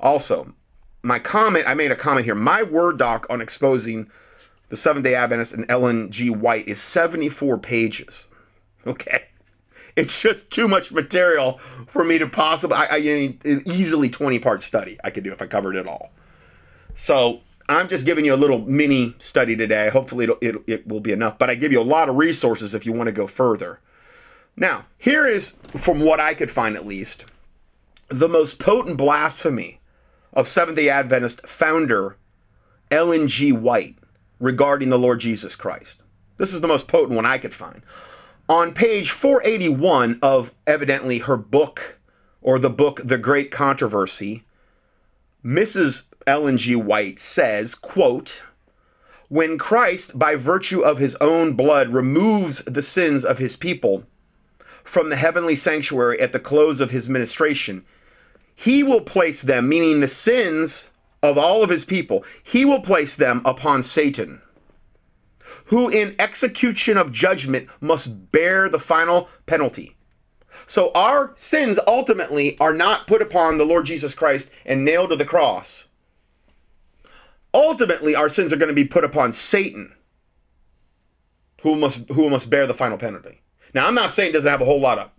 Also, 0.00 0.54
my 1.02 1.18
comment, 1.18 1.66
I 1.66 1.74
made 1.74 1.90
a 1.90 1.96
comment 1.96 2.24
here. 2.24 2.34
My 2.34 2.62
Word 2.62 2.98
doc 2.98 3.26
on 3.28 3.40
exposing 3.40 4.10
the 4.70 4.76
Seventh 4.76 5.04
day 5.04 5.14
Adventist 5.14 5.52
and 5.52 5.70
Ellen 5.70 6.10
G. 6.10 6.30
White 6.30 6.68
is 6.68 6.80
74 6.80 7.58
pages. 7.58 8.28
Okay. 8.86 9.26
It's 9.94 10.22
just 10.22 10.50
too 10.50 10.66
much 10.66 10.90
material 10.90 11.58
for 11.86 12.02
me 12.02 12.16
to 12.16 12.26
possibly, 12.26 12.76
I, 12.78 12.86
I 12.92 13.36
easily 13.66 14.08
20 14.08 14.38
part 14.38 14.62
study 14.62 14.96
I 15.04 15.10
could 15.10 15.22
do 15.22 15.32
if 15.32 15.42
I 15.42 15.46
covered 15.46 15.76
it 15.76 15.86
all. 15.86 16.12
So 16.94 17.40
I'm 17.76 17.88
just 17.88 18.06
giving 18.06 18.24
you 18.24 18.34
a 18.34 18.36
little 18.36 18.60
mini 18.60 19.14
study 19.18 19.56
today. 19.56 19.90
Hopefully, 19.90 20.24
it'll, 20.24 20.38
it, 20.40 20.56
it 20.66 20.88
will 20.88 21.00
be 21.00 21.12
enough. 21.12 21.38
But 21.38 21.50
I 21.50 21.54
give 21.54 21.72
you 21.72 21.80
a 21.80 21.82
lot 21.82 22.08
of 22.08 22.16
resources 22.16 22.74
if 22.74 22.84
you 22.84 22.92
want 22.92 23.08
to 23.08 23.12
go 23.12 23.26
further. 23.26 23.80
Now, 24.56 24.86
here 24.98 25.26
is, 25.26 25.52
from 25.76 26.00
what 26.00 26.20
I 26.20 26.34
could 26.34 26.50
find 26.50 26.76
at 26.76 26.86
least, 26.86 27.24
the 28.08 28.28
most 28.28 28.58
potent 28.58 28.96
blasphemy 28.96 29.80
of 30.32 30.48
Seventh 30.48 30.78
day 30.78 30.88
Adventist 30.88 31.46
founder 31.46 32.16
Ellen 32.90 33.28
G. 33.28 33.52
White 33.52 33.96
regarding 34.40 34.88
the 34.88 34.98
Lord 34.98 35.20
Jesus 35.20 35.54
Christ. 35.54 36.02
This 36.38 36.52
is 36.52 36.60
the 36.60 36.68
most 36.68 36.88
potent 36.88 37.14
one 37.14 37.26
I 37.26 37.38
could 37.38 37.54
find. 37.54 37.82
On 38.48 38.74
page 38.74 39.10
481 39.10 40.18
of 40.22 40.52
evidently 40.66 41.18
her 41.18 41.36
book, 41.36 42.00
or 42.42 42.58
the 42.58 42.70
book 42.70 43.00
The 43.04 43.18
Great 43.18 43.50
Controversy, 43.50 44.44
Mrs. 45.44 46.02
Ellen 46.26 46.58
G. 46.58 46.76
White 46.76 47.18
says, 47.18 47.74
quote, 47.74 48.42
when 49.28 49.58
Christ, 49.58 50.18
by 50.18 50.34
virtue 50.34 50.80
of 50.80 50.98
his 50.98 51.14
own 51.16 51.52
blood, 51.52 51.90
removes 51.90 52.62
the 52.64 52.82
sins 52.82 53.24
of 53.24 53.38
his 53.38 53.56
people 53.56 54.04
from 54.82 55.08
the 55.08 55.16
heavenly 55.16 55.54
sanctuary 55.54 56.20
at 56.20 56.32
the 56.32 56.40
close 56.40 56.80
of 56.80 56.90
his 56.90 57.08
ministration, 57.08 57.84
he 58.54 58.82
will 58.82 59.00
place 59.00 59.42
them, 59.42 59.68
meaning 59.68 60.00
the 60.00 60.08
sins 60.08 60.90
of 61.22 61.38
all 61.38 61.62
of 61.62 61.70
his 61.70 61.84
people, 61.84 62.24
he 62.42 62.64
will 62.64 62.80
place 62.80 63.14
them 63.14 63.40
upon 63.44 63.82
Satan, 63.82 64.42
who 65.66 65.88
in 65.88 66.16
execution 66.18 66.96
of 66.96 67.12
judgment 67.12 67.68
must 67.80 68.32
bear 68.32 68.68
the 68.68 68.78
final 68.80 69.28
penalty. 69.46 69.96
So 70.66 70.90
our 70.94 71.32
sins 71.36 71.78
ultimately 71.86 72.58
are 72.58 72.74
not 72.74 73.06
put 73.06 73.22
upon 73.22 73.58
the 73.58 73.64
Lord 73.64 73.86
Jesus 73.86 74.14
Christ 74.14 74.50
and 74.66 74.84
nailed 74.84 75.10
to 75.10 75.16
the 75.16 75.24
cross. 75.24 75.86
Ultimately, 77.52 78.14
our 78.14 78.28
sins 78.28 78.52
are 78.52 78.56
going 78.56 78.68
to 78.68 78.74
be 78.74 78.84
put 78.84 79.04
upon 79.04 79.32
Satan, 79.32 79.94
who 81.62 81.74
must 81.76 82.08
who 82.10 82.30
must 82.30 82.50
bear 82.50 82.66
the 82.66 82.74
final 82.74 82.98
penalty. 82.98 83.40
Now, 83.74 83.86
I'm 83.86 83.94
not 83.94 84.12
saying 84.12 84.30
it 84.30 84.32
doesn't 84.32 84.50
have 84.50 84.60
a 84.60 84.66
whole 84.66 84.80
lot 84.80 84.98
of 84.98 85.10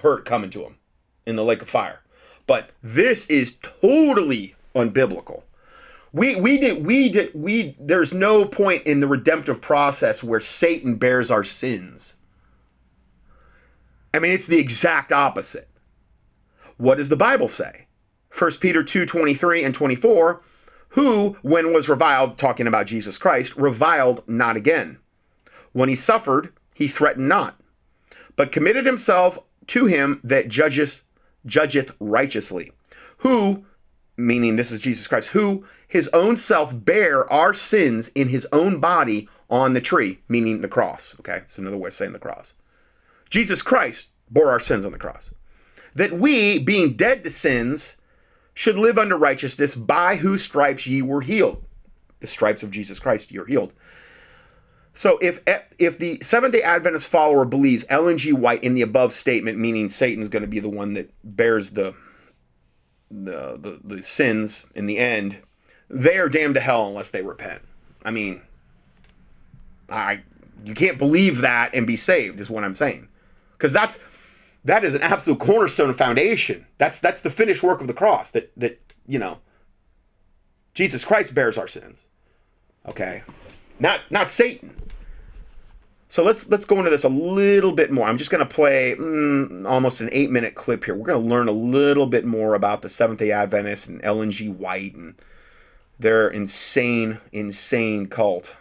hurt 0.00 0.24
coming 0.24 0.50
to 0.50 0.62
him 0.62 0.78
in 1.26 1.36
the 1.36 1.44
lake 1.44 1.62
of 1.62 1.68
fire, 1.68 2.02
but 2.46 2.70
this 2.82 3.26
is 3.26 3.58
totally 3.62 4.54
unbiblical. 4.74 5.42
We 6.12 6.36
we 6.36 6.58
did 6.58 6.84
we 6.84 7.08
did 7.08 7.30
we 7.34 7.76
there's 7.78 8.12
no 8.12 8.44
point 8.44 8.82
in 8.86 9.00
the 9.00 9.06
redemptive 9.06 9.60
process 9.60 10.22
where 10.22 10.40
Satan 10.40 10.96
bears 10.96 11.30
our 11.30 11.44
sins. 11.44 12.16
I 14.14 14.18
mean, 14.18 14.32
it's 14.32 14.46
the 14.46 14.58
exact 14.58 15.12
opposite. 15.12 15.68
What 16.76 16.96
does 16.98 17.08
the 17.08 17.16
Bible 17.16 17.48
say? 17.48 17.86
1 18.36 18.52
Peter 18.60 18.82
2 18.82 19.06
23 19.06 19.64
and 19.64 19.74
24, 19.74 20.42
who, 20.92 21.36
when 21.42 21.72
was 21.72 21.88
reviled, 21.88 22.36
talking 22.36 22.66
about 22.66 22.86
Jesus 22.86 23.16
Christ, 23.18 23.56
reviled 23.56 24.26
not 24.28 24.56
again. 24.56 24.98
When 25.72 25.88
he 25.88 25.94
suffered, 25.94 26.52
he 26.74 26.86
threatened 26.86 27.28
not, 27.28 27.58
but 28.36 28.52
committed 28.52 28.84
himself 28.84 29.38
to 29.68 29.86
him 29.86 30.20
that 30.22 30.48
judgeth, 30.48 31.02
judgeth 31.46 31.94
righteously, 31.98 32.72
who, 33.18 33.64
meaning 34.18 34.56
this 34.56 34.70
is 34.70 34.80
Jesus 34.80 35.06
Christ, 35.06 35.30
who 35.30 35.64
his 35.88 36.08
own 36.08 36.36
self 36.36 36.72
bare 36.74 37.30
our 37.32 37.54
sins 37.54 38.10
in 38.14 38.28
his 38.28 38.46
own 38.52 38.78
body 38.78 39.28
on 39.48 39.72
the 39.72 39.80
tree, 39.80 40.18
meaning 40.28 40.60
the 40.60 40.68
cross. 40.68 41.16
Okay, 41.20 41.36
it's 41.38 41.58
another 41.58 41.78
way 41.78 41.88
of 41.88 41.94
saying 41.94 42.12
the 42.12 42.18
cross. 42.18 42.52
Jesus 43.30 43.62
Christ 43.62 44.10
bore 44.30 44.50
our 44.50 44.60
sins 44.60 44.84
on 44.84 44.92
the 44.92 44.98
cross. 44.98 45.30
That 45.94 46.12
we, 46.12 46.58
being 46.58 46.96
dead 46.96 47.22
to 47.22 47.30
sins, 47.30 47.96
should 48.54 48.76
live 48.76 48.98
under 48.98 49.16
righteousness, 49.16 49.74
by 49.74 50.16
whose 50.16 50.42
stripes 50.42 50.86
ye 50.86 51.02
were 51.02 51.22
healed. 51.22 51.64
The 52.20 52.26
stripes 52.26 52.62
of 52.62 52.70
Jesus 52.70 53.00
Christ, 53.00 53.32
you're 53.32 53.46
healed. 53.46 53.72
So 54.94 55.18
if 55.22 55.40
if 55.78 55.98
the 55.98 56.18
Seventh 56.20 56.52
Day 56.52 56.62
Adventist 56.62 57.08
follower 57.08 57.44
believes 57.46 57.86
Ellen 57.88 58.18
G. 58.18 58.32
White 58.32 58.62
in 58.62 58.74
the 58.74 58.82
above 58.82 59.10
statement, 59.12 59.58
meaning 59.58 59.88
Satan's 59.88 60.28
going 60.28 60.42
to 60.42 60.48
be 60.48 60.60
the 60.60 60.68
one 60.68 60.92
that 60.94 61.10
bears 61.24 61.70
the 61.70 61.94
the, 63.10 63.58
the 63.58 63.80
the 63.82 64.02
sins 64.02 64.66
in 64.74 64.86
the 64.86 64.98
end, 64.98 65.38
they 65.88 66.18
are 66.18 66.28
damned 66.28 66.54
to 66.56 66.60
hell 66.60 66.86
unless 66.86 67.10
they 67.10 67.22
repent. 67.22 67.62
I 68.04 68.10
mean, 68.10 68.42
I 69.88 70.22
you 70.64 70.74
can't 70.74 70.98
believe 70.98 71.40
that 71.40 71.74
and 71.74 71.86
be 71.86 71.96
saved 71.96 72.38
is 72.38 72.50
what 72.50 72.62
I'm 72.62 72.74
saying, 72.74 73.08
because 73.52 73.72
that's 73.72 73.98
that 74.64 74.84
is 74.84 74.94
an 74.94 75.02
absolute 75.02 75.40
cornerstone 75.40 75.92
foundation. 75.92 76.66
That's 76.78 76.98
that's 76.98 77.20
the 77.20 77.30
finished 77.30 77.62
work 77.62 77.80
of 77.80 77.86
the 77.86 77.94
cross. 77.94 78.30
That 78.30 78.52
that 78.56 78.82
you 79.06 79.18
know, 79.18 79.38
Jesus 80.74 81.04
Christ 81.04 81.34
bears 81.34 81.58
our 81.58 81.68
sins. 81.68 82.06
Okay, 82.86 83.22
not 83.78 84.00
not 84.10 84.30
Satan. 84.30 84.76
So 86.08 86.22
let's 86.22 86.48
let's 86.50 86.66
go 86.66 86.78
into 86.78 86.90
this 86.90 87.04
a 87.04 87.08
little 87.08 87.72
bit 87.72 87.90
more. 87.90 88.06
I'm 88.06 88.18
just 88.18 88.30
going 88.30 88.46
to 88.46 88.54
play 88.54 88.94
mm, 88.98 89.66
almost 89.66 90.02
an 90.02 90.10
eight 90.12 90.30
minute 90.30 90.54
clip 90.54 90.84
here. 90.84 90.94
We're 90.94 91.06
going 91.06 91.22
to 91.22 91.28
learn 91.28 91.48
a 91.48 91.52
little 91.52 92.06
bit 92.06 92.26
more 92.26 92.54
about 92.54 92.82
the 92.82 92.88
Seventh 92.90 93.18
Day 93.18 93.32
Adventists 93.32 93.86
and 93.86 94.04
Ellen 94.04 94.30
G. 94.30 94.48
White 94.48 94.94
and 94.94 95.14
their 95.98 96.28
insane, 96.28 97.18
insane 97.32 98.08
cult. 98.08 98.54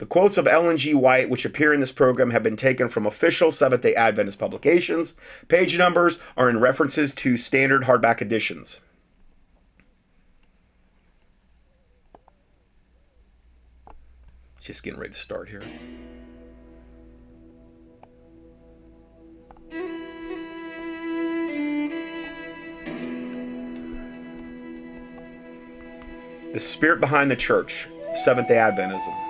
The 0.00 0.06
quotes 0.06 0.38
of 0.38 0.48
Ellen 0.48 0.78
G. 0.78 0.94
White, 0.94 1.28
which 1.28 1.44
appear 1.44 1.74
in 1.74 1.80
this 1.80 1.92
program, 1.92 2.30
have 2.30 2.42
been 2.42 2.56
taken 2.56 2.88
from 2.88 3.04
official 3.04 3.52
Seventh 3.52 3.82
day 3.82 3.94
Adventist 3.94 4.38
publications. 4.38 5.14
Page 5.48 5.76
numbers 5.76 6.18
are 6.38 6.48
in 6.48 6.58
references 6.58 7.12
to 7.16 7.36
standard 7.36 7.82
hardback 7.82 8.22
editions. 8.22 8.80
Just 14.58 14.82
getting 14.82 14.98
ready 14.98 15.12
to 15.12 15.18
start 15.18 15.50
here. 15.50 15.60
The 26.54 26.58
spirit 26.58 27.00
behind 27.00 27.30
the 27.30 27.36
church, 27.36 27.86
Seventh 28.14 28.48
day 28.48 28.54
Adventism. 28.54 29.29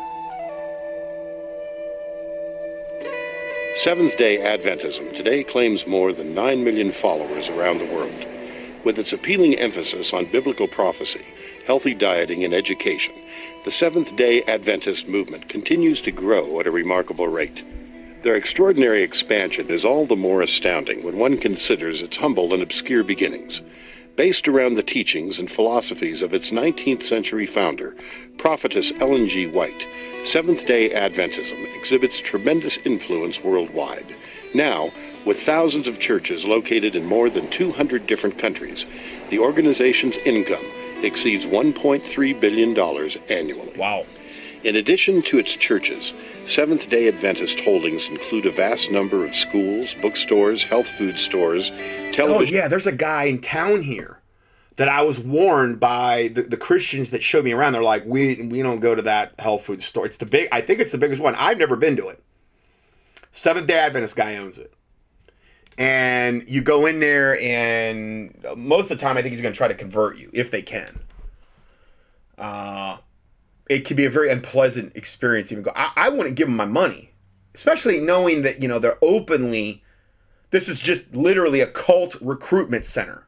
Seventh 3.82 4.18
day 4.18 4.36
Adventism 4.36 5.16
today 5.16 5.42
claims 5.42 5.86
more 5.86 6.12
than 6.12 6.34
9 6.34 6.62
million 6.62 6.92
followers 6.92 7.48
around 7.48 7.78
the 7.78 7.86
world. 7.86 8.26
With 8.84 8.98
its 8.98 9.14
appealing 9.14 9.58
emphasis 9.58 10.12
on 10.12 10.26
biblical 10.26 10.68
prophecy, 10.68 11.24
healthy 11.66 11.94
dieting, 11.94 12.44
and 12.44 12.52
education, 12.52 13.14
the 13.64 13.70
Seventh 13.70 14.14
day 14.16 14.42
Adventist 14.42 15.08
movement 15.08 15.48
continues 15.48 16.02
to 16.02 16.10
grow 16.10 16.60
at 16.60 16.66
a 16.66 16.70
remarkable 16.70 17.28
rate. 17.28 17.64
Their 18.22 18.36
extraordinary 18.36 19.02
expansion 19.02 19.70
is 19.70 19.82
all 19.82 20.04
the 20.04 20.14
more 20.14 20.42
astounding 20.42 21.02
when 21.02 21.16
one 21.16 21.38
considers 21.38 22.02
its 22.02 22.18
humble 22.18 22.52
and 22.52 22.62
obscure 22.62 23.02
beginnings. 23.02 23.62
Based 24.14 24.46
around 24.46 24.74
the 24.74 24.82
teachings 24.82 25.38
and 25.38 25.50
philosophies 25.50 26.20
of 26.20 26.34
its 26.34 26.50
19th 26.50 27.02
century 27.02 27.46
founder, 27.46 27.96
prophetess 28.36 28.92
Ellen 29.00 29.26
G. 29.26 29.46
White, 29.46 29.86
Seventh 30.24 30.66
day 30.66 30.90
Adventism 30.90 31.74
exhibits 31.74 32.20
tremendous 32.20 32.76
influence 32.84 33.42
worldwide. 33.42 34.14
Now, 34.54 34.90
with 35.24 35.42
thousands 35.42 35.88
of 35.88 35.98
churches 35.98 36.44
located 36.44 36.94
in 36.94 37.06
more 37.06 37.30
than 37.30 37.50
200 37.50 38.06
different 38.06 38.38
countries, 38.38 38.84
the 39.30 39.38
organization's 39.38 40.16
income 40.18 40.64
exceeds 41.02 41.46
$1.3 41.46 42.40
billion 42.40 42.78
annually. 43.30 43.72
Wow. 43.76 44.04
In 44.62 44.76
addition 44.76 45.22
to 45.22 45.38
its 45.38 45.54
churches, 45.54 46.12
Seventh 46.46 46.90
day 46.90 47.08
Adventist 47.08 47.58
holdings 47.60 48.06
include 48.08 48.44
a 48.44 48.50
vast 48.50 48.90
number 48.90 49.24
of 49.24 49.34
schools, 49.34 49.94
bookstores, 50.02 50.64
health 50.64 50.88
food 50.88 51.18
stores, 51.18 51.70
oh, 51.72 52.12
television. 52.12 52.54
Oh, 52.54 52.58
yeah, 52.58 52.68
there's 52.68 52.86
a 52.86 52.94
guy 52.94 53.24
in 53.24 53.40
town 53.40 53.82
here 53.82 54.19
that 54.76 54.88
I 54.88 55.02
was 55.02 55.18
warned 55.18 55.80
by 55.80 56.28
the, 56.28 56.42
the 56.42 56.56
Christians 56.56 57.10
that 57.10 57.22
showed 57.22 57.44
me 57.44 57.52
around. 57.52 57.72
They're 57.72 57.82
like, 57.82 58.04
we, 58.06 58.36
we 58.42 58.62
don't 58.62 58.80
go 58.80 58.94
to 58.94 59.02
that 59.02 59.34
health 59.38 59.64
food 59.64 59.82
store. 59.82 60.06
It's 60.06 60.16
the 60.16 60.26
big, 60.26 60.48
I 60.52 60.60
think 60.60 60.80
it's 60.80 60.92
the 60.92 60.98
biggest 60.98 61.20
one. 61.20 61.34
I've 61.34 61.58
never 61.58 61.76
been 61.76 61.96
to 61.96 62.08
it. 62.08 62.22
Seventh 63.32 63.66
day 63.66 63.78
Adventist 63.78 64.16
guy 64.16 64.36
owns 64.36 64.58
it. 64.58 64.72
And 65.78 66.46
you 66.48 66.60
go 66.60 66.86
in 66.86 67.00
there, 67.00 67.40
and 67.40 68.36
most 68.56 68.90
of 68.90 68.98
the 68.98 69.02
time, 69.02 69.16
I 69.16 69.22
think 69.22 69.32
he's 69.32 69.40
going 69.40 69.54
to 69.54 69.56
try 69.56 69.68
to 69.68 69.74
convert 69.74 70.18
you 70.18 70.28
if 70.34 70.50
they 70.50 70.60
can. 70.60 70.98
Uh, 72.36 72.98
it 73.68 73.86
can 73.86 73.96
be 73.96 74.04
a 74.04 74.10
very 74.10 74.30
unpleasant 74.30 74.96
experience. 74.96 75.52
Even 75.52 75.62
go, 75.62 75.72
I, 75.74 75.92
I 75.96 76.08
wouldn't 76.10 76.36
give 76.36 76.48
them 76.48 76.56
my 76.56 76.66
money, 76.66 77.12
especially 77.54 77.98
knowing 77.98 78.42
that 78.42 78.60
you 78.60 78.68
know 78.68 78.78
they're 78.78 78.98
openly. 79.00 79.82
This 80.50 80.68
is 80.68 80.80
just 80.80 81.14
literally 81.14 81.60
a 81.60 81.66
cult 81.66 82.16
recruitment 82.20 82.84
center, 82.84 83.26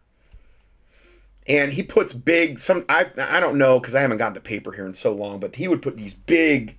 and 1.48 1.72
he 1.72 1.82
puts 1.82 2.12
big. 2.12 2.58
Some 2.58 2.84
I 2.88 3.06
I 3.18 3.40
don't 3.40 3.58
know 3.58 3.78
because 3.78 3.94
I 3.94 4.00
haven't 4.00 4.18
gotten 4.18 4.34
the 4.34 4.40
paper 4.40 4.72
here 4.72 4.86
in 4.86 4.94
so 4.94 5.12
long, 5.12 5.40
but 5.40 5.54
he 5.54 5.68
would 5.68 5.82
put 5.82 5.96
these 5.96 6.14
big, 6.14 6.76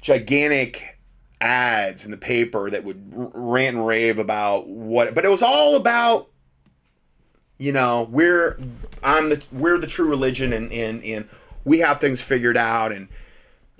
gigantic 0.00 0.98
ads 1.40 2.04
in 2.04 2.10
the 2.10 2.16
paper 2.16 2.70
that 2.70 2.84
would 2.84 3.12
rant 3.12 3.76
and 3.76 3.86
rave 3.86 4.18
about 4.18 4.68
what, 4.68 5.14
but 5.14 5.24
it 5.24 5.28
was 5.28 5.42
all 5.42 5.76
about, 5.76 6.28
you 7.58 7.72
know, 7.72 8.08
we're 8.10 8.58
I'm 9.02 9.30
the 9.30 9.44
we're 9.52 9.78
the 9.78 9.86
true 9.86 10.08
religion 10.08 10.52
and 10.52 10.72
and 10.72 11.02
and 11.04 11.28
we 11.64 11.80
have 11.80 12.00
things 12.00 12.22
figured 12.22 12.56
out 12.56 12.92
and 12.92 13.08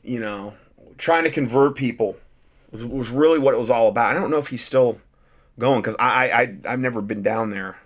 you 0.02 0.20
know 0.20 0.54
trying 0.98 1.24
to 1.24 1.30
convert 1.30 1.76
people 1.76 2.16
was 2.70 2.84
was 2.84 3.10
really 3.10 3.38
what 3.38 3.54
it 3.54 3.58
was 3.58 3.70
all 3.70 3.88
about. 3.88 4.14
I 4.14 4.18
don't 4.18 4.30
know 4.30 4.38
if 4.38 4.48
he's 4.48 4.64
still 4.64 5.00
going 5.58 5.80
because 5.80 5.96
I 5.98 6.30
I 6.30 6.56
I've 6.68 6.80
never 6.80 7.00
been 7.00 7.22
down 7.22 7.50
there. 7.50 7.78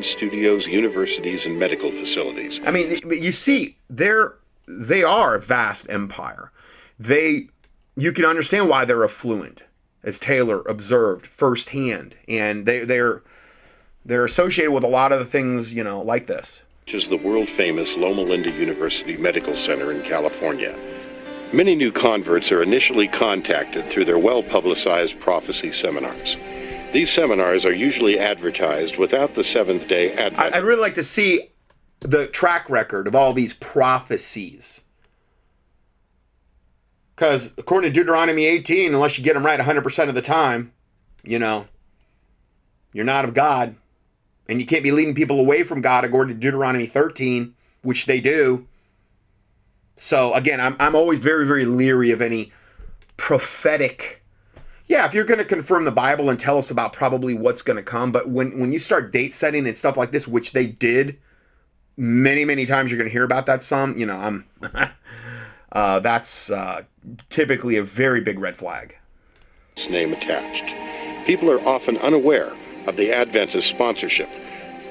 Studios, 0.00 0.66
universities, 0.66 1.44
and 1.44 1.58
medical 1.58 1.90
facilities. 1.90 2.60
I 2.64 2.70
mean, 2.70 2.96
you 3.10 3.30
see, 3.30 3.76
they're 3.90 4.34
they 4.66 5.02
are 5.02 5.34
a 5.34 5.40
vast 5.40 5.86
empire. 5.90 6.50
They 6.98 7.48
you 7.96 8.12
can 8.12 8.24
understand 8.24 8.70
why 8.70 8.86
they're 8.86 9.04
affluent, 9.04 9.64
as 10.02 10.18
Taylor 10.18 10.62
observed 10.62 11.26
firsthand, 11.26 12.16
and 12.26 12.64
they 12.64 12.84
they're 12.84 13.22
they're 14.04 14.24
associated 14.24 14.72
with 14.72 14.82
a 14.82 14.88
lot 14.88 15.12
of 15.12 15.18
the 15.18 15.26
things 15.26 15.74
you 15.74 15.84
know 15.84 16.00
like 16.00 16.26
this. 16.26 16.64
Which 16.86 16.94
is 16.94 17.08
the 17.08 17.18
world 17.18 17.50
famous 17.50 17.94
Loma 17.94 18.22
Linda 18.22 18.50
University 18.50 19.16
Medical 19.18 19.54
Center 19.54 19.92
in 19.92 20.02
California. 20.02 20.74
Many 21.52 21.74
new 21.74 21.92
converts 21.92 22.50
are 22.50 22.62
initially 22.62 23.08
contacted 23.08 23.86
through 23.88 24.06
their 24.06 24.18
well 24.18 24.42
publicized 24.42 25.20
prophecy 25.20 25.70
seminars. 25.70 26.38
These 26.92 27.10
seminars 27.10 27.64
are 27.64 27.72
usually 27.72 28.18
advertised 28.18 28.98
without 28.98 29.34
the 29.34 29.42
seventh 29.42 29.88
day 29.88 30.12
Advent. 30.12 30.54
I'd 30.54 30.62
really 30.62 30.80
like 30.80 30.94
to 30.96 31.04
see 31.04 31.50
the 32.00 32.26
track 32.26 32.68
record 32.68 33.06
of 33.06 33.14
all 33.14 33.32
these 33.32 33.54
prophecies. 33.54 34.84
Because 37.14 37.54
according 37.56 37.92
to 37.92 38.00
Deuteronomy 38.00 38.44
18, 38.44 38.92
unless 38.94 39.16
you 39.16 39.24
get 39.24 39.34
them 39.34 39.46
right 39.46 39.58
100% 39.58 40.08
of 40.08 40.14
the 40.14 40.22
time, 40.22 40.72
you 41.22 41.38
know, 41.38 41.66
you're 42.92 43.04
not 43.04 43.24
of 43.24 43.34
God. 43.34 43.76
And 44.48 44.60
you 44.60 44.66
can't 44.66 44.82
be 44.82 44.90
leading 44.90 45.14
people 45.14 45.38
away 45.38 45.62
from 45.62 45.80
God 45.80 46.04
according 46.04 46.34
to 46.34 46.40
Deuteronomy 46.40 46.86
13, 46.86 47.54
which 47.82 48.06
they 48.06 48.20
do. 48.20 48.66
So 49.96 50.34
again, 50.34 50.60
I'm, 50.60 50.76
I'm 50.80 50.94
always 50.94 51.20
very, 51.20 51.46
very 51.46 51.64
leery 51.64 52.10
of 52.10 52.20
any 52.20 52.52
prophetic. 53.16 54.21
Yeah, 54.92 55.06
if 55.06 55.14
you're 55.14 55.24
going 55.24 55.38
to 55.38 55.44
confirm 55.46 55.86
the 55.86 55.90
Bible 55.90 56.28
and 56.28 56.38
tell 56.38 56.58
us 56.58 56.70
about 56.70 56.92
probably 56.92 57.32
what's 57.32 57.62
going 57.62 57.78
to 57.78 57.82
come, 57.82 58.12
but 58.12 58.28
when 58.28 58.60
when 58.60 58.72
you 58.72 58.78
start 58.78 59.10
date 59.10 59.32
setting 59.32 59.66
and 59.66 59.74
stuff 59.74 59.96
like 59.96 60.10
this, 60.10 60.28
which 60.28 60.52
they 60.52 60.66
did 60.66 61.16
many, 61.96 62.44
many 62.44 62.66
times, 62.66 62.90
you're 62.90 62.98
going 62.98 63.08
to 63.08 63.12
hear 63.12 63.24
about 63.24 63.46
that 63.46 63.62
some. 63.62 63.96
You 63.96 64.04
know, 64.04 64.16
I'm 64.16 64.44
uh, 65.72 66.00
that's 66.00 66.50
uh, 66.50 66.82
typically 67.30 67.78
a 67.78 67.82
very 67.82 68.20
big 68.20 68.38
red 68.38 68.54
flag. 68.54 68.94
its 69.74 69.88
name 69.88 70.12
attached. 70.12 70.74
People 71.26 71.50
are 71.50 71.66
often 71.66 71.96
unaware 71.96 72.52
of 72.86 72.96
the 72.96 73.12
Adventist 73.12 73.70
sponsorship. 73.70 74.28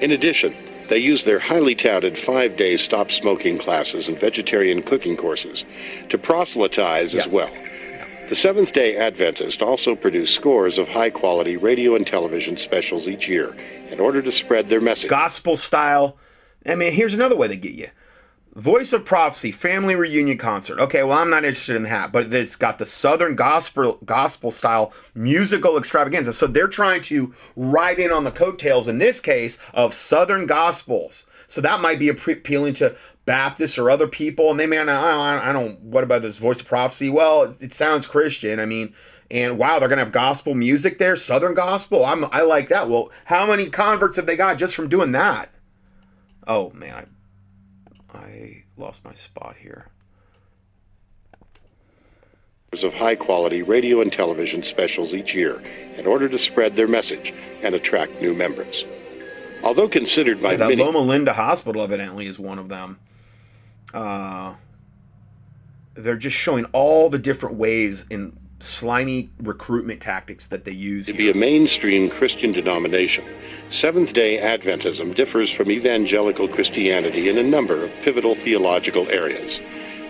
In 0.01 0.09
addition, 0.09 0.55
they 0.89 0.97
use 0.97 1.25
their 1.25 1.37
highly 1.37 1.75
touted 1.75 2.17
five 2.17 2.57
day 2.57 2.75
stop 2.75 3.11
smoking 3.11 3.59
classes 3.59 4.07
and 4.07 4.19
vegetarian 4.19 4.81
cooking 4.81 5.15
courses 5.15 5.63
to 6.09 6.17
proselytize 6.17 7.13
Yes. 7.13 7.27
as 7.27 7.33
well. 7.33 7.51
The 8.31 8.37
Seventh 8.37 8.71
day 8.71 8.95
Adventist 8.95 9.61
also 9.61 9.93
produce 9.93 10.33
scores 10.33 10.77
of 10.77 10.87
high 10.87 11.09
quality 11.09 11.57
radio 11.57 11.97
and 11.97 12.07
television 12.07 12.55
specials 12.55 13.05
each 13.05 13.27
year 13.27 13.53
in 13.89 13.99
order 13.99 14.21
to 14.21 14.31
spread 14.31 14.69
their 14.69 14.79
message. 14.79 15.09
Gospel 15.09 15.57
style. 15.57 16.15
I 16.65 16.75
mean, 16.75 16.93
here's 16.93 17.13
another 17.13 17.35
way 17.35 17.49
they 17.49 17.57
get 17.57 17.73
you. 17.73 17.89
Voice 18.55 18.93
of 18.93 19.03
Prophecy 19.03 19.51
Family 19.51 19.97
Reunion 19.97 20.37
Concert. 20.37 20.79
Okay, 20.79 21.03
well, 21.03 21.17
I'm 21.17 21.29
not 21.29 21.43
interested 21.43 21.75
in 21.75 21.83
that, 21.83 22.13
but 22.13 22.33
it's 22.33 22.55
got 22.55 22.79
the 22.79 22.85
Southern 22.85 23.35
gospel 23.35 23.99
gospel 24.05 24.49
style 24.49 24.93
musical 25.13 25.77
extravaganza. 25.77 26.31
So 26.31 26.47
they're 26.47 26.69
trying 26.69 27.01
to 27.01 27.33
ride 27.57 27.99
in 27.99 28.11
on 28.11 28.23
the 28.23 28.31
coattails 28.31 28.87
in 28.87 28.97
this 28.97 29.19
case 29.19 29.57
of 29.73 29.93
Southern 29.93 30.45
gospels. 30.45 31.25
So 31.47 31.59
that 31.59 31.81
might 31.81 31.99
be 31.99 32.07
appealing 32.07 32.75
to 32.75 32.95
Baptists 33.25 33.77
or 33.77 33.89
other 33.89 34.07
people, 34.07 34.49
and 34.49 34.59
they 34.59 34.65
may 34.65 34.83
not. 34.83 34.89
I 34.89 35.35
don't, 35.35 35.47
I 35.47 35.53
don't. 35.53 35.79
What 35.81 36.03
about 36.03 36.23
this 36.23 36.39
Voice 36.39 36.61
of 36.61 36.67
Prophecy? 36.67 37.09
Well, 37.09 37.43
it, 37.43 37.61
it 37.61 37.73
sounds 37.73 38.07
Christian. 38.07 38.59
I 38.59 38.65
mean, 38.65 38.93
and 39.29 39.57
wow, 39.57 39.79
they're 39.79 39.89
gonna 39.89 40.03
have 40.03 40.11
gospel 40.11 40.53
music 40.55 40.97
there, 40.97 41.15
Southern 41.15 41.53
gospel. 41.53 42.03
I'm, 42.03 42.25
I 42.31 42.41
like 42.41 42.69
that. 42.69 42.89
Well, 42.89 43.11
how 43.25 43.45
many 43.45 43.69
converts 43.69 44.15
have 44.17 44.25
they 44.25 44.35
got 44.35 44.57
just 44.57 44.75
from 44.75 44.89
doing 44.89 45.11
that? 45.11 45.49
Oh 46.47 46.71
man, 46.71 47.07
I, 48.13 48.17
I 48.17 48.63
lost 48.75 49.05
my 49.05 49.13
spot 49.13 49.55
here. 49.59 49.87
of 52.83 52.93
high 52.93 53.15
quality 53.15 53.61
radio 53.61 54.01
and 54.01 54.11
television 54.11 54.63
specials 54.63 55.13
each 55.13 55.33
year 55.33 55.61
in 55.95 56.07
order 56.07 56.27
to 56.27 56.37
spread 56.37 56.75
their 56.75 56.87
message 56.87 57.33
and 57.61 57.75
attract 57.75 58.21
new 58.21 58.33
members. 58.33 58.83
Although 59.63 59.87
considered 59.87 60.41
by 60.41 60.51
Yeah, 60.51 60.57
that 60.57 60.69
many 60.69 60.83
Loma 60.83 60.99
Linda 60.99 61.33
Hospital 61.33 61.83
evidently 61.83 62.25
is 62.25 62.39
one 62.39 62.57
of 62.57 62.69
them. 62.69 62.99
Uh, 63.93 64.55
they're 65.93 66.15
just 66.15 66.37
showing 66.37 66.65
all 66.73 67.09
the 67.09 67.19
different 67.19 67.55
ways 67.55 68.05
in 68.09 68.37
slimy 68.59 69.29
recruitment 69.41 70.01
tactics 70.01 70.47
that 70.47 70.65
they 70.65 70.71
use. 70.71 71.07
to 71.07 71.13
be 71.13 71.31
a 71.31 71.33
mainstream 71.33 72.09
Christian 72.09 72.51
denomination, 72.51 73.25
Seventh 73.69 74.13
day 74.13 74.37
Adventism 74.37 75.15
differs 75.15 75.51
from 75.51 75.71
evangelical 75.71 76.47
Christianity 76.47 77.29
in 77.29 77.37
a 77.37 77.43
number 77.43 77.83
of 77.83 77.91
pivotal 78.01 78.35
theological 78.35 79.09
areas. 79.09 79.59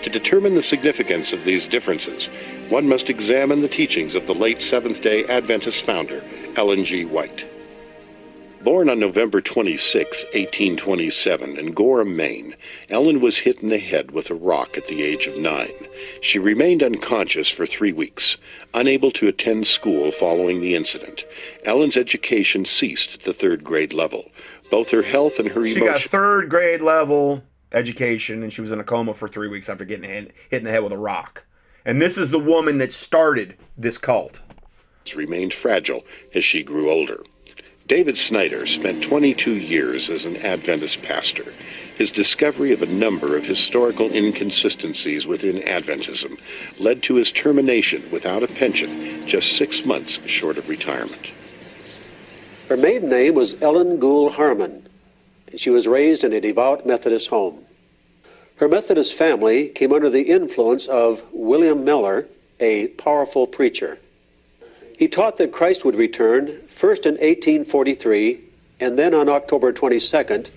To 0.04 0.10
determine 0.10 0.56
the 0.56 0.62
significance 0.64 1.32
of 1.32 1.44
these 1.44 1.68
differences, 1.68 2.28
one 2.70 2.88
must 2.88 3.10
examine 3.10 3.62
the 3.62 3.68
teachings 3.68 4.16
of 4.16 4.26
the 4.26 4.34
late 4.34 4.62
Seventh 4.62 5.02
day 5.02 5.26
Adventist 5.26 5.86
founder, 5.86 6.24
Ellen 6.56 6.84
G. 6.84 7.06
White. 7.06 7.46
Born 8.64 8.90
on 8.90 9.00
November 9.00 9.42
26, 9.42 10.24
1827, 10.26 11.58
in 11.58 11.72
Gorham, 11.72 12.16
Maine, 12.16 12.56
Ellen 12.90 13.20
was 13.20 13.40
hit 13.40 13.58
in 13.60 13.70
the 13.70 13.80
head 13.80 14.12
with 14.12 14.30
a 14.30 14.36
rock 14.36 14.78
at 14.78 14.86
the 14.88 15.02
age 15.02 15.26
of 15.26 15.36
nine. 15.38 15.72
She 16.22 16.38
remained 16.38 16.84
unconscious 16.84 17.50
for 17.50 17.66
three 17.66 17.92
weeks, 17.92 18.38
unable 18.76 19.10
to 19.14 19.28
attend 19.28 19.66
school 19.66 20.12
following 20.12 20.62
the 20.62 20.76
incident. 20.76 21.24
Ellen's 21.64 21.98
education 21.98 22.66
ceased 22.66 23.16
at 23.16 23.22
the 23.22 23.34
third 23.34 23.64
grade 23.64 23.94
level. 23.94 24.30
Both 24.70 24.92
her 24.92 25.02
health 25.02 25.40
and 25.40 25.50
her 25.50 25.64
She 25.66 25.78
emotions. 25.78 26.02
got 26.04 26.10
third 26.12 26.50
grade 26.50 26.84
level 26.84 27.44
education, 27.72 28.44
and 28.44 28.54
she 28.54 28.62
was 28.62 28.72
in 28.72 28.80
a 28.80 28.84
coma 28.84 29.16
for 29.16 29.28
three 29.28 29.48
weeks 29.48 29.70
after 29.70 29.86
getting 29.86 30.08
hit, 30.08 30.34
hit 30.52 30.60
in 30.60 30.66
the 30.66 30.72
head 30.72 30.84
with 30.84 30.94
a 30.94 30.98
rock. 31.00 31.46
And 31.84 32.00
this 32.00 32.16
is 32.16 32.30
the 32.30 32.38
woman 32.38 32.78
that 32.78 32.92
started 32.92 33.58
this 33.76 33.98
cult. 33.98 34.44
remained 35.16 35.54
fragile 35.54 36.04
as 36.36 36.46
she 36.46 36.62
grew 36.62 36.92
older. 36.92 37.24
David 37.92 38.18
Snyder 38.18 38.66
spent 38.68 39.04
22 39.04 39.52
years 39.52 40.10
as 40.10 40.24
an 40.24 40.38
Adventist 40.38 41.02
pastor. 41.02 41.54
His 41.98 42.10
discovery 42.10 42.72
of 42.72 42.82
a 42.82 42.86
number 42.86 43.36
of 43.36 43.44
historical 43.44 44.14
inconsistencies 44.14 45.28
within 45.28 45.58
Adventism 45.64 46.40
led 46.80 47.04
to 47.04 47.16
his 47.16 47.34
termination 47.34 48.10
without 48.10 48.44
a 48.44 48.48
pension 48.48 49.28
just 49.28 49.58
six 49.58 49.84
months 49.84 50.26
short 50.26 50.58
of 50.58 50.70
retirement. 50.70 51.32
Her 52.70 52.78
maiden 52.78 53.10
name 53.10 53.36
was 53.36 53.62
Ellen 53.62 54.00
Gould 54.00 54.36
Harmon, 54.36 54.88
and 55.52 55.60
she 55.60 55.70
was 55.70 55.86
raised 55.86 56.24
in 56.24 56.32
a 56.32 56.40
devout 56.40 56.86
Methodist 56.86 57.28
home. 57.28 57.66
Her 58.56 58.70
Methodist 58.70 59.16
family 59.16 59.68
came 59.68 59.92
under 59.92 60.10
the 60.10 60.30
influence 60.30 60.88
of 60.88 61.24
William 61.34 61.84
Miller, 61.84 62.30
a 62.58 62.88
powerful 62.88 63.48
preacher. 63.48 64.00
He 65.02 65.08
taught 65.08 65.38
that 65.38 65.52
Christ 65.52 65.84
would 65.84 65.96
return 65.96 66.62
first 66.68 67.08
in 67.08 67.14
1843 67.14 68.40
and 68.80 69.00
then 69.00 69.16
on 69.16 69.30
October 69.30 69.74
22nd, 69.74 70.52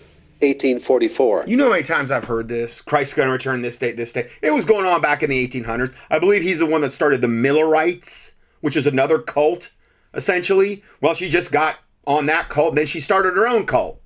1844. 0.44 1.44
You 1.46 1.56
know 1.56 1.64
how 1.64 1.70
many 1.70 1.82
times 1.82 2.10
I've 2.10 2.24
heard 2.24 2.46
this? 2.46 2.82
Christ's 2.82 3.14
going 3.14 3.28
to 3.28 3.32
return 3.32 3.62
this 3.62 3.78
date, 3.78 3.96
this 3.96 4.12
day. 4.12 4.28
It 4.42 4.50
was 4.50 4.66
going 4.66 4.84
on 4.84 5.00
back 5.00 5.22
in 5.22 5.30
the 5.30 5.48
1800s. 5.48 5.96
I 6.10 6.18
believe 6.18 6.42
he's 6.42 6.58
the 6.58 6.66
one 6.66 6.82
that 6.82 6.90
started 6.90 7.22
the 7.22 7.26
Millerites, 7.26 8.34
which 8.60 8.76
is 8.76 8.86
another 8.86 9.18
cult, 9.18 9.70
essentially. 10.12 10.82
Well, 11.00 11.14
she 11.14 11.30
just 11.30 11.50
got 11.50 11.76
on 12.06 12.26
that 12.26 12.50
cult, 12.50 12.74
then 12.74 12.84
she 12.84 13.00
started 13.00 13.36
her 13.36 13.48
own 13.48 13.64
cult. 13.64 13.98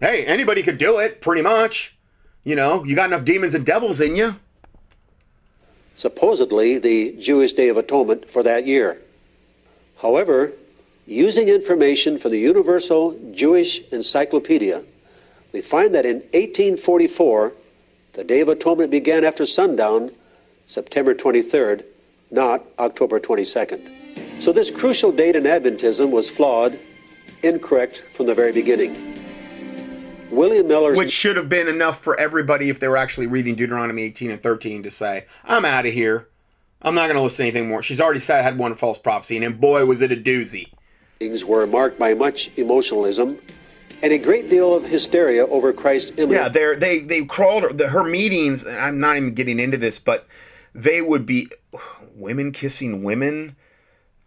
Hey, 0.00 0.24
anybody 0.24 0.62
could 0.62 0.78
do 0.78 1.00
it, 1.00 1.20
pretty 1.20 1.42
much. 1.42 1.98
You 2.44 2.56
know, 2.56 2.82
you 2.82 2.96
got 2.96 3.10
enough 3.10 3.26
demons 3.26 3.54
and 3.54 3.66
devils 3.66 4.00
in 4.00 4.16
you. 4.16 4.36
supposedly 5.94 6.78
the 6.78 7.14
Jewish 7.20 7.52
Day 7.52 7.68
of 7.68 7.76
Atonement 7.76 8.30
for 8.30 8.42
that 8.42 8.66
year. 8.66 9.02
However, 10.00 10.52
using 11.06 11.48
information 11.48 12.18
from 12.18 12.30
the 12.30 12.38
Universal 12.38 13.18
Jewish 13.32 13.80
Encyclopedia, 13.90 14.84
we 15.52 15.60
find 15.60 15.94
that 15.94 16.06
in 16.06 16.16
1844, 16.32 17.52
the 18.12 18.24
Day 18.24 18.40
of 18.40 18.48
Atonement 18.48 18.90
began 18.90 19.24
after 19.24 19.44
sundown, 19.44 20.12
September 20.66 21.14
23rd, 21.14 21.84
not 22.30 22.64
October 22.78 23.18
22nd. 23.18 24.40
So 24.40 24.52
this 24.52 24.70
crucial 24.70 25.10
date 25.10 25.34
in 25.34 25.44
Adventism 25.44 26.10
was 26.10 26.30
flawed, 26.30 26.78
incorrect 27.42 28.04
from 28.12 28.26
the 28.26 28.34
very 28.34 28.52
beginning. 28.52 29.16
William 30.30 30.68
Miller's 30.68 30.96
Which 30.96 31.10
should 31.10 31.36
have 31.36 31.48
been 31.48 31.66
enough 31.66 32.00
for 32.00 32.18
everybody 32.20 32.68
if 32.68 32.78
they 32.78 32.86
were 32.86 32.98
actually 32.98 33.26
reading 33.26 33.56
Deuteronomy 33.56 34.02
18 34.02 34.30
and 34.30 34.42
13 34.42 34.82
to 34.84 34.90
say, 34.90 35.24
I'm 35.44 35.64
out 35.64 35.86
of 35.86 35.92
here. 35.92 36.28
I'm 36.82 36.94
not 36.94 37.06
going 37.06 37.16
to 37.16 37.22
listen 37.22 37.44
to 37.44 37.50
anything 37.50 37.68
more. 37.68 37.82
She's 37.82 38.00
already 38.00 38.20
said 38.20 38.38
I 38.40 38.42
had 38.42 38.58
one 38.58 38.74
false 38.74 38.98
prophecy, 38.98 39.42
and 39.42 39.60
boy, 39.60 39.84
was 39.84 40.02
it 40.02 40.12
a 40.12 40.16
doozy. 40.16 40.66
Things 41.18 41.44
were 41.44 41.66
marked 41.66 41.98
by 41.98 42.14
much 42.14 42.50
emotionalism 42.56 43.38
and 44.02 44.12
a 44.12 44.18
great 44.18 44.48
deal 44.48 44.74
of 44.74 44.84
hysteria 44.84 45.44
over 45.46 45.72
Christ's 45.72 46.12
imminent 46.12 46.30
Yeah, 46.30 46.48
they're, 46.48 46.76
they 46.76 47.00
they 47.00 47.24
crawled 47.24 47.64
her, 47.64 47.72
the, 47.72 47.88
her 47.88 48.04
meetings. 48.04 48.64
and 48.64 48.78
I'm 48.78 49.00
not 49.00 49.16
even 49.16 49.34
getting 49.34 49.58
into 49.58 49.76
this, 49.76 49.98
but 49.98 50.28
they 50.74 51.02
would 51.02 51.26
be 51.26 51.48
women 52.14 52.52
kissing 52.52 53.02
women, 53.02 53.56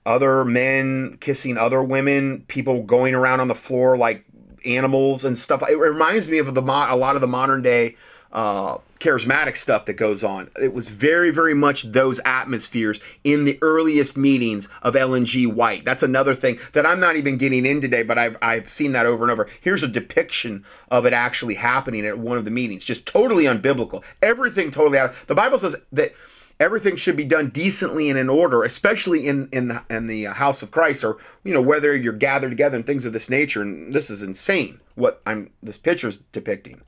other 0.06 0.44
men 0.44 1.18
kissing 1.22 1.58
other 1.58 1.82
women, 1.82 2.44
people 2.50 2.84
going 2.84 3.16
around 3.16 3.40
on 3.40 3.48
the 3.48 3.56
floor 3.56 3.96
like 3.98 4.26
animals 4.66 5.24
and 5.24 5.38
stuff. 5.38 5.64
It 5.70 5.78
reminds 5.78 6.30
me 6.30 6.38
of 6.40 6.54
the 6.54 6.62
mo- 6.62 6.88
a 6.90 6.98
lot 6.98 7.16
of 7.16 7.22
the 7.22 7.28
modern 7.28 7.62
day 7.62 7.96
uh, 8.34 8.78
charismatic 9.02 9.58
stuff 9.58 9.86
that 9.86 9.94
goes 9.96 10.24
on. 10.24 10.48
It 10.62 10.74
was 10.74 10.88
very, 10.88 11.32
very 11.32 11.54
much 11.54 11.84
those 11.84 12.22
atmospheres 12.24 13.02
in 13.24 13.46
the 13.46 13.58
earliest 13.62 14.16
meetings 14.16 14.70
of 14.84 14.96
Ellen 14.96 15.26
G. 15.26 15.46
White. 15.48 15.84
That's 15.84 16.04
another 16.04 16.34
thing 16.34 16.60
that 16.74 16.86
I'm 16.86 17.00
not 17.00 17.18
even 17.18 17.38
getting 17.38 17.66
in 17.66 17.82
today, 17.82 18.04
but 18.04 18.18
I've 18.18 18.38
I've 18.42 18.70
seen 18.70 18.94
that 18.94 19.06
over 19.06 19.24
and 19.24 19.32
over. 19.32 19.50
Here's 19.60 19.84
a 19.84 19.88
depiction 19.88 20.64
of 20.90 21.06
it 21.06 21.14
actually 21.14 21.56
happening 21.56 22.06
at 22.06 22.20
one 22.20 22.38
of 22.38 22.46
the 22.46 22.52
meetings. 22.52 22.86
Just 22.86 23.06
totally 23.06 23.46
unbiblical. 23.46 24.04
Everything 24.22 24.72
totally 24.72 25.00
out. 25.00 25.14
The 25.28 25.36
Bible 25.36 25.60
says 25.60 25.76
that 25.92 26.14
everything 26.60 26.96
should 26.96 27.18
be 27.18 27.26
done 27.26 27.50
decently 27.50 28.10
and 28.10 28.20
in 28.20 28.30
order, 28.30 28.64
especially 28.64 29.28
in 29.28 29.50
in 29.52 29.68
the 29.70 29.84
in 29.90 30.08
the 30.08 30.28
uh, 30.28 30.34
house 30.34 30.62
of 30.62 30.72
Christ, 30.72 31.04
or 31.04 31.18
you 31.44 31.54
know 31.54 31.62
whether 31.62 31.96
you're 31.96 32.14
gathered 32.14 32.52
together 32.52 32.76
and 32.78 32.86
things 32.86 33.06
of 33.06 33.14
this 33.14 33.30
nature. 33.32 33.62
And 33.64 33.94
this 33.96 34.12
is 34.12 34.22
insane 34.24 34.80
what 34.96 35.22
I'm 35.26 35.50
this 35.64 35.80
picture's 35.80 36.18
depicting. 36.18 36.82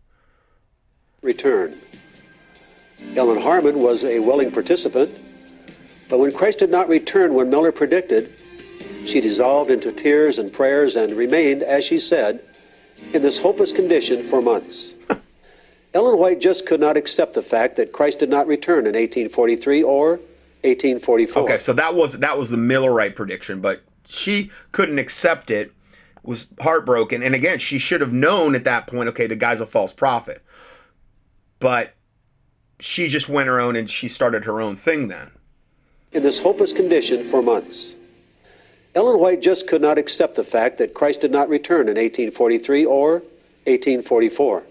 return. 1.24 1.80
Ellen 3.16 3.40
Harmon 3.40 3.80
was 3.80 4.04
a 4.04 4.20
willing 4.20 4.52
participant, 4.52 5.12
but 6.10 6.20
when 6.20 6.32
Christ 6.32 6.60
did 6.60 6.70
not 6.70 6.90
return 6.90 7.34
when 7.34 7.50
Miller 7.50 7.72
predicted, 7.72 8.34
she 9.06 9.22
dissolved 9.22 9.70
into 9.70 9.92
tears 9.92 10.38
and 10.38 10.52
prayers 10.52 10.96
and 10.96 11.14
remained, 11.14 11.64
as 11.64 11.84
she 11.84 12.00
said, 12.00 12.42
in 13.14 13.22
this 13.22 13.38
hopeless 13.38 13.72
condition 13.72 14.28
for 14.28 14.42
months. 14.42 14.96
Ellen 15.94 16.18
White 16.18 16.42
just 16.42 16.66
could 16.66 16.80
not 16.80 16.98
accept 16.98 17.34
the 17.34 17.42
fact 17.42 17.76
that 17.76 17.92
Christ 17.92 18.20
did 18.20 18.30
not 18.30 18.48
return 18.48 18.80
in 18.80 18.94
1843 18.94 19.84
or 19.84 20.10
1844. 20.64 21.44
Okay, 21.44 21.58
so 21.58 21.74
that 21.74 21.94
was 21.94 22.20
that 22.20 22.38
was 22.38 22.50
the 22.50 22.58
Millerite 22.58 23.16
prediction, 23.16 23.62
but 23.62 23.84
she 24.06 24.50
couldn't 24.72 25.00
accept 25.00 25.52
it. 25.52 25.72
Was 26.24 26.48
heartbroken, 26.62 27.22
and 27.22 27.36
again, 27.36 27.60
she 27.60 27.78
should 27.78 28.00
have 28.00 28.14
known 28.14 28.56
at 28.56 28.64
that 28.64 28.88
point. 28.88 29.10
Okay, 29.10 29.28
the 29.28 29.36
guy's 29.36 29.60
a 29.60 29.66
false 29.66 29.92
prophet, 29.92 30.42
but 31.60 31.96
she 32.84 33.08
just 33.08 33.30
went 33.30 33.48
her 33.48 33.60
own 33.60 33.76
and 33.76 33.90
she 33.90 34.08
started 34.08 34.46
her 34.46 34.62
own 34.62 34.76
thing 34.76 35.08
then. 35.08 35.32
in 36.12 36.22
this 36.22 36.40
hopeless 36.40 36.74
condition 36.74 37.28
for 37.28 37.42
months. 37.42 37.96
Ellen 38.94 39.20
White 39.20 39.42
just 39.42 39.66
could 39.68 39.82
not 39.82 39.98
accept 39.98 40.36
the 40.36 40.44
fact 40.44 40.78
that 40.78 40.94
Christ 40.94 41.22
did 41.22 41.32
not 41.32 41.50
return 41.50 41.88
in 41.90 41.96
1843 41.96 42.86
or 42.86 43.14
1844. 43.66 44.64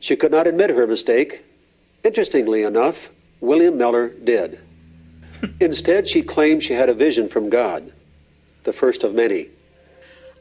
She 0.00 0.16
could 0.16 0.30
not 0.30 0.46
admit 0.46 0.70
her 0.70 0.86
mistake. 0.86 1.44
Interestingly 2.02 2.62
enough, 2.62 3.10
William 3.40 3.76
Miller 3.76 4.08
did. 4.08 4.58
Instead, 5.60 6.08
she 6.08 6.22
claimed 6.22 6.62
she 6.62 6.72
had 6.72 6.88
a 6.88 6.94
vision 6.94 7.28
from 7.28 7.50
God, 7.50 7.92
the 8.62 8.72
first 8.72 9.04
of 9.04 9.14
many. 9.14 9.48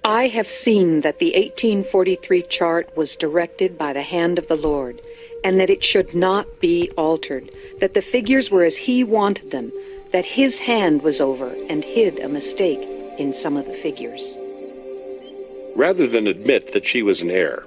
I 0.05 0.27
have 0.27 0.49
seen 0.49 1.01
that 1.01 1.19
the 1.19 1.33
1843 1.33 2.43
chart 2.43 2.95
was 2.95 3.15
directed 3.15 3.77
by 3.77 3.91
the 3.91 4.03
hand 4.03 4.39
of 4.39 4.47
the 4.47 4.55
Lord, 4.55 5.01
and 5.47 5.61
that 5.61 5.69
it 5.69 5.81
should 5.81 6.13
not 6.13 6.59
be 6.59 6.91
altered, 6.97 7.49
that 7.79 7.93
the 7.93 8.01
figures 8.01 8.51
were 8.51 8.65
as 8.65 8.75
He 8.75 9.01
wanted 9.01 9.49
them, 9.51 9.71
that 10.11 10.25
His 10.25 10.59
hand 10.59 11.03
was 11.03 11.21
over 11.21 11.55
and 11.69 11.85
hid 11.85 12.19
a 12.19 12.27
mistake 12.27 12.81
in 13.17 13.33
some 13.33 13.55
of 13.55 13.65
the 13.65 13.73
figures. 13.73 14.35
Rather 15.73 16.05
than 16.05 16.27
admit 16.27 16.73
that 16.73 16.85
she 16.85 17.01
was 17.01 17.21
in 17.21 17.31
error, 17.31 17.65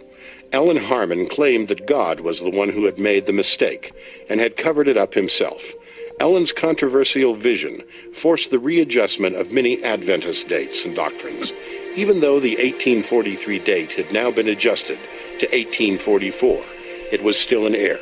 Ellen 0.53 0.77
Harmon 0.77 1.27
claimed 1.27 1.69
that 1.69 1.87
God 1.87 2.21
was 2.21 2.41
the 2.41 2.51
one 2.51 2.69
who 2.69 2.85
had 2.85 2.99
made 2.99 3.25
the 3.25 3.33
mistake 3.33 3.95
and 4.29 4.41
had 4.41 4.59
covered 4.59 4.87
it 4.87 4.99
up 4.99 5.15
himself. 5.15 5.73
Ellen's 6.21 6.53
controversial 6.53 7.35
vision 7.35 7.83
forced 8.13 8.51
the 8.51 8.59
readjustment 8.59 9.37
of 9.37 9.53
many 9.53 9.83
Adventist 9.83 10.49
dates 10.49 10.85
and 10.85 10.95
doctrines, 10.95 11.51
even 11.97 12.21
though 12.21 12.41
the 12.41 12.57
1843 12.57 13.59
date 13.61 13.93
had 13.93 14.13
now 14.13 14.31
been 14.31 14.49
adjusted 14.49 14.99
to 15.39 15.47
1844. 15.47 16.63
It 17.11 17.23
was 17.23 17.39
still 17.39 17.67
in 17.67 17.75
error. 17.75 17.99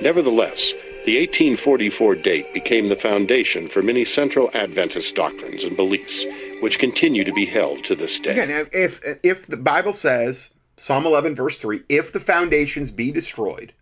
Nevertheless, 0.00 0.72
the 1.04 1.18
1844 1.18 2.14
date 2.16 2.54
became 2.54 2.88
the 2.88 2.96
foundation 2.96 3.68
for 3.68 3.82
many 3.82 4.04
Central 4.04 4.50
Adventist 4.54 5.14
doctrines 5.16 5.64
and 5.64 5.76
beliefs, 5.76 6.26
which 6.60 6.78
continue 6.78 7.24
to 7.24 7.32
be 7.32 7.46
held 7.46 7.84
to 7.84 7.96
this 7.96 8.18
day. 8.20 8.32
Again, 8.32 8.68
if 8.72 9.00
if 9.24 9.46
the 9.46 9.56
Bible 9.56 9.92
says 9.92 10.50
Psalm 10.76 11.06
11 11.06 11.34
verse 11.34 11.58
3, 11.58 11.82
if 11.88 12.12
the 12.12 12.20
foundations 12.20 12.92
be 12.92 13.10
destroyed, 13.10 13.72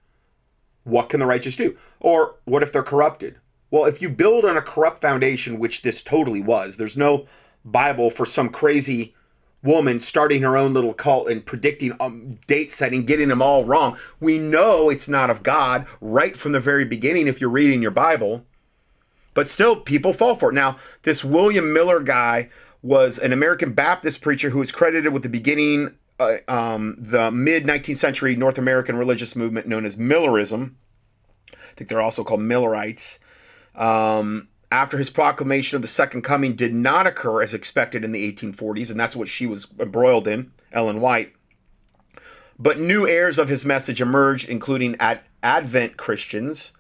what 0.85 1.11
can 1.11 1.21
the 1.21 1.27
righteous 1.27 1.57
do? 1.57 1.77
Or 2.01 2.37
what 2.45 2.63
if 2.63 2.73
they're 2.73 2.83
corrupted? 2.83 3.37
Well, 3.71 3.85
if 3.85 4.01
you 4.01 4.09
build 4.09 4.45
on 4.45 4.57
a 4.57 4.63
corrupt 4.63 5.01
foundation, 5.01 5.59
which 5.59 5.83
this 5.83 6.03
totally 6.03 6.41
was, 6.41 6.77
there's 6.79 6.97
no 6.97 7.27
Bible 7.65 8.11
for 8.11 8.27
some 8.27 8.49
crazy 8.49 9.15
woman 9.63 9.99
starting 9.99 10.43
her 10.43 10.57
own 10.57 10.73
little 10.73 10.95
cult 10.95 11.29
and 11.29 11.45
predicting 11.45 11.93
um, 12.01 12.31
date 12.47 12.71
setting, 12.71 13.05
getting 13.05 13.29
them 13.29 13.43
all 13.43 13.65
wrong. 13.65 13.97
We 14.21 14.39
know 14.39 14.91
it's 14.91 15.09
not 15.09 15.31
of 15.31 15.43
God 15.43 15.87
right 16.01 16.37
from 16.37 16.53
the 16.53 16.61
very 16.61 16.85
beginning 16.85 17.27
if 17.27 17.41
you're 17.41 17.51
reading 17.51 17.83
your 17.83 17.91
Bible. 17.91 18.45
But 19.35 19.47
still, 19.47 19.77
people 19.77 20.13
fall 20.13 20.35
for 20.35 20.51
it. 20.51 20.55
Now, 20.55 20.77
this 21.03 21.25
William 21.25 21.73
Miller 21.73 22.01
guy 22.01 22.51
was 22.83 23.19
an 23.19 23.33
American 23.33 23.73
Baptist 23.73 24.23
preacher 24.23 24.51
who 24.51 24.59
was 24.59 24.73
credited 24.73 25.13
with 25.13 25.23
the 25.23 25.29
beginning, 25.29 25.95
uh, 26.19 26.37
um, 26.49 26.97
the 26.99 27.31
mid 27.31 27.65
19th 27.65 27.97
century 27.97 28.35
North 28.35 28.59
American 28.59 28.97
religious 28.97 29.37
movement 29.37 29.67
known 29.67 29.85
as 29.85 29.97
Millerism. 29.97 30.77
I 31.53 31.73
think 31.77 31.89
they're 31.89 32.01
also 32.01 32.25
called 32.25 32.41
Millerites. 32.41 33.19
Um, 33.75 34.49
after 34.71 34.97
his 34.97 35.11
proclamation 35.11 35.77
of 35.77 35.83
the 35.83 35.89
Second 35.89 36.23
Coming 36.23 36.55
did 36.55 36.73
not 36.73 37.07
occur 37.07 37.43
as 37.43 37.55
expected 37.55 38.05
in 38.05 38.13
the 38.13 38.33
1840s, 38.33 38.91
and 38.91 39.01
that's 39.01 39.17
what 39.17 39.29
she 39.29 39.47
was 39.47 39.67
embroiled 39.79 40.29
in, 40.29 40.53
Ellen 40.73 41.01
White. 41.01 41.35
But 42.59 42.79
new 42.79 43.07
heirs 43.07 43.39
of 43.39 43.49
his 43.49 43.65
message 43.65 44.01
emerged, 44.01 44.49
including 44.49 44.97
Ad- 45.01 45.29
Advent 45.43 45.97
Christians, 45.97 46.73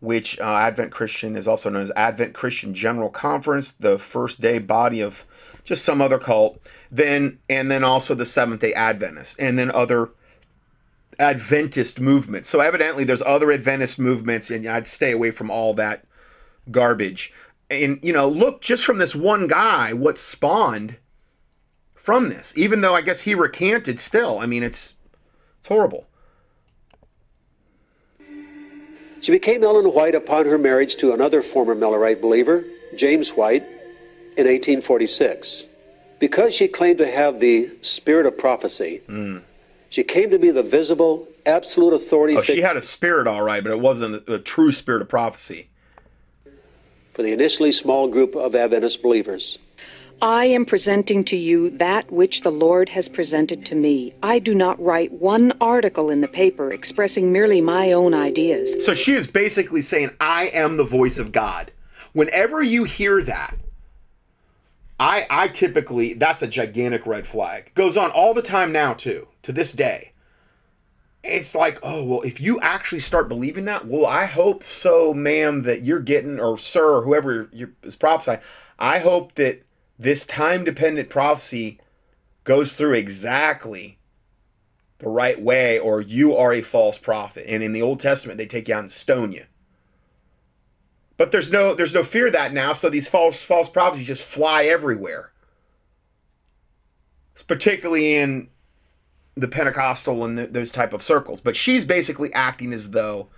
which 0.00 0.38
uh, 0.40 0.42
Advent 0.42 0.92
Christian 0.92 1.36
is 1.36 1.48
also 1.48 1.70
known 1.70 1.80
as 1.80 1.92
Advent 1.96 2.34
Christian 2.34 2.74
General 2.74 3.08
Conference, 3.08 3.70
the 3.70 3.98
first 3.98 4.40
day 4.40 4.58
body 4.58 5.00
of 5.00 5.24
just 5.64 5.84
some 5.84 6.02
other 6.02 6.18
cult. 6.18 6.60
Then 6.90 7.38
and 7.48 7.70
then 7.70 7.82
also 7.82 8.14
the 8.14 8.24
Seventh 8.24 8.60
Day 8.60 8.74
Adventists, 8.74 9.36
and 9.38 9.58
then 9.58 9.70
other 9.70 10.10
Adventist 11.18 11.98
movements. 12.00 12.48
So 12.48 12.60
evidently, 12.60 13.04
there's 13.04 13.22
other 13.22 13.50
Adventist 13.50 13.98
movements, 13.98 14.50
and 14.50 14.66
I'd 14.66 14.86
stay 14.86 15.12
away 15.12 15.30
from 15.30 15.50
all 15.50 15.72
that 15.74 16.04
garbage. 16.70 17.32
And 17.70 17.98
you 18.02 18.12
know, 18.12 18.28
look 18.28 18.60
just 18.60 18.84
from 18.84 18.98
this 18.98 19.14
one 19.14 19.48
guy, 19.48 19.92
what 19.92 20.18
spawned 20.18 20.98
from 21.94 22.28
this. 22.28 22.56
Even 22.56 22.80
though 22.80 22.94
I 22.94 23.02
guess 23.02 23.22
he 23.22 23.34
recanted, 23.34 23.98
still, 23.98 24.38
I 24.38 24.46
mean, 24.46 24.62
it's 24.62 24.94
it's 25.58 25.68
horrible. 25.68 26.06
She 29.20 29.32
became 29.32 29.64
Ellen 29.64 29.86
White 29.86 30.14
upon 30.14 30.46
her 30.46 30.58
marriage 30.58 30.94
to 30.96 31.12
another 31.12 31.42
former 31.42 31.74
Millerite 31.74 32.20
believer, 32.20 32.64
James 32.94 33.30
White, 33.30 33.64
in 34.36 34.46
1846. 34.46 35.66
Because 36.20 36.54
she 36.54 36.68
claimed 36.68 36.98
to 36.98 37.10
have 37.10 37.40
the 37.40 37.70
spirit 37.82 38.26
of 38.26 38.38
prophecy, 38.38 39.02
hmm. 39.06 39.38
she 39.90 40.04
came 40.04 40.30
to 40.30 40.38
be 40.38 40.52
the 40.52 40.62
visible, 40.62 41.26
absolute 41.44 41.92
authority 41.92 42.36
Oh, 42.36 42.42
she 42.42 42.60
had 42.60 42.76
a 42.76 42.80
spirit, 42.80 43.26
all 43.26 43.42
right, 43.42 43.64
but 43.64 43.72
it 43.72 43.80
wasn't 43.80 44.28
a, 44.28 44.34
a 44.34 44.38
true 44.38 44.70
spirit 44.70 45.02
of 45.02 45.08
prophecy. 45.08 45.68
For 47.16 47.22
the 47.22 47.32
initially 47.32 47.72
small 47.72 48.08
group 48.08 48.36
of 48.36 48.54
Adventist 48.54 49.02
believers. 49.02 49.58
I 50.20 50.44
am 50.46 50.66
presenting 50.66 51.24
to 51.24 51.36
you 51.36 51.70
that 51.70 52.12
which 52.12 52.42
the 52.42 52.52
Lord 52.52 52.90
has 52.90 53.08
presented 53.08 53.64
to 53.66 53.74
me. 53.74 54.12
I 54.22 54.38
do 54.38 54.54
not 54.54 54.78
write 54.82 55.12
one 55.12 55.54
article 55.58 56.10
in 56.10 56.20
the 56.20 56.28
paper 56.28 56.70
expressing 56.70 57.32
merely 57.32 57.62
my 57.62 57.92
own 57.92 58.12
ideas. 58.12 58.84
So 58.84 58.92
she 58.92 59.12
is 59.12 59.26
basically 59.26 59.80
saying, 59.80 60.10
I 60.20 60.50
am 60.52 60.76
the 60.76 60.84
voice 60.84 61.18
of 61.18 61.32
God. 61.32 61.72
Whenever 62.12 62.62
you 62.62 62.84
hear 62.84 63.22
that, 63.22 63.56
I 65.00 65.26
I 65.30 65.48
typically 65.48 66.14
that's 66.14 66.42
a 66.42 66.46
gigantic 66.46 67.06
red 67.06 67.26
flag. 67.26 67.72
Goes 67.74 67.96
on 67.96 68.10
all 68.10 68.34
the 68.34 68.42
time 68.42 68.72
now 68.72 68.92
too, 68.92 69.28
to 69.42 69.52
this 69.52 69.72
day. 69.72 70.12
It's 71.28 71.54
like, 71.54 71.78
oh 71.82 72.04
well, 72.04 72.20
if 72.22 72.40
you 72.40 72.60
actually 72.60 73.00
start 73.00 73.28
believing 73.28 73.64
that, 73.66 73.86
well, 73.86 74.06
I 74.06 74.24
hope 74.24 74.62
so, 74.62 75.12
ma'am, 75.12 75.62
that 75.62 75.82
you're 75.82 76.00
getting, 76.00 76.40
or 76.40 76.56
sir, 76.56 76.96
or 76.96 77.02
whoever 77.02 77.50
is 77.82 77.96
prophesying. 77.96 78.40
I 78.78 78.98
hope 78.98 79.34
that 79.34 79.62
this 79.98 80.24
time-dependent 80.24 81.08
prophecy 81.08 81.80
goes 82.44 82.74
through 82.74 82.94
exactly 82.94 83.98
the 84.98 85.08
right 85.08 85.40
way, 85.40 85.78
or 85.78 86.00
you 86.00 86.36
are 86.36 86.52
a 86.52 86.62
false 86.62 86.98
prophet. 86.98 87.44
And 87.48 87.62
in 87.62 87.72
the 87.72 87.82
Old 87.82 88.00
Testament, 88.00 88.38
they 88.38 88.46
take 88.46 88.68
you 88.68 88.74
out 88.74 88.80
and 88.80 88.90
stone 88.90 89.32
you. 89.32 89.44
But 91.16 91.32
there's 91.32 91.50
no 91.50 91.74
there's 91.74 91.94
no 91.94 92.02
fear 92.02 92.26
of 92.26 92.34
that 92.34 92.52
now, 92.52 92.72
so 92.72 92.90
these 92.90 93.08
false 93.08 93.42
false 93.42 93.68
prophecies 93.68 94.06
just 94.06 94.24
fly 94.24 94.64
everywhere. 94.64 95.32
It's 97.32 97.42
particularly 97.42 98.16
in 98.16 98.48
the 99.36 99.48
Pentecostal 99.48 100.24
and 100.24 100.36
th 100.36 100.50
those 100.50 100.72
type 100.72 100.92
of 100.92 101.02
circles. 101.02 101.40
But 101.40 101.56
she's 101.56 101.84
basically 101.84 102.32
acting 102.32 102.72
as 102.72 102.90
though 102.90 103.28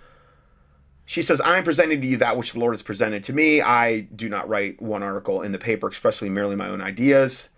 she 1.05 1.21
says, 1.21 1.41
"I'm 1.43 1.63
presenting 1.63 1.99
to 2.01 2.07
you 2.07 2.17
that 2.17 2.37
which 2.37 2.53
the 2.53 2.59
Lord 2.59 2.73
has 2.73 2.83
presented 2.83 3.23
to 3.25 3.33
me. 3.33 3.61
I 3.61 4.01
do 4.15 4.29
not 4.29 4.47
write 4.47 4.81
one 4.81 5.03
article 5.03 5.41
in 5.41 5.51
the 5.51 5.59
paper 5.59 5.87
expressly 5.87 6.29
merely 6.29 6.55
my 6.55 6.69
own 6.69 6.81
ideas." 6.81 7.49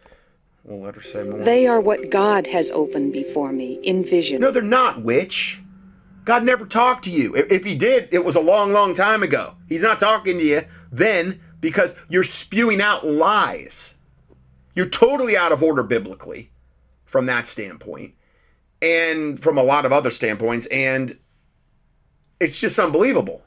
We'll 0.63 0.81
let 0.81 0.95
her 0.95 1.01
say 1.01 1.23
more. 1.23 1.39
They 1.39 1.65
are 1.65 1.81
what 1.81 2.11
God 2.11 2.45
has 2.47 2.69
opened 2.71 3.13
before 3.13 3.51
me 3.51 3.79
in 3.83 4.03
vision. 4.03 4.39
No, 4.41 4.51
they're 4.51 4.61
not, 4.61 5.01
witch. 5.01 5.59
God 6.23 6.43
never 6.43 6.67
talked 6.67 7.03
to 7.05 7.09
you. 7.09 7.33
If 7.35 7.65
he 7.65 7.73
did, 7.73 8.13
it 8.13 8.23
was 8.23 8.35
a 8.35 8.41
long, 8.41 8.71
long 8.71 8.93
time 8.93 9.23
ago. 9.23 9.55
He's 9.67 9.81
not 9.81 9.97
talking 9.97 10.37
to 10.37 10.43
you 10.43 10.61
then 10.91 11.39
because 11.61 11.95
you're 12.09 12.23
spewing 12.23 12.79
out 12.79 13.03
lies. 13.03 13.95
You're 14.75 14.89
totally 14.89 15.35
out 15.35 15.51
of 15.51 15.63
order 15.63 15.81
biblically 15.81 16.51
from 17.05 17.25
that 17.25 17.47
standpoint 17.47 18.13
and 18.81 19.39
from 19.39 19.57
a 19.57 19.63
lot 19.63 19.85
of 19.85 19.91
other 19.91 20.09
standpoints. 20.09 20.65
And 20.67 21.17
it's 22.39 22.59
just 22.59 22.79
unbelievable. 22.79 23.41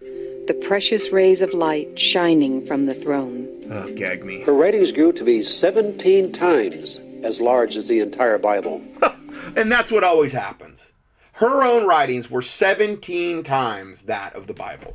the 0.00 0.54
precious 0.66 1.10
rays 1.10 1.40
of 1.40 1.54
light 1.54 1.98
shining 1.98 2.64
from 2.66 2.84
the 2.86 2.94
throne. 2.94 3.48
Oh, 3.70 3.88
gag 3.94 4.24
me. 4.24 4.42
Her 4.42 4.52
writings 4.52 4.92
grew 4.92 5.12
to 5.12 5.24
be 5.24 5.42
17 5.42 6.32
times 6.32 7.00
as 7.22 7.40
large 7.40 7.78
as 7.78 7.88
the 7.88 8.00
entire 8.00 8.36
Bible. 8.38 8.82
and 9.56 9.72
that's 9.72 9.90
what 9.90 10.04
always 10.04 10.32
happens. 10.32 10.92
Her 11.32 11.64
own 11.64 11.86
writings 11.86 12.30
were 12.30 12.42
17 12.42 13.42
times 13.42 14.02
that 14.04 14.34
of 14.34 14.46
the 14.46 14.54
Bible. 14.54 14.94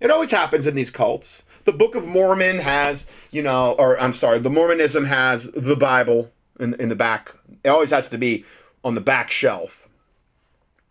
It 0.00 0.10
always 0.10 0.30
happens 0.30 0.66
in 0.66 0.76
these 0.76 0.90
cults. 0.90 1.42
The 1.64 1.72
Book 1.72 1.94
of 1.94 2.06
Mormon 2.06 2.58
has, 2.58 3.10
you 3.32 3.42
know, 3.42 3.74
or 3.78 4.00
I'm 4.00 4.12
sorry, 4.12 4.38
the 4.38 4.48
Mormonism 4.48 5.04
has 5.04 5.50
the 5.50 5.76
Bible 5.76 6.30
in, 6.58 6.74
in 6.80 6.88
the 6.88 6.96
back. 6.96 7.34
It 7.64 7.68
always 7.68 7.90
has 7.90 8.08
to 8.10 8.18
be 8.18 8.44
on 8.84 8.94
the 8.94 9.00
back 9.00 9.30
shelf. 9.30 9.88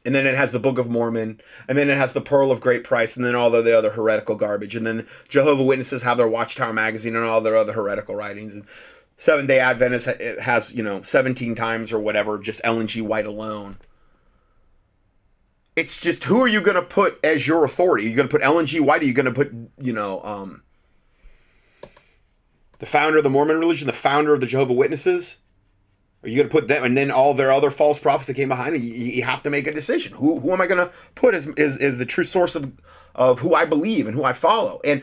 And 0.06 0.16
then 0.16 0.26
it 0.26 0.36
has 0.36 0.52
the 0.52 0.60
Book 0.60 0.80
of 0.80 0.90
Mormon, 0.90 1.42
and 1.68 1.78
then 1.78 1.90
it 1.90 1.98
has 1.98 2.14
the 2.14 2.22
Pearl 2.22 2.52
of 2.52 2.62
Great 2.62 2.84
Price, 2.84 3.18
and 3.18 3.26
then 3.26 3.36
all 3.36 3.52
the 3.52 3.78
other 3.78 3.92
heretical 3.92 4.36
garbage. 4.36 4.76
And 4.76 4.88
then 4.88 5.06
Jehovah 5.28 5.64
Witnesses 5.64 6.04
have 6.04 6.18
their 6.18 6.28
Watchtower 6.28 6.74
magazine 6.74 7.16
and 7.16 7.26
all 7.26 7.42
their 7.42 7.58
other 7.58 7.74
heretical 7.74 8.16
writings. 8.16 8.56
And 8.56 8.66
Seventh 9.18 9.50
Day 9.50 9.60
Adventist 9.60 10.10
has, 10.42 10.74
you 10.74 10.82
know, 10.82 11.02
17 11.02 11.54
times 11.54 11.92
or 11.92 12.00
whatever, 12.00 12.38
just 12.38 12.62
Ellen 12.64 12.88
G. 12.88 13.02
White 13.02 13.28
alone. 13.28 13.78
It's 15.76 16.00
just 16.00 16.24
who 16.24 16.42
are 16.42 16.48
you 16.48 16.62
going 16.62 16.76
to 16.76 16.82
put 16.82 17.20
as 17.24 17.46
your 17.46 17.66
authority? 17.66 18.06
Are 18.06 18.10
you 18.10 18.16
going 18.16 18.30
to 18.30 18.32
put 18.32 18.44
Ellen 18.44 18.66
G. 18.66 18.80
White? 18.80 19.02
Are 19.02 19.06
you 19.06 19.14
going 19.14 19.26
to 19.26 19.34
put, 19.34 19.54
you 19.78 19.92
know, 19.92 20.22
um, 20.24 20.64
the 22.78 22.86
founder 22.86 23.18
of 23.18 23.24
the 23.24 23.30
Mormon 23.30 23.60
religion, 23.60 23.88
the 23.88 23.94
founder 23.94 24.34
of 24.34 24.40
the 24.40 24.46
Jehovah 24.46 24.74
Witnesses? 24.74 25.40
Are 26.22 26.30
you 26.30 26.36
going 26.36 26.50
to 26.50 26.52
put 26.52 26.68
them 26.68 26.84
and 26.84 26.98
then 26.98 27.12
all 27.12 27.34
their 27.34 27.52
other 27.52 27.70
false 27.70 27.98
prophets 27.98 28.28
that 28.28 28.34
came 28.34 28.50
behind? 28.50 28.80
You, 28.80 28.94
you 28.94 29.24
have 29.24 29.42
to 29.44 29.50
make 29.50 29.68
a 29.68 29.72
decision. 29.72 30.14
Who, 30.14 30.40
who 30.40 30.52
am 30.52 30.60
I 30.60 30.68
going 30.68 30.86
to 30.86 30.94
put 31.16 31.34
as, 31.34 31.48
as, 31.58 31.78
as 31.78 31.98
the 31.98 32.06
true 32.06 32.26
source 32.26 32.56
of, 32.56 32.72
of 33.16 33.40
who 33.40 33.56
I 33.56 33.66
believe 33.66 34.06
and 34.06 34.16
who 34.16 34.24
I 34.24 34.34
follow? 34.34 34.82
And 34.84 35.02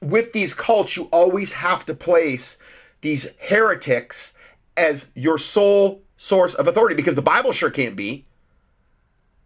with 0.00 0.32
these 0.32 0.54
cults, 0.54 0.96
you 0.96 1.04
always 1.12 1.52
have 1.52 1.86
to 1.86 1.94
place 1.94 2.58
these 3.00 3.32
heretics 3.38 4.32
as 4.76 5.10
your 5.14 5.38
sole 5.38 6.02
source 6.16 6.54
of 6.54 6.66
authority 6.66 6.96
because 6.96 7.14
the 7.14 7.22
Bible 7.22 7.52
sure 7.52 7.70
can't 7.70 7.96
be. 7.96 8.26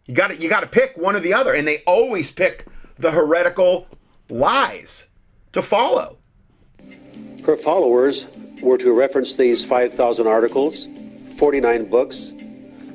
You 0.05 0.15
got 0.15 0.41
you 0.41 0.49
got 0.49 0.61
to 0.61 0.67
pick 0.67 0.97
one 0.97 1.15
or 1.15 1.19
the 1.19 1.33
other, 1.33 1.53
and 1.53 1.67
they 1.67 1.83
always 1.85 2.31
pick 2.31 2.65
the 2.97 3.11
heretical 3.11 3.87
lies 4.29 5.09
to 5.51 5.61
follow. 5.61 6.17
Her 7.45 7.55
followers 7.55 8.27
were 8.61 8.77
to 8.77 8.93
reference 8.93 9.35
these 9.35 9.65
5,000 9.65 10.27
articles, 10.27 10.87
49 11.41 11.85
books, 11.85 12.33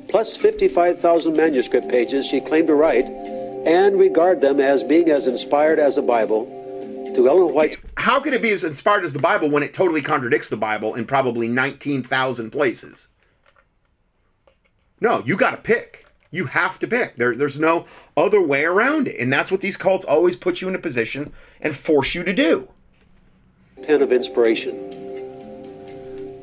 plus 0.07 0.37
55,000 0.37 1.35
manuscript 1.35 1.89
pages 1.89 2.25
she 2.25 2.39
claimed 2.39 2.67
to 2.67 2.75
write, 2.75 3.03
and 3.03 3.99
regard 3.99 4.39
them 4.39 4.61
as 4.61 4.85
being 4.85 5.09
as 5.09 5.27
inspired 5.27 5.79
as 5.79 5.97
the 5.97 6.01
Bible. 6.01 6.45
To 7.13 7.27
Ellen 7.27 7.53
White's 7.53 7.75
How 7.97 8.21
can 8.21 8.33
it 8.33 8.41
be 8.41 8.51
as 8.51 8.63
inspired 8.63 9.03
as 9.03 9.11
the 9.11 9.19
Bible 9.19 9.49
when 9.49 9.63
it 9.63 9.73
totally 9.73 10.01
contradicts 10.01 10.47
the 10.47 10.55
Bible 10.55 10.95
in 10.95 11.03
probably 11.03 11.49
19,000 11.49 12.49
places? 12.49 13.09
No, 15.01 15.21
you 15.25 15.35
got 15.35 15.51
to 15.51 15.57
pick. 15.57 16.05
You 16.31 16.45
have 16.45 16.79
to 16.79 16.87
pick. 16.87 17.17
There, 17.17 17.35
there's 17.35 17.59
no 17.59 17.85
other 18.15 18.41
way 18.41 18.63
around 18.63 19.09
it. 19.09 19.19
And 19.19 19.31
that's 19.33 19.51
what 19.51 19.59
these 19.59 19.75
cults 19.75 20.05
always 20.05 20.37
put 20.37 20.61
you 20.61 20.69
in 20.69 20.75
a 20.75 20.79
position 20.79 21.33
and 21.59 21.75
force 21.75 22.15
you 22.15 22.23
to 22.23 22.31
do. 22.31 22.69
pen 23.81 24.01
of 24.01 24.13
inspiration. 24.13 24.77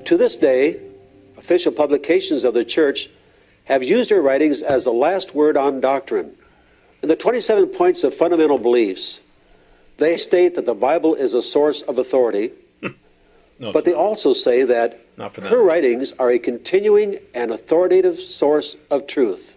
To 0.05 0.19
this 0.19 0.37
day, 0.37 0.83
official 1.45 1.73
publications 1.73 2.43
of 2.43 2.55
the 2.55 2.65
church 2.65 3.11
have 3.65 3.85
used 3.85 4.09
her 4.09 4.23
writings 4.23 4.63
as 4.63 4.85
the 4.85 4.93
last 4.93 5.35
word 5.35 5.59
on 5.59 5.79
doctrine. 5.79 6.35
In 7.03 7.09
the 7.09 7.17
27 7.17 7.67
points 7.67 8.03
of 8.03 8.15
fundamental 8.15 8.57
beliefs, 8.57 9.21
they 9.99 10.17
state 10.17 10.55
that 10.55 10.65
the 10.65 10.75
Bible 10.75 11.15
is 11.15 11.35
a 11.35 11.43
source 11.43 11.83
of 11.83 11.99
authority, 11.99 12.53
but 13.61 13.85
they 13.85 13.93
also 13.93 14.33
say 14.33 14.65
that 14.65 14.99
Not 15.19 15.37
her 15.37 15.63
writings 15.63 16.13
are 16.13 16.31
a 16.31 16.39
continuing 16.39 17.19
and 17.35 17.51
authoritative 17.51 18.19
source 18.19 18.77
of 18.91 19.07
truth. 19.07 19.57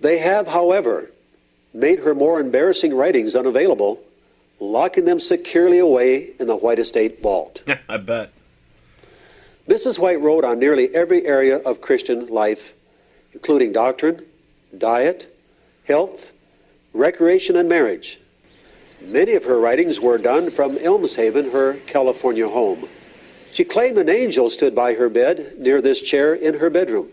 They 0.00 0.18
have, 0.18 0.48
however, 0.48 1.12
made 1.72 2.00
her 2.00 2.16
more 2.16 2.40
embarrassing 2.40 2.94
writings 2.94 3.36
unavailable, 3.36 4.02
locking 4.58 5.04
them 5.04 5.20
securely 5.20 5.78
away 5.78 6.32
in 6.40 6.48
the 6.48 6.56
White 6.56 6.80
Estate 6.80 7.22
vault. 7.22 7.62
I 7.88 7.96
bet. 7.98 8.32
Mrs. 9.70 10.00
White 10.00 10.20
wrote 10.20 10.44
on 10.44 10.58
nearly 10.58 10.92
every 10.92 11.24
area 11.24 11.58
of 11.58 11.80
Christian 11.80 12.26
life, 12.26 12.74
including 13.32 13.70
doctrine, 13.70 14.26
diet, 14.76 15.32
health, 15.84 16.32
recreation, 16.92 17.54
and 17.54 17.68
marriage. 17.68 18.20
Many 19.00 19.34
of 19.34 19.44
her 19.44 19.60
writings 19.60 20.00
were 20.00 20.18
done 20.18 20.50
from 20.50 20.76
Elmshaven, 20.76 21.52
her 21.52 21.74
California 21.86 22.48
home. 22.48 22.88
She 23.52 23.62
claimed 23.62 23.96
an 23.96 24.08
angel 24.08 24.50
stood 24.50 24.74
by 24.74 24.94
her 24.94 25.08
bed 25.08 25.54
near 25.56 25.80
this 25.80 26.00
chair 26.00 26.34
in 26.34 26.58
her 26.58 26.68
bedroom. 26.68 27.08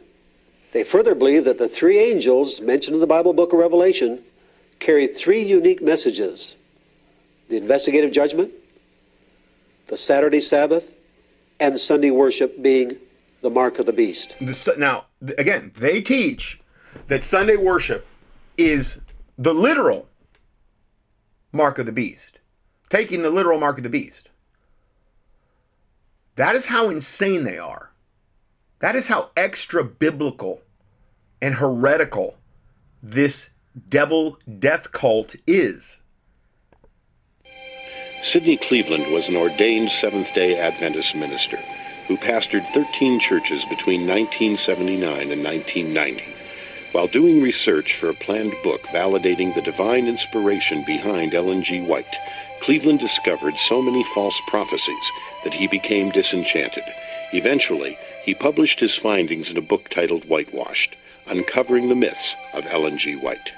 They 0.71 0.83
further 0.83 1.13
believe 1.13 1.43
that 1.43 1.59
the 1.59 1.69
three 1.69 1.99
angels 1.99 2.59
mentioned 2.59 2.95
in 2.95 3.01
the 3.01 3.05
Bible 3.05 3.33
book 3.33 3.53
of 3.53 3.59
Revelation 3.59 4.23
carry 4.79 5.05
three 5.05 5.43
unique 5.43 5.81
messages 5.81 6.55
the 7.49 7.57
investigative 7.57 8.11
judgment, 8.11 8.51
the 9.87 9.95
Saturday 9.95 10.41
Sabbath, 10.41 10.96
and 11.59 11.79
Sunday 11.79 12.11
worship 12.11 12.61
being 12.61 12.97
the 13.41 13.49
mark 13.49 13.79
of 13.79 13.85
the 13.85 13.93
beast. 13.93 14.35
Now, 14.77 15.05
again, 15.37 15.71
they 15.75 16.01
teach 16.01 16.59
that 17.07 17.23
Sunday 17.23 17.55
worship 17.55 18.07
is 18.57 19.01
the 19.37 19.53
literal 19.53 20.07
mark 21.51 21.79
of 21.79 21.85
the 21.85 21.91
beast, 21.91 22.39
taking 22.89 23.21
the 23.21 23.29
literal 23.29 23.59
mark 23.59 23.77
of 23.77 23.83
the 23.83 23.89
beast. 23.89 24.29
That 26.35 26.55
is 26.55 26.65
how 26.65 26.89
insane 26.89 27.43
they 27.43 27.57
are. 27.57 27.91
That 28.79 28.95
is 28.95 29.07
how 29.07 29.31
extra 29.35 29.83
biblical 29.83 30.61
and 31.41 31.55
heretical 31.55 32.35
this 33.01 33.51
devil 33.89 34.37
death 34.59 34.91
cult 34.91 35.35
is. 35.45 36.03
Sydney 38.27 38.57
Cleveland 38.57 39.07
was 39.07 39.29
an 39.29 39.37
ordained 39.37 39.89
Seventh 39.89 40.33
day 40.33 40.59
Adventist 40.59 41.15
minister 41.15 41.55
who 42.09 42.17
pastored 42.17 42.67
13 42.73 43.21
churches 43.21 43.63
between 43.63 44.01
1979 44.01 45.31
and 45.31 45.41
1990. 45.41 46.25
While 46.91 47.07
doing 47.07 47.41
research 47.41 47.95
for 47.95 48.09
a 48.09 48.13
planned 48.13 48.53
book 48.63 48.83
validating 48.87 49.55
the 49.55 49.61
divine 49.61 50.07
inspiration 50.07 50.83
behind 50.85 51.33
Ellen 51.33 51.63
G. 51.63 51.79
White, 51.79 52.17
Cleveland 52.59 52.99
discovered 52.99 53.57
so 53.57 53.81
many 53.81 54.03
false 54.13 54.41
prophecies 54.47 55.11
that 55.45 55.53
he 55.53 55.65
became 55.65 56.11
disenchanted. 56.11 56.83
Eventually, 57.31 57.97
he 58.25 58.33
published 58.33 58.81
his 58.81 58.97
findings 58.97 59.49
in 59.49 59.55
a 59.55 59.61
book 59.61 59.87
titled 59.87 60.25
Whitewashed, 60.25 60.97
uncovering 61.27 61.87
the 61.87 61.95
myths 61.95 62.35
of 62.53 62.65
Ellen 62.65 62.97
G. 62.97 63.15
White. 63.15 63.53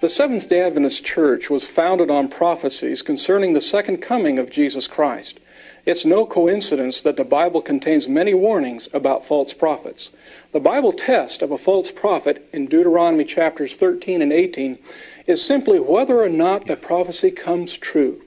The 0.00 0.08
Seventh 0.08 0.48
day 0.48 0.62
Adventist 0.62 1.04
Church 1.04 1.50
was 1.50 1.66
founded 1.68 2.10
on 2.10 2.28
prophecies 2.28 3.02
concerning 3.02 3.52
the 3.52 3.60
second 3.60 3.98
coming 3.98 4.38
of 4.38 4.48
Jesus 4.50 4.86
Christ. 4.86 5.38
It's 5.84 6.06
no 6.06 6.24
coincidence 6.24 7.02
that 7.02 7.18
the 7.18 7.24
Bible 7.24 7.60
contains 7.60 8.08
many 8.08 8.32
warnings 8.32 8.88
about 8.94 9.26
false 9.26 9.52
prophets. 9.52 10.10
The 10.52 10.60
Bible 10.60 10.94
test 10.94 11.42
of 11.42 11.50
a 11.50 11.58
false 11.58 11.90
prophet 11.90 12.48
in 12.50 12.66
Deuteronomy 12.66 13.24
chapters 13.26 13.76
13 13.76 14.22
and 14.22 14.32
18 14.32 14.78
is 15.26 15.44
simply 15.44 15.78
whether 15.78 16.20
or 16.20 16.30
not 16.30 16.64
the 16.64 16.76
prophecy 16.76 17.30
comes 17.30 17.76
true. 17.76 18.22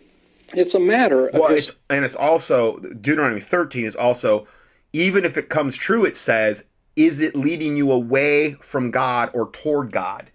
It's 0.54 0.76
a 0.76 0.80
matter 0.80 1.26
of 1.26 1.40
Well, 1.42 1.50
his- 1.50 1.70
it's 1.70 1.80
and 1.90 2.06
it's 2.06 2.16
also 2.16 2.78
Deuteronomy 2.78 3.42
13 3.42 3.84
is 3.86 3.96
also 3.96 4.46
even 4.94 5.26
if 5.26 5.38
it 5.38 5.50
comes 5.50 5.76
true, 5.76 6.06
it 6.06 6.16
says, 6.16 6.66
is 6.96 7.20
it 7.20 7.36
leading 7.36 7.76
you 7.76 7.92
away 7.92 8.52
from 8.62 8.92
God 8.92 9.32
or 9.34 9.50
toward 9.50 9.92
God? 9.92 10.30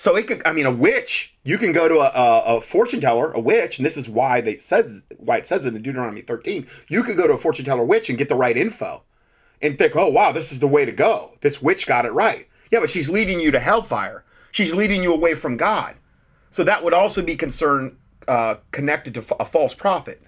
So 0.00 0.16
it 0.16 0.26
could, 0.26 0.40
I 0.46 0.54
mean, 0.54 0.64
a 0.64 0.70
witch. 0.70 1.34
You 1.44 1.58
can 1.58 1.72
go 1.72 1.86
to 1.86 1.98
a, 1.98 2.10
a, 2.14 2.56
a 2.56 2.60
fortune 2.62 3.02
teller, 3.02 3.32
a 3.32 3.38
witch, 3.38 3.78
and 3.78 3.84
this 3.84 3.98
is 3.98 4.08
why 4.08 4.40
they 4.40 4.56
says 4.56 5.02
why 5.18 5.36
it 5.36 5.46
says 5.46 5.66
it 5.66 5.76
in 5.76 5.82
Deuteronomy 5.82 6.22
13. 6.22 6.66
You 6.88 7.02
could 7.02 7.18
go 7.18 7.26
to 7.26 7.34
a 7.34 7.36
fortune 7.36 7.66
teller 7.66 7.84
witch 7.84 8.08
and 8.08 8.16
get 8.16 8.30
the 8.30 8.34
right 8.34 8.56
info, 8.56 9.02
and 9.60 9.76
think, 9.76 9.94
oh 9.96 10.08
wow, 10.08 10.32
this 10.32 10.52
is 10.52 10.60
the 10.60 10.66
way 10.66 10.86
to 10.86 10.90
go. 10.90 11.34
This 11.42 11.60
witch 11.60 11.86
got 11.86 12.06
it 12.06 12.12
right. 12.12 12.48
Yeah, 12.70 12.80
but 12.80 12.88
she's 12.88 13.10
leading 13.10 13.40
you 13.40 13.50
to 13.50 13.58
hellfire. 13.58 14.24
She's 14.52 14.74
leading 14.74 15.02
you 15.02 15.12
away 15.12 15.34
from 15.34 15.58
God. 15.58 15.96
So 16.48 16.64
that 16.64 16.82
would 16.82 16.94
also 16.94 17.22
be 17.22 17.36
concern 17.36 17.98
uh, 18.26 18.54
connected 18.70 19.12
to 19.12 19.36
a 19.38 19.44
false 19.44 19.74
prophet. 19.74 20.22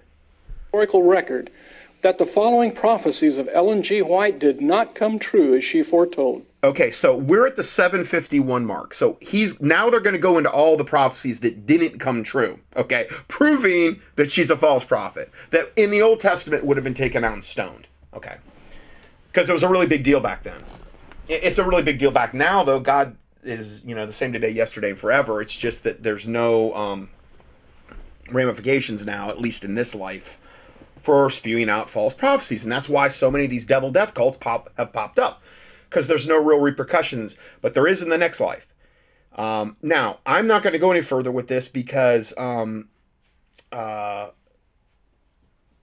historical 0.65 1.01
record 1.01 1.49
that 2.03 2.17
the 2.17 2.25
following 2.25 2.69
prophecies 2.71 3.37
of 3.37 3.49
Ellen 3.53 3.81
G. 3.81 4.01
White 4.01 4.37
did 4.37 4.61
not 4.61 4.93
come 4.93 5.17
true 5.17 5.55
as 5.55 5.63
she 5.63 5.81
foretold. 5.81 6.45
Okay, 6.61 6.91
so 6.91 7.15
we're 7.15 7.47
at 7.47 7.55
the 7.55 7.63
751 7.63 8.65
mark. 8.65 8.93
So 8.93 9.17
he's 9.21 9.59
now 9.61 9.89
they're 9.89 10.01
going 10.01 10.15
to 10.15 10.21
go 10.21 10.37
into 10.37 10.51
all 10.51 10.77
the 10.77 10.83
prophecies 10.83 11.39
that 11.39 11.65
didn't 11.65 11.99
come 11.99 12.21
true. 12.21 12.59
Okay, 12.75 13.07
proving 13.29 14.01
that 14.17 14.29
she's 14.29 14.51
a 14.51 14.57
false 14.57 14.83
prophet 14.83 15.31
that 15.49 15.71
in 15.77 15.89
the 15.89 16.01
Old 16.01 16.19
Testament 16.19 16.65
would 16.65 16.77
have 16.77 16.83
been 16.83 16.93
taken 16.93 17.23
out 17.23 17.33
and 17.33 17.43
stoned. 17.43 17.87
Okay, 18.13 18.35
because 19.31 19.49
it 19.49 19.53
was 19.53 19.63
a 19.63 19.69
really 19.69 19.87
big 19.87 20.03
deal 20.03 20.19
back 20.19 20.43
then. 20.43 20.61
It's 21.29 21.57
a 21.57 21.63
really 21.63 21.83
big 21.83 21.99
deal 21.99 22.11
back 22.11 22.33
now, 22.33 22.63
though. 22.63 22.81
God 22.81 23.15
is 23.43 23.81
you 23.85 23.95
know 23.95 24.05
the 24.05 24.11
same 24.11 24.33
today, 24.33 24.49
yesterday, 24.49 24.89
and 24.89 24.99
forever. 24.99 25.41
It's 25.41 25.55
just 25.55 25.85
that 25.85 26.03
there's 26.03 26.27
no 26.27 26.73
um, 26.73 27.09
ramifications 28.29 29.05
now, 29.05 29.29
at 29.29 29.39
least 29.39 29.63
in 29.63 29.75
this 29.75 29.95
life, 29.95 30.37
for 31.03 31.29
spewing 31.29 31.69
out 31.69 31.89
false 31.89 32.13
prophecies, 32.13 32.63
and 32.63 32.71
that's 32.71 32.87
why 32.87 33.09
so 33.09 33.29
many 33.29 33.43
of 33.43 33.49
these 33.49 33.65
devil 33.65 33.91
death 33.91 34.13
cults 34.13 34.37
pop 34.37 34.69
have 34.77 34.93
popped 34.93 35.19
up 35.19 35.43
because 35.89 36.07
there's 36.07 36.27
no 36.27 36.41
real 36.41 36.59
repercussions, 36.59 37.37
but 37.61 37.73
there 37.73 37.87
is 37.87 38.01
in 38.01 38.07
the 38.07 38.17
next 38.17 38.39
life. 38.39 38.73
Um, 39.35 39.75
now, 39.81 40.19
I'm 40.25 40.47
not 40.47 40.63
going 40.63 40.71
to 40.71 40.79
go 40.79 40.91
any 40.91 41.01
further 41.01 41.29
with 41.29 41.49
this 41.49 41.67
because 41.67 42.33
um, 42.37 42.87
uh, 43.73 44.29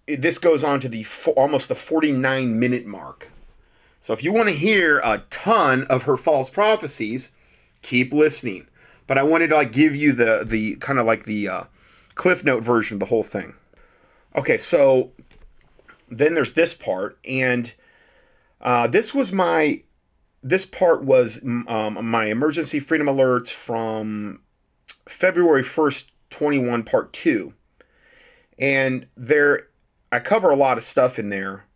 this 0.06 0.38
goes 0.38 0.64
on 0.64 0.80
to 0.80 0.88
the 0.88 1.02
fo- 1.02 1.32
almost 1.32 1.68
the 1.68 1.74
49 1.74 2.59
minute 2.59 2.86
mark. 2.86 3.30
So 4.01 4.14
if 4.14 4.24
you 4.24 4.32
want 4.32 4.48
to 4.48 4.55
hear 4.55 5.01
a 5.05 5.22
ton 5.28 5.84
of 5.90 6.05
her 6.05 6.16
false 6.16 6.48
prophecies, 6.48 7.32
keep 7.82 8.14
listening. 8.14 8.66
But 9.06 9.18
I 9.18 9.22
wanted 9.22 9.51
to 9.51 9.56
like 9.56 9.72
give 9.72 9.94
you 9.94 10.12
the 10.12 10.44
the 10.47 10.76
kind 10.76 10.98
of 10.98 11.05
like 11.05 11.24
the 11.24 11.48
uh, 11.48 11.62
cliff 12.14 12.42
note 12.42 12.64
version 12.64 12.97
of 12.97 13.01
the 13.01 13.06
whole 13.06 13.22
thing. 13.22 13.55
Okay, 14.36 14.57
so 14.57 15.12
then 16.09 16.35
there's 16.35 16.52
this 16.52 16.74
part, 16.74 17.19
and 17.28 17.73
uh, 18.61 18.86
this 18.86 19.15
was 19.15 19.32
my 19.32 19.81
this 20.43 20.65
part 20.65 21.05
was 21.05 21.43
um, 21.44 21.98
my 22.02 22.27
emergency 22.27 22.81
freedom 22.81 23.09
alerts 23.09 23.52
from 23.52 24.40
February 25.07 25.62
1st, 25.62 26.11
21, 26.31 26.82
part 26.85 27.12
two. 27.12 27.52
And 28.59 29.07
there, 29.16 29.69
I 30.12 30.19
cover 30.19 30.51
a 30.51 30.57
lot 30.57 30.78
of 30.78 30.82
stuff 30.82 31.19
in 31.19 31.28
there. 31.28 31.66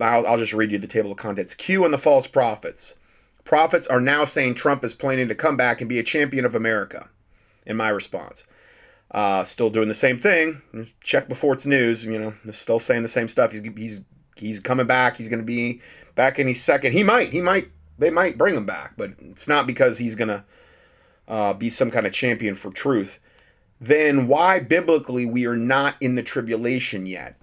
I'll, 0.00 0.26
I'll 0.26 0.38
just 0.38 0.54
read 0.54 0.72
you 0.72 0.78
the 0.78 0.86
table 0.86 1.12
of 1.12 1.18
contents. 1.18 1.54
Q 1.54 1.84
and 1.84 1.92
the 1.92 1.98
false 1.98 2.26
prophets. 2.26 2.96
Prophets 3.44 3.86
are 3.86 4.00
now 4.00 4.24
saying 4.24 4.54
Trump 4.54 4.84
is 4.84 4.94
planning 4.94 5.28
to 5.28 5.34
come 5.34 5.56
back 5.56 5.80
and 5.80 5.88
be 5.88 5.98
a 5.98 6.02
champion 6.02 6.44
of 6.44 6.54
America. 6.54 7.08
In 7.66 7.76
my 7.76 7.88
response, 7.88 8.46
uh, 9.14 9.44
still 9.44 9.70
doing 9.70 9.88
the 9.88 9.94
same 9.94 10.18
thing. 10.18 10.60
Check 11.02 11.28
before 11.28 11.54
it's 11.54 11.66
news. 11.66 12.04
You 12.04 12.18
know, 12.18 12.34
still 12.50 12.80
saying 12.80 13.02
the 13.02 13.08
same 13.08 13.28
stuff. 13.28 13.52
He's 13.52 13.62
he's 13.76 14.04
he's 14.36 14.60
coming 14.60 14.86
back. 14.86 15.16
He's 15.16 15.28
going 15.28 15.38
to 15.38 15.46
be 15.46 15.80
back 16.16 16.38
any 16.38 16.52
second. 16.52 16.92
He 16.92 17.04
might. 17.04 17.32
He 17.32 17.40
might. 17.40 17.70
They 17.96 18.10
might 18.10 18.36
bring 18.36 18.56
him 18.56 18.66
back, 18.66 18.94
but 18.96 19.12
it's 19.20 19.46
not 19.46 19.68
because 19.68 19.98
he's 19.98 20.16
going 20.16 20.28
to 20.28 20.44
uh, 21.28 21.54
be 21.54 21.70
some 21.70 21.92
kind 21.92 22.06
of 22.06 22.12
champion 22.12 22.56
for 22.56 22.72
truth. 22.72 23.20
Then 23.80 24.26
why 24.26 24.58
biblically 24.58 25.26
we 25.26 25.46
are 25.46 25.56
not 25.56 25.94
in 26.00 26.16
the 26.16 26.22
tribulation 26.22 27.06
yet? 27.06 27.36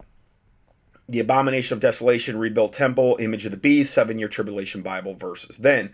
The 1.08 1.22
abomination 1.22 1.76
of 1.76 1.82
desolation, 1.82 2.38
rebuilt 2.38 2.74
temple, 2.74 3.16
image 3.22 3.46
of 3.46 3.52
the 3.52 3.58
beast, 3.58 3.94
seven 3.94 4.20
year 4.20 4.28
tribulation 4.28 4.82
Bible 4.82 5.16
verses. 5.16 5.58
Then 5.58 5.94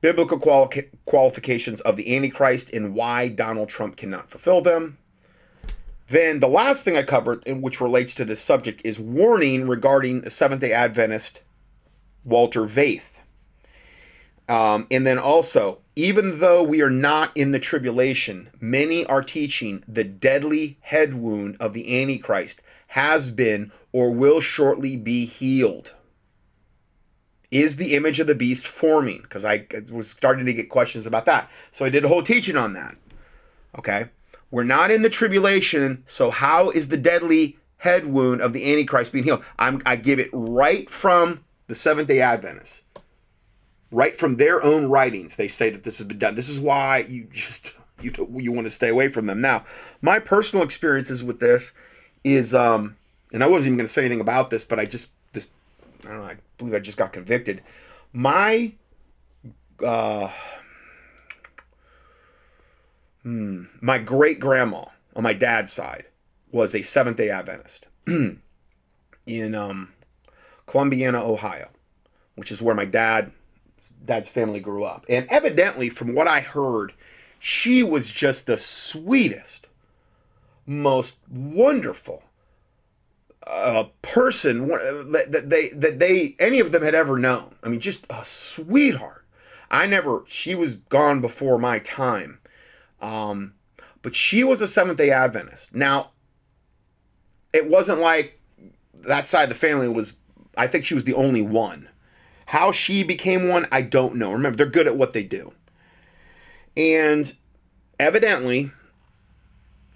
biblical 0.00 0.38
quali- 0.38 0.90
qualifications 1.04 1.82
of 1.82 1.96
the 1.96 2.16
Antichrist 2.16 2.72
and 2.72 2.94
why 2.94 3.28
Donald 3.28 3.68
Trump 3.68 3.96
cannot 3.96 4.30
fulfill 4.30 4.62
them. 4.62 4.96
Then 6.10 6.40
the 6.40 6.48
last 6.48 6.84
thing 6.84 6.96
I 6.96 7.04
covered, 7.04 7.44
which 7.46 7.80
relates 7.80 8.16
to 8.16 8.24
this 8.24 8.40
subject, 8.40 8.82
is 8.84 8.98
warning 8.98 9.68
regarding 9.68 10.22
the 10.22 10.30
Seventh 10.30 10.60
Day 10.60 10.72
Adventist 10.72 11.40
Walter 12.24 12.62
Veith. 12.62 13.20
Um, 14.48 14.88
and 14.90 15.06
then 15.06 15.20
also, 15.20 15.78
even 15.94 16.40
though 16.40 16.64
we 16.64 16.82
are 16.82 16.90
not 16.90 17.36
in 17.36 17.52
the 17.52 17.60
tribulation, 17.60 18.50
many 18.60 19.06
are 19.06 19.22
teaching 19.22 19.84
the 19.86 20.02
deadly 20.02 20.78
head 20.80 21.14
wound 21.14 21.56
of 21.60 21.74
the 21.74 22.02
Antichrist 22.02 22.60
has 22.88 23.30
been 23.30 23.70
or 23.92 24.12
will 24.12 24.40
shortly 24.40 24.96
be 24.96 25.24
healed. 25.24 25.94
Is 27.52 27.76
the 27.76 27.94
image 27.94 28.18
of 28.18 28.26
the 28.26 28.34
beast 28.34 28.66
forming? 28.66 29.22
Because 29.22 29.44
I 29.44 29.66
was 29.92 30.10
starting 30.10 30.46
to 30.46 30.52
get 30.52 30.70
questions 30.70 31.06
about 31.06 31.26
that. 31.26 31.48
So 31.70 31.84
I 31.84 31.88
did 31.88 32.04
a 32.04 32.08
whole 32.08 32.22
teaching 32.22 32.56
on 32.56 32.72
that. 32.72 32.96
Okay. 33.78 34.06
We're 34.50 34.64
not 34.64 34.90
in 34.90 35.02
the 35.02 35.10
tribulation, 35.10 36.02
so 36.06 36.30
how 36.30 36.70
is 36.70 36.88
the 36.88 36.96
deadly 36.96 37.56
head 37.78 38.06
wound 38.06 38.40
of 38.40 38.52
the 38.52 38.70
Antichrist 38.70 39.12
being 39.12 39.24
healed? 39.24 39.44
I'm, 39.58 39.80
I 39.86 39.96
give 39.96 40.18
it 40.18 40.30
right 40.32 40.88
from 40.90 41.44
the 41.66 41.74
Seventh 41.74 42.08
day 42.08 42.20
Adventists. 42.20 42.82
Right 43.92 44.14
from 44.14 44.36
their 44.36 44.62
own 44.62 44.86
writings 44.86 45.36
they 45.36 45.48
say 45.48 45.70
that 45.70 45.82
this 45.82 45.98
has 45.98 46.06
been 46.06 46.18
done. 46.18 46.34
This 46.34 46.48
is 46.48 46.60
why 46.60 47.04
you 47.08 47.24
just 47.32 47.74
you 48.00 48.12
you 48.36 48.52
want 48.52 48.66
to 48.66 48.70
stay 48.70 48.88
away 48.88 49.08
from 49.08 49.26
them. 49.26 49.40
Now 49.40 49.64
my 50.00 50.18
personal 50.18 50.64
experiences 50.64 51.24
with 51.24 51.40
this 51.40 51.72
is 52.22 52.54
um 52.54 52.96
and 53.32 53.42
i 53.42 53.46
wasn't 53.46 53.68
even 53.68 53.78
going 53.78 53.86
to 53.86 53.92
say 53.92 54.02
anything 54.02 54.20
about 54.20 54.50
this 54.50 54.62
but 54.64 54.78
i 54.78 54.84
just 54.84 55.10
this 55.32 55.48
i 56.04 56.08
don't 56.08 56.18
know 56.18 56.24
i 56.24 56.36
believe 56.58 56.74
i 56.74 56.78
just 56.78 56.96
got 56.96 57.12
convicted. 57.12 57.62
My 58.12 58.72
uh 59.84 60.30
hmm, 63.22 63.64
my 63.80 63.98
great 63.98 64.40
grandma 64.40 64.84
on 65.16 65.22
my 65.22 65.32
dad's 65.32 65.72
side 65.72 66.06
was 66.52 66.74
a 66.74 66.82
seventh 66.82 67.16
day 67.16 67.30
adventist 67.30 67.86
in 69.26 69.54
um 69.54 69.92
columbiana 70.66 71.22
ohio 71.22 71.68
which 72.34 72.50
is 72.50 72.62
where 72.62 72.74
my 72.74 72.84
dad 72.84 73.32
dad's 74.04 74.28
family 74.28 74.60
grew 74.60 74.84
up. 74.84 75.06
And 75.08 75.26
evidently, 75.30 75.88
from 75.88 76.14
what 76.14 76.28
I 76.28 76.40
heard, 76.40 76.92
she 77.38 77.82
was 77.82 78.10
just 78.10 78.46
the 78.46 78.58
sweetest, 78.58 79.66
most 80.66 81.20
wonderful 81.30 82.22
uh, 83.46 83.84
person 84.02 84.68
that, 84.68 85.26
that 85.30 85.48
they 85.48 85.68
that 85.68 85.98
they 85.98 86.36
any 86.38 86.60
of 86.60 86.72
them 86.72 86.82
had 86.82 86.94
ever 86.94 87.18
known. 87.18 87.54
I 87.62 87.68
mean, 87.68 87.80
just 87.80 88.06
a 88.10 88.24
sweetheart. 88.24 89.24
I 89.70 89.86
never. 89.86 90.22
She 90.26 90.54
was 90.54 90.74
gone 90.74 91.20
before 91.20 91.58
my 91.58 91.78
time, 91.78 92.39
um, 93.00 93.54
but 94.02 94.14
she 94.14 94.44
was 94.44 94.60
a 94.60 94.66
Seventh 94.66 94.98
Day 94.98 95.10
Adventist. 95.10 95.74
Now, 95.74 96.10
it 97.52 97.68
wasn't 97.68 98.00
like 98.00 98.40
that 98.94 99.28
side 99.28 99.44
of 99.44 99.48
the 99.50 99.54
family 99.54 99.88
was. 99.88 100.16
I 100.56 100.66
think 100.66 100.84
she 100.84 100.94
was 100.94 101.04
the 101.04 101.14
only 101.14 101.42
one. 101.42 101.88
How 102.46 102.72
she 102.72 103.04
became 103.04 103.48
one, 103.48 103.68
I 103.70 103.82
don't 103.82 104.16
know. 104.16 104.32
Remember, 104.32 104.56
they're 104.56 104.66
good 104.66 104.88
at 104.88 104.96
what 104.96 105.12
they 105.12 105.22
do. 105.22 105.52
And 106.76 107.32
evidently, 108.00 108.72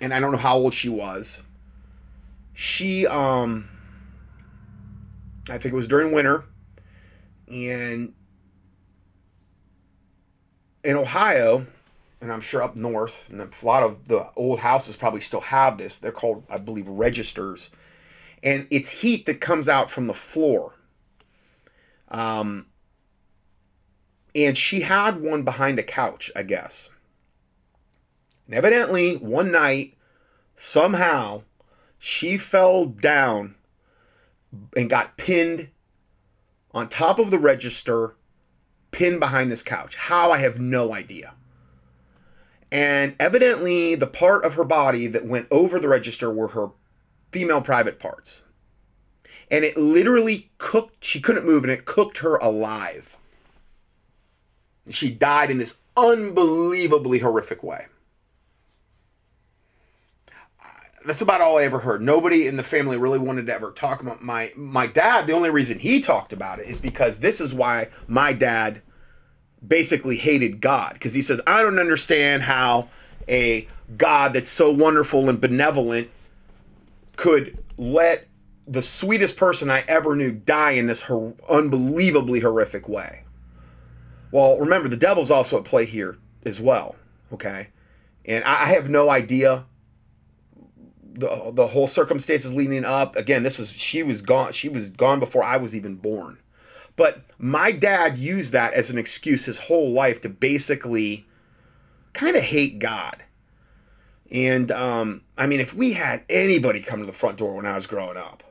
and 0.00 0.14
I 0.14 0.20
don't 0.20 0.30
know 0.30 0.38
how 0.38 0.58
old 0.58 0.72
she 0.72 0.88
was, 0.88 1.42
she, 2.52 3.06
um, 3.08 3.68
I 5.48 5.58
think 5.58 5.72
it 5.72 5.76
was 5.76 5.88
during 5.88 6.12
winter, 6.12 6.44
and 7.48 8.14
in 10.84 10.96
Ohio, 10.96 11.66
and 12.24 12.32
I'm 12.32 12.40
sure 12.40 12.62
up 12.62 12.74
north, 12.74 13.28
and 13.30 13.40
a 13.40 13.48
lot 13.64 13.82
of 13.82 14.08
the 14.08 14.28
old 14.36 14.60
houses 14.60 14.96
probably 14.96 15.20
still 15.20 15.42
have 15.42 15.78
this. 15.78 15.98
They're 15.98 16.10
called, 16.10 16.44
I 16.50 16.58
believe, 16.58 16.88
registers. 16.88 17.70
And 18.42 18.66
it's 18.70 18.88
heat 19.02 19.26
that 19.26 19.40
comes 19.40 19.68
out 19.68 19.90
from 19.90 20.06
the 20.06 20.14
floor. 20.14 20.74
Um, 22.08 22.66
and 24.34 24.58
she 24.58 24.80
had 24.80 25.20
one 25.20 25.42
behind 25.44 25.78
a 25.78 25.82
couch, 25.82 26.30
I 26.34 26.42
guess. 26.42 26.90
And 28.46 28.54
evidently, 28.54 29.16
one 29.16 29.52
night, 29.52 29.96
somehow, 30.56 31.42
she 31.98 32.36
fell 32.36 32.86
down 32.86 33.54
and 34.76 34.90
got 34.90 35.16
pinned 35.16 35.70
on 36.72 36.88
top 36.88 37.18
of 37.18 37.30
the 37.30 37.38
register, 37.38 38.16
pinned 38.90 39.20
behind 39.20 39.50
this 39.50 39.62
couch. 39.62 39.96
How, 39.96 40.30
I 40.32 40.38
have 40.38 40.60
no 40.60 40.92
idea. 40.92 41.34
And 42.74 43.14
evidently, 43.20 43.94
the 43.94 44.08
part 44.08 44.44
of 44.44 44.54
her 44.54 44.64
body 44.64 45.06
that 45.06 45.24
went 45.24 45.46
over 45.52 45.78
the 45.78 45.86
register 45.86 46.28
were 46.28 46.48
her 46.48 46.70
female 47.30 47.60
private 47.60 48.00
parts. 48.00 48.42
And 49.48 49.64
it 49.64 49.76
literally 49.76 50.50
cooked 50.58 51.04
she 51.04 51.20
couldn't 51.20 51.46
move 51.46 51.62
and 51.62 51.72
it 51.72 51.84
cooked 51.84 52.18
her 52.18 52.34
alive. 52.38 53.16
She 54.90 55.08
died 55.08 55.52
in 55.52 55.58
this 55.58 55.78
unbelievably 55.96 57.20
horrific 57.20 57.62
way. 57.62 57.86
That's 61.06 61.20
about 61.20 61.42
all 61.42 61.58
i 61.58 61.62
ever 61.62 61.78
heard. 61.78 62.02
Nobody 62.02 62.48
in 62.48 62.56
the 62.56 62.64
family 62.64 62.96
really 62.96 63.20
wanted 63.20 63.46
to 63.46 63.54
ever 63.54 63.70
talk 63.70 64.00
about 64.00 64.20
my 64.20 64.50
my 64.56 64.88
dad. 64.88 65.28
The 65.28 65.32
only 65.32 65.50
reason 65.50 65.78
he 65.78 66.00
talked 66.00 66.32
about 66.32 66.58
it 66.58 66.66
is 66.66 66.80
because 66.80 67.18
this 67.18 67.40
is 67.40 67.54
why 67.54 67.88
my 68.08 68.32
dad 68.32 68.82
basically 69.68 70.16
hated 70.16 70.60
god 70.60 70.94
because 70.94 71.14
he 71.14 71.22
says 71.22 71.40
i 71.46 71.62
don't 71.62 71.78
understand 71.78 72.42
how 72.42 72.88
a 73.28 73.66
god 73.96 74.32
that's 74.34 74.48
so 74.48 74.70
wonderful 74.70 75.28
and 75.28 75.40
benevolent 75.40 76.08
could 77.16 77.56
let 77.76 78.26
the 78.66 78.82
sweetest 78.82 79.36
person 79.36 79.70
I 79.70 79.84
ever 79.88 80.16
knew 80.16 80.32
die 80.32 80.72
in 80.72 80.86
this 80.86 81.02
hor- 81.02 81.34
unbelievably 81.48 82.40
horrific 82.40 82.88
way. 82.88 83.24
Well, 84.30 84.58
remember, 84.58 84.88
the 84.88 84.96
devil's 84.96 85.30
also 85.30 85.58
at 85.58 85.64
play 85.64 85.84
here 85.84 86.18
as 86.44 86.60
well, 86.60 86.96
okay? 87.32 87.68
And 88.24 88.42
I, 88.44 88.62
I 88.62 88.66
have 88.68 88.88
no 88.88 89.10
idea 89.10 89.66
the, 91.12 91.52
the 91.54 91.66
whole 91.68 91.86
circumstances 91.86 92.54
leading 92.54 92.84
up. 92.84 93.16
Again, 93.16 93.42
this 93.42 93.60
is, 93.60 93.70
she 93.70 94.02
was 94.02 94.20
gone, 94.22 94.52
she 94.52 94.68
was 94.68 94.90
gone 94.90 95.20
before 95.20 95.44
I 95.44 95.58
was 95.58 95.76
even 95.76 95.94
born. 95.96 96.38
But 96.96 97.22
my 97.38 97.72
dad 97.72 98.18
used 98.18 98.52
that 98.52 98.72
as 98.74 98.90
an 98.90 98.98
excuse 98.98 99.44
his 99.44 99.58
whole 99.58 99.90
life 99.90 100.20
to 100.22 100.28
basically 100.28 101.26
kind 102.12 102.36
of 102.36 102.42
hate 102.42 102.78
God. 102.78 103.24
And 104.30 104.70
um, 104.70 105.22
I 105.36 105.46
mean, 105.46 105.60
if 105.60 105.74
we 105.74 105.92
had 105.92 106.24
anybody 106.28 106.80
come 106.80 107.00
to 107.00 107.06
the 107.06 107.12
front 107.12 107.38
door 107.38 107.54
when 107.54 107.66
I 107.66 107.74
was 107.74 107.86
growing 107.86 108.16
up, 108.16 108.42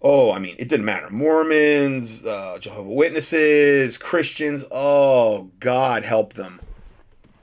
oh, 0.00 0.32
I 0.32 0.38
mean, 0.38 0.54
it 0.58 0.68
didn't 0.68 0.86
matter. 0.86 1.10
Mormons, 1.10 2.24
uh, 2.24 2.58
Jehovah 2.58 2.92
Witnesses, 2.92 3.98
Christians. 3.98 4.64
Oh, 4.70 5.50
God 5.60 6.04
help 6.04 6.34
them. 6.34 6.60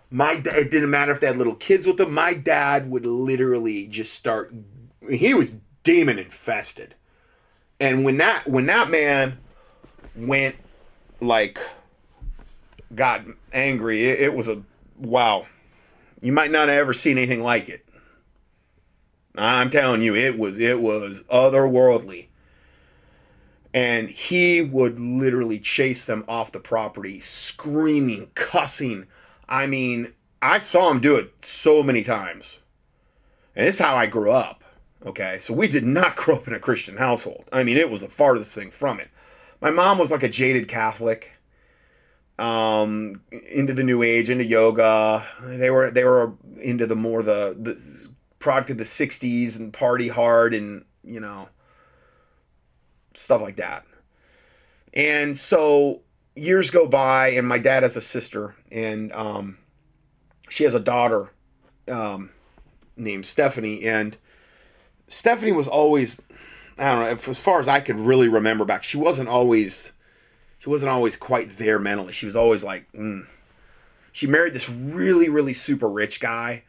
My 0.09 0.35
dad, 0.35 0.55
it 0.55 0.71
didn't 0.71 0.91
matter 0.91 1.11
if 1.11 1.19
they 1.19 1.27
had 1.27 1.37
little 1.37 1.55
kids 1.55 1.85
with 1.85 1.97
them. 1.97 2.13
My 2.13 2.33
dad 2.33 2.89
would 2.89 3.05
literally 3.05 3.87
just 3.87 4.13
start. 4.13 4.53
He 5.09 5.33
was 5.33 5.57
demon 5.83 6.19
infested, 6.19 6.95
and 7.84 8.05
when 8.05 8.15
that 8.18 8.47
when 8.47 8.65
that 8.68 8.89
man 8.89 9.38
went 10.15 10.55
like 11.19 11.60
got 12.95 13.23
angry, 13.51 14.03
it, 14.03 14.22
it 14.22 14.34
was 14.34 14.47
a 14.47 14.64
wow. 14.97 15.45
You 16.22 16.31
might 16.31 16.49
not 16.49 16.69
have 16.69 16.77
ever 16.77 16.93
seen 16.93 17.18
anything 17.18 17.43
like 17.43 17.68
it. 17.68 17.85
I'm 19.35 19.69
telling 19.69 20.01
you, 20.01 20.15
it 20.15 20.39
was 20.39 20.60
it 20.60 20.80
was 20.80 21.26
otherworldly. 21.26 22.27
And 23.73 24.10
he 24.10 24.61
would 24.61 24.97
literally 24.97 25.60
chase 25.60 26.05
them 26.05 26.23
off 26.30 26.53
the 26.53 26.61
property, 26.61 27.19
screaming, 27.19 28.30
cussing. 28.35 29.07
I 29.49 29.68
mean, 29.68 30.14
I 30.41 30.60
saw 30.60 30.89
him 30.89 31.01
do 31.01 31.18
it 31.18 31.34
so 31.43 31.84
many 31.84 32.03
times. 32.03 32.60
And 33.57 33.68
this 33.68 33.76
is 33.76 33.85
how 33.85 33.97
I 33.97 34.05
grew 34.05 34.31
up. 34.31 34.62
Okay, 35.05 35.38
so 35.39 35.53
we 35.53 35.67
did 35.67 35.85
not 35.85 36.15
grow 36.15 36.35
up 36.35 36.47
in 36.47 36.53
a 36.53 36.59
Christian 36.59 36.97
household. 36.97 37.45
I 37.51 37.63
mean, 37.63 37.77
it 37.77 37.89
was 37.89 38.01
the 38.01 38.09
farthest 38.09 38.55
thing 38.55 38.71
from 38.71 38.99
it. 38.99 39.09
My 39.61 39.69
mom 39.69 39.97
was 39.97 40.11
like 40.11 40.23
a 40.23 40.30
jaded 40.30 40.67
Catholic, 40.67 41.34
um, 42.39 43.21
into 43.51 43.73
the 43.73 43.84
New 43.84 44.03
Age, 44.03 44.30
into 44.30 44.43
yoga. 44.43 45.23
They 45.41 45.69
were 45.69 45.91
they 45.91 46.03
were 46.03 46.34
into 46.61 46.85
the 46.85 46.95
more 46.95 47.23
the 47.23 47.55
the 47.57 48.09
product 48.39 48.71
of 48.71 48.77
the 48.77 48.84
'60s 48.84 49.57
and 49.57 49.71
party 49.71 50.07
hard 50.09 50.53
and 50.53 50.85
you 51.03 51.19
know 51.19 51.47
stuff 53.13 53.41
like 53.41 53.57
that. 53.57 53.85
And 54.93 55.38
so 55.38 56.01
years 56.35 56.69
go 56.69 56.88
by, 56.88 57.30
and 57.30 57.47
my 57.47 57.57
dad 57.57 57.84
has 57.84 57.95
a 57.95 58.01
sister, 58.01 58.55
and 58.71 59.11
um, 59.13 59.57
she 60.49 60.63
has 60.63 60.73
a 60.73 60.80
daughter 60.80 61.31
um, 61.88 62.31
named 62.97 63.25
Stephanie, 63.25 63.84
and 63.85 64.17
Stephanie 65.07 65.51
was 65.51 65.67
always, 65.67 66.21
I 66.77 66.91
don't 66.91 66.99
know, 67.03 67.09
if, 67.09 67.27
as 67.27 67.41
far 67.41 67.59
as 67.59 67.67
I 67.67 67.80
could 67.80 67.97
really 67.97 68.27
remember 68.27 68.65
back, 68.65 68.84
she 68.84 68.97
wasn't 68.97 69.30
always, 69.30 69.93
she 70.59 70.69
wasn't 70.69 70.91
always 70.91 71.15
quite 71.15 71.57
there 71.57 71.80
mentally. 71.80 72.13
She 72.13 72.25
was 72.25 72.35
always 72.35 72.63
like, 72.63 72.91
mm. 72.93 73.25
she 74.11 74.27
married 74.27 74.53
this 74.53 74.69
really, 74.69 75.30
really 75.30 75.53
super 75.53 75.89
rich 75.89 76.19
guy 76.19 76.63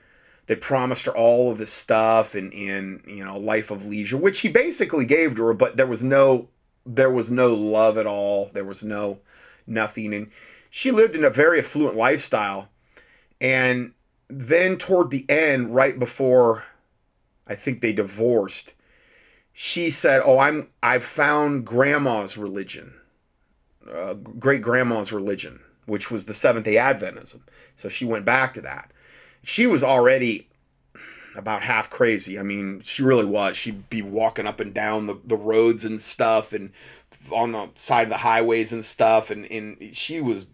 that 0.46 0.60
promised 0.60 1.06
her 1.06 1.16
all 1.16 1.50
of 1.50 1.58
this 1.58 1.72
stuff 1.72 2.34
and, 2.34 2.52
in 2.52 3.02
you 3.06 3.24
know, 3.24 3.38
life 3.38 3.70
of 3.70 3.86
leisure, 3.86 4.18
which 4.18 4.40
he 4.40 4.48
basically 4.48 5.06
gave 5.06 5.34
to 5.36 5.44
her, 5.44 5.54
but 5.54 5.76
there 5.76 5.86
was 5.86 6.04
no, 6.04 6.48
there 6.84 7.10
was 7.10 7.30
no 7.30 7.54
love 7.54 7.96
at 7.96 8.06
all. 8.06 8.50
There 8.52 8.64
was 8.64 8.84
no, 8.84 9.20
nothing. 9.66 10.12
And 10.12 10.30
she 10.68 10.90
lived 10.90 11.16
in 11.16 11.24
a 11.24 11.30
very 11.30 11.60
affluent 11.60 11.96
lifestyle. 11.96 12.68
And 13.40 13.94
then 14.28 14.76
toward 14.76 15.10
the 15.10 15.24
end, 15.30 15.74
right 15.74 15.98
before 15.98 16.64
I 17.46 17.54
think 17.54 17.80
they 17.80 17.92
divorced, 17.92 18.74
she 19.52 19.88
said, 19.90 20.20
"Oh, 20.24 20.38
I'm 20.38 20.68
I've 20.82 21.04
found 21.04 21.64
grandma's 21.64 22.36
religion, 22.36 22.94
uh, 23.90 24.14
great 24.14 24.62
grandma's 24.62 25.12
religion, 25.12 25.60
which 25.86 26.10
was 26.10 26.24
the 26.24 26.34
Seventh 26.34 26.64
Day 26.64 26.74
Adventism." 26.74 27.40
So 27.76 27.88
she 27.88 28.04
went 28.04 28.24
back 28.24 28.52
to 28.54 28.60
that. 28.62 28.90
She 29.42 29.66
was 29.66 29.84
already 29.84 30.48
about 31.36 31.62
half 31.62 31.90
crazy. 31.90 32.38
I 32.38 32.42
mean, 32.42 32.80
she 32.80 33.02
really 33.02 33.24
was. 33.24 33.56
She'd 33.56 33.88
be 33.90 34.02
walking 34.02 34.46
up 34.46 34.60
and 34.60 34.72
down 34.72 35.06
the, 35.06 35.18
the 35.24 35.36
roads 35.36 35.84
and 35.84 36.00
stuff, 36.00 36.52
and 36.52 36.72
on 37.30 37.52
the 37.52 37.68
side 37.74 38.04
of 38.04 38.10
the 38.10 38.16
highways 38.16 38.72
and 38.72 38.82
stuff, 38.82 39.30
and 39.30 39.50
and 39.52 39.94
she 39.94 40.20
was 40.20 40.48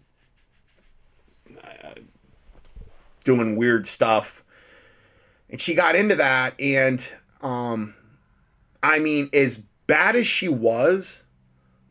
uh, 1.63 1.93
doing 3.23 3.55
weird 3.55 3.87
stuff 3.87 4.40
and 5.51 5.59
she 5.59 5.75
got 5.75 5.95
into 5.95 6.15
that 6.15 6.59
and 6.59 7.11
um 7.41 7.93
i 8.81 8.97
mean 8.97 9.29
as 9.33 9.59
bad 9.85 10.15
as 10.15 10.25
she 10.25 10.47
was 10.47 11.25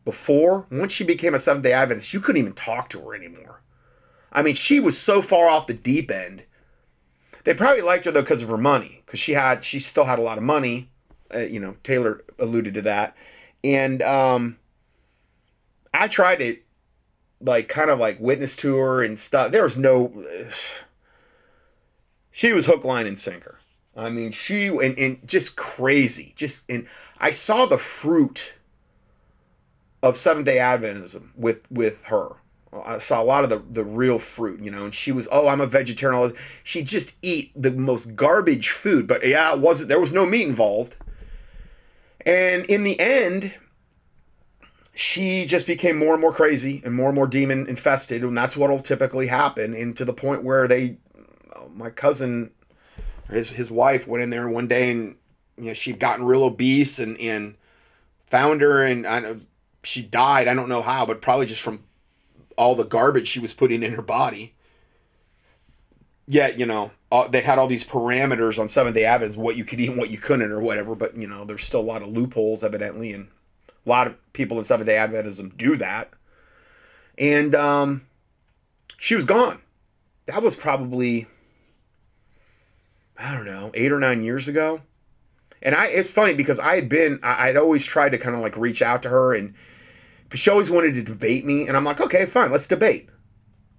before 0.03 0.65
once 0.71 0.91
she 0.91 1.03
became 1.03 1.35
a 1.35 1.39
seventh 1.39 1.63
day 1.63 1.71
adventist 1.71 2.13
you 2.13 2.19
couldn't 2.19 2.41
even 2.41 2.53
talk 2.53 2.89
to 2.89 2.99
her 2.99 3.13
anymore. 3.13 3.61
I 4.31 4.41
mean 4.41 4.55
she 4.55 4.79
was 4.79 4.97
so 4.97 5.21
far 5.21 5.47
off 5.47 5.67
the 5.67 5.73
deep 5.73 6.09
end. 6.09 6.45
They 7.43 7.53
probably 7.53 7.81
liked 7.81 8.05
her 8.05 8.11
though 8.11 8.21
because 8.21 8.41
of 8.41 8.49
her 8.49 8.57
money 8.57 9.03
because 9.05 9.19
she 9.19 9.33
had 9.33 9.63
she 9.63 9.79
still 9.79 10.05
had 10.05 10.19
a 10.19 10.23
lot 10.23 10.37
of 10.37 10.43
money 10.43 10.89
uh, 11.33 11.39
you 11.39 11.59
know 11.59 11.75
taylor 11.83 12.23
alluded 12.39 12.73
to 12.73 12.81
that. 12.83 13.15
And 13.63 14.01
um 14.01 14.57
i 15.93 16.07
tried 16.07 16.39
to 16.39 16.57
like 17.41 17.67
kind 17.67 17.89
of 17.89 17.99
like 17.99 18.19
witness 18.19 18.55
to 18.57 18.75
her 18.77 19.03
and 19.03 19.17
stuff. 19.17 19.51
There 19.51 19.63
was 19.63 19.77
no 19.77 20.11
she 22.31 22.53
was 22.53 22.65
hook, 22.65 22.83
line, 22.83 23.07
and 23.07 23.19
sinker. 23.19 23.59
I 23.95 24.09
mean, 24.09 24.31
she 24.31 24.67
and, 24.67 24.97
and 24.97 25.19
just 25.27 25.55
crazy. 25.57 26.33
Just 26.35 26.69
and 26.69 26.87
I 27.19 27.29
saw 27.29 27.65
the 27.65 27.77
fruit 27.77 28.53
of 30.01 30.15
Seventh 30.15 30.45
Day 30.45 30.57
Adventism 30.57 31.29
with 31.35 31.69
with 31.69 32.05
her. 32.05 32.29
I 32.73 32.99
saw 32.99 33.21
a 33.21 33.25
lot 33.25 33.43
of 33.43 33.49
the 33.49 33.59
the 33.69 33.83
real 33.83 34.17
fruit, 34.17 34.61
you 34.61 34.71
know. 34.71 34.85
And 34.85 34.95
she 34.95 35.11
was, 35.11 35.27
oh, 35.31 35.47
I'm 35.47 35.61
a 35.61 35.65
vegetarian. 35.65 36.31
She 36.63 36.83
just 36.83 37.15
eat 37.21 37.51
the 37.55 37.71
most 37.71 38.15
garbage 38.15 38.69
food, 38.69 39.07
but 39.07 39.25
yeah, 39.27 39.53
it 39.53 39.59
wasn't. 39.59 39.89
There 39.89 39.99
was 39.99 40.13
no 40.13 40.25
meat 40.25 40.47
involved. 40.47 40.95
And 42.25 42.65
in 42.67 42.83
the 42.83 42.99
end, 42.99 43.55
she 44.93 45.45
just 45.45 45.67
became 45.67 45.97
more 45.97 46.13
and 46.13 46.21
more 46.21 46.33
crazy 46.33 46.81
and 46.85 46.93
more 46.93 47.07
and 47.07 47.15
more 47.15 47.27
demon 47.27 47.67
infested, 47.67 48.23
and 48.23 48.37
that's 48.37 48.55
what'll 48.55 48.79
typically 48.79 49.27
happen. 49.27 49.73
And 49.73 49.97
to 49.97 50.05
the 50.05 50.13
point 50.13 50.43
where 50.43 50.67
they 50.67 50.97
my 51.81 51.89
cousin, 51.89 52.51
his 53.29 53.49
his 53.49 53.71
wife 53.71 54.07
went 54.07 54.23
in 54.23 54.29
there 54.29 54.47
one 54.47 54.67
day 54.67 54.91
and 54.91 55.15
you 55.57 55.65
know 55.65 55.73
she'd 55.73 55.99
gotten 55.99 56.25
real 56.25 56.43
obese 56.43 56.99
and 56.99 57.19
and 57.19 57.55
found 58.27 58.61
her 58.61 58.83
and 58.83 59.05
I 59.05 59.19
know 59.19 59.41
she 59.83 60.01
died. 60.01 60.47
I 60.47 60.53
don't 60.53 60.69
know 60.69 60.81
how, 60.81 61.05
but 61.05 61.21
probably 61.21 61.45
just 61.45 61.61
from 61.61 61.83
all 62.57 62.75
the 62.75 62.83
garbage 62.83 63.27
she 63.27 63.39
was 63.39 63.53
putting 63.53 63.83
in 63.83 63.93
her 63.93 64.01
body. 64.01 64.53
Yet 66.27 66.59
you 66.59 66.65
know 66.65 66.91
all, 67.11 67.27
they 67.27 67.41
had 67.41 67.59
all 67.59 67.67
these 67.67 67.83
parameters 67.83 68.59
on 68.59 68.67
Seventh 68.67 68.95
Day 68.95 69.05
Adventist 69.05 69.37
what 69.37 69.57
you 69.57 69.65
could 69.65 69.79
eat 69.79 69.89
and 69.89 69.97
what 69.97 70.09
you 70.09 70.17
couldn't 70.17 70.51
or 70.51 70.61
whatever. 70.61 70.95
But 70.95 71.17
you 71.17 71.27
know 71.27 71.45
there's 71.45 71.63
still 71.63 71.81
a 71.81 71.81
lot 71.81 72.01
of 72.01 72.09
loopholes 72.09 72.63
evidently, 72.63 73.11
and 73.13 73.27
a 73.85 73.89
lot 73.89 74.07
of 74.07 74.33
people 74.33 74.57
in 74.57 74.63
Seventh 74.63 74.87
Day 74.87 74.95
Adventism 74.95 75.57
do 75.57 75.75
that. 75.77 76.09
And 77.17 77.53
um, 77.55 78.07
she 78.97 79.15
was 79.15 79.25
gone. 79.25 79.59
That 80.25 80.43
was 80.43 80.55
probably 80.55 81.27
I 83.21 83.35
don't 83.35 83.45
know, 83.45 83.71
eight 83.73 83.91
or 83.91 83.99
nine 83.99 84.23
years 84.23 84.47
ago. 84.47 84.81
And 85.61 85.75
I, 85.75 85.87
it's 85.87 86.09
funny 86.09 86.33
because 86.33 86.59
I 86.59 86.75
had 86.75 86.89
been, 86.89 87.19
I, 87.21 87.49
would 87.49 87.57
always 87.57 87.85
tried 87.85 88.13
to 88.13 88.17
kind 88.17 88.35
of 88.35 88.41
like 88.41 88.57
reach 88.57 88.81
out 88.81 89.03
to 89.03 89.09
her, 89.09 89.33
and 89.33 89.53
she 90.33 90.49
always 90.49 90.71
wanted 90.71 90.95
to 90.95 91.03
debate 91.03 91.45
me, 91.45 91.67
and 91.67 91.77
I'm 91.77 91.83
like, 91.83 92.01
okay, 92.01 92.25
fine, 92.25 92.51
let's 92.51 92.65
debate, 92.65 93.09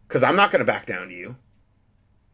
because 0.07 0.23
I'm 0.23 0.37
not 0.37 0.53
going 0.53 0.61
to 0.61 0.71
back 0.71 0.87
down 0.87 1.09
to 1.09 1.15
you. 1.15 1.37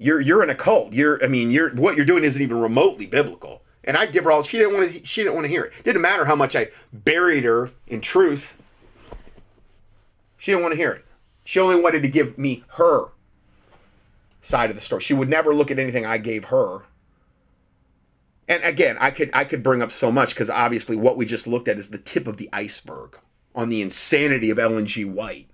You're 0.01 0.21
you're 0.21 0.45
in 0.45 0.51
a 0.51 0.55
cult. 0.55 0.93
You're, 0.93 1.23
I 1.25 1.29
mean, 1.29 1.51
you're 1.51 1.71
what 1.71 1.97
you're 1.97 2.07
doing 2.07 2.23
isn't 2.23 2.41
even 2.41 2.61
remotely 2.61 3.07
biblical. 3.07 3.63
And 3.83 3.97
I 3.97 4.07
give 4.07 4.25
her 4.25 4.31
all. 4.31 4.43
She 4.43 4.59
didn't 4.59 4.75
want 4.75 4.91
to. 4.91 5.05
She 5.05 5.23
didn't 5.23 5.35
want 5.35 5.47
to 5.47 5.51
hear 5.51 5.65
it. 5.65 5.73
Didn't 5.83 6.03
matter 6.03 6.25
how 6.25 6.37
much 6.37 6.55
I 6.55 6.69
buried 6.93 7.43
her 7.43 7.73
in 7.89 8.01
truth. 8.01 8.57
She 10.37 10.53
didn't 10.53 10.63
want 10.63 10.73
to 10.73 10.79
hear 10.79 10.93
it. 10.93 11.05
She 11.45 11.59
only 11.59 11.81
wanted 11.81 12.03
to 12.03 12.09
give 12.09 12.39
me 12.39 12.63
her 12.75 13.07
side 14.41 14.71
of 14.71 14.77
the 14.77 14.81
story. 14.81 15.03
She 15.03 15.15
would 15.15 15.29
never 15.29 15.53
look 15.53 15.73
at 15.73 15.81
anything 15.81 16.07
I 16.07 16.19
gave 16.19 16.45
her 16.45 16.85
and 18.49 18.65
again, 18.65 18.97
I 18.99 19.11
could 19.11 19.31
I 19.35 19.45
could 19.45 19.63
bring 19.63 19.83
up 19.83 19.93
so 19.93 20.11
much 20.11 20.31
because 20.31 20.49
obviously 20.49 20.97
what 20.97 21.17
we 21.17 21.27
just 21.27 21.47
looked 21.47 21.69
at 21.69 21.79
is 21.79 21.91
the 21.91 21.99
tip 21.99 22.27
of 22.27 22.39
the 22.39 22.49
iceberg 22.53 23.19
on 23.55 23.69
the 23.69 23.83
insanity 23.83 24.51
of 24.51 24.59
Ellen 24.59 24.87
G. 24.87 25.05
White. 25.05 25.49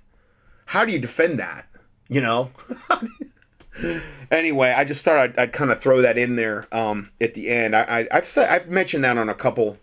How 0.66 0.84
do 0.84 0.92
you 0.92 0.98
defend 0.98 1.38
that? 1.38 1.66
You 2.08 2.20
know. 2.20 2.50
anyway, 4.30 4.72
I 4.76 4.84
just 4.84 5.04
thought 5.04 5.18
I'd, 5.18 5.38
I'd 5.38 5.52
kind 5.52 5.70
of 5.70 5.80
throw 5.80 6.02
that 6.02 6.16
in 6.16 6.36
there 6.36 6.68
um, 6.70 7.10
at 7.20 7.34
the 7.34 7.50
end. 7.50 7.74
I, 7.74 8.06
I, 8.10 8.14
have 8.14 8.24
said 8.24 8.48
I've 8.48 8.68
mentioned 8.68 9.04
that 9.04 9.18
on 9.18 9.28
a 9.28 9.34
couple, 9.34 9.78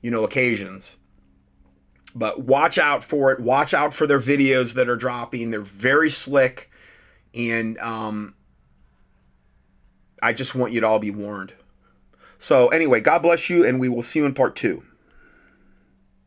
you 0.00 0.10
know, 0.10 0.24
occasions. 0.24 0.96
But 2.14 2.42
watch 2.42 2.78
out 2.78 3.04
for 3.04 3.30
it. 3.30 3.40
Watch 3.40 3.74
out 3.74 3.92
for 3.92 4.06
their 4.06 4.18
videos 4.18 4.74
that 4.74 4.88
are 4.88 4.96
dropping. 4.96 5.50
They're 5.50 5.60
very 5.60 6.10
slick, 6.10 6.70
and 7.34 7.78
um, 7.78 8.34
I 10.22 10.32
just 10.32 10.54
want 10.54 10.72
you 10.72 10.80
to 10.80 10.86
all 10.88 10.98
be 10.98 11.12
warned. 11.12 11.54
So, 12.40 12.68
anyway, 12.68 13.00
God 13.02 13.18
bless 13.18 13.50
you, 13.50 13.66
and 13.66 13.78
we 13.78 13.90
will 13.90 14.02
see 14.02 14.18
you 14.18 14.24
in 14.24 14.32
part 14.32 14.56
two. 14.56 14.82